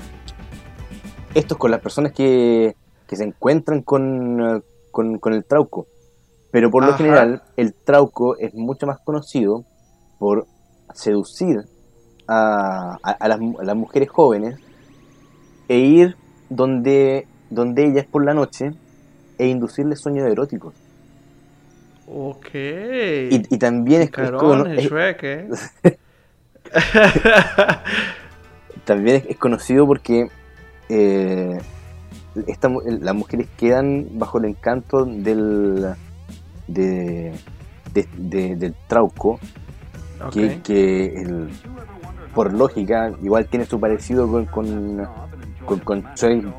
esto 1.34 1.54
es 1.54 1.58
con 1.58 1.70
las 1.70 1.80
personas 1.80 2.12
que, 2.12 2.74
que 3.08 3.16
se 3.16 3.24
encuentran 3.24 3.82
con, 3.82 4.62
con, 4.90 5.18
con 5.18 5.32
el 5.34 5.44
trauco. 5.44 5.86
Pero 6.52 6.70
por 6.70 6.84
lo 6.84 6.92
general, 6.98 7.42
el 7.56 7.74
trauco 7.74 8.36
es 8.36 8.54
mucho 8.54 8.86
más 8.86 8.98
conocido 9.04 9.64
por 10.18 10.46
seducir 10.94 11.64
a, 12.26 12.96
a- 13.02 13.10
a 13.10 13.28
las, 13.28 13.38
a 13.38 13.64
las 13.64 13.76
mujeres 13.76 14.08
jóvenes 14.08 14.56
e 15.68 15.78
ir 15.78 16.16
donde, 16.48 17.26
donde 17.50 17.86
ellas 17.86 18.06
por 18.10 18.24
la 18.24 18.32
noche 18.34 18.72
e 19.38 19.46
inducirles 19.48 20.00
sueños 20.00 20.26
eróticos. 20.30 20.74
Ok. 22.06 22.54
Y, 22.54 23.54
y 23.54 23.58
también 23.58 24.02
es, 24.02 24.10
Carón, 24.10 24.40
Shrek, 24.88 25.22
¿eh? 25.24 25.48
también 28.84 29.16
es, 29.16 29.26
es 29.26 29.36
conocido 29.36 29.86
porque 29.86 30.28
eh, 30.88 31.58
esta 32.46 32.68
las 32.84 33.14
mujeres 33.14 33.48
quedan 33.56 34.06
bajo 34.18 34.38
el 34.38 34.46
encanto 34.46 35.04
del 35.04 35.94
de, 36.66 37.32
de- 37.92 38.08
de- 38.16 38.56
del 38.56 38.74
trauco 38.86 39.38
que, 40.32 40.60
que 40.62 41.04
el- 41.22 41.48
por 42.34 42.52
lógica 42.52 43.12
igual 43.22 43.46
tiene 43.46 43.64
su 43.64 43.78
parecido 43.78 44.26
con 44.30 44.44
con, 44.46 45.06
con, 45.64 45.78
con 45.80 46.02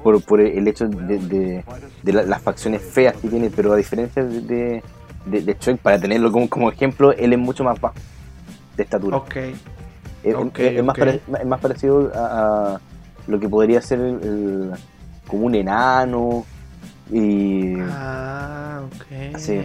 por, 0.03 0.21
por 0.23 0.41
el 0.41 0.67
hecho 0.67 0.87
de, 0.87 1.19
de- 1.19 1.63
de 2.03 2.13
la- 2.13 2.23
las 2.23 2.41
facciones 2.41 2.81
feas 2.81 3.15
que 3.17 3.27
tiene 3.27 3.49
pero 3.49 3.73
a 3.73 3.75
diferencia 3.75 4.23
de, 4.23 4.81
de, 5.25 5.41
de- 5.41 5.75
para 5.81 5.99
tenerlo 5.99 6.31
como, 6.31 6.49
como 6.49 6.69
ejemplo 6.71 7.11
él 7.11 7.33
es 7.33 7.39
mucho 7.39 7.63
más 7.63 7.79
bajo 7.79 7.95
de 8.77 8.83
estatura 8.83 9.17
Ok. 9.17 9.35
es, 10.23 10.35
Ok, 10.35 10.59
es- 10.59 10.77
es 10.77 10.83
más 10.83 10.97
pare- 10.97 11.21
es 11.41 11.45
más 11.45 11.59
parecido 11.59 12.11
a, 12.15 12.73
a 12.75 12.79
lo 13.27 13.39
que 13.39 13.49
podría 13.49 13.81
ser 13.81 13.99
el, 13.99 14.15
el- 14.23 14.71
como 15.27 15.45
un 15.47 15.55
enano 15.55 16.45
y, 17.11 17.75
Ah, 17.81 18.81
ok. 18.85 19.37
Sí. 19.37 19.59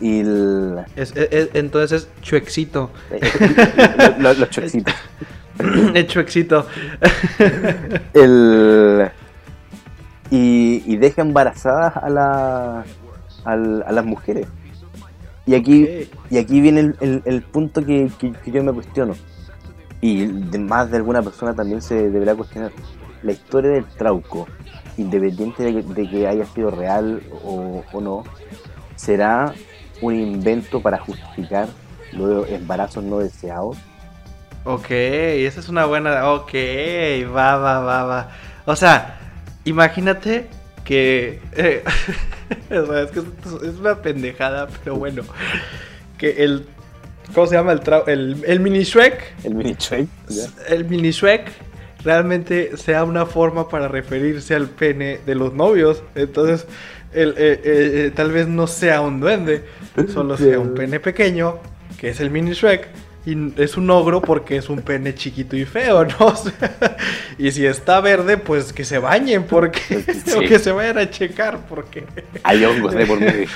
Y 0.00 0.20
el- 0.20 0.78
Es, 0.96 1.14
es- 1.16 1.28
es- 1.32 1.48
entonces 1.54 2.02
es 2.02 2.22
chuexito. 2.22 2.90
lo- 3.98 4.18
lo- 4.22 4.34
los 4.34 4.50
chocitos. 4.50 4.94
el 5.94 6.06
chuexito. 6.06 6.66
El, 8.14 9.10
y, 10.30 10.82
y 10.86 10.96
deja 10.96 11.22
embarazadas 11.22 11.96
a, 11.96 12.08
la, 12.10 12.84
a 13.44 13.56
las 13.92 14.04
mujeres. 14.04 14.46
Y 15.46 15.54
aquí, 15.54 16.08
y 16.30 16.38
aquí 16.38 16.60
viene 16.60 16.80
el, 16.80 16.96
el- 17.00 17.22
el 17.24 17.42
punto 17.42 17.84
que, 17.84 18.10
que- 18.18 18.32
que 18.32 18.50
yo 18.50 18.62
me 18.62 18.72
cuestiono. 18.72 19.14
Y 20.00 20.26
de 20.26 20.58
más 20.58 20.90
de 20.90 20.98
alguna 20.98 21.22
persona 21.22 21.54
también 21.54 21.80
se 21.82 22.10
deberá 22.10 22.34
cuestionar. 22.34 22.70
La 23.22 23.32
historia 23.32 23.70
del 23.72 23.84
trauco, 23.84 24.46
independiente 24.96 25.62
de 25.64 25.74
que, 25.74 25.82
de 25.82 26.08
que 26.08 26.28
haya 26.28 26.44
sido 26.46 26.70
real 26.70 27.20
o, 27.42 27.82
o 27.92 28.00
no, 28.00 28.22
será 28.94 29.52
un 30.00 30.14
invento 30.14 30.80
para 30.80 30.98
justificar 30.98 31.68
los 32.12 32.48
embarazos 32.48 33.04
no 33.04 33.18
deseados. 33.18 33.76
Ok, 34.64 34.90
esa 34.90 35.60
es 35.60 35.68
una 35.68 35.84
buena. 35.86 36.30
Ok, 36.30 36.52
va, 37.34 37.56
va, 37.56 37.80
va, 37.80 38.04
va. 38.04 38.28
O 38.66 38.76
sea, 38.76 39.18
imagínate 39.64 40.46
que. 40.84 41.40
eh, 41.52 41.82
es 42.70 43.10
que 43.10 43.20
esto 43.20 43.64
es 43.64 43.76
una 43.78 43.96
pendejada, 44.02 44.68
pero 44.82 44.96
bueno. 44.96 45.22
Que 46.18 46.44
el. 46.44 46.66
¿Cómo 47.34 47.46
se 47.46 47.54
llama? 47.56 47.72
El, 47.72 47.80
trau- 47.80 48.04
el, 48.08 48.42
el 48.46 48.60
mini 48.60 48.82
Shrek. 48.84 49.34
El 49.44 49.54
mini 49.54 49.74
Shrek. 49.78 50.08
El 50.68 50.84
mini 50.86 51.10
Shrek 51.10 51.50
realmente 52.04 52.76
sea 52.76 53.04
una 53.04 53.26
forma 53.26 53.68
para 53.68 53.86
referirse 53.88 54.54
al 54.54 54.68
pene 54.68 55.20
de 55.26 55.34
los 55.34 55.52
novios. 55.52 56.02
Entonces, 56.14 56.66
el, 57.12 57.30
eh, 57.30 57.34
eh, 57.38 57.60
eh, 57.64 58.12
tal 58.14 58.32
vez 58.32 58.46
no 58.48 58.66
sea 58.66 59.00
un 59.00 59.20
duende, 59.20 59.64
solo 60.12 60.36
sea 60.36 60.58
un 60.58 60.74
pene 60.74 61.00
pequeño, 61.00 61.58
que 61.98 62.10
es 62.10 62.20
el 62.20 62.30
mini 62.30 62.52
Shrek. 62.52 62.88
Y 63.26 63.52
es 63.60 63.76
un 63.76 63.90
ogro 63.90 64.22
porque 64.22 64.56
es 64.56 64.70
un 64.70 64.80
pene 64.80 65.14
chiquito 65.14 65.54
y 65.54 65.66
feo, 65.66 66.04
¿no? 66.04 66.16
O 66.26 66.36
sea, 66.36 66.96
y 67.36 67.50
si 67.50 67.66
está 67.66 68.00
verde, 68.00 68.38
pues 68.38 68.72
que 68.72 68.84
se 68.84 68.98
bañen, 68.98 69.44
porque. 69.44 69.80
Sí. 70.24 70.32
O 70.36 70.40
que 70.40 70.58
se 70.58 70.72
vayan 70.72 70.98
a 70.98 71.10
checar, 71.10 71.66
porque. 71.68 72.04
Hay 72.42 72.64
hongos 72.64 72.94
de 72.94 73.06
por 73.06 73.20
medio. 73.20 73.48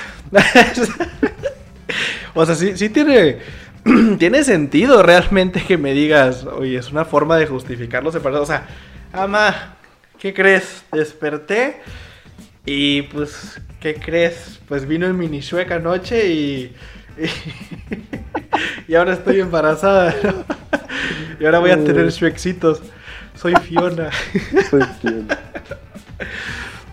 o 2.34 2.44
sea, 2.44 2.54
sí, 2.54 2.76
sí 2.76 2.90
tiene, 2.90 3.38
tiene 4.18 4.44
sentido 4.44 5.02
realmente 5.02 5.62
que 5.62 5.78
me 5.78 5.94
digas, 5.94 6.44
oye, 6.44 6.76
es 6.76 6.90
una 6.90 7.04
forma 7.04 7.38
de 7.38 7.46
justificar 7.46 8.02
los 8.02 8.12
separados. 8.12 8.48
O 8.48 8.52
sea, 8.52 8.66
ama, 9.12 9.76
¿qué 10.18 10.34
crees? 10.34 10.84
Desperté 10.92 11.80
y 12.64 13.02
pues, 13.02 13.60
¿qué 13.80 13.94
crees? 13.94 14.60
Pues 14.68 14.86
vino 14.86 15.06
el 15.06 15.14
mini 15.14 15.40
Shrek 15.40 15.72
anoche 15.72 16.28
y... 16.28 16.72
Y, 17.18 17.28
y 18.92 18.94
ahora 18.94 19.14
estoy 19.14 19.40
embarazada, 19.40 20.14
¿no? 20.22 20.44
Y 21.40 21.44
ahora 21.44 21.58
voy 21.58 21.70
a 21.72 21.82
tener 21.82 22.08
Shreksitos. 22.10 22.80
Soy 23.34 23.54
Fiona. 23.56 24.10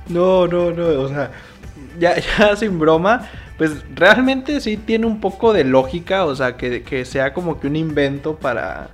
No, 0.08 0.48
no, 0.48 0.72
no, 0.72 1.02
o 1.02 1.08
sea, 1.08 1.32
ya, 2.00 2.16
ya 2.18 2.56
sin 2.56 2.80
broma, 2.80 3.30
pues 3.58 3.84
realmente 3.94 4.60
sí 4.60 4.78
tiene 4.78 5.06
un 5.06 5.22
poco 5.22 5.54
de 5.54 5.64
lógica, 5.64 6.26
o 6.26 6.36
sea, 6.36 6.58
que, 6.58 6.82
que 6.82 7.06
sea 7.06 7.34
como 7.34 7.60
que 7.60 7.68
un 7.68 7.76
invento 7.76 8.38
para, 8.38 8.90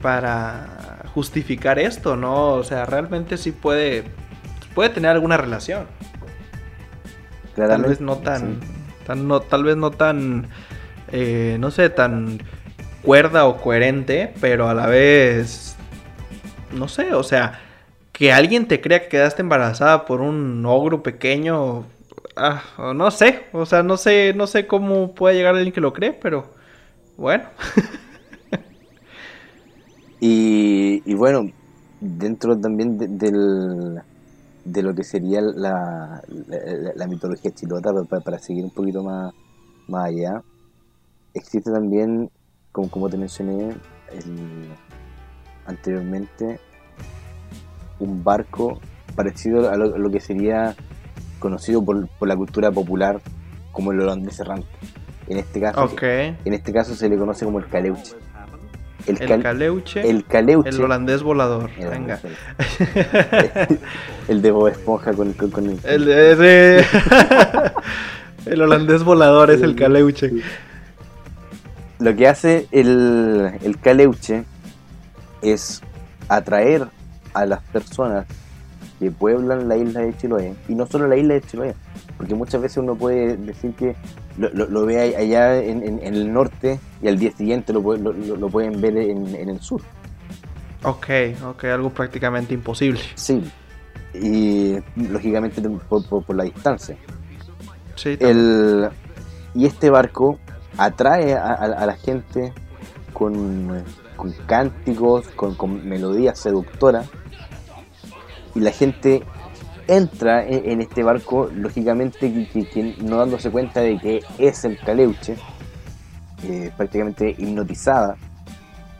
para 0.00 1.02
justificar 1.12 1.78
esto, 1.78 2.16
¿no? 2.16 2.52
O 2.52 2.62
sea, 2.62 2.86
realmente 2.86 3.36
sí 3.36 3.50
puede, 3.50 4.04
puede 4.78 4.90
tener 4.90 5.10
alguna 5.10 5.36
relación. 5.36 5.88
Tal 7.66 7.66
Claramente, 7.66 7.88
vez 7.88 8.00
no 8.00 8.18
tan, 8.18 8.60
sí. 8.60 8.68
tan 9.04 9.26
no, 9.26 9.40
tal 9.40 9.64
vez 9.64 9.76
no 9.76 9.90
tan, 9.90 10.46
eh, 11.10 11.56
no 11.58 11.72
sé, 11.72 11.90
tan 11.90 12.40
cuerda 13.02 13.46
o 13.46 13.56
coherente, 13.56 14.32
pero 14.40 14.68
a 14.68 14.74
la 14.74 14.86
vez, 14.86 15.74
no 16.70 16.86
sé, 16.86 17.12
o 17.12 17.24
sea, 17.24 17.58
que 18.12 18.32
alguien 18.32 18.68
te 18.68 18.80
crea 18.80 19.02
que 19.02 19.08
quedaste 19.08 19.42
embarazada 19.42 20.06
por 20.06 20.20
un 20.20 20.64
ogro 20.64 21.02
pequeño, 21.02 21.84
ah, 22.36 22.62
no 22.94 23.10
sé, 23.10 23.46
o 23.52 23.66
sea, 23.66 23.82
no 23.82 23.96
sé, 23.96 24.32
no 24.36 24.46
sé 24.46 24.68
cómo 24.68 25.12
puede 25.12 25.34
llegar 25.34 25.56
alguien 25.56 25.74
que 25.74 25.80
lo 25.80 25.92
cree, 25.92 26.12
pero 26.12 26.54
bueno, 27.16 27.42
Y, 30.20 31.02
y 31.04 31.14
bueno, 31.14 31.50
dentro 32.00 32.56
también 32.56 32.96
de, 32.96 33.08
del, 33.08 34.02
de 34.70 34.82
lo 34.82 34.94
que 34.94 35.02
sería 35.04 35.40
la, 35.40 36.22
la, 36.28 36.92
la 36.94 37.06
mitología 37.06 37.50
chilota, 37.52 37.92
pa- 37.92 38.04
pa- 38.04 38.20
para, 38.20 38.38
seguir 38.38 38.64
un 38.64 38.70
poquito 38.70 39.02
más, 39.02 39.32
más 39.88 40.06
allá, 40.06 40.42
existe 41.34 41.70
también, 41.70 42.30
como, 42.72 42.90
como 42.90 43.08
te 43.08 43.16
mencioné 43.16 43.74
el- 44.12 44.68
anteriormente, 45.66 46.58
un 48.00 48.22
barco 48.22 48.80
parecido 49.16 49.70
a 49.70 49.76
lo, 49.76 49.94
a 49.94 49.98
lo 49.98 50.10
que 50.10 50.20
sería 50.20 50.74
conocido 51.38 51.84
por, 51.84 52.08
por 52.18 52.28
la 52.28 52.36
cultura 52.36 52.70
popular 52.70 53.20
como 53.72 53.92
el 53.92 54.00
holandés 54.00 54.38
errante. 54.40 54.68
En 55.28 55.38
este 55.38 55.60
caso, 55.60 55.80
en 56.44 56.54
este 56.54 56.72
caso 56.72 56.94
se 56.94 57.08
le 57.08 57.18
conoce 57.18 57.44
como 57.44 57.58
el 57.58 57.68
caleuche. 57.68 58.14
El, 59.08 59.18
cal- 59.28 59.42
caleuche. 59.42 60.08
el 60.08 60.24
caleuche. 60.24 60.68
el 60.70 60.80
holandés 60.82 61.22
volador. 61.22 61.70
el- 61.78 61.88
Venga. 61.88 62.20
el 64.28 64.42
de 64.42 64.50
Bob 64.50 64.68
Esponja 64.68 65.12
con, 65.12 65.32
con, 65.32 65.50
con 65.50 65.66
el. 65.66 65.78
El, 65.84 66.08
ese- 66.08 66.84
el 68.46 68.62
holandés 68.62 69.02
volador 69.04 69.50
es 69.50 69.62
el 69.62 69.74
caleuche. 69.74 70.30
Lo 71.98 72.14
que 72.14 72.28
hace 72.28 72.66
el, 72.70 73.50
el 73.62 73.78
caleuche 73.80 74.44
es 75.42 75.82
atraer 76.28 76.86
a 77.34 77.46
las 77.46 77.60
personas 77.64 78.26
que 79.00 79.10
pueblan 79.10 79.68
la 79.68 79.76
isla 79.76 80.00
de 80.00 80.16
Chiloé, 80.16 80.54
y 80.68 80.74
no 80.74 80.86
solo 80.86 81.06
la 81.08 81.16
isla 81.16 81.34
de 81.34 81.40
Chiloé, 81.42 81.74
porque 82.18 82.34
muchas 82.34 82.60
veces 82.60 82.76
uno 82.78 82.94
puede 82.96 83.36
decir 83.38 83.72
que 83.74 83.94
lo, 84.36 84.50
lo- 84.50 84.66
lo 84.66 84.84
ve 84.84 85.16
allá 85.16 85.56
en, 85.62 85.82
en- 85.82 86.00
en 86.02 86.14
el 86.14 86.30
norte 86.32 86.78
y 87.00 87.08
al 87.08 87.18
día 87.18 87.30
siguiente 87.32 87.72
lo, 87.72 87.80
lo- 87.80 88.12
lo- 88.12 88.36
lo 88.36 88.48
pueden 88.48 88.80
ver 88.80 88.96
en, 88.98 89.34
en 89.34 89.48
el 89.48 89.60
sur. 89.60 89.80
Ok, 90.82 91.06
ok, 91.46 91.64
algo 91.64 91.90
prácticamente 91.90 92.52
imposible. 92.54 93.00
Sí, 93.14 93.42
y 94.14 94.76
lógicamente 94.96 95.60
por, 95.62 96.04
por- 96.04 96.24
por 96.24 96.36
la 96.36 96.44
distancia. 96.44 96.96
Sí, 97.94 98.16
El, 98.20 98.88
y 99.54 99.66
este 99.66 99.90
barco 99.90 100.38
atrae 100.76 101.34
a, 101.34 101.42
a- 101.46 101.54
a 101.54 101.86
la 101.86 101.94
gente 101.96 102.52
con, 103.12 103.82
con 104.16 104.32
cánticos, 104.46 105.26
con, 105.28 105.54
con 105.54 105.88
melodías 105.88 106.38
seductoras. 106.38 107.08
Y 108.54 108.60
la 108.60 108.70
gente 108.70 109.22
entra 109.88 110.44
en, 110.46 110.70
en 110.70 110.80
este 110.82 111.02
barco, 111.02 111.50
lógicamente, 111.52 112.18
que, 112.32 112.46
que- 112.48 112.68
que 112.68 112.94
no 113.02 113.16
dándose 113.16 113.50
cuenta 113.50 113.80
de 113.80 113.98
que 113.98 114.20
es 114.38 114.64
el 114.64 114.78
caleuche, 114.78 115.36
eh, 116.44 116.70
prácticamente 116.76 117.30
hipnotizada. 117.36 118.16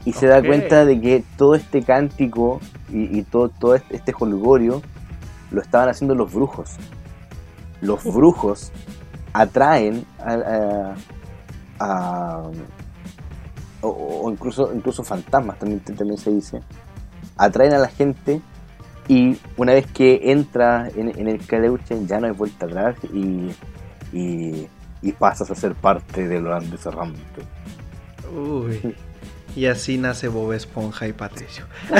Y 0.05 0.13
se 0.13 0.27
da 0.27 0.41
cuenta 0.41 0.85
de 0.85 0.99
que 0.99 1.23
todo 1.37 1.55
este 1.55 1.83
cántico 1.83 2.59
y, 2.91 3.19
y 3.19 3.23
todo, 3.23 3.49
todo 3.49 3.75
este, 3.75 3.95
este 3.95 4.11
jolgorio 4.11 4.81
lo 5.51 5.61
estaban 5.61 5.89
haciendo 5.89 6.15
los 6.15 6.33
brujos. 6.33 6.71
Los 7.81 8.03
brujos 8.03 8.71
atraen 9.33 10.05
a, 10.19 10.33
a- 10.33 10.95
a- 11.79 12.43
o, 13.81 13.87
o 14.23 14.31
incluso 14.31 14.71
incluso 14.73 15.03
fantasmas 15.03 15.57
también 15.59 15.79
también 15.79 16.17
se 16.17 16.31
dice 16.31 16.61
atraen 17.37 17.71
a 17.73 17.77
la 17.77 17.87
gente 17.87 18.41
y 19.09 19.37
una 19.57 19.73
vez 19.73 19.87
que 19.87 20.31
entra 20.31 20.87
en, 20.95 21.09
en 21.19 21.27
el 21.27 21.45
caleuche 21.45 21.97
ya 22.05 22.19
no 22.21 22.27
hay 22.27 22.33
vuelta 22.33 22.67
atrás 22.67 22.95
y, 23.11 23.49
y, 24.13 24.67
y 25.01 25.11
pasas 25.13 25.49
a 25.51 25.55
ser 25.55 25.73
parte 25.73 26.27
del 26.27 26.45
holandés 26.47 26.85
errante. 26.85 27.19
Uy. 28.33 28.95
Y 29.55 29.65
así 29.65 29.97
nace 29.97 30.27
Bob 30.27 30.53
Esponja 30.53 31.07
y 31.07 31.13
Patricio. 31.13 31.65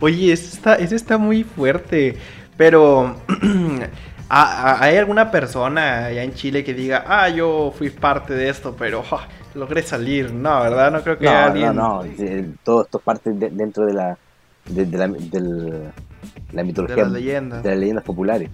Oye, 0.00 0.32
ese 0.32 0.56
está, 0.56 0.74
ese 0.74 0.96
está 0.96 1.18
muy 1.18 1.44
fuerte. 1.44 2.16
Pero, 2.56 3.16
¿ha- 4.28 4.72
ha- 4.72 4.82
¿hay 4.82 4.96
alguna 4.96 5.30
persona 5.30 6.06
allá 6.06 6.22
en 6.22 6.34
Chile 6.34 6.64
que 6.64 6.74
diga, 6.74 7.04
ah, 7.06 7.28
yo 7.28 7.72
fui 7.76 7.90
parte 7.90 8.34
de 8.34 8.48
esto, 8.48 8.74
pero 8.78 9.02
logré 9.54 9.82
salir? 9.82 10.32
No, 10.32 10.60
¿verdad? 10.62 10.90
No 10.90 11.02
creo 11.02 11.18
que 11.18 11.28
haya 11.28 11.40
No, 11.40 11.46
alguien. 11.52 11.76
no, 11.76 12.02
no, 12.02 12.54
todo 12.64 12.82
esto 12.82 12.98
es 12.98 13.04
parte 13.04 13.32
de- 13.32 13.50
dentro 13.50 13.84
de 13.86 13.92
la 13.94 14.18
de, 14.68 14.86
de 14.86 14.98
la, 14.98 15.08
del- 15.08 15.92
la 16.52 16.62
De 16.62 16.64
mitología 16.64 16.96
las 17.04 17.12
leyendas. 17.12 17.62
de 17.62 17.70
las 17.70 17.78
leyendas 17.78 18.04
populares. 18.04 18.50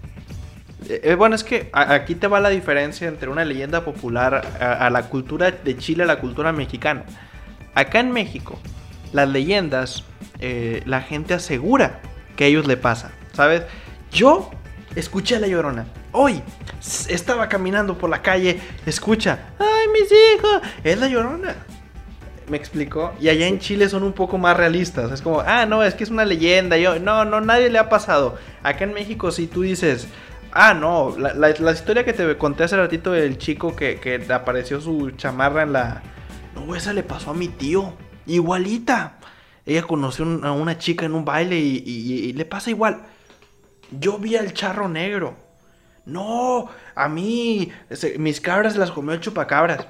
Eh, 0.88 1.00
eh, 1.04 1.14
bueno, 1.14 1.34
es 1.34 1.44
que 1.44 1.68
a- 1.72 1.92
aquí 1.94 2.14
te 2.14 2.26
va 2.26 2.40
la 2.40 2.48
diferencia 2.48 3.06
entre 3.08 3.28
una 3.28 3.44
leyenda 3.44 3.84
popular 3.84 4.42
a, 4.60 4.86
a 4.86 4.90
la 4.90 5.04
cultura 5.08 5.50
de 5.50 5.76
Chile, 5.76 6.02
a 6.04 6.06
la 6.06 6.18
cultura 6.20 6.52
mexicana. 6.52 7.04
Acá 7.74 8.00
en 8.00 8.10
México, 8.12 8.58
las 9.12 9.28
leyendas, 9.28 10.04
eh, 10.40 10.82
la 10.86 11.00
gente 11.00 11.34
asegura 11.34 12.00
que 12.36 12.44
a 12.44 12.46
ellos 12.48 12.66
le 12.66 12.76
pasa, 12.76 13.12
¿sabes? 13.32 13.62
Yo 14.10 14.50
escuché 14.96 15.36
a 15.36 15.40
la 15.40 15.46
llorona. 15.46 15.86
Hoy 16.12 16.42
estaba 17.08 17.48
caminando 17.48 17.96
por 17.96 18.10
la 18.10 18.20
calle, 18.20 18.60
escucha, 18.84 19.38
¡ay, 19.58 19.88
mis 19.92 20.10
hijos! 20.12 20.60
Es 20.84 20.98
la 20.98 21.08
llorona. 21.08 21.54
¿Me 22.52 22.58
explicó? 22.58 23.14
Y 23.18 23.30
allá 23.30 23.46
en 23.46 23.58
Chile 23.60 23.88
son 23.88 24.02
un 24.02 24.12
poco 24.12 24.36
más 24.36 24.54
realistas. 24.54 25.10
Es 25.10 25.22
como, 25.22 25.40
ah, 25.40 25.64
no, 25.64 25.82
es 25.82 25.94
que 25.94 26.04
es 26.04 26.10
una 26.10 26.26
leyenda. 26.26 26.76
Yo, 26.76 26.98
no, 26.98 27.24
no, 27.24 27.40
nadie 27.40 27.70
le 27.70 27.78
ha 27.78 27.88
pasado. 27.88 28.36
Acá 28.62 28.84
en 28.84 28.92
México, 28.92 29.30
si 29.30 29.46
tú 29.46 29.62
dices, 29.62 30.06
ah, 30.52 30.74
no, 30.74 31.16
la, 31.18 31.32
la- 31.32 31.72
historia 31.72 32.04
que 32.04 32.12
te 32.12 32.36
conté 32.36 32.64
hace 32.64 32.76
ratito 32.76 33.12
del 33.12 33.38
chico 33.38 33.74
que, 33.74 33.98
que 34.00 34.30
apareció 34.30 34.82
su 34.82 35.12
chamarra 35.12 35.62
en 35.62 35.72
la. 35.72 36.02
No, 36.54 36.76
esa 36.76 36.92
le 36.92 37.02
pasó 37.02 37.30
a 37.30 37.34
mi 37.34 37.48
tío. 37.48 37.94
Igualita. 38.26 39.16
Ella 39.64 39.84
conoció 39.84 40.26
a 40.42 40.52
una 40.52 40.76
chica 40.76 41.06
en 41.06 41.14
un 41.14 41.24
baile 41.24 41.58
y, 41.58 41.82
y- 41.86 42.32
le 42.34 42.44
pasa 42.44 42.68
igual. 42.68 43.00
Yo 43.98 44.18
vi 44.18 44.36
al 44.36 44.52
charro 44.52 44.90
negro. 44.90 45.36
No, 46.04 46.68
a 46.94 47.08
mí, 47.08 47.72
mis 48.18 48.42
cabras 48.42 48.76
las 48.76 48.90
comió 48.90 49.14
el 49.14 49.20
chupacabras 49.20 49.86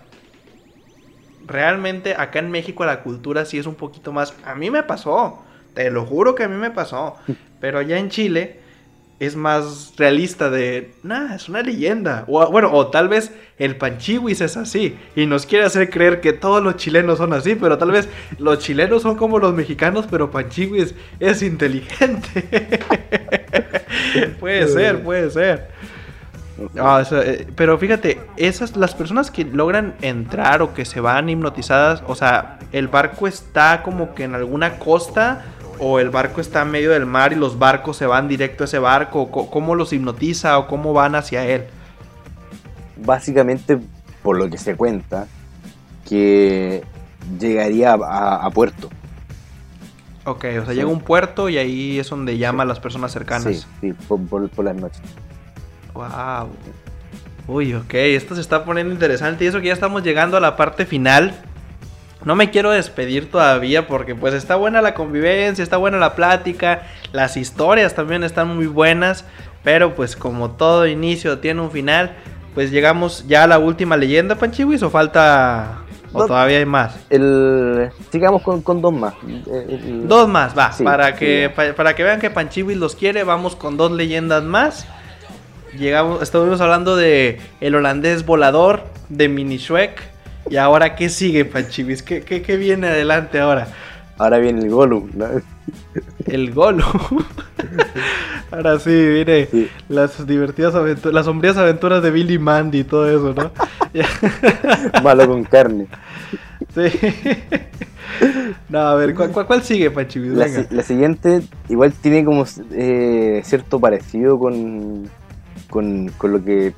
realmente 1.52 2.14
acá 2.16 2.38
en 2.38 2.50
México 2.50 2.84
la 2.84 3.02
cultura 3.02 3.44
sí 3.44 3.58
es 3.58 3.66
un 3.66 3.74
poquito 3.74 4.12
más. 4.12 4.34
A 4.44 4.54
mí 4.54 4.70
me 4.70 4.82
pasó, 4.82 5.42
te 5.74 5.90
lo 5.90 6.04
juro 6.04 6.34
que 6.34 6.44
a 6.44 6.48
mí 6.48 6.56
me 6.56 6.70
pasó. 6.70 7.16
Pero 7.60 7.78
allá 7.78 7.98
en 7.98 8.10
Chile 8.10 8.62
es 9.22 9.36
más 9.36 9.92
realista 9.96 10.50
de, 10.50 10.94
nah, 11.04 11.36
es 11.36 11.48
una 11.48 11.62
leyenda. 11.62 12.24
O 12.26 12.44
bueno, 12.50 12.72
o 12.72 12.88
tal 12.88 13.08
vez 13.08 13.30
el 13.56 13.76
panchiwis 13.76 14.40
es 14.40 14.56
así 14.56 14.96
y 15.14 15.26
nos 15.26 15.46
quiere 15.46 15.64
hacer 15.64 15.90
creer 15.90 16.20
que 16.20 16.32
todos 16.32 16.60
los 16.60 16.76
chilenos 16.76 17.18
son 17.18 17.32
así, 17.32 17.54
pero 17.54 17.78
tal 17.78 17.92
vez 17.92 18.08
los 18.38 18.58
chilenos 18.58 19.02
son 19.02 19.14
como 19.14 19.38
los 19.38 19.54
mexicanos, 19.54 20.08
pero 20.10 20.32
panchiwis 20.32 20.96
es 21.20 21.42
inteligente. 21.42 22.80
puede 24.40 24.66
ser, 24.66 25.04
puede 25.04 25.30
ser. 25.30 25.68
Ah, 26.78 26.98
o 27.00 27.04
sea, 27.04 27.22
eh, 27.22 27.46
pero 27.56 27.78
fíjate, 27.78 28.20
esas 28.36 28.76
las 28.76 28.94
personas 28.94 29.30
que 29.30 29.44
logran 29.44 29.94
entrar 30.02 30.62
o 30.62 30.74
que 30.74 30.84
se 30.84 31.00
van 31.00 31.28
hipnotizadas, 31.28 32.02
o 32.06 32.14
sea, 32.14 32.58
el 32.72 32.88
barco 32.88 33.26
está 33.26 33.82
como 33.82 34.14
que 34.14 34.24
en 34.24 34.34
alguna 34.34 34.78
costa 34.78 35.44
o 35.78 35.98
el 35.98 36.10
barco 36.10 36.40
está 36.40 36.62
en 36.62 36.70
medio 36.70 36.90
del 36.90 37.06
mar 37.06 37.32
y 37.32 37.36
los 37.36 37.58
barcos 37.58 37.96
se 37.96 38.06
van 38.06 38.28
directo 38.28 38.64
a 38.64 38.66
ese 38.66 38.78
barco, 38.78 39.30
cómo 39.30 39.74
los 39.74 39.92
hipnotiza 39.92 40.58
o 40.58 40.66
cómo 40.68 40.92
van 40.92 41.14
hacia 41.14 41.44
él. 41.46 41.64
Básicamente, 42.98 43.78
por 44.22 44.36
lo 44.38 44.48
que 44.48 44.58
se 44.58 44.76
cuenta, 44.76 45.26
que 46.08 46.84
llegaría 47.40 47.94
a, 47.94 48.48
puerto. 48.50 48.90
Ok, 50.24 50.36
o 50.44 50.64
sea, 50.64 50.66
Sí. 50.66 50.74
llega 50.74 50.84
a 50.88 50.92
un 50.92 51.00
puerto 51.00 51.48
y 51.48 51.58
ahí 51.58 51.98
es 51.98 52.08
donde 52.10 52.38
llama 52.38 52.62
a 52.62 52.66
las 52.66 52.78
personas 52.78 53.10
cercanas. 53.10 53.44
Sí, 53.44 53.64
sí, 53.80 53.92
por, 54.06 54.20
por- 54.26 54.48
por 54.50 54.64
las 54.66 54.76
noches. 54.76 55.00
Wow. 55.94 56.50
Uy, 57.48 57.74
ok, 57.74 57.94
esto 57.94 58.34
se 58.34 58.40
está 58.40 58.64
poniendo 58.64 58.92
interesante 58.94 59.44
y 59.44 59.48
eso 59.48 59.60
que 59.60 59.66
ya 59.68 59.72
estamos 59.72 60.02
llegando 60.02 60.36
a 60.36 60.40
la 60.40 60.56
parte 60.56 60.86
final. 60.86 61.34
No 62.24 62.36
me 62.36 62.50
quiero 62.50 62.70
despedir 62.70 63.30
todavía 63.30 63.88
porque 63.88 64.14
pues 64.14 64.32
está 64.34 64.54
buena 64.54 64.80
la 64.80 64.94
convivencia, 64.94 65.62
está 65.62 65.76
buena 65.76 65.98
la 65.98 66.14
plática, 66.14 66.82
las 67.12 67.36
historias 67.36 67.94
también 67.96 68.22
están 68.22 68.54
muy 68.54 68.66
buenas, 68.68 69.24
pero 69.64 69.94
pues 69.96 70.14
como 70.14 70.52
todo 70.52 70.86
inicio 70.86 71.40
tiene 71.40 71.60
un 71.62 71.72
final, 71.72 72.12
pues 72.54 72.70
llegamos 72.70 73.26
ya 73.26 73.42
a 73.42 73.46
la 73.48 73.58
última 73.58 73.96
leyenda, 73.96 74.36
Panchiwis, 74.36 74.84
o 74.84 74.90
falta 74.90 75.78
o 76.12 76.20
No. 76.20 76.26
todavía 76.26 76.58
hay 76.58 76.66
más. 76.66 76.94
El, 77.10 77.90
sigamos 78.12 78.42
con, 78.42 78.62
con 78.62 78.80
dos 78.80 78.92
más. 78.92 79.14
El- 79.26 80.06
Dos 80.06 80.28
más, 80.28 80.56
va, 80.56 80.70
Sí, 80.70 80.84
para 80.84 81.08
sí, 81.08 81.18
que 81.18 81.40
ya. 81.48 81.54
pa- 81.56 81.72
para 81.74 81.96
que 81.96 82.04
vean 82.04 82.20
que 82.20 82.30
Panchiwis 82.30 82.76
los 82.76 82.94
quiere, 82.94 83.24
vamos 83.24 83.56
con 83.56 83.76
dos 83.76 83.90
leyendas 83.90 84.44
más. 84.44 84.86
Llegamos, 85.78 86.22
estuvimos 86.22 86.60
hablando 86.60 86.96
de 86.96 87.40
el 87.60 87.74
holandés 87.74 88.26
volador 88.26 88.84
de 89.08 89.28
Mini 89.28 89.56
Shrek. 89.56 90.02
Y 90.50 90.56
ahora, 90.56 90.94
¿qué 90.96 91.08
sigue, 91.08 91.44
Panchiwis? 91.44 92.02
¿Qué, 92.02 92.22
qué, 92.22 92.42
qué 92.42 92.56
viene 92.56 92.88
adelante 92.88 93.38
ahora? 93.38 93.68
Ahora 94.18 94.38
viene 94.38 94.60
el 94.60 94.70
Gollum. 94.70 95.08
¿no? 95.14 95.26
El 96.26 96.52
golo. 96.52 96.84
ahora 98.50 98.78
sí. 98.78 99.24
Sí. 99.50 99.68
Las 99.88 100.26
divertidas 100.26 100.74
aventuras, 100.74 101.14
las 101.14 101.26
sombrías 101.26 101.56
aventuras 101.56 102.02
de 102.02 102.10
Billy 102.10 102.38
Mandy 102.38 102.80
y 102.80 102.84
todo 102.84 103.08
eso, 103.08 103.34
¿no? 103.34 103.52
Malo 105.02 105.26
con 105.26 105.44
carne. 105.44 105.86
sí. 106.74 106.82
no, 108.68 108.78
a 108.80 108.94
ver, 108.94 109.14
¿cuál, 109.14 109.30
cuál, 109.30 109.46
cuál 109.46 109.62
sigue? 109.62 109.90
La, 109.90 110.48
si- 110.48 110.66
la 110.70 110.82
siguiente 110.82 111.42
igual 111.68 111.92
tiene 111.92 112.24
como 112.24 112.44
eh, 112.72 113.40
cierto 113.44 113.80
parecido 113.80 114.38
con, 114.38 115.08
con, 115.72 116.08
con 116.18 116.32
lo 116.32 116.44
que 116.44 116.74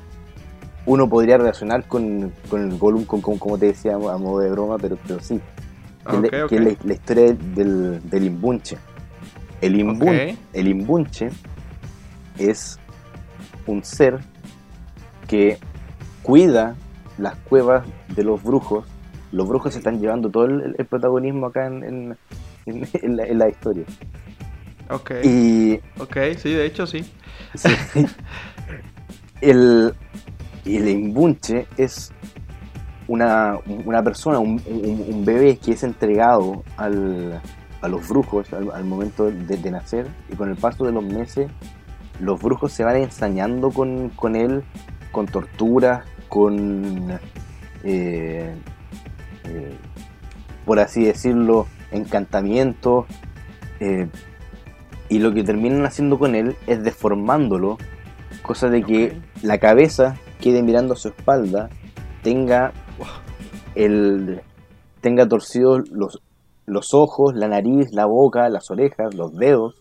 uno 0.85 1.09
podría 1.09 1.37
relacionar 1.37 1.85
con, 1.87 2.31
con 2.49 2.71
el 2.71 2.77
Gollum, 2.77 3.03
con, 3.05 3.19
con- 3.21 3.37
como 3.37 3.57
te 3.57 3.67
decía 3.67 3.95
a 3.95 4.17
modo 4.17 4.39
de 4.39 4.49
broma, 4.51 4.77
pero, 4.77 4.97
pero 5.05 5.19
sí. 5.19 5.39
Que, 6.09 6.15
es 6.15 6.21
la- 6.21 6.27
Ok, 6.27 6.33
ok. 6.43 6.49
que 6.49 6.55
es 6.55 6.61
la, 6.61 6.75
la 6.85 6.93
historia 6.93 7.23
del, 7.55 8.09
del 8.09 8.23
imbunche. 8.23 8.77
El, 9.59 9.75
imbun- 9.75 10.37
el 10.53 10.67
imbunche 10.67 11.29
es 12.37 12.79
un 13.67 13.83
ser 13.83 14.19
que 15.27 15.57
cuida 16.23 16.75
las 17.17 17.35
cuevas 17.49 17.85
de 18.15 18.23
los 18.23 18.41
brujos 18.41 18.85
los 19.31 19.47
brujos 19.49 19.73
se 19.73 19.79
están 19.79 19.99
llevando 19.99 20.29
todo 20.29 20.45
el, 20.45 20.75
protagonismo 20.89 21.47
acá 21.47 21.67
en, 21.67 22.15
en, 22.65 23.37
la, 23.37 23.49
historia. 23.49 23.83
Ok. 24.89 25.11
Y, 25.23 25.79
ok, 25.99 26.17
sí, 26.37 26.53
de 26.53 26.65
hecho 26.65 26.87
sí. 26.87 27.03
el, 29.45 29.93
el 30.65 30.87
embunche 30.87 31.67
es 31.77 32.11
una, 33.07 33.59
persona, 34.03 34.39
un, 34.39 35.23
bebé 35.23 35.57
que 35.57 35.73
es 35.73 35.83
entregado 35.83 36.63
al, 36.77 37.39
a 37.81 37.87
los 37.87 38.07
brujos 38.09 38.51
al, 38.51 38.83
momento 38.83 39.29
de, 39.29 39.71
nacer 39.71 40.07
y 40.31 40.35
con 40.35 40.49
el 40.49 40.55
paso 40.55 40.85
de 40.85 40.91
los 40.91 41.03
meses 41.03 41.51
los 42.19 42.41
brujos 42.41 42.71
se 42.71 42.83
van 42.83 42.95
ensañando 42.95 43.69
con, 43.69 44.09
con 44.09 44.35
él, 44.35 44.63
con 45.11 45.27
torturas, 45.27 46.05
con, 46.29 47.19
eh, 47.83 48.55
eh, 49.43 49.77
por 50.65 50.79
así 50.79 51.03
decirlo, 51.03 51.67
encantamientos. 51.91 53.05
Eh, 53.81 54.07
y 55.09 55.19
lo 55.19 55.33
que 55.33 55.43
terminan 55.43 55.85
haciendo 55.85 56.17
con 56.17 56.35
él 56.35 56.55
es 56.67 56.81
deformándolo, 56.83 57.77
cosa 58.45 58.69
de 58.69 58.83
que 58.83 59.19
la 59.41 59.57
cabeza 59.57 60.17
quede 60.39 60.63
mirando 60.63 60.93
a 60.93 60.97
su 60.97 61.09
espalda, 61.09 61.69
tenga 62.23 62.73
el 63.75 64.41
tenga 65.01 65.27
torcidos 65.27 65.89
los, 65.89 66.21
los 66.65 66.93
ojos, 66.93 67.35
la 67.35 67.47
nariz, 67.47 67.91
la 67.91 68.05
boca, 68.05 68.49
las 68.49 68.71
orejas, 68.71 69.13
los 69.13 69.35
dedos 69.35 69.75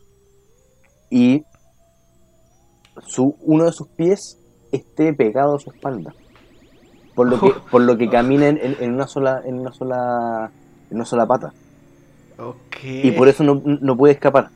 y 1.11 1.45
su, 3.07 3.36
uno 3.41 3.65
de 3.65 3.73
sus 3.73 3.89
pies 3.89 4.39
esté 4.73 5.12
pegado 5.12 5.57
a 5.57 5.59
su 5.59 5.70
espalda. 5.70 6.15
Por 7.15 7.28
lo 7.28 7.41
que, 7.41 7.53
por 7.70 7.82
lo 7.82 7.97
que 7.97 8.09
caminen 8.09 8.59
en, 8.61 8.93
una 8.93 9.07
sola, 9.07 9.43
en 9.45 9.61
una 9.61 9.73
sola, 9.73 10.51
en 10.91 10.97
una 10.97 11.05
sola 11.05 11.27
pata. 11.27 11.53
Y 12.82 13.12
por 13.12 13.28
eso 13.28 13.45
no, 13.45 13.97
puede 13.97 14.15
escapar. 14.15 14.51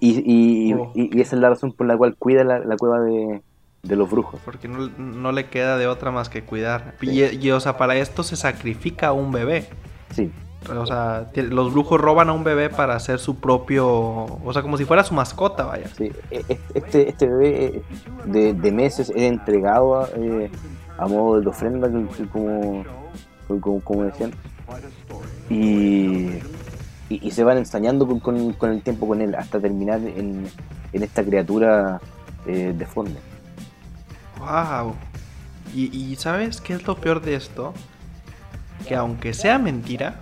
Y, 0.00 0.72
oh. 0.74 0.92
y, 0.94 1.16
y, 1.16 1.20
esa 1.20 1.36
es 1.36 1.42
la 1.42 1.50
razón 1.50 1.72
por 1.72 1.86
la 1.86 1.96
cual 1.96 2.16
cuida 2.16 2.44
la, 2.44 2.76
cueva 2.76 3.00
de, 3.00 3.40
los 3.82 4.10
brujos. 4.10 4.40
Porque 4.44 4.68
no, 4.68 5.32
le 5.32 5.46
queda 5.46 5.76
de 5.76 5.86
otra 5.86 6.10
más 6.10 6.28
que 6.28 6.42
cuidar. 6.42 6.94
Y, 7.00 7.24
y, 7.24 7.50
o 7.50 7.60
sea, 7.60 7.76
para 7.76 7.96
esto 7.96 8.22
se 8.22 8.36
sacrifica 8.36 9.08
a 9.08 9.12
un 9.12 9.32
bebé. 9.32 9.68
Sí. 10.14 10.30
O 10.76 10.86
sea, 10.86 11.30
los 11.34 11.72
brujos 11.72 12.00
roban 12.00 12.28
a 12.28 12.32
un 12.32 12.44
bebé 12.44 12.68
para 12.68 12.94
hacer 12.94 13.18
su 13.20 13.36
propio. 13.36 13.86
O 13.88 14.52
sea, 14.52 14.62
como 14.62 14.76
si 14.76 14.84
fuera 14.84 15.04
su 15.04 15.14
mascota, 15.14 15.64
vaya. 15.64 15.88
Sí, 15.96 16.12
e, 16.30 16.44
e, 16.48 16.58
este, 16.74 17.08
este 17.08 17.26
bebé 17.26 17.82
de, 18.26 18.52
de 18.54 18.72
meses 18.72 19.10
es 19.10 19.22
entregado 19.22 20.00
a, 20.00 20.08
eh, 20.16 20.50
modo 21.08 21.40
de 21.40 21.48
ofrenda, 21.48 21.88
como, 22.32 22.84
como, 23.84 24.04
decían. 24.04 24.32
Y, 25.48 26.28
y, 27.08 27.30
se 27.30 27.44
van 27.44 27.58
ensañando 27.58 28.06
con, 28.20 28.54
el 28.70 28.82
tiempo 28.82 29.08
con 29.08 29.22
él 29.22 29.34
hasta 29.34 29.60
terminar 29.60 30.00
en, 30.00 30.46
esta 30.92 31.24
criatura 31.24 32.00
eh, 32.46 32.74
deforme. 32.76 33.16
¡Wow! 34.38 34.94
Y, 35.74 35.96
y 35.96 36.16
¿sabes 36.16 36.60
qué 36.60 36.74
es 36.74 36.86
lo 36.86 36.96
peor 36.96 37.20
de 37.20 37.34
esto? 37.34 37.74
Que 38.86 38.94
aunque 38.94 39.34
sea 39.34 39.58
mentira, 39.58 40.20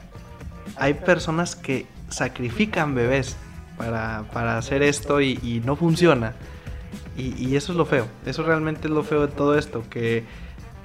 hay 0.76 0.94
personas 0.94 1.56
que 1.56 1.86
sacrifican 2.08 2.94
bebés 2.94 3.36
para, 3.76 4.58
hacer 4.58 4.82
esto 4.82 5.20
y, 5.20 5.62
no 5.64 5.76
funciona. 5.76 6.34
Y, 7.16 7.56
eso 7.56 7.72
es 7.72 7.78
lo 7.78 7.86
feo. 7.86 8.06
Eso 8.24 8.42
realmente 8.42 8.88
es 8.88 8.90
lo 8.92 9.02
feo 9.02 9.26
de 9.26 9.32
todo 9.32 9.56
esto. 9.58 9.82
Que 9.88 10.24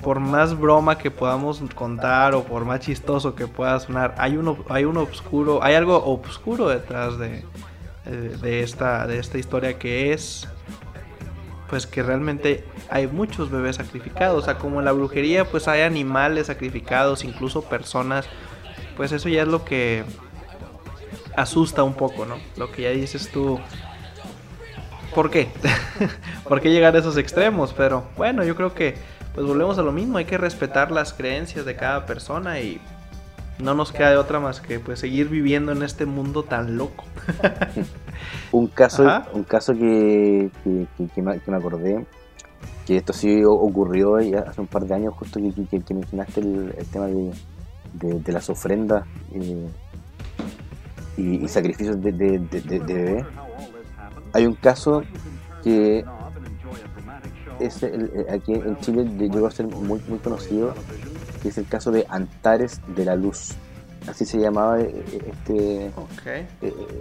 por 0.03 0.19
más 0.19 0.57
broma 0.57 0.97
que 0.97 1.11
podamos 1.11 1.61
contar 1.75 2.33
o 2.35 2.43
por 2.43 2.65
más 2.65 2.79
chistoso 2.81 3.35
que 3.35 3.47
pueda 3.47 3.79
sonar, 3.79 4.15
hay 4.17 4.37
uno, 4.37 4.57
hay 4.69 4.85
un 4.85 4.97
oscuro, 4.97 5.63
hay 5.63 5.75
algo 5.75 6.03
oscuro 6.05 6.69
detrás 6.69 7.17
de, 7.17 7.43
de, 8.05 8.63
esta, 8.63 9.07
de 9.07 9.19
esta 9.19 9.37
historia 9.37 9.77
que 9.77 10.13
es 10.13 10.47
pues 11.69 11.87
que 11.87 12.03
realmente 12.03 12.65
hay 12.89 13.07
muchos 13.07 13.49
bebés 13.49 13.77
sacrificados. 13.77 14.43
O 14.43 14.45
sea, 14.45 14.57
como 14.57 14.79
en 14.79 14.85
la 14.85 14.91
brujería, 14.91 15.45
pues 15.45 15.69
hay 15.69 15.83
animales 15.83 16.47
sacrificados, 16.47 17.23
incluso 17.23 17.61
personas 17.61 18.27
pues 18.97 19.11
eso 19.11 19.29
ya 19.29 19.43
es 19.43 19.47
lo 19.47 19.65
que 19.65 20.03
asusta 21.35 21.83
un 21.83 21.93
poco, 21.93 22.25
¿no? 22.25 22.35
Lo 22.57 22.71
que 22.71 22.83
ya 22.83 22.89
dices 22.89 23.29
tú. 23.31 23.59
¿Por 25.15 25.29
qué? 25.29 25.49
¿Por 26.47 26.61
qué 26.61 26.69
llegar 26.69 26.95
a 26.95 26.99
esos 26.99 27.17
extremos? 27.17 27.73
Pero 27.73 28.03
bueno, 28.15 28.43
yo 28.43 28.55
creo 28.55 28.73
que 28.73 28.95
pues 29.33 29.45
volvemos 29.45 29.77
a 29.77 29.81
lo 29.81 29.91
mismo, 29.91 30.17
hay 30.17 30.25
que 30.25 30.37
respetar 30.37 30.91
las 30.91 31.13
creencias 31.13 31.65
de 31.65 31.75
cada 31.75 32.05
persona 32.05 32.59
y 32.59 32.81
no 33.59 33.73
nos 33.75 33.91
queda 33.91 34.09
de 34.11 34.17
otra 34.17 34.39
más 34.39 34.59
que 34.59 34.79
pues 34.79 34.99
seguir 34.99 35.29
viviendo 35.29 35.71
en 35.71 35.83
este 35.83 36.05
mundo 36.05 36.43
tan 36.43 36.77
loco. 36.77 37.05
un 38.51 38.67
caso, 38.67 39.05
un 39.33 39.43
caso 39.43 39.73
que, 39.73 40.49
que, 41.15 41.21
me, 41.21 41.55
acordé, 41.55 42.05
que 42.85 42.97
esto 42.97 43.13
sí 43.13 43.43
ocurrió 43.45 44.15
hace 44.15 44.61
un 44.61 44.67
par 44.67 44.85
de 44.85 44.95
años, 44.95 45.13
justo 45.13 45.39
que, 45.39 45.93
mencionaste 45.93 46.41
el 46.41 46.85
tema 46.91 47.05
de, 47.05 47.31
de, 47.93 48.31
las 48.31 48.49
ofrendas 48.49 49.05
eh, 49.33 49.67
y, 51.17 51.47
sacrificios 51.47 52.01
de, 52.01 52.11
bebé. 52.11 53.25
Hay 54.33 54.45
un 54.45 54.55
caso 54.55 55.03
que 55.63 56.03
es 57.65 57.83
aquí 58.29 58.53
en 58.53 58.77
Chile 58.79 59.05
llegó 59.17 59.47
a 59.47 59.51
ser 59.51 59.67
muy, 59.67 60.01
muy 60.07 60.19
conocido, 60.19 60.73
que 61.41 61.49
es 61.49 61.57
el 61.57 61.67
caso 61.67 61.91
de 61.91 62.05
Antares 62.09 62.81
de 62.95 63.05
la 63.05 63.15
Luz. 63.15 63.55
Así 64.07 64.25
se 64.25 64.39
llamaba 64.39 64.81
eh, 64.81 65.03
este, 65.31 65.85
eh, 65.85 66.43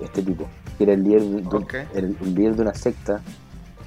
este 0.02 0.22
tipo, 0.22 0.46
que 0.76 0.84
era 0.84 0.92
el 0.92 1.02
líder, 1.02 1.22
de, 1.22 1.86
el, 1.94 2.16
líder 2.34 2.56
de 2.56 2.62
una 2.62 2.74
secta 2.74 3.20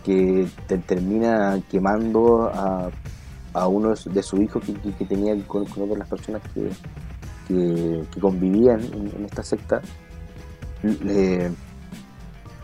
que 0.03 0.47
termina 0.85 1.61
quemando 1.69 2.51
a 2.53 2.89
a 3.53 3.67
uno 3.67 3.89
de 3.89 4.23
sus 4.23 4.39
hijos 4.39 4.63
que, 4.97 5.05
tenía 5.05 5.35
con, 5.45 5.65
con, 5.65 5.89
otras 5.89 6.09
personas 6.09 6.41
que, 6.53 6.69
que, 7.47 8.19
convivían 8.19 8.81
en, 8.81 9.25
esta 9.25 9.43
secta, 9.43 9.81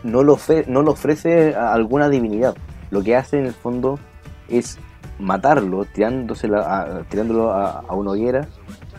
no, 0.02 0.22
lo 0.22 0.38
no 0.66 0.82
lo 0.82 0.92
ofrece 0.92 1.54
a 1.54 1.72
alguna 1.72 2.08
divinidad. 2.08 2.54
Lo 2.90 3.02
que 3.02 3.16
hace 3.16 3.38
en 3.38 3.46
el 3.46 3.52
fondo 3.52 3.98
es 4.48 4.78
matarlo, 5.18 5.84
tirándosela 5.84 7.04
tirándolo 7.08 7.52
a, 7.52 7.84
una 7.94 8.12
hoguera, 8.12 8.48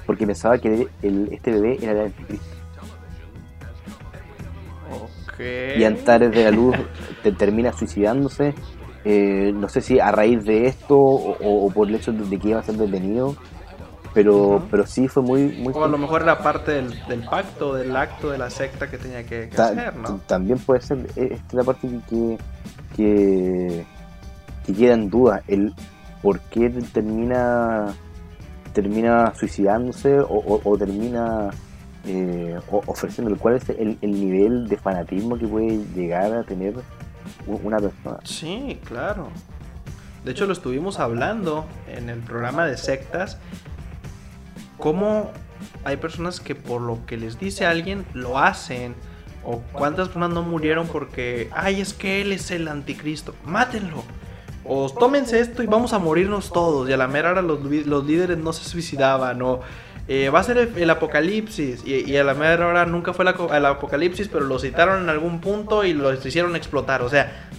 porque 0.06 0.26
pensaba 0.26 0.58
que 0.58 0.88
este 1.02 1.52
bebé 1.52 1.78
era 1.82 1.92
el 1.92 2.00
anticristo. 2.08 2.58
Y 5.76 5.84
Antares 5.84 6.32
de 6.32 6.44
la 6.44 6.52
Luz 6.52 6.76
termina 7.38 7.74
suicidándose 7.74 8.54
eh, 9.04 9.52
no 9.56 9.68
sé 9.68 9.82
si 9.82 10.00
a 10.00 10.12
raíz 10.12 10.46
de 10.46 10.68
esto 10.68 10.96
o, 10.98 11.72
por 11.72 11.88
el 11.88 11.96
hecho 11.96 12.12
de 12.12 12.38
que 12.38 12.50
iba 12.50 12.60
a 12.60 12.64
ser 12.64 12.76
detenido, 12.76 13.36
pero, 14.14 14.64
pero 14.70 14.86
sí 14.86 15.08
fue 15.08 15.24
muy, 15.24 15.48
muy... 15.58 15.74
O 15.74 15.84
a 15.84 15.88
lo 15.88 15.98
mejor 15.98 16.22
era 16.22 16.38
parte 16.38 16.72
del, 16.74 17.24
pacto, 17.28 17.74
del 17.74 17.96
acto 17.96 18.30
de 18.30 18.38
la 18.38 18.50
secta 18.52 18.90
que 18.90 19.00
tenía 19.00 19.24
que, 19.24 19.50
hacer, 19.58 19.96
¿no? 19.96 20.20
También 20.28 20.60
puede 20.60 20.82
ser, 20.82 21.00
eh, 21.16 21.30
esta 21.32 21.48
es 21.48 21.54
la 21.54 21.64
parte 21.64 21.88
que, 21.88 22.00
que, 22.10 22.38
que 22.96 23.86
queda 24.78 24.94
en 24.94 25.10
duda, 25.10 25.44
el 25.48 25.74
por 26.22 26.40
qué 26.40 26.70
termina 26.94 27.94
termina 28.74 29.34
suicidándose 29.36 30.20
o, 30.20 30.78
termina 30.78 31.50
eh, 32.06 32.58
ofreciendo 32.70 33.36
cuál 33.38 33.56
es 33.56 33.68
el, 33.70 33.98
el 34.02 34.12
nivel 34.12 34.70
de 34.70 34.78
fanatismo 34.78 35.38
que 35.38 35.46
puede 35.46 35.78
llegar 35.94 36.32
a 36.34 36.44
tener 36.44 36.76
una 37.48 37.80
persona. 37.80 38.20
Sí, 38.24 38.80
claro. 38.86 39.30
De 40.24 40.32
hecho, 40.32 40.46
lo 40.46 40.54
estuvimos 40.54 41.00
hablando 41.00 41.66
en 41.88 42.10
el 42.10 42.20
programa 42.20 42.66
de 42.66 42.78
sectas. 42.78 43.40
Cómo 44.78 45.32
hay 45.84 45.98
personas 45.98 46.40
que 46.40 46.56
por 46.56 46.82
lo 46.82 47.06
que 47.06 47.18
les 47.18 47.40
dice 47.40 47.66
alguien 47.66 48.06
lo 48.14 48.38
hacen. 48.38 48.96
O 49.44 49.62
cuántas 49.72 50.10
personas 50.10 50.32
no 50.32 50.44
murieron 50.44 50.88
porque, 50.88 51.50
ay, 51.52 51.82
es 51.82 51.94
que 51.94 52.22
él 52.22 52.32
es 52.32 52.52
el 52.52 52.68
anticristo. 52.68 53.34
Mátenlo. 53.44 54.04
O 54.64 54.90
tómense 54.90 55.40
esto 55.40 55.64
y 55.64 55.66
vamos 55.66 55.94
a 55.94 56.00
morirnos 56.00 56.52
todos. 56.52 56.88
Y 56.90 56.94
a 56.94 56.98
la 56.98 57.08
mera 57.08 57.32
hora 57.32 57.42
los, 57.42 57.60
los 57.64 58.06
líderes 58.06 58.38
no 58.38 58.54
se 58.54 58.64
suicidaban. 58.64 59.42
O 59.42 59.62
eh, 60.08 60.30
va 60.30 60.40
a 60.40 60.44
ser 60.44 60.72
el, 60.76 60.90
apocalipsis. 60.90 61.86
Y, 61.86 62.16
a 62.18 62.24
la 62.24 62.34
mera 62.34 62.68
hora 62.68 62.86
nunca 62.86 63.14
fue 63.14 63.26
el 63.26 63.66
apocalipsis, 63.66 64.28
pero 64.28 64.46
lo 64.46 64.60
citaron 64.60 65.04
en 65.04 65.10
algún 65.10 65.42
punto 65.42 65.84
y 65.84 65.94
lo 65.94 66.14
hicieron 66.14 66.56
explotar. 66.56 67.02
O 67.02 67.10
sea, 67.10 67.50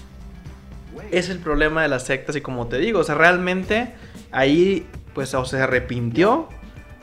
es 1.11 1.29
el 1.31 1.39
problema 1.39 1.83
de 1.83 1.89
las 1.89 2.05
sectas. 2.05 2.37
Y 2.37 2.41
como 2.41 2.69
te 2.69 2.79
digo, 2.79 3.01
o 3.01 3.05
sea, 3.05 3.17
realmente 3.17 3.95
ahí, 4.31 4.87
pues, 5.15 5.35
o 5.35 5.45
se 5.45 5.61
arrepintió 5.61 6.49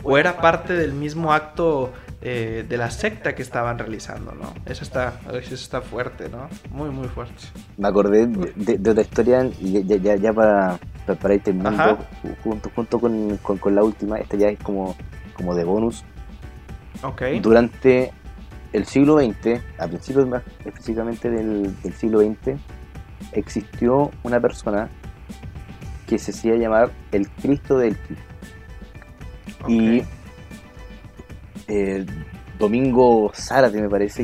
o 0.03 0.17
era 0.17 0.37
parte 0.37 0.73
del 0.73 0.93
mismo 0.93 1.33
acto 1.33 1.91
eh, 2.21 2.65
de 2.67 2.77
la 2.77 2.91
secta 2.91 3.33
que 3.33 3.41
estaban 3.41 3.79
realizando, 3.79 4.33
¿no? 4.33 4.53
Eso 4.65 4.83
está, 4.83 5.21
eso 5.33 5.55
está 5.55 5.81
fuerte, 5.81 6.27
¿no? 6.27 6.49
Muy, 6.69 6.89
muy 6.89 7.07
fuerte. 7.07 7.45
Me 7.77 7.87
acordé 7.87 8.27
de, 8.27 8.89
otra 8.89 9.01
historia, 9.01 9.49
y 9.59 9.85
ya, 9.85 10.15
ya, 10.15 10.33
para, 10.33 10.77
para 11.21 11.33
ir 11.33 11.43
terminando 11.43 11.97
junto, 12.43 12.69
junto 12.75 12.99
con, 12.99 13.37
con, 13.37 13.73
la 13.73 13.83
última, 13.83 14.17
esta 14.17 14.35
ya 14.35 14.49
es 14.49 14.59
como, 14.59 14.97
como 15.33 15.55
de 15.55 15.63
bonus. 15.63 16.03
Okay. 17.01 17.39
Durante 17.39 18.11
el 18.73 18.85
siglo 18.85 19.17
XX, 19.17 19.61
a 19.77 19.87
principios 19.87 20.27
más 20.27 20.43
específicamente 20.65 21.29
del, 21.29 21.73
siglo 21.95 22.19
XX, 22.19 22.59
existió 23.31 24.11
una 24.23 24.41
persona 24.41 24.89
que 26.05 26.17
se 26.17 26.31
hacía 26.31 26.55
llamar 26.55 26.91
el 27.13 27.29
Cristo 27.29 27.77
del 27.77 27.95
Y 29.69 30.03
eh, 31.69 32.05
Domingo 32.57 33.31
Zárate, 33.33 33.81
me 33.81 33.89
parece, 33.89 34.23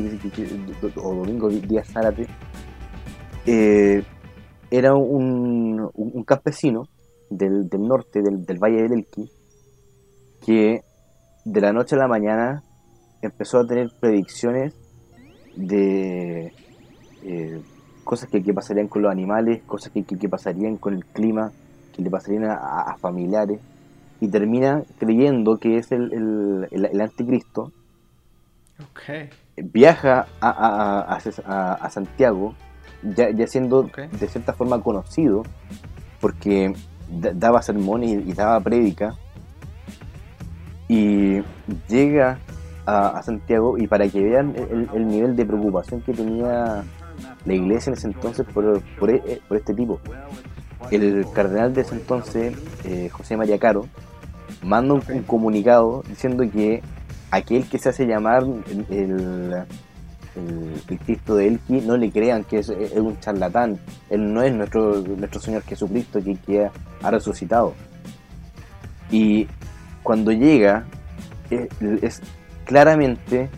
o 0.96 1.14
Domingo 1.14 1.48
Díaz 1.48 1.88
Zárate, 1.88 2.26
eh, 3.46 4.02
era 4.70 4.94
un, 4.94 5.90
campesino 6.26 6.88
del, 7.30 7.68
norte, 7.78 8.20
del, 8.20 8.58
Valle 8.58 8.82
del 8.82 8.92
Elqui, 8.92 9.30
que 10.44 10.82
de 11.44 11.60
la 11.60 11.72
noche 11.72 11.94
a 11.94 11.98
la 11.98 12.08
mañana 12.08 12.62
empezó 13.22 13.60
a 13.60 13.66
tener 13.66 13.90
predicciones 14.00 14.74
de 15.56 16.52
eh, 17.22 17.62
cosas 18.04 18.28
que, 18.28 18.40
pasarían 18.52 18.88
con 18.88 19.02
los 19.02 19.10
animales, 19.10 19.62
cosas 19.62 19.92
que, 19.92 20.28
pasarían 20.28 20.76
con 20.76 20.94
el 20.94 21.04
clima, 21.06 21.52
que 21.94 22.02
le 22.02 22.10
pasarían 22.10 22.44
a, 22.50 22.96
familiares, 22.98 23.60
y 24.20 24.28
termina 24.28 24.82
creyendo 24.98 25.58
que 25.58 25.78
es 25.78 25.92
el, 25.92 26.68
el, 26.70 27.00
anticristo. 27.00 27.72
Viaja 29.56 30.26
a, 30.40 31.18
a, 31.80 31.90
Santiago, 31.90 32.54
ya, 33.02 33.46
siendo 33.46 33.82
de 33.84 34.28
cierta 34.28 34.52
forma 34.52 34.82
conocido, 34.82 35.42
porque 36.20 36.74
daba 37.08 37.62
sermones 37.62 38.10
y, 38.10 38.30
y 38.30 38.32
daba 38.32 38.60
prédica, 38.60 39.16
y 40.88 41.42
llega 41.88 42.38
a, 42.86 43.22
Santiago 43.22 43.76
y 43.78 43.86
para 43.86 44.08
que 44.08 44.22
vean 44.22 44.54
el, 44.94 45.08
nivel 45.08 45.34
de 45.34 45.44
preocupación 45.44 46.00
que 46.02 46.12
tenía 46.12 46.84
la 47.44 47.54
iglesia 47.54 47.90
en 47.90 47.96
ese 47.96 48.06
entonces 48.06 48.46
por, 48.52 48.80
por, 48.98 49.10
e, 49.10 49.40
este 49.50 49.74
tipo. 49.74 50.00
El 50.90 51.26
cardenal 51.34 51.74
de 51.74 51.80
ese 51.80 51.94
entonces, 51.96 52.54
eh, 52.84 53.08
José 53.10 53.36
María 53.36 53.58
Caro, 53.58 53.86
manda 54.62 54.94
un, 54.94 55.22
comunicado 55.22 56.02
diciendo 56.08 56.44
que 56.50 56.82
aquel 57.30 57.68
que 57.68 57.78
se 57.78 57.90
hace 57.90 58.06
llamar 58.06 58.44
el, 58.90 59.66
el, 60.36 60.98
Cristo 61.04 61.36
de 61.36 61.48
Elqui 61.48 61.80
no 61.80 61.96
le 61.96 62.10
crean 62.10 62.44
que 62.44 62.58
es, 62.58 62.68
un 62.68 63.18
charlatán. 63.20 63.78
Él 64.10 64.32
no 64.32 64.42
es 64.42 64.54
nuestro, 64.54 65.00
nuestro 65.00 65.40
Señor 65.40 65.62
Jesucristo 65.62 66.22
que, 66.22 66.36
que 66.36 66.68
ha 67.02 67.10
resucitado. 67.10 67.74
Y 69.10 69.46
cuando 70.02 70.32
llega, 70.32 70.84
es, 71.50 72.20
claramente, 72.64 73.48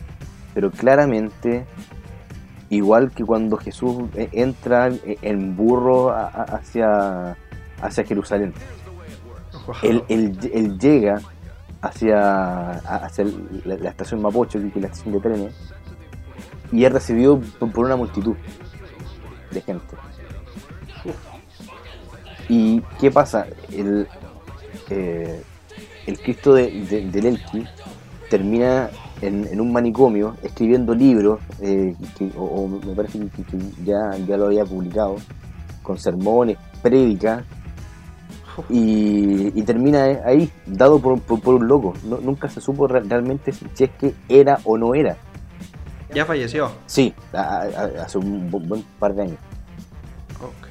pero 0.54 0.70
claramente, 0.70 1.64
igual 2.70 3.10
que 3.10 3.24
cuando 3.24 3.56
Jesús 3.56 4.04
eh, 4.14 4.28
entra 4.32 4.90
en 5.04 5.56
burro 5.56 6.10
hacia, 6.10 7.36
hacia 7.80 8.04
Jerusalén. 8.04 8.52
Él, 9.82 10.78
llega 10.78 11.20
hacia, 11.80 12.70
hacia 12.70 13.24
la, 13.64 13.90
estación 13.90 14.22
Mapocho, 14.22 14.58
que 14.58 14.66
es 14.68 14.76
la 14.76 14.86
estación 14.88 15.14
de 15.14 15.20
trenes, 15.20 15.54
y 16.72 16.84
es 16.84 16.92
recibido 16.92 17.40
por, 17.58 17.84
una 17.84 17.96
multitud 17.96 18.36
de 19.50 19.60
gente. 19.60 19.96
¿Y 22.48 22.80
qué 23.00 23.10
pasa? 23.10 23.46
El, 23.70 24.08
eh, 24.90 25.42
el 26.06 26.18
Cristo 26.20 26.54
de, 26.54 26.70
del 27.12 27.26
Elqui 27.26 27.66
termina 28.30 28.90
en, 29.20 29.60
un 29.60 29.72
manicomio 29.72 30.36
escribiendo 30.42 30.94
libros, 30.94 31.40
eh, 31.60 31.94
o, 32.36 32.66
me 32.68 32.94
parece 32.94 33.18
que, 33.18 33.58
ya, 33.84 34.16
ya 34.26 34.36
lo 34.36 34.46
había 34.46 34.64
publicado, 34.64 35.16
con 35.82 35.98
sermones, 35.98 36.58
prédicas, 36.82 37.44
y, 38.68 39.62
termina 39.62 40.04
ahí, 40.24 40.50
dado 40.66 41.00
por, 41.00 41.54
un 41.54 41.68
loco. 41.68 41.94
nunca 42.02 42.48
se 42.48 42.60
supo 42.60 42.86
realmente 42.86 43.52
si 43.52 43.84
es 43.84 43.90
que 43.90 44.14
era 44.28 44.58
o 44.64 44.76
no 44.78 44.94
era. 44.94 45.16
¿Ya 46.14 46.24
falleció? 46.24 46.70
Sí, 46.86 47.14
hace 47.32 48.18
un 48.18 48.50
buen 48.50 48.82
par 48.98 49.14
de 49.14 49.22
años. 49.22 49.38
Ok. 50.40 50.66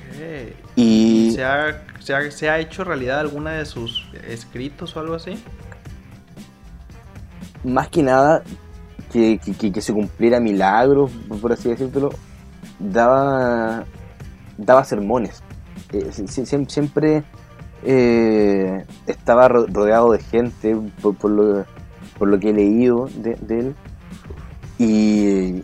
¿Y 0.76 1.32
¿Se 1.32 1.44
ha, 1.44 1.84
se, 2.00 2.16
ha, 2.16 2.32
¿Se 2.32 2.50
ha 2.50 2.60
hecho 2.60 2.84
realidad 2.84 3.20
alguna 3.20 3.52
de 3.52 3.66
sus 3.66 4.10
escritos 4.28 4.96
o 4.96 5.00
algo 5.00 5.16
así? 5.16 5.38
más 7.68 7.90
que 7.90 8.04
nada 8.04 8.44
que, 9.12 9.40
se 9.82 9.94
cumpliera 9.94 10.40
milagros, 10.40 11.12
por 11.42 11.52
así 11.52 11.70
decirlo, 11.70 12.10
daba, 12.80 13.86
daba 14.58 14.84
sermones. 14.84 15.42
Eh, 15.92 16.12
siempre 16.68 17.24
eh, 17.88 18.86
estaba 19.08 19.48
rodeado 19.48 20.12
de 20.12 20.20
gente 20.20 20.76
por, 21.02 21.30
lo, 21.30 21.66
por 22.18 22.28
lo 22.28 22.40
que 22.40 22.50
he 22.50 22.54
leído 22.54 23.10
de, 23.16 23.38
él. 23.50 23.76
Y, 24.78 25.64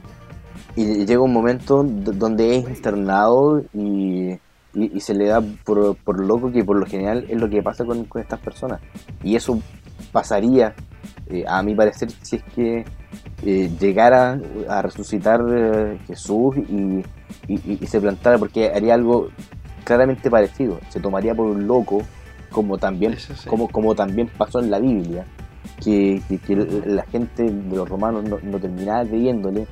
llega 0.75 1.21
un 1.21 1.33
momento 1.33 1.83
donde 1.83 2.57
es 2.57 2.69
internado 2.69 3.61
y, 3.73 4.39
se 4.99 5.13
le 5.13 5.27
da 5.27 5.41
por, 5.63 5.95
por, 5.97 6.19
loco 6.19 6.51
que 6.51 6.63
por 6.63 6.77
lo 6.77 6.87
general 6.87 7.25
es 7.29 7.39
lo 7.39 7.47
que 7.49 7.61
pasa 7.61 7.85
con, 7.85 8.05
con 8.05 8.21
estas 8.21 8.39
personas. 8.39 8.81
Y 9.21 9.35
eso 9.35 9.59
pasaría 10.11 10.73
eh, 11.27 11.43
a 11.47 11.63
mi 11.63 11.75
parecer, 11.75 12.09
si 12.21 12.37
es 12.37 12.43
que 12.55 12.85
eh, 13.43 13.71
llegara 13.79 14.39
a 14.67 14.81
resucitar 14.81 15.41
eh, 15.49 15.99
Jesús 16.07 16.57
y, 16.57 17.03
se 17.85 18.01
plantara, 18.01 18.37
porque 18.37 18.71
haría 18.71 18.93
algo 18.93 19.29
claramente 19.83 20.29
parecido, 20.29 20.79
se 20.89 20.99
tomaría 20.99 21.33
por 21.35 21.47
un 21.47 21.67
loco, 21.67 22.01
como 22.51 22.77
también, 22.77 23.17
como, 23.47 23.67
como 23.67 23.95
también 23.95 24.27
pasó 24.37 24.59
en 24.59 24.69
la 24.69 24.79
Biblia, 24.79 25.25
que, 25.83 26.21
la 26.85 27.03
gente 27.03 27.43
de 27.43 27.75
los 27.75 27.87
romanos 27.87 28.23
no, 28.23 28.59
terminaba 28.59 29.05
creyéndole 29.05 29.67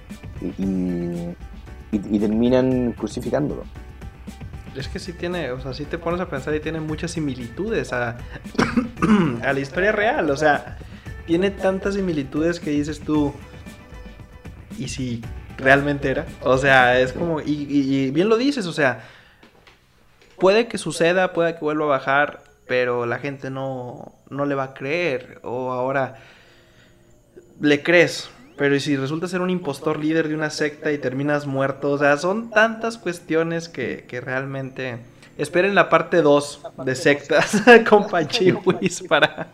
y, 0.57 2.19
terminan 2.19 2.93
crucificándolo. 2.93 3.63
Es 4.75 4.87
que 4.87 4.99
sí 4.99 5.11
tiene, 5.11 5.51
o 5.51 5.59
sea, 5.59 5.73
si 5.73 5.83
te 5.83 5.97
pones 5.97 6.21
a 6.21 6.29
pensar 6.29 6.55
y 6.55 6.61
tiene 6.61 6.79
muchas 6.79 7.11
similitudes 7.11 7.91
a, 7.91 8.17
a 9.43 9.53
la 9.53 9.59
historia 9.59 9.91
real, 9.91 10.29
o 10.29 10.37
sea, 10.37 10.77
tiene 11.25 11.51
tantas 11.51 11.95
similitudes 11.95 12.59
que 12.59 12.71
dices 12.71 13.01
tú, 13.01 13.33
¿y 14.77 14.87
si 14.87 15.21
realmente 15.57 16.09
era? 16.09 16.25
O 16.41 16.57
sea, 16.57 16.99
es 16.99 17.13
como, 17.13 17.39
y, 17.41 18.11
bien 18.11 18.29
lo 18.29 18.37
dices, 18.37 18.65
o 18.65 18.73
sea, 18.73 19.03
puede 20.41 20.67
que 20.67 20.79
suceda, 20.79 21.33
puede 21.33 21.53
que 21.53 21.61
vuelva 21.61 21.85
a 21.85 21.99
bajar, 21.99 22.41
pero 22.67 23.05
la 23.05 23.19
gente 23.19 23.51
no, 23.51 24.11
no 24.29 24.45
le 24.45 24.55
va 24.55 24.63
a 24.63 24.73
creer. 24.73 25.39
O 25.43 25.71
ahora, 25.71 26.15
le 27.59 27.83
crees, 27.83 28.29
pero 28.57 28.77
si 28.79 28.97
resulta 28.97 29.27
ser 29.27 29.41
un 29.41 29.51
impostor 29.51 29.99
líder 29.99 30.27
de 30.27 30.35
una 30.35 30.49
secta 30.49 30.91
y 30.91 30.97
terminas 30.97 31.45
muerto? 31.45 31.91
O 31.91 31.97
sea, 31.99 32.17
son 32.17 32.49
tantas 32.49 32.97
cuestiones 32.97 33.69
que, 33.69 34.05
que 34.07 34.19
realmente 34.19 34.99
Esperen 35.37 35.73
la 35.73 35.89
parte 35.89 36.21
2 36.21 36.61
de 36.85 36.93
sectas 36.93 37.63
con 37.89 38.07
Panchiwis 38.07 39.03
para, 39.07 39.47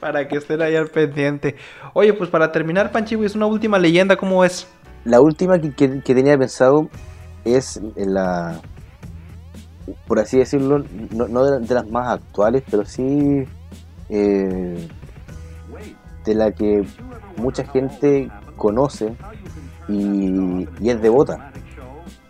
para 0.00 0.26
que 0.26 0.36
estén 0.36 0.60
ahí 0.60 0.74
al 0.74 0.88
pendiente. 0.88 1.56
Oye, 1.94 2.12
pues 2.12 2.28
para 2.28 2.50
terminar, 2.50 2.90
Panchiwis, 2.90 3.34
una 3.34 3.46
última 3.46 3.78
leyenda, 3.78 4.16
¿cómo 4.16 4.44
es? 4.44 4.66
La 5.04 5.20
última 5.20 5.58
que, 5.60 6.00
tenía 6.02 6.36
pensado 6.36 6.90
es 7.44 7.80
la, 7.96 8.60
por 10.06 10.18
así 10.18 10.38
decirlo, 10.38 10.84
no, 11.12 11.44
de, 11.44 11.74
las 11.74 11.88
más 11.88 12.08
actuales, 12.08 12.62
pero 12.70 12.84
sí 12.84 13.44
eh, 14.08 14.88
de 16.24 16.34
la 16.34 16.52
que 16.52 16.84
mucha 17.36 17.64
gente 17.64 18.30
conoce 18.56 19.14
y, 19.88 20.68
es 20.88 21.00
devota, 21.00 21.52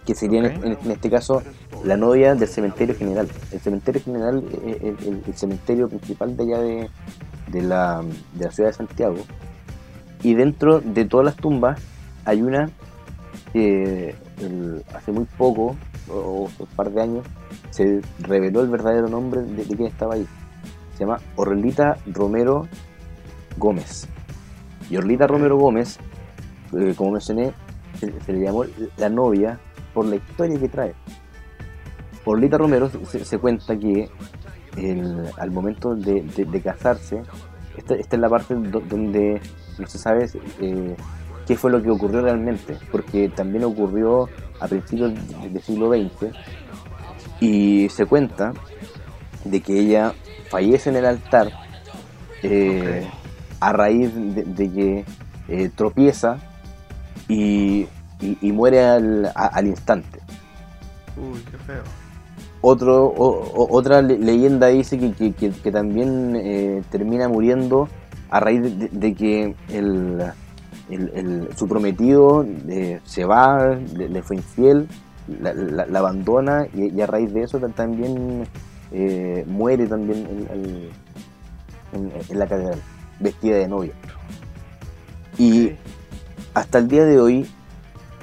que 0.07 0.15
sería 0.15 0.41
en, 0.41 0.91
este 0.91 1.11
caso 1.11 1.43
la 1.85 1.97
novia 1.97 2.35
del 2.35 2.49
cementerio 2.49 2.95
general. 2.95 3.28
El 3.53 3.61
cementerio 3.61 4.03
general 4.03 4.45
es 4.65 4.82
el, 5.07 5.35
cementerio 5.35 5.89
principal 5.89 6.37
de 6.37 6.43
allá 6.45 6.61
de, 6.61 7.62
la, 7.62 8.03
ciudad 8.51 8.70
de 8.70 8.74
Santiago. 8.74 9.19
Y 10.23 10.35
dentro 10.35 10.81
de 10.81 11.05
todas 11.07 11.24
las 11.24 11.37
tumbas 11.37 11.81
hay 12.24 12.43
una 12.43 12.70
que 13.53 14.15
hace 14.95 15.12
muy 15.12 15.24
poco, 15.37 15.77
o 16.09 16.49
un 16.59 16.66
par 16.77 16.91
de 16.91 17.03
años, 17.03 17.27
se 17.70 18.01
reveló 18.20 18.60
el 18.62 18.68
verdadero 18.68 19.09
nombre 19.09 19.42
de, 19.42 19.62
quien 19.64 19.86
estaba 19.86 20.14
ahí. 20.14 20.26
Se 20.94 21.01
llama 21.05 21.18
Orlita 21.36 21.97
Romero 22.06 22.66
Gómez. 23.56 24.06
Y 24.90 24.97
Orlita 24.97 25.26
Romero 25.26 25.56
Gómez, 25.56 25.98
eh, 26.76 26.94
como 26.97 27.12
mencioné, 27.12 27.52
se 27.98 28.32
le 28.32 28.40
llamó 28.40 28.64
la 28.97 29.09
novia 29.09 29.59
por 29.94 30.06
la 30.06 30.16
historia 30.16 30.59
que 30.59 30.68
trae 30.68 30.94
Orlita 32.24 32.59
Romero 32.59 32.88
se, 33.09 33.24
se 33.24 33.38
cuenta 33.38 33.76
que 33.78 34.09
el- 34.76 35.26
al 35.38 35.51
momento 35.51 35.94
de, 35.97 36.22
de- 36.22 36.44
de 36.44 36.60
casarse, 36.60 37.22
esta, 37.76 37.94
esta 37.94 38.16
es 38.16 38.20
la 38.22 38.28
parte 38.28 38.55
do- 38.55 38.80
donde 38.80 39.40
no 39.78 39.86
se 39.86 39.98
sabe 39.98 40.28
eh, 40.60 40.97
qué 41.47 41.56
fue 41.56 41.70
lo 41.70 41.82
que 41.82 41.90
ocurrió 41.90 42.20
realmente, 42.20 42.76
porque 42.92 43.28
también 43.30 43.64
ocurrió 43.64 44.28
a 44.60 44.68
principios 44.68 45.12
de- 45.14 45.48
del 45.48 45.62
siglo 45.62 45.88
XX 45.90 46.32
y 47.41 47.89
se 47.89 48.07
cuenta 48.07 48.53
de 49.45 49.61
que 49.61 49.79
ella 49.81 50.12
fallece 50.51 50.91
en 50.91 50.97
el 50.97 51.07
altar 51.07 51.51
eh, 52.43 53.09
a 53.61 53.73
raíz 53.73 54.11
de, 54.15 54.45
de 54.45 54.71
que 54.71 55.05
eh, 55.49 55.71
tropieza 55.75 56.39
y, 57.29 57.87
y- 58.21 58.39
y 58.41 58.53
muere 58.53 58.85
al, 58.85 59.27
a- 59.27 59.47
al 59.53 59.67
instante. 59.67 60.21
Uy, 61.17 61.41
qué 61.51 61.59
feo. 61.59 61.83
Otro, 62.62 63.07
o- 63.07 63.69
otra 63.75 64.03
le- 64.03 64.19
leyenda 64.19 64.67
dice 64.69 64.99
que, 64.99 65.12
que- 65.12 65.33
que- 65.33 65.51
que 65.51 65.73
también 65.73 66.37
eh, 66.37 66.83
termina 66.91 67.29
muriendo 67.29 67.89
a 68.31 68.39
raíz 68.41 68.62
de, 68.93 69.15
que 69.15 69.55
el, 69.71 70.23
el- 70.91 71.11
el- 71.15 71.49
su 71.57 71.67
prometido 71.67 72.45
se 73.05 73.25
va, 73.25 73.77
le, 73.97 74.09
le 74.09 74.23
fue 74.23 74.37
infiel, 74.37 74.89
la, 75.40 75.52
la- 75.55 75.86
la 75.86 75.98
abandona 75.98 76.66
y, 76.74 76.94
y 76.94 77.01
a 77.01 77.07
raíz 77.07 77.32
de 77.32 77.43
eso 77.43 77.59
ta- 77.59 77.69
también 77.69 78.47
eh, 78.93 79.44
muere 79.47 79.86
también 79.86 80.27
en, 80.27 80.59
en- 80.59 80.89
en- 81.93 82.12
en 82.28 82.39
la 82.39 82.47
catedral, 82.47 82.81
vestida 83.20 83.57
de 83.57 83.69
novia. 83.69 83.93
Y 85.39 85.73
hasta 86.55 86.78
el 86.78 86.89
día 86.89 87.05
de 87.05 87.20
hoy, 87.20 87.47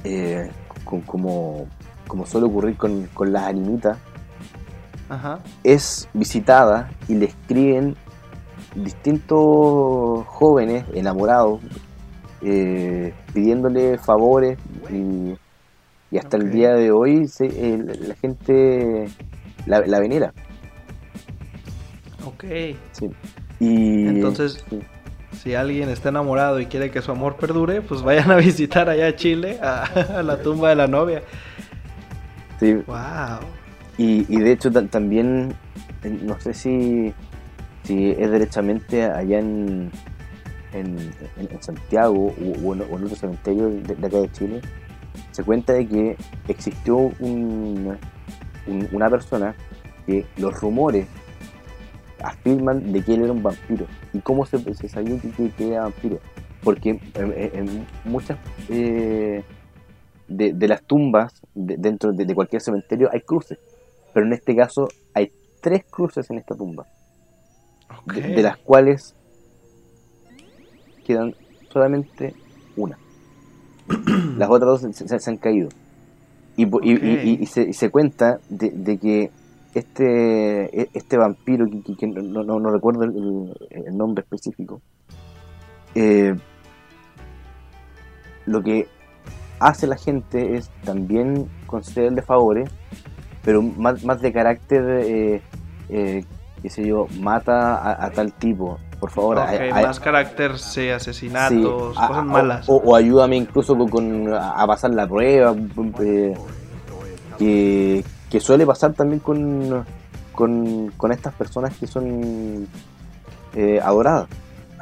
eh, 0.03 0.49
co- 0.83 1.01
como, 1.05 1.65
como 2.07 2.25
suele 2.25 2.47
ocurrir 2.47 2.77
con, 2.77 3.07
con 3.13 3.31
las 3.31 3.43
animitas, 3.43 3.97
Ajá. 5.09 5.39
es 5.63 6.09
visitada 6.13 6.89
y 7.07 7.15
le 7.15 7.25
escriben 7.25 7.95
distintos 8.75 10.25
jóvenes 10.27 10.85
enamorados 10.93 11.61
eh, 12.41 13.13
pidiéndole 13.33 13.97
favores 13.97 14.57
y, 14.91 15.35
y 16.11 16.17
hasta 16.17 16.37
el 16.37 16.51
día 16.51 16.73
de 16.73 16.91
hoy 16.91 17.27
se- 17.27 17.45
eh, 17.47 17.77
la 17.77 18.15
gente 18.15 19.07
la, 19.65 19.81
la 19.85 19.99
venera. 19.99 20.33
Ok. 22.25 22.43
sí. 22.91 23.09
Y, 23.59 24.07
Entonces- 24.07 24.63
sí. 24.69 24.79
Si 25.43 25.53
alguien 25.53 25.89
está 25.89 26.09
enamorado 26.09 26.59
y 26.59 26.65
quiere 26.65 26.89
que 26.89 27.01
su 27.01 27.11
amor 27.11 27.35
perdure, 27.35 27.81
pues 27.81 28.01
vayan 28.01 28.31
a 28.31 28.35
visitar 28.37 28.89
allá 28.89 29.07
a 29.07 29.15
Chile, 29.15 29.59
a, 29.61 29.83
a 30.19 30.23
la 30.23 30.41
tumba 30.41 30.69
de 30.69 30.75
la 30.75 30.87
novia. 30.87 31.21
sí. 32.59 32.73
Wow. 32.73 33.39
Y, 33.99 34.25
y 34.33 34.39
de 34.39 34.51
hecho 34.51 34.71
ta- 34.71 34.85
también, 34.87 35.53
eh, 36.03 36.09
no 36.23 36.39
sé 36.39 36.53
si, 36.53 37.13
si 37.83 38.11
es 38.11 38.29
derechamente 38.31 39.03
allá 39.05 39.39
en, 39.39 39.91
en, 40.73 40.97
en- 41.37 41.51
en 41.51 41.61
Santiago 41.63 42.27
o, 42.27 42.67
o 42.67 42.73
en, 42.75 42.81
o 42.81 42.97
en 42.97 43.03
otro 43.03 43.15
cementerio 43.15 43.69
de, 43.69 43.81
de 43.95 44.07
acá 44.07 44.17
de 44.17 44.31
Chile, 44.31 44.61
se 45.37 45.43
cuenta 45.43 45.73
de 45.73 45.87
que 45.87 46.17
existió 46.47 46.97
un, 46.97 47.95
un- 48.65 48.89
una 48.91 49.07
persona 49.07 49.53
que 50.07 50.25
los 50.37 50.59
rumores 50.59 51.07
afirman 52.23 52.91
de 52.91 53.03
que 53.03 53.13
él 53.13 53.21
era 53.21 53.31
un 53.33 53.43
vampiro. 53.43 53.85
¿Y 54.13 54.19
cómo 54.21 54.47
se, 54.47 54.57
se 54.73 54.89
sabía 54.89 55.15
que, 55.21 55.53
era 55.59 55.83
vampiro? 55.83 56.17
Porque 56.63 56.99
en, 57.13 57.85
muchas 58.03 58.39
eh, 58.69 59.43
de, 60.27 60.53
de 60.53 60.67
las 60.67 60.81
tumbas 60.81 61.33
de- 61.53 61.77
dentro 61.77 62.11
de, 62.13 62.25
de 62.25 62.33
cualquier 62.33 62.63
cementerio 62.63 63.07
hay 63.13 63.21
cruces. 63.21 63.59
Pero 64.15 64.25
en 64.25 64.33
este 64.33 64.55
caso 64.55 64.87
hay 65.13 65.31
tres 65.61 65.83
cruces 65.87 66.27
en 66.31 66.39
esta 66.39 66.55
tumba, 66.55 66.87
de 68.35 68.41
las 68.41 68.57
cuales 68.57 69.13
quedan 71.05 71.35
solamente 71.71 72.33
una. 72.75 72.97
Las 74.37 74.49
otras 74.49 74.81
dos 74.81 74.95
se, 74.95 75.07
se- 75.07 75.19
se 75.19 75.29
han 75.29 75.37
caído. 75.37 75.69
Y, 76.55 76.65
po- 76.65 76.81
y- 76.83 76.91
y- 76.93 77.19
y- 77.31 77.43
y 77.43 77.45
se, 77.73 77.89
cuenta 77.89 78.39
de, 78.49 78.71
de 78.71 78.97
que 78.97 79.31
este, 79.73 80.81
e- 80.81 80.89
este 80.93 81.17
vampiro, 81.17 81.67
que, 81.97 82.07
no, 82.07 82.43
no- 82.43 82.59
no 82.59 82.69
recuerdo 82.71 83.03
el 83.03 83.95
nombre 83.97 84.23
específico, 84.23 84.81
eh, 85.95 86.35
lo 88.45 88.61
que 88.63 88.87
hace 89.59 89.87
la 89.87 89.97
gente 89.97 90.55
es 90.55 90.69
también 90.83 91.47
concederle 91.65 92.21
favores, 92.21 92.69
pero 93.43 93.61
más, 93.61 94.03
más 94.03 94.21
de 94.21 94.31
carácter, 94.33 94.83
eh, 95.03 95.41
eh, 95.89 96.25
qué 96.61 96.69
sé 96.69 96.85
yo, 96.85 97.07
mata 97.19 97.75
a, 97.77 98.05
a 98.05 98.09
tal 98.11 98.33
tipo, 98.33 98.79
por 98.99 99.11
favor. 99.11 99.37
Ok, 99.37 99.45
hay- 99.47 99.57
hay- 99.71 99.85
más 99.85 99.99
carácter, 99.99 100.57
sí, 100.57 100.89
asesinatos, 100.89 101.95
Sí, 101.95 101.99
a- 102.01 102.07
cosas 102.07 102.17
a- 102.17 102.23
malas. 102.23 102.69
O, 102.69 102.77
o 102.77 102.95
ayúdame 102.95 103.35
incluso 103.37 103.77
con, 103.77 103.89
con- 103.89 104.33
a 104.33 104.65
pasar 104.67 104.91
la 104.93 105.07
prueba, 105.07 105.55
eh, 105.99 106.35
que, 107.37 108.03
que 108.29 108.39
suele 108.39 108.65
pasar 108.65 108.93
también 108.93 109.19
con, 109.19 109.85
con, 110.33 110.91
con 110.97 111.11
estas 111.11 111.33
personas 111.35 111.75
que 111.77 111.87
son 111.87 112.67
eh, 113.55 113.79
adoradas. 113.83 114.27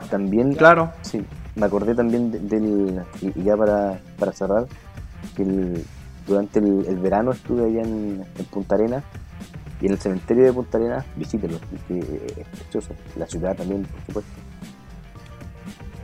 También, 0.09 0.53
Claro. 0.53 0.91
sí, 1.01 1.23
me 1.55 1.65
acordé 1.65 1.95
también 1.95 2.31
de- 2.31 2.39
del, 2.39 3.01
y 3.21 3.39
y 3.39 3.43
ya 3.43 3.55
para, 3.57 3.99
para 4.19 4.31
cerrar, 4.33 4.65
que 5.35 5.43
el- 5.43 5.85
durante 6.27 6.59
el, 6.59 6.85
el 6.87 6.97
verano 6.97 7.31
estuve 7.31 7.65
allá 7.65 7.81
en, 7.81 8.23
en 8.37 8.45
Punta 8.45 8.75
Arenas 8.75 9.03
y 9.81 9.85
en 9.87 9.91
el 9.93 9.99
cementerio 9.99 10.43
de 10.45 10.53
Punta 10.53 10.77
Arenas, 10.77 11.05
visítelo, 11.15 11.57
que 11.87 11.99
es 11.99 12.47
precioso, 12.47 12.93
la 13.17 13.25
ciudad 13.27 13.55
también, 13.55 13.83
por 13.83 14.01
supuesto 14.05 14.31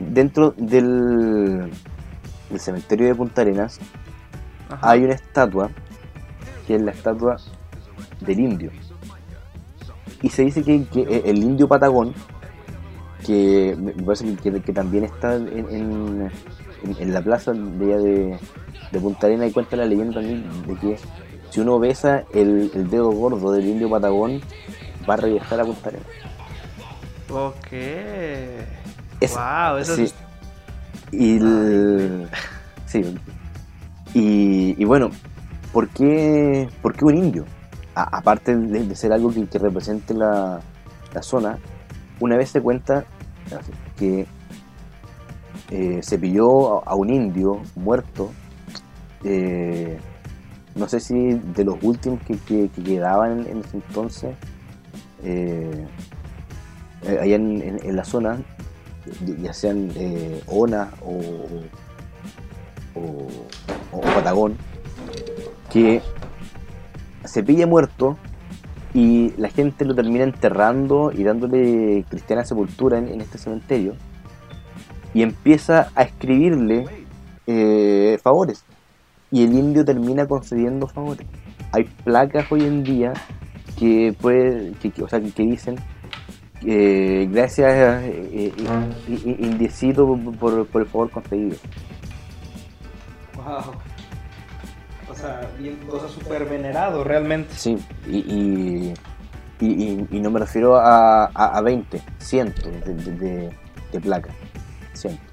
dentro 0.00 0.52
del, 0.56 1.70
del 2.50 2.60
cementerio 2.60 3.06
de 3.06 3.14
Punta 3.14 3.42
Arenas 3.42 3.78
Ajá. 4.68 4.90
hay 4.90 5.04
una 5.04 5.14
estatua 5.14 5.70
que 6.66 6.74
es 6.76 6.82
la 6.82 6.90
estatua 6.92 7.36
del 8.20 8.40
indio. 8.40 8.70
Y 10.22 10.28
se 10.28 10.42
dice 10.44 10.62
que, 10.62 10.84
que 10.86 11.22
el 11.24 11.38
indio 11.38 11.66
patagón, 11.68 12.14
que 13.26 13.76
me 13.78 13.92
parece 13.92 14.34
que, 14.36 14.72
también 14.72 15.04
está 15.04 15.34
en, 15.36 16.30
en- 16.98 17.12
la 17.12 17.20
plaza 17.22 17.52
de, 17.52 17.86
de, 17.98 18.38
de 18.90 19.00
Punta 19.00 19.26
Arenas, 19.28 19.50
y 19.50 19.52
cuenta 19.52 19.76
la 19.76 19.84
leyenda 19.84 20.14
también 20.14 20.44
de 20.66 20.74
que 20.76 20.96
si 21.52 21.60
uno 21.60 21.78
besa 21.78 22.24
el, 22.32 22.70
el 22.74 22.88
dedo 22.88 23.10
gordo 23.10 23.52
del 23.52 23.66
indio 23.66 23.90
patagón, 23.90 24.40
va 25.08 25.14
a 25.14 25.16
regresar 25.18 25.60
a 25.60 25.64
Punta 25.64 25.90
Arenas. 25.90 26.06
Ok. 27.30 27.72
Es- 29.20 29.34
wow, 29.34 29.76
eso 29.76 29.94
sí. 29.96 30.04
es... 30.04 30.14
Y 31.12 31.36
el- 31.36 32.26
sí. 32.86 33.14
Y, 34.14 34.82
y 34.82 34.84
bueno, 34.86 35.10
¿por 35.74 35.88
qué, 35.90 36.70
por 36.80 36.94
qué 36.94 37.04
un 37.04 37.16
indio? 37.18 37.44
A- 37.94 38.16
aparte 38.16 38.56
de, 38.56 38.84
de 38.84 38.96
ser 38.96 39.12
algo 39.12 39.30
que, 39.30 39.46
que 39.46 39.58
represente 39.58 40.14
la, 40.14 40.60
la 41.12 41.22
zona, 41.22 41.58
una 42.18 42.38
vez 42.38 42.48
se 42.48 42.62
cuenta 42.62 43.04
que 43.98 44.26
eh, 45.70 46.00
se 46.02 46.18
pilló 46.18 46.78
a, 46.78 46.92
a 46.92 46.94
un 46.94 47.12
indio 47.12 47.60
muerto, 47.76 48.30
eh, 49.24 49.98
no 50.74 50.88
sé 50.88 51.00
si 51.00 51.34
de 51.34 51.64
los 51.64 51.76
últimos 51.82 52.20
que, 52.22 52.36
que- 52.38 52.68
que 52.74 52.82
quedaban 52.82 53.46
en, 53.46 53.58
ese 53.60 53.76
entonces, 53.76 54.34
eh, 55.22 55.86
eh, 57.06 57.18
allá 57.20 57.36
en, 57.36 57.96
la 57.96 58.04
zona, 58.04 58.38
ya- 59.42 59.52
sean 59.52 59.90
eh, 59.96 60.42
ONA 60.46 60.90
o, 61.04 61.20
o, 62.94 64.00
Patagón, 64.00 64.56
que 65.70 66.02
se 67.24 67.42
pilla 67.42 67.66
muerto 67.66 68.16
y 68.94 69.32
la 69.38 69.48
gente 69.48 69.84
lo 69.84 69.94
termina 69.94 70.24
enterrando 70.24 71.12
y 71.12 71.22
dándole 71.24 72.04
cristiana 72.10 72.44
sepultura 72.44 72.98
en, 72.98 73.20
este 73.20 73.38
cementerio 73.38 73.94
y 75.14 75.22
empieza 75.22 75.88
a 75.94 76.02
escribirle 76.02 76.84
favores 78.22 78.64
y 79.32 79.42
el 79.44 79.54
indio 79.54 79.84
termina 79.84 80.26
concediendo 80.28 80.86
favores. 80.86 81.26
Hay 81.72 81.84
placas 82.04 82.46
hoy 82.52 82.62
en 82.62 82.84
día 82.84 83.14
que 83.78 84.14
puede, 84.20 84.72
que, 84.80 84.90
que- 84.90 85.02
o 85.02 85.08
sea, 85.08 85.20
que, 85.20 85.30
que 85.32 85.42
dicen 85.42 85.76
eh, 86.64 87.26
gracias 87.32 87.72
eh, 88.04 88.52
eh, 88.54 88.54
i- 89.08 89.44
indiecito 89.46 90.06
por, 90.38 90.66
por- 90.68 90.82
el 90.82 90.86
favor 90.86 91.10
concedido. 91.10 91.56
Wow. 93.36 93.72
O 95.10 95.14
sea, 95.14 95.50
bien, 95.58 95.78
o 95.90 95.98
sea, 95.98 96.08
súper 96.08 96.44
venerado 96.44 97.02
realmente. 97.02 97.54
Sí, 97.54 97.76
y, 98.08 98.18
y, 98.18 98.94
y- 99.60 99.66
y- 99.66 100.06
y 100.10 100.20
no 100.20 100.30
me 100.30 100.38
refiero 100.40 100.76
a, 100.76 101.24
a, 101.26 101.56
a 101.58 101.60
20, 101.62 102.00
cientos 102.18 102.64
de, 102.64 102.94
de, 102.94 103.12
de- 103.16 103.50
de 103.92 104.00
placas. 104.00 104.34
Cientos. 104.94 105.24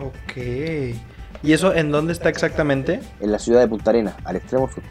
Ok. 0.00 0.36
¿Y 1.42 1.52
eso 1.52 1.74
en 1.74 1.90
dónde 1.90 2.12
está 2.12 2.28
exactamente? 2.28 3.00
En 3.20 3.32
la 3.32 3.38
ciudad 3.38 3.60
de 3.60 3.68
Punta 3.68 3.90
Arenas, 3.90 4.14
al 4.24 4.36
extremo 4.36 4.68
sur. 4.70 4.82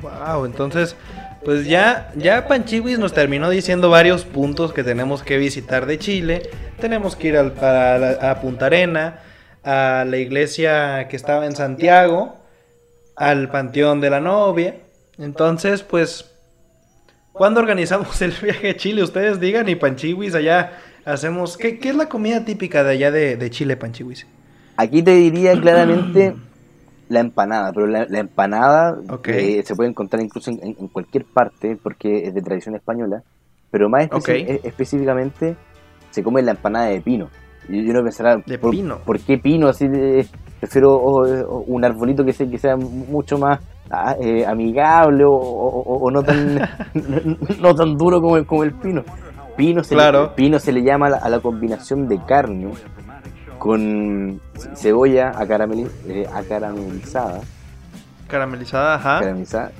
Wow, 0.00 0.44
entonces, 0.44 0.96
pues 1.44 1.66
ya, 1.66 2.12
ya 2.16 2.46
Panchiwis 2.46 2.98
nos 2.98 3.12
terminó 3.12 3.50
diciendo 3.50 3.90
varios 3.90 4.24
puntos 4.24 4.72
que 4.72 4.84
tenemos 4.84 5.22
que 5.22 5.38
visitar 5.38 5.86
de 5.86 5.98
Chile. 5.98 6.50
Tenemos 6.80 7.16
que 7.16 7.28
ir 7.28 7.36
al, 7.36 7.54
a, 7.60 8.30
a 8.30 8.40
Punta 8.40 8.66
Arena, 8.66 9.20
a 9.64 10.04
la 10.06 10.16
iglesia 10.16 11.08
que 11.08 11.16
estaba 11.16 11.46
en 11.46 11.54
Santiago, 11.54 12.36
al 13.16 13.50
Panteón 13.50 14.00
de 14.00 14.10
la 14.10 14.20
Novia. 14.20 14.76
Entonces, 15.18 15.82
pues, 15.82 16.30
¿cuándo 17.32 17.60
organizamos 17.60 18.20
el 18.22 18.32
viaje 18.32 18.70
a 18.70 18.76
Chile? 18.76 19.02
Ustedes 19.02 19.40
digan 19.40 19.68
y 19.68 19.76
Panchiwis 19.76 20.34
allá 20.34 20.72
hacemos... 21.04 21.56
¿Qué, 21.56 21.78
qué 21.78 21.88
es 21.90 21.96
la 21.96 22.08
comida 22.08 22.44
típica 22.44 22.84
de 22.84 22.92
allá 22.92 23.10
de, 23.10 23.36
de 23.36 23.50
Chile, 23.50 23.76
Panchiwis? 23.76 24.26
Aquí 24.78 25.02
te 25.02 25.10
diría 25.10 25.60
claramente 25.60 26.36
la 27.08 27.18
empanada, 27.18 27.72
pero 27.72 27.88
la, 27.88 28.04
empanada 28.16 28.96
eh, 29.24 29.60
se 29.64 29.74
puede 29.74 29.90
encontrar 29.90 30.22
incluso 30.22 30.52
en, 30.52 30.74
cualquier 30.92 31.24
parte 31.24 31.76
porque 31.82 32.28
es 32.28 32.32
de 32.32 32.42
tradición 32.42 32.76
española, 32.76 33.24
pero 33.72 33.88
más 33.88 34.08
e, 34.28 34.60
específicamente 34.62 35.56
se 36.10 36.22
come 36.22 36.42
la 36.42 36.52
empanada 36.52 36.86
de 36.86 37.00
pino. 37.00 37.28
Y 37.68 37.90
uno 37.90 38.04
pensará, 38.04 38.36
¿De 38.36 38.56
por, 38.56 38.70
pino? 38.70 38.98
¿por 39.04 39.18
qué 39.18 39.36
pino? 39.36 39.66
Así 39.66 39.88
de, 39.88 40.24
prefiero 40.60 40.96
un 41.66 41.84
arbolito 41.84 42.24
que 42.24 42.32
sea, 42.32 42.48
que 42.48 42.58
sea 42.58 42.76
mucho 42.76 43.36
más 43.36 43.58
ah, 43.90 44.14
eh, 44.20 44.46
amigable 44.46 45.24
o, 45.26 46.08
no 46.12 46.22
tan 46.22 46.54
no, 47.60 47.74
tan 47.74 47.96
duro 47.96 48.20
como 48.20 48.36
el, 48.36 48.46
como 48.46 48.62
el 48.62 48.74
pino. 48.74 49.02
Pino 49.56 49.82
se, 49.82 49.96
le, 49.96 50.28
pino 50.36 50.60
se 50.60 50.70
le 50.70 50.84
llama 50.84 51.08
a 51.08 51.28
la 51.28 51.40
combinación 51.40 52.06
de 52.06 52.24
carne 52.24 52.70
con 53.58 54.40
cebolla 54.74 55.32
eh, 56.08 56.26
acaramelizada. 56.32 57.40
Caramelizada, 58.28 58.94
ajá. 58.94 59.20
Caramelizada. 59.20 59.72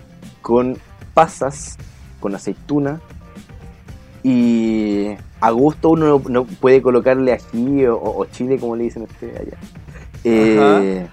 Con 0.42 0.78
pasas, 1.14 1.76
con 2.20 2.34
aceituna. 2.34 3.00
Y 4.22 5.10
a 5.40 5.50
gusto 5.50 5.90
uno 5.90 6.20
no, 6.28 6.44
puede 6.44 6.82
colocarle 6.82 7.32
ají 7.32 7.86
o, 7.86 8.24
chile, 8.32 8.58
como 8.58 8.76
le 8.76 8.84
dicen 8.84 9.02
ustedes 9.04 9.40
allá. 9.40 9.56
Eh, 10.24 11.06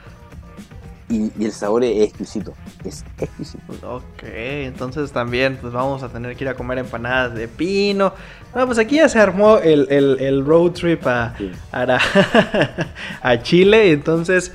y, 1.10 1.32
el 1.44 1.52
sabor 1.52 1.84
es 1.84 2.04
exquisito. 2.04 2.54
Es 2.84 3.06
exquisito. 3.20 3.64
Ok, 3.84 4.24
entonces 4.24 5.12
también 5.12 5.58
pues 5.62 5.74
vamos 5.74 6.04
a 6.04 6.10
tener 6.10 6.36
que 6.36 6.44
ir 6.44 6.50
a 6.50 6.56
comer 6.56 6.80
empanadas 6.80 7.36
de 7.36 7.48
pino. 7.48 8.14
No, 8.56 8.66
pues 8.66 8.80
aquí 8.80 8.96
ya 8.96 9.10
se 9.10 9.20
armó 9.20 9.58
el, 9.58 10.46
road 10.46 10.72
trip 10.72 11.06
a, 11.06 11.36
a, 11.72 12.00
a 13.22 13.42
Chile. 13.44 13.92
Entonces, 13.92 14.52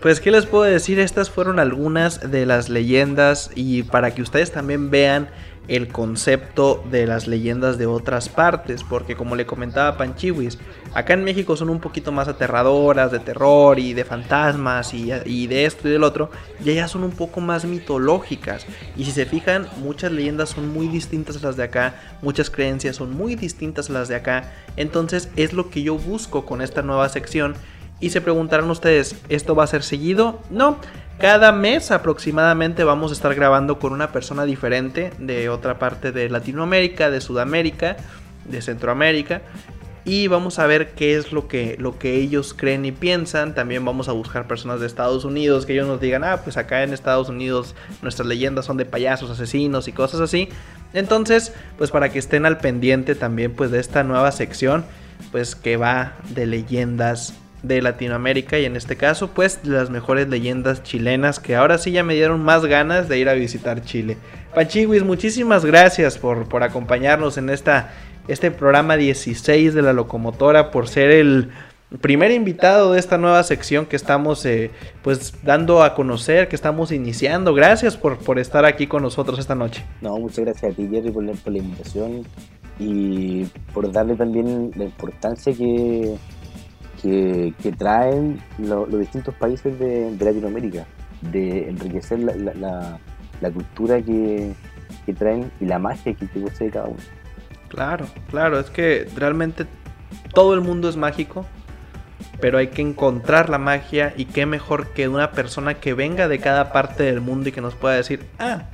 pues, 0.00 0.20
¿qué 0.20 0.30
les 0.30 0.46
puedo 0.46 0.64
decir? 0.64 0.98
Estas 1.00 1.30
fueron 1.30 1.58
algunas 1.58 2.30
de 2.30 2.46
las 2.46 2.68
leyendas 2.68 3.50
y 3.54 3.82
para 3.82 4.14
que 4.14 4.22
ustedes 4.22 4.52
también 4.52 4.90
vean 4.90 5.28
el 5.68 5.88
concepto 5.88 6.84
de 6.90 7.06
las 7.06 7.26
leyendas 7.26 7.78
de 7.78 7.86
otras 7.86 8.28
partes, 8.28 8.84
porque 8.84 9.16
como 9.16 9.36
le 9.36 9.46
comentaba 9.46 9.96
Panchiwis, 9.96 10.58
acá 10.94 11.14
en 11.14 11.24
México 11.24 11.56
son 11.56 11.70
un 11.70 11.80
poquito 11.80 12.12
más 12.12 12.28
aterradoras, 12.28 13.10
de 13.10 13.18
terror 13.18 13.78
y 13.78 13.92
de 13.92 14.04
fantasmas 14.04 14.94
y, 14.94 15.46
de 15.46 15.64
esto 15.64 15.88
y 15.88 15.92
del 15.92 16.04
otro, 16.04 16.30
y 16.64 16.70
allá 16.70 16.88
son 16.88 17.04
un 17.04 17.10
poco 17.10 17.40
más 17.40 17.64
mitológicas. 17.64 18.66
Y 18.96 19.04
si 19.04 19.10
se 19.10 19.26
fijan, 19.26 19.68
muchas 19.78 20.12
leyendas 20.12 20.50
son 20.50 20.72
muy 20.72 20.88
distintas 20.88 21.42
a 21.42 21.46
las 21.46 21.56
de 21.56 21.64
acá, 21.64 21.94
muchas 22.22 22.50
creencias 22.50 22.96
son 22.96 23.16
muy 23.16 23.34
distintas 23.34 23.90
a 23.90 23.94
las 23.94 24.08
de 24.08 24.16
acá, 24.16 24.52
entonces 24.76 25.30
es 25.36 25.52
lo 25.52 25.70
que 25.70 25.82
yo 25.82 25.96
busco 25.96 26.44
con 26.44 26.62
esta 26.62 26.82
nueva 26.82 27.08
sección. 27.08 27.54
Y 28.00 28.10
se 28.10 28.20
preguntarán 28.20 28.70
ustedes, 28.70 29.16
¿esto 29.28 29.54
va 29.54 29.64
a 29.64 29.68
ser 29.68 29.82
seguido? 29.82 30.40
No, 30.50 30.78
cada 31.18 31.50
mes 31.50 31.90
aproximadamente 31.90 32.84
vamos 32.84 33.10
a 33.10 33.14
estar 33.14 33.34
grabando 33.34 33.78
con 33.78 33.94
una 33.94 34.12
persona 34.12 34.44
diferente 34.44 35.12
de 35.18 35.48
otra 35.48 35.78
parte 35.78 36.12
de 36.12 36.28
Latinoamérica, 36.28 37.10
de 37.10 37.22
Sudamérica, 37.22 37.96
de 38.44 38.60
Centroamérica. 38.60 39.40
Y 40.04 40.28
vamos 40.28 40.58
a 40.58 40.66
ver 40.66 40.92
qué 40.92 41.16
es 41.16 41.32
lo 41.32 41.48
que, 41.48 41.76
lo 41.80 41.98
que 41.98 42.16
ellos 42.16 42.54
creen 42.54 42.84
y 42.84 42.92
piensan. 42.92 43.54
También 43.54 43.84
vamos 43.84 44.08
a 44.08 44.12
buscar 44.12 44.46
personas 44.46 44.78
de 44.78 44.86
Estados 44.86 45.24
Unidos 45.24 45.64
que 45.64 45.72
ellos 45.72 45.88
nos 45.88 46.00
digan, 46.00 46.22
ah, 46.22 46.42
pues 46.44 46.58
acá 46.58 46.82
en 46.82 46.92
Estados 46.92 47.30
Unidos 47.30 47.74
nuestras 48.02 48.28
leyendas 48.28 48.66
son 48.66 48.76
de 48.76 48.84
payasos, 48.84 49.30
asesinos 49.30 49.88
y 49.88 49.92
cosas 49.92 50.20
así. 50.20 50.50
Entonces, 50.92 51.54
pues 51.78 51.90
para 51.90 52.10
que 52.10 52.18
estén 52.18 52.46
al 52.46 52.58
pendiente 52.58 53.14
también 53.14 53.54
pues 53.54 53.70
de 53.70 53.80
esta 53.80 54.04
nueva 54.04 54.30
sección, 54.32 54.84
pues 55.32 55.56
que 55.56 55.76
va 55.76 56.12
de 56.28 56.46
leyendas 56.46 57.34
de 57.66 57.82
Latinoamérica 57.82 58.58
y 58.58 58.64
en 58.64 58.76
este 58.76 58.96
caso 58.96 59.30
pues 59.34 59.60
las 59.64 59.90
mejores 59.90 60.28
leyendas 60.28 60.82
chilenas 60.82 61.40
que 61.40 61.56
ahora 61.56 61.78
sí 61.78 61.92
ya 61.92 62.02
me 62.02 62.14
dieron 62.14 62.42
más 62.42 62.64
ganas 62.64 63.08
de 63.08 63.18
ir 63.18 63.28
a 63.28 63.34
visitar 63.34 63.82
Chile. 63.82 64.16
Panchiwis, 64.54 65.02
muchísimas 65.02 65.64
gracias 65.64 66.18
por, 66.18 66.48
por 66.48 66.62
acompañarnos 66.62 67.36
en 67.38 67.50
esta, 67.50 67.92
este 68.28 68.50
programa 68.50 68.96
16 68.96 69.74
de 69.74 69.82
la 69.82 69.92
locomotora, 69.92 70.70
por 70.70 70.88
ser 70.88 71.10
el 71.10 71.50
primer 72.00 72.30
invitado 72.30 72.92
de 72.92 72.98
esta 72.98 73.18
nueva 73.18 73.42
sección 73.42 73.86
que 73.86 73.96
estamos 73.96 74.44
eh, 74.44 74.70
pues 75.02 75.34
dando 75.44 75.82
a 75.82 75.94
conocer, 75.94 76.48
que 76.48 76.56
estamos 76.56 76.90
iniciando. 76.90 77.54
Gracias 77.54 77.96
por, 77.96 78.18
por 78.18 78.38
estar 78.38 78.64
aquí 78.64 78.86
con 78.86 79.02
nosotros 79.02 79.38
esta 79.38 79.54
noche. 79.54 79.84
No, 80.00 80.18
muchas 80.18 80.44
gracias 80.44 80.72
a 80.72 80.74
ti 80.74 80.86
por 81.12 81.24
por 81.36 81.52
la 81.52 81.58
invitación 81.58 82.24
y 82.78 83.44
por 83.72 83.90
darle 83.90 84.16
también 84.16 84.70
la 84.76 84.84
importancia 84.84 85.52
que 85.52 86.16
que, 87.02 87.54
traen 87.78 88.40
los 88.58 88.98
distintos 88.98 89.34
países 89.34 89.78
de, 89.78 90.16
Latinoamérica, 90.18 90.86
de 91.20 91.68
enriquecer 91.68 92.20
la, 92.20 93.50
cultura 93.52 94.00
que, 94.00 94.54
traen 95.18 95.50
y 95.60 95.66
la 95.66 95.78
magia 95.78 96.14
que, 96.14 96.26
posee 96.26 96.70
cada 96.70 96.86
uno. 96.86 97.00
Claro, 97.68 98.06
claro, 98.30 98.58
es 98.58 98.70
que 98.70 99.08
realmente 99.16 99.66
todo 100.32 100.54
el 100.54 100.60
mundo 100.60 100.88
es 100.88 100.96
mágico, 100.96 101.44
pero 102.40 102.58
hay 102.58 102.68
que 102.68 102.82
encontrar 102.82 103.48
la 103.50 103.58
magia 103.58 104.14
y 104.16 104.26
qué 104.26 104.46
mejor 104.46 104.92
que 104.92 105.08
una 105.08 105.32
persona 105.32 105.74
que 105.74 105.94
venga 105.94 106.28
de 106.28 106.38
cada 106.38 106.72
parte 106.72 107.02
del 107.02 107.20
mundo 107.20 107.48
y 107.48 107.52
que 107.52 107.60
nos 107.60 107.74
pueda 107.74 107.96
decir, 107.96 108.24
ah, 108.38 108.64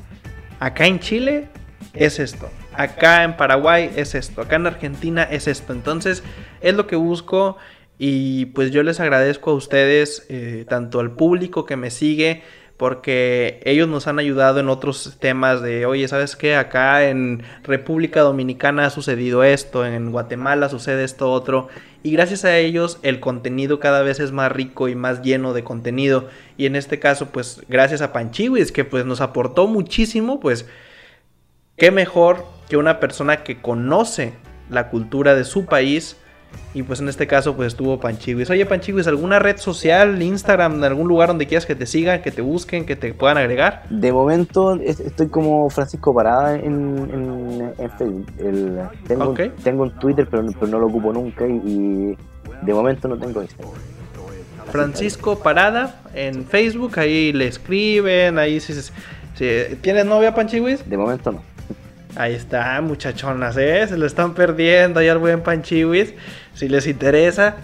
acá 0.61 0.87
en 0.87 0.99
Chile 1.01 1.49
es 1.95 2.19
esto, 2.19 2.49
acá 2.75 3.25
en 3.25 3.37
Paraguay 3.37 3.91
es 3.97 4.15
esto, 4.15 4.43
acá 4.43 4.57
en 4.57 4.67
Argentina 4.67 5.23
es 5.23 5.47
esto. 5.47 5.73
Entonces 5.73 6.23
es 6.61 6.75
lo 6.75 6.87
que 6.87 6.97
busco 6.97 7.57
y 8.05 8.47
pues 8.47 8.73
yo 8.73 8.83
les 8.83 8.99
agradezco 8.99 9.53
a 9.53 9.55
ustedes, 9.55 10.27
eh, 10.29 10.67
tanto 10.69 10.99
al 10.99 11.13
público 11.13 11.67
que 11.67 11.77
me 11.77 11.89
sigue, 11.89 12.43
porque 12.77 13.61
ellos 13.65 13.87
nos 13.87 14.09
han 14.09 14.19
ayudado 14.19 14.59
en 14.59 14.69
otros 14.69 15.19
temas 15.21 15.63
de, 15.63 15.87
oye, 15.87 16.09
¿sabes 16.09 16.35
qué? 16.35 16.57
Acá 16.57 17.09
en 17.09 17.45
República 17.63 18.23
Dominicana 18.23 18.87
ha 18.87 18.91
sucedido 18.91 19.45
esto, 19.45 19.87
en 19.87 20.11
Guatemala 20.11 20.69
sucede 20.69 21.05
esto 21.05 21.31
otro, 21.31 21.69
y 22.03 22.11
gracias 22.11 22.45
a 22.45 22.59
ellos 22.59 22.99
el 23.05 23.21
contenido 23.21 23.79
cada 23.79 24.03
vez 24.03 24.19
es 24.19 24.33
más 24.33 24.51
rico 24.51 24.89
y 24.89 24.97
más 24.97 25.23
lleno 25.23 25.53
de 25.53 25.63
contenido, 25.63 26.29
y 26.57 26.67
en 26.67 26.75
este 26.75 26.99
caso, 26.99 27.27
pues 27.27 27.63
gracias 27.69 28.03
a 28.03 28.13
Panchiwis, 28.13 28.73
que 28.73 28.85
pues 28.85 29.07
nos 29.07 29.21
aportó 29.21 29.69
muchísimo, 29.69 30.41
pues 30.41 30.67
qué 31.77 31.93
mejor 31.93 32.47
que 32.69 32.77
una 32.77 32.99
persona 32.99 33.45
que 33.45 33.63
conoce 33.63 34.33
la 34.71 34.91
cultura 34.91 35.37
de 35.37 35.45
su 35.45 35.67
país, 35.67 36.17
y 36.75 36.83
pues 36.83 37.01
en 37.01 37.09
este 37.09 37.27
caso 37.27 37.55
pues 37.55 37.69
estuvo 37.69 38.01
Panchiwis. 38.01 38.49
Oye 38.51 38.65
Panchiwis, 38.65 39.07
¿alguna 39.07 39.39
red 39.39 39.59
social, 39.59 40.21
Instagram, 40.23 40.83
algún 40.85 41.09
lugar 41.09 41.29
donde 41.29 41.47
quieras 41.47 41.67
que 41.67 41.75
te 41.75 41.87
sigan, 41.87 42.23
que 42.23 42.31
te 42.31 42.41
busquen, 42.41 42.87
que 42.87 42.97
te 42.97 43.13
puedan 43.13 43.37
agregar? 43.37 43.83
De 43.91 44.13
momento 44.13 44.75
estoy 44.77 45.29
como 45.29 45.69
Francisco 45.71 46.15
Parada 46.15 46.57
en, 46.57 47.73
Facebook. 47.99 48.27
tengo, 49.07 49.35
tengo 49.63 49.83
un 49.83 49.99
Twitter 49.99 50.27
pero, 50.31 50.43
no 50.43 50.79
lo 50.79 50.87
ocupo 50.87 51.13
nunca 51.13 51.47
y, 51.47 52.17
de 52.63 52.75
momento 52.75 53.09
no 53.09 53.19
tengo 53.19 53.43
Instagram. 53.43 53.73
Francisco 54.71 55.39
Parada 55.39 56.01
en 56.15 56.47
Facebook, 56.47 56.99
ahí 56.99 57.33
le 57.33 57.49
escriben, 57.49 58.39
ahí 58.39 58.61
si, 58.61 58.73
¿Tienes 59.81 60.07
novia 60.07 60.35
Panchiwis? 60.35 60.89
De 60.89 60.97
momento 60.97 61.33
no. 61.33 61.43
Ahí 62.15 62.35
está, 62.35 62.81
muchachonas, 62.83 63.57
¿eh? 63.57 63.87
Se 63.89 63.97
lo 63.97 64.07
están 64.07 64.35
perdiendo 64.35 65.01
ahí 65.01 65.09
al 65.09 65.19
buen 65.19 65.43
Panchiwis. 65.43 66.15
Si 66.55 66.69
les 66.69 66.87
interesa, 66.87 67.57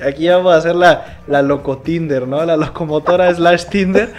aquí 0.00 0.28
vamos 0.28 0.52
a 0.52 0.56
hacer 0.56 0.74
la, 0.74 1.20
la 1.26 1.42
loco 1.42 1.78
Tinder, 1.78 2.26
¿no? 2.26 2.44
La 2.44 2.56
locomotora 2.56 3.32
slash 3.34 3.66
Tinder. 3.66 4.12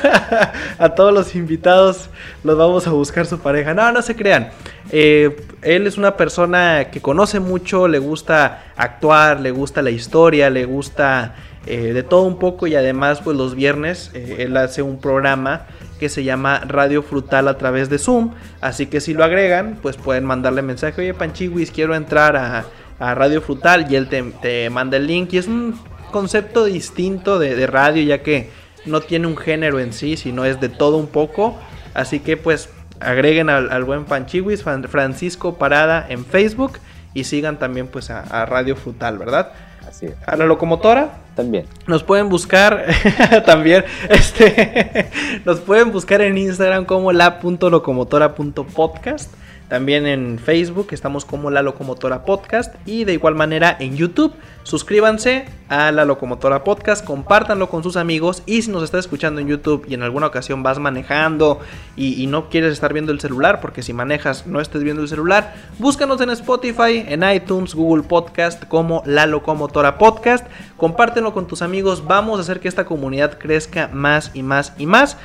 a 0.78 0.88
todos 0.90 1.12
los 1.12 1.34
invitados 1.34 2.10
los 2.44 2.56
vamos 2.56 2.86
a 2.86 2.90
buscar 2.90 3.26
su 3.26 3.38
pareja. 3.38 3.74
No, 3.74 3.92
no 3.92 4.02
se 4.02 4.16
crean. 4.16 4.50
Eh, 4.90 5.36
él 5.62 5.86
es 5.86 5.96
una 5.96 6.16
persona 6.16 6.88
que 6.90 7.00
conoce 7.00 7.40
mucho, 7.40 7.88
le 7.88 7.98
gusta 7.98 8.64
actuar, 8.76 9.40
le 9.40 9.50
gusta 9.50 9.82
la 9.82 9.90
historia, 9.90 10.50
le 10.50 10.64
gusta 10.64 11.34
eh, 11.66 11.92
de 11.92 12.02
todo 12.02 12.22
un 12.22 12.38
poco 12.38 12.66
y 12.66 12.74
además 12.74 13.20
pues 13.22 13.36
los 13.36 13.54
viernes 13.54 14.10
eh, 14.14 14.38
él 14.40 14.56
hace 14.56 14.82
un 14.82 14.98
programa 14.98 15.66
que 16.00 16.08
se 16.08 16.24
llama 16.24 16.58
Radio 16.66 17.04
Frutal 17.04 17.46
a 17.46 17.56
través 17.56 17.88
de 17.88 17.98
Zoom. 17.98 18.32
Así 18.60 18.86
que 18.86 19.00
si 19.00 19.14
lo 19.14 19.22
agregan, 19.22 19.78
pues 19.80 19.96
pueden 19.96 20.24
mandarle 20.24 20.62
mensaje, 20.62 21.00
oye 21.00 21.14
Panchiwis, 21.14 21.70
quiero 21.70 21.94
entrar 21.94 22.36
a 22.36 22.64
a 23.02 23.14
Radio 23.16 23.42
Frutal 23.42 23.90
y 23.90 23.96
él 23.96 24.08
te, 24.08 24.70
manda 24.70 24.96
el 24.96 25.08
link 25.08 25.32
y 25.32 25.38
es 25.38 25.48
un 25.48 25.76
concepto 26.12 26.66
distinto 26.66 27.40
de, 27.40 27.66
radio 27.66 28.04
ya 28.04 28.22
que 28.22 28.48
no 28.86 29.00
tiene 29.00 29.26
un 29.26 29.36
género 29.36 29.80
en 29.80 29.92
sí, 29.92 30.16
sino 30.16 30.44
es 30.44 30.60
de 30.60 30.68
todo 30.68 30.98
un 30.98 31.08
poco. 31.08 31.58
Así 31.94 32.20
que 32.20 32.36
pues 32.36 32.68
agreguen 33.00 33.50
al, 33.50 33.82
buen 33.82 34.04
Panchiwis, 34.04 34.62
Francisco 34.62 35.58
Parada 35.58 36.06
en 36.08 36.24
Facebook 36.24 36.78
y 37.12 37.24
sigan 37.24 37.58
también 37.58 37.88
pues 37.88 38.08
a, 38.10 38.46
Radio 38.46 38.76
Frutal, 38.76 39.18
¿verdad? 39.18 39.50
Así 39.88 40.06
es. 40.06 40.14
A 40.24 40.36
la 40.36 40.46
locomotora. 40.46 41.18
También. 41.34 41.66
Nos 41.88 42.04
pueden 42.04 42.28
buscar 42.28 42.86
también, 43.46 43.84
este, 44.10 45.10
nos 45.44 45.58
pueden 45.60 45.90
buscar 45.90 46.20
en 46.20 46.38
Instagram 46.38 46.84
como 46.84 47.10
la.locomotora.podcast. 47.10 49.41
También 49.72 50.06
en 50.06 50.38
Facebook 50.38 50.88
estamos 50.90 51.24
como 51.24 51.50
La 51.50 51.62
Locomotora 51.62 52.26
Podcast 52.26 52.74
y 52.84 53.04
de 53.04 53.14
igual 53.14 53.34
manera 53.34 53.74
en 53.80 53.96
YouTube. 53.96 54.34
Suscríbanse 54.64 55.46
a 55.70 55.90
La 55.92 56.04
Locomotora 56.04 56.62
Podcast, 56.62 57.02
compártanlo 57.02 57.70
con 57.70 57.82
sus 57.82 57.96
amigos 57.96 58.42
y 58.44 58.60
si 58.60 58.70
nos 58.70 58.82
estás 58.82 59.06
escuchando 59.06 59.40
en 59.40 59.48
YouTube 59.48 59.86
y 59.88 59.94
en 59.94 60.02
alguna 60.02 60.26
ocasión 60.26 60.62
vas 60.62 60.78
manejando 60.78 61.60
y, 61.96 62.26
no 62.26 62.50
quieres 62.50 62.74
estar 62.74 62.92
viendo 62.92 63.12
el 63.12 63.20
celular, 63.20 63.62
porque 63.62 63.82
si 63.82 63.94
manejas 63.94 64.46
no 64.46 64.60
estés 64.60 64.82
viendo 64.82 65.00
el 65.00 65.08
celular, 65.08 65.54
búscanos 65.78 66.20
en 66.20 66.28
Spotify, 66.28 67.06
en 67.08 67.22
iTunes, 67.22 67.74
Google 67.74 68.02
Podcast 68.02 68.66
como 68.66 69.02
La 69.06 69.24
Locomotora 69.24 69.96
Podcast. 69.96 70.46
Compártenlo 70.76 71.32
con 71.32 71.46
tus 71.46 71.62
amigos, 71.62 72.04
vamos 72.06 72.38
a 72.38 72.42
hacer 72.42 72.60
que 72.60 72.68
esta 72.68 72.84
comunidad 72.84 73.38
crezca 73.38 73.88
más 73.90 74.32
y 74.34 74.42
más 74.42 74.74
y 74.76 74.84
más 74.84 75.16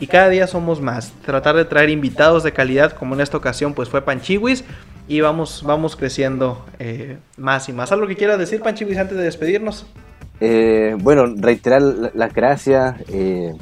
y 0.00 0.06
cada 0.06 0.30
día 0.30 0.46
somos 0.46 0.80
más. 0.80 1.12
Tratar 1.24 1.54
de 1.54 1.66
traer 1.66 1.90
invitados 1.90 2.42
de 2.42 2.52
calidad, 2.52 2.92
como 2.92 3.14
en 3.14 3.20
esta 3.20 3.36
ocasión 3.36 3.74
pues 3.74 3.88
fue 3.88 4.02
Panchiwis, 4.02 4.64
y 5.06 5.20
vamos, 5.20 5.62
vamos 5.64 5.94
creciendo 5.94 6.64
eh, 6.78 7.18
más 7.36 7.68
y 7.68 7.72
más. 7.72 7.92
¿Algo 7.92 8.06
que 8.06 8.16
quiera 8.16 8.36
decir 8.36 8.62
Panchiwis 8.62 8.96
antes 8.96 9.16
de 9.16 9.24
despedirnos? 9.24 9.86
Eh, 10.40 10.96
bueno, 10.98 11.26
reiterar 11.36 11.82
las 11.82 12.32
gracias 12.32 12.96
eh, 13.12 13.52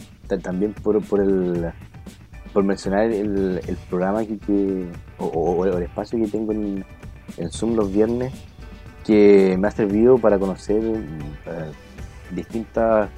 también 0.43 0.75
por, 0.75 1.03
por, 1.03 1.21
el, 1.21 1.73
por 2.53 2.63
mencionar 2.63 3.11
el, 3.11 3.61
programa 3.91 4.25
que, 4.25 4.87
o, 5.19 5.67
el 5.67 5.83
espacio 5.83 6.21
que 6.21 6.29
tengo 6.29 6.53
en, 6.53 6.85
Zoom 7.51 7.75
los 7.75 7.93
viernes, 7.93 8.33
que 9.05 9.57
me 9.59 9.69
ha 9.69 9.71
servido 9.71 10.19
para 10.19 10.39
conocer 10.39 10.83
distintas 12.31 13.11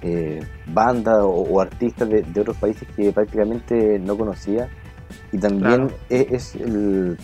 eh, 0.00 0.40
bandas 0.66 1.18
o, 1.22 1.60
artistas 1.60 2.08
de, 2.08 2.24
otros 2.40 2.56
países 2.56 2.88
que 2.96 3.12
prácticamente 3.12 3.98
no 3.98 4.16
conocía. 4.16 4.68
Y 5.30 5.38
también 5.38 5.88
es, 6.08 6.54
el, 6.56 7.18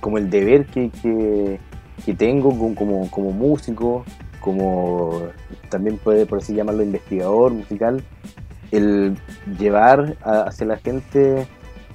como 0.00 0.18
el 0.18 0.30
deber 0.30 0.66
que, 0.66 0.90
que, 2.04 2.14
tengo 2.14 2.56
como, 2.74 3.10
como, 3.10 3.32
músico, 3.32 4.04
como 4.40 5.22
también 5.68 5.98
puede 5.98 6.26
por 6.26 6.38
así 6.38 6.54
llamarlo 6.54 6.82
investigador 6.82 7.52
musical, 7.52 8.02
el 8.70 9.16
llevar 9.58 10.16
hacia 10.22 10.66
la 10.66 10.76
gente 10.76 11.46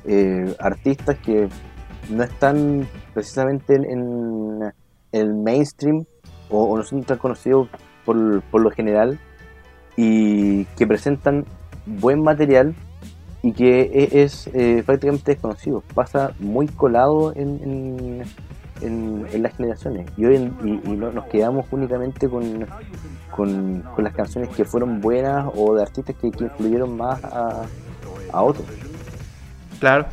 eh, 0.05 0.55
artistas 0.59 1.17
que 1.19 1.47
no 2.09 2.23
están 2.23 2.87
precisamente 3.13 3.75
en, 3.75 4.73
el 5.11 5.33
mainstream 5.35 6.05
o, 6.49 6.75
no 6.75 6.83
son 6.83 7.03
tan 7.03 7.17
conocidos 7.17 7.69
por, 8.03 8.41
por 8.43 8.61
lo 8.61 8.71
general 8.71 9.19
y 9.95 10.65
que 10.77 10.87
presentan 10.87 11.45
buen 11.85 12.23
material 12.23 12.75
y 13.41 13.51
que 13.51 13.81
e-, 13.81 14.23
es, 14.23 14.49
eh, 14.53 14.83
prácticamente 14.85 15.33
desconocido, 15.33 15.83
pasa 15.93 16.31
muy 16.39 16.67
colado 16.67 17.33
en, 17.35 18.23
en, 18.81 19.41
las 19.41 19.55
generaciones 19.55 20.09
y 20.17 20.25
hoy 20.25 20.51
y, 20.63 20.89
nos 20.89 21.25
quedamos 21.25 21.65
únicamente 21.71 22.27
con, 22.29 22.67
con, 23.31 23.83
las 23.97 24.13
canciones 24.13 24.49
que 24.49 24.65
fueron 24.65 24.99
buenas 25.01 25.49
o 25.55 25.75
de 25.75 25.81
artistas 25.81 26.15
que, 26.21 26.31
que 26.31 26.45
influyeron 26.45 26.97
más 26.97 27.23
a, 27.23 27.63
a 28.31 28.41
otros. 28.41 28.65
Claro. 29.79 30.05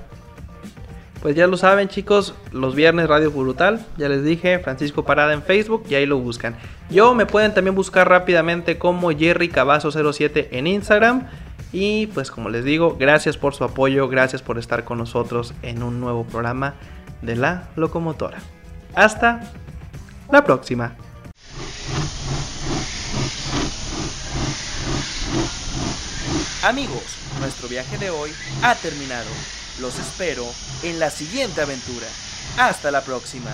Pues 1.23 1.37
ya 1.37 1.47
lo 1.47 1.57
saben 1.57 1.89
chicos, 1.89 2.35
los 2.51 2.75
viernes 2.75 3.09
Radio 3.09 3.31
Brutal, 3.31 3.85
ya 3.99 4.09
les 4.09 4.25
dije, 4.25 4.59
Francisco 4.59 5.05
Parada 5.05 5.35
en 5.35 5.43
Facebook 5.43 5.85
y 5.89 5.95
ahí 5.95 6.07
lo 6.07 6.19
buscan. 6.19 6.55
Yo 6.91 7.15
me 7.15 7.25
pueden 7.25 7.55
también 7.55 7.77
buscar 7.77 8.09
rápidamente 8.09 8.77
como 8.79 9.11
Jerry 9.11 9.49
Cavazo 9.49 9.91
07 10.13 10.49
en 10.53 10.67
Instagram. 10.67 11.29
Y 11.73 12.09
pues 12.09 12.33
como 12.33 12.49
les 12.49 12.65
digo, 12.65 12.97
gracias 12.99 13.37
por 13.37 13.55
su 13.55 13.63
apoyo, 13.63 14.09
gracias 14.09 14.43
por 14.43 14.59
estar 14.59 14.85
con 14.85 14.99
nosotros 14.99 15.55
en 15.63 15.85
un 15.85 16.01
nuevo 16.01 16.25
programa 16.25 16.75
de 17.23 17.37
La 17.37 17.69
Locomotora. 17.77 18.39
Hasta 18.95 19.53
la 20.33 20.43
próxima. 20.45 20.97
Amigos, 26.65 27.03
nuestro 27.39 27.69
viaje 27.69 27.99
de 27.99 28.11
hoy 28.11 28.31
ha 28.63 28.75
terminado. 28.75 29.31
Los 29.81 29.99
espero 29.99 30.45
en 30.83 30.99
la 30.99 31.09
siguiente 31.09 31.63
aventura. 31.63 32.07
Hasta 32.59 32.91
la 32.91 33.01
próxima. 33.01 33.51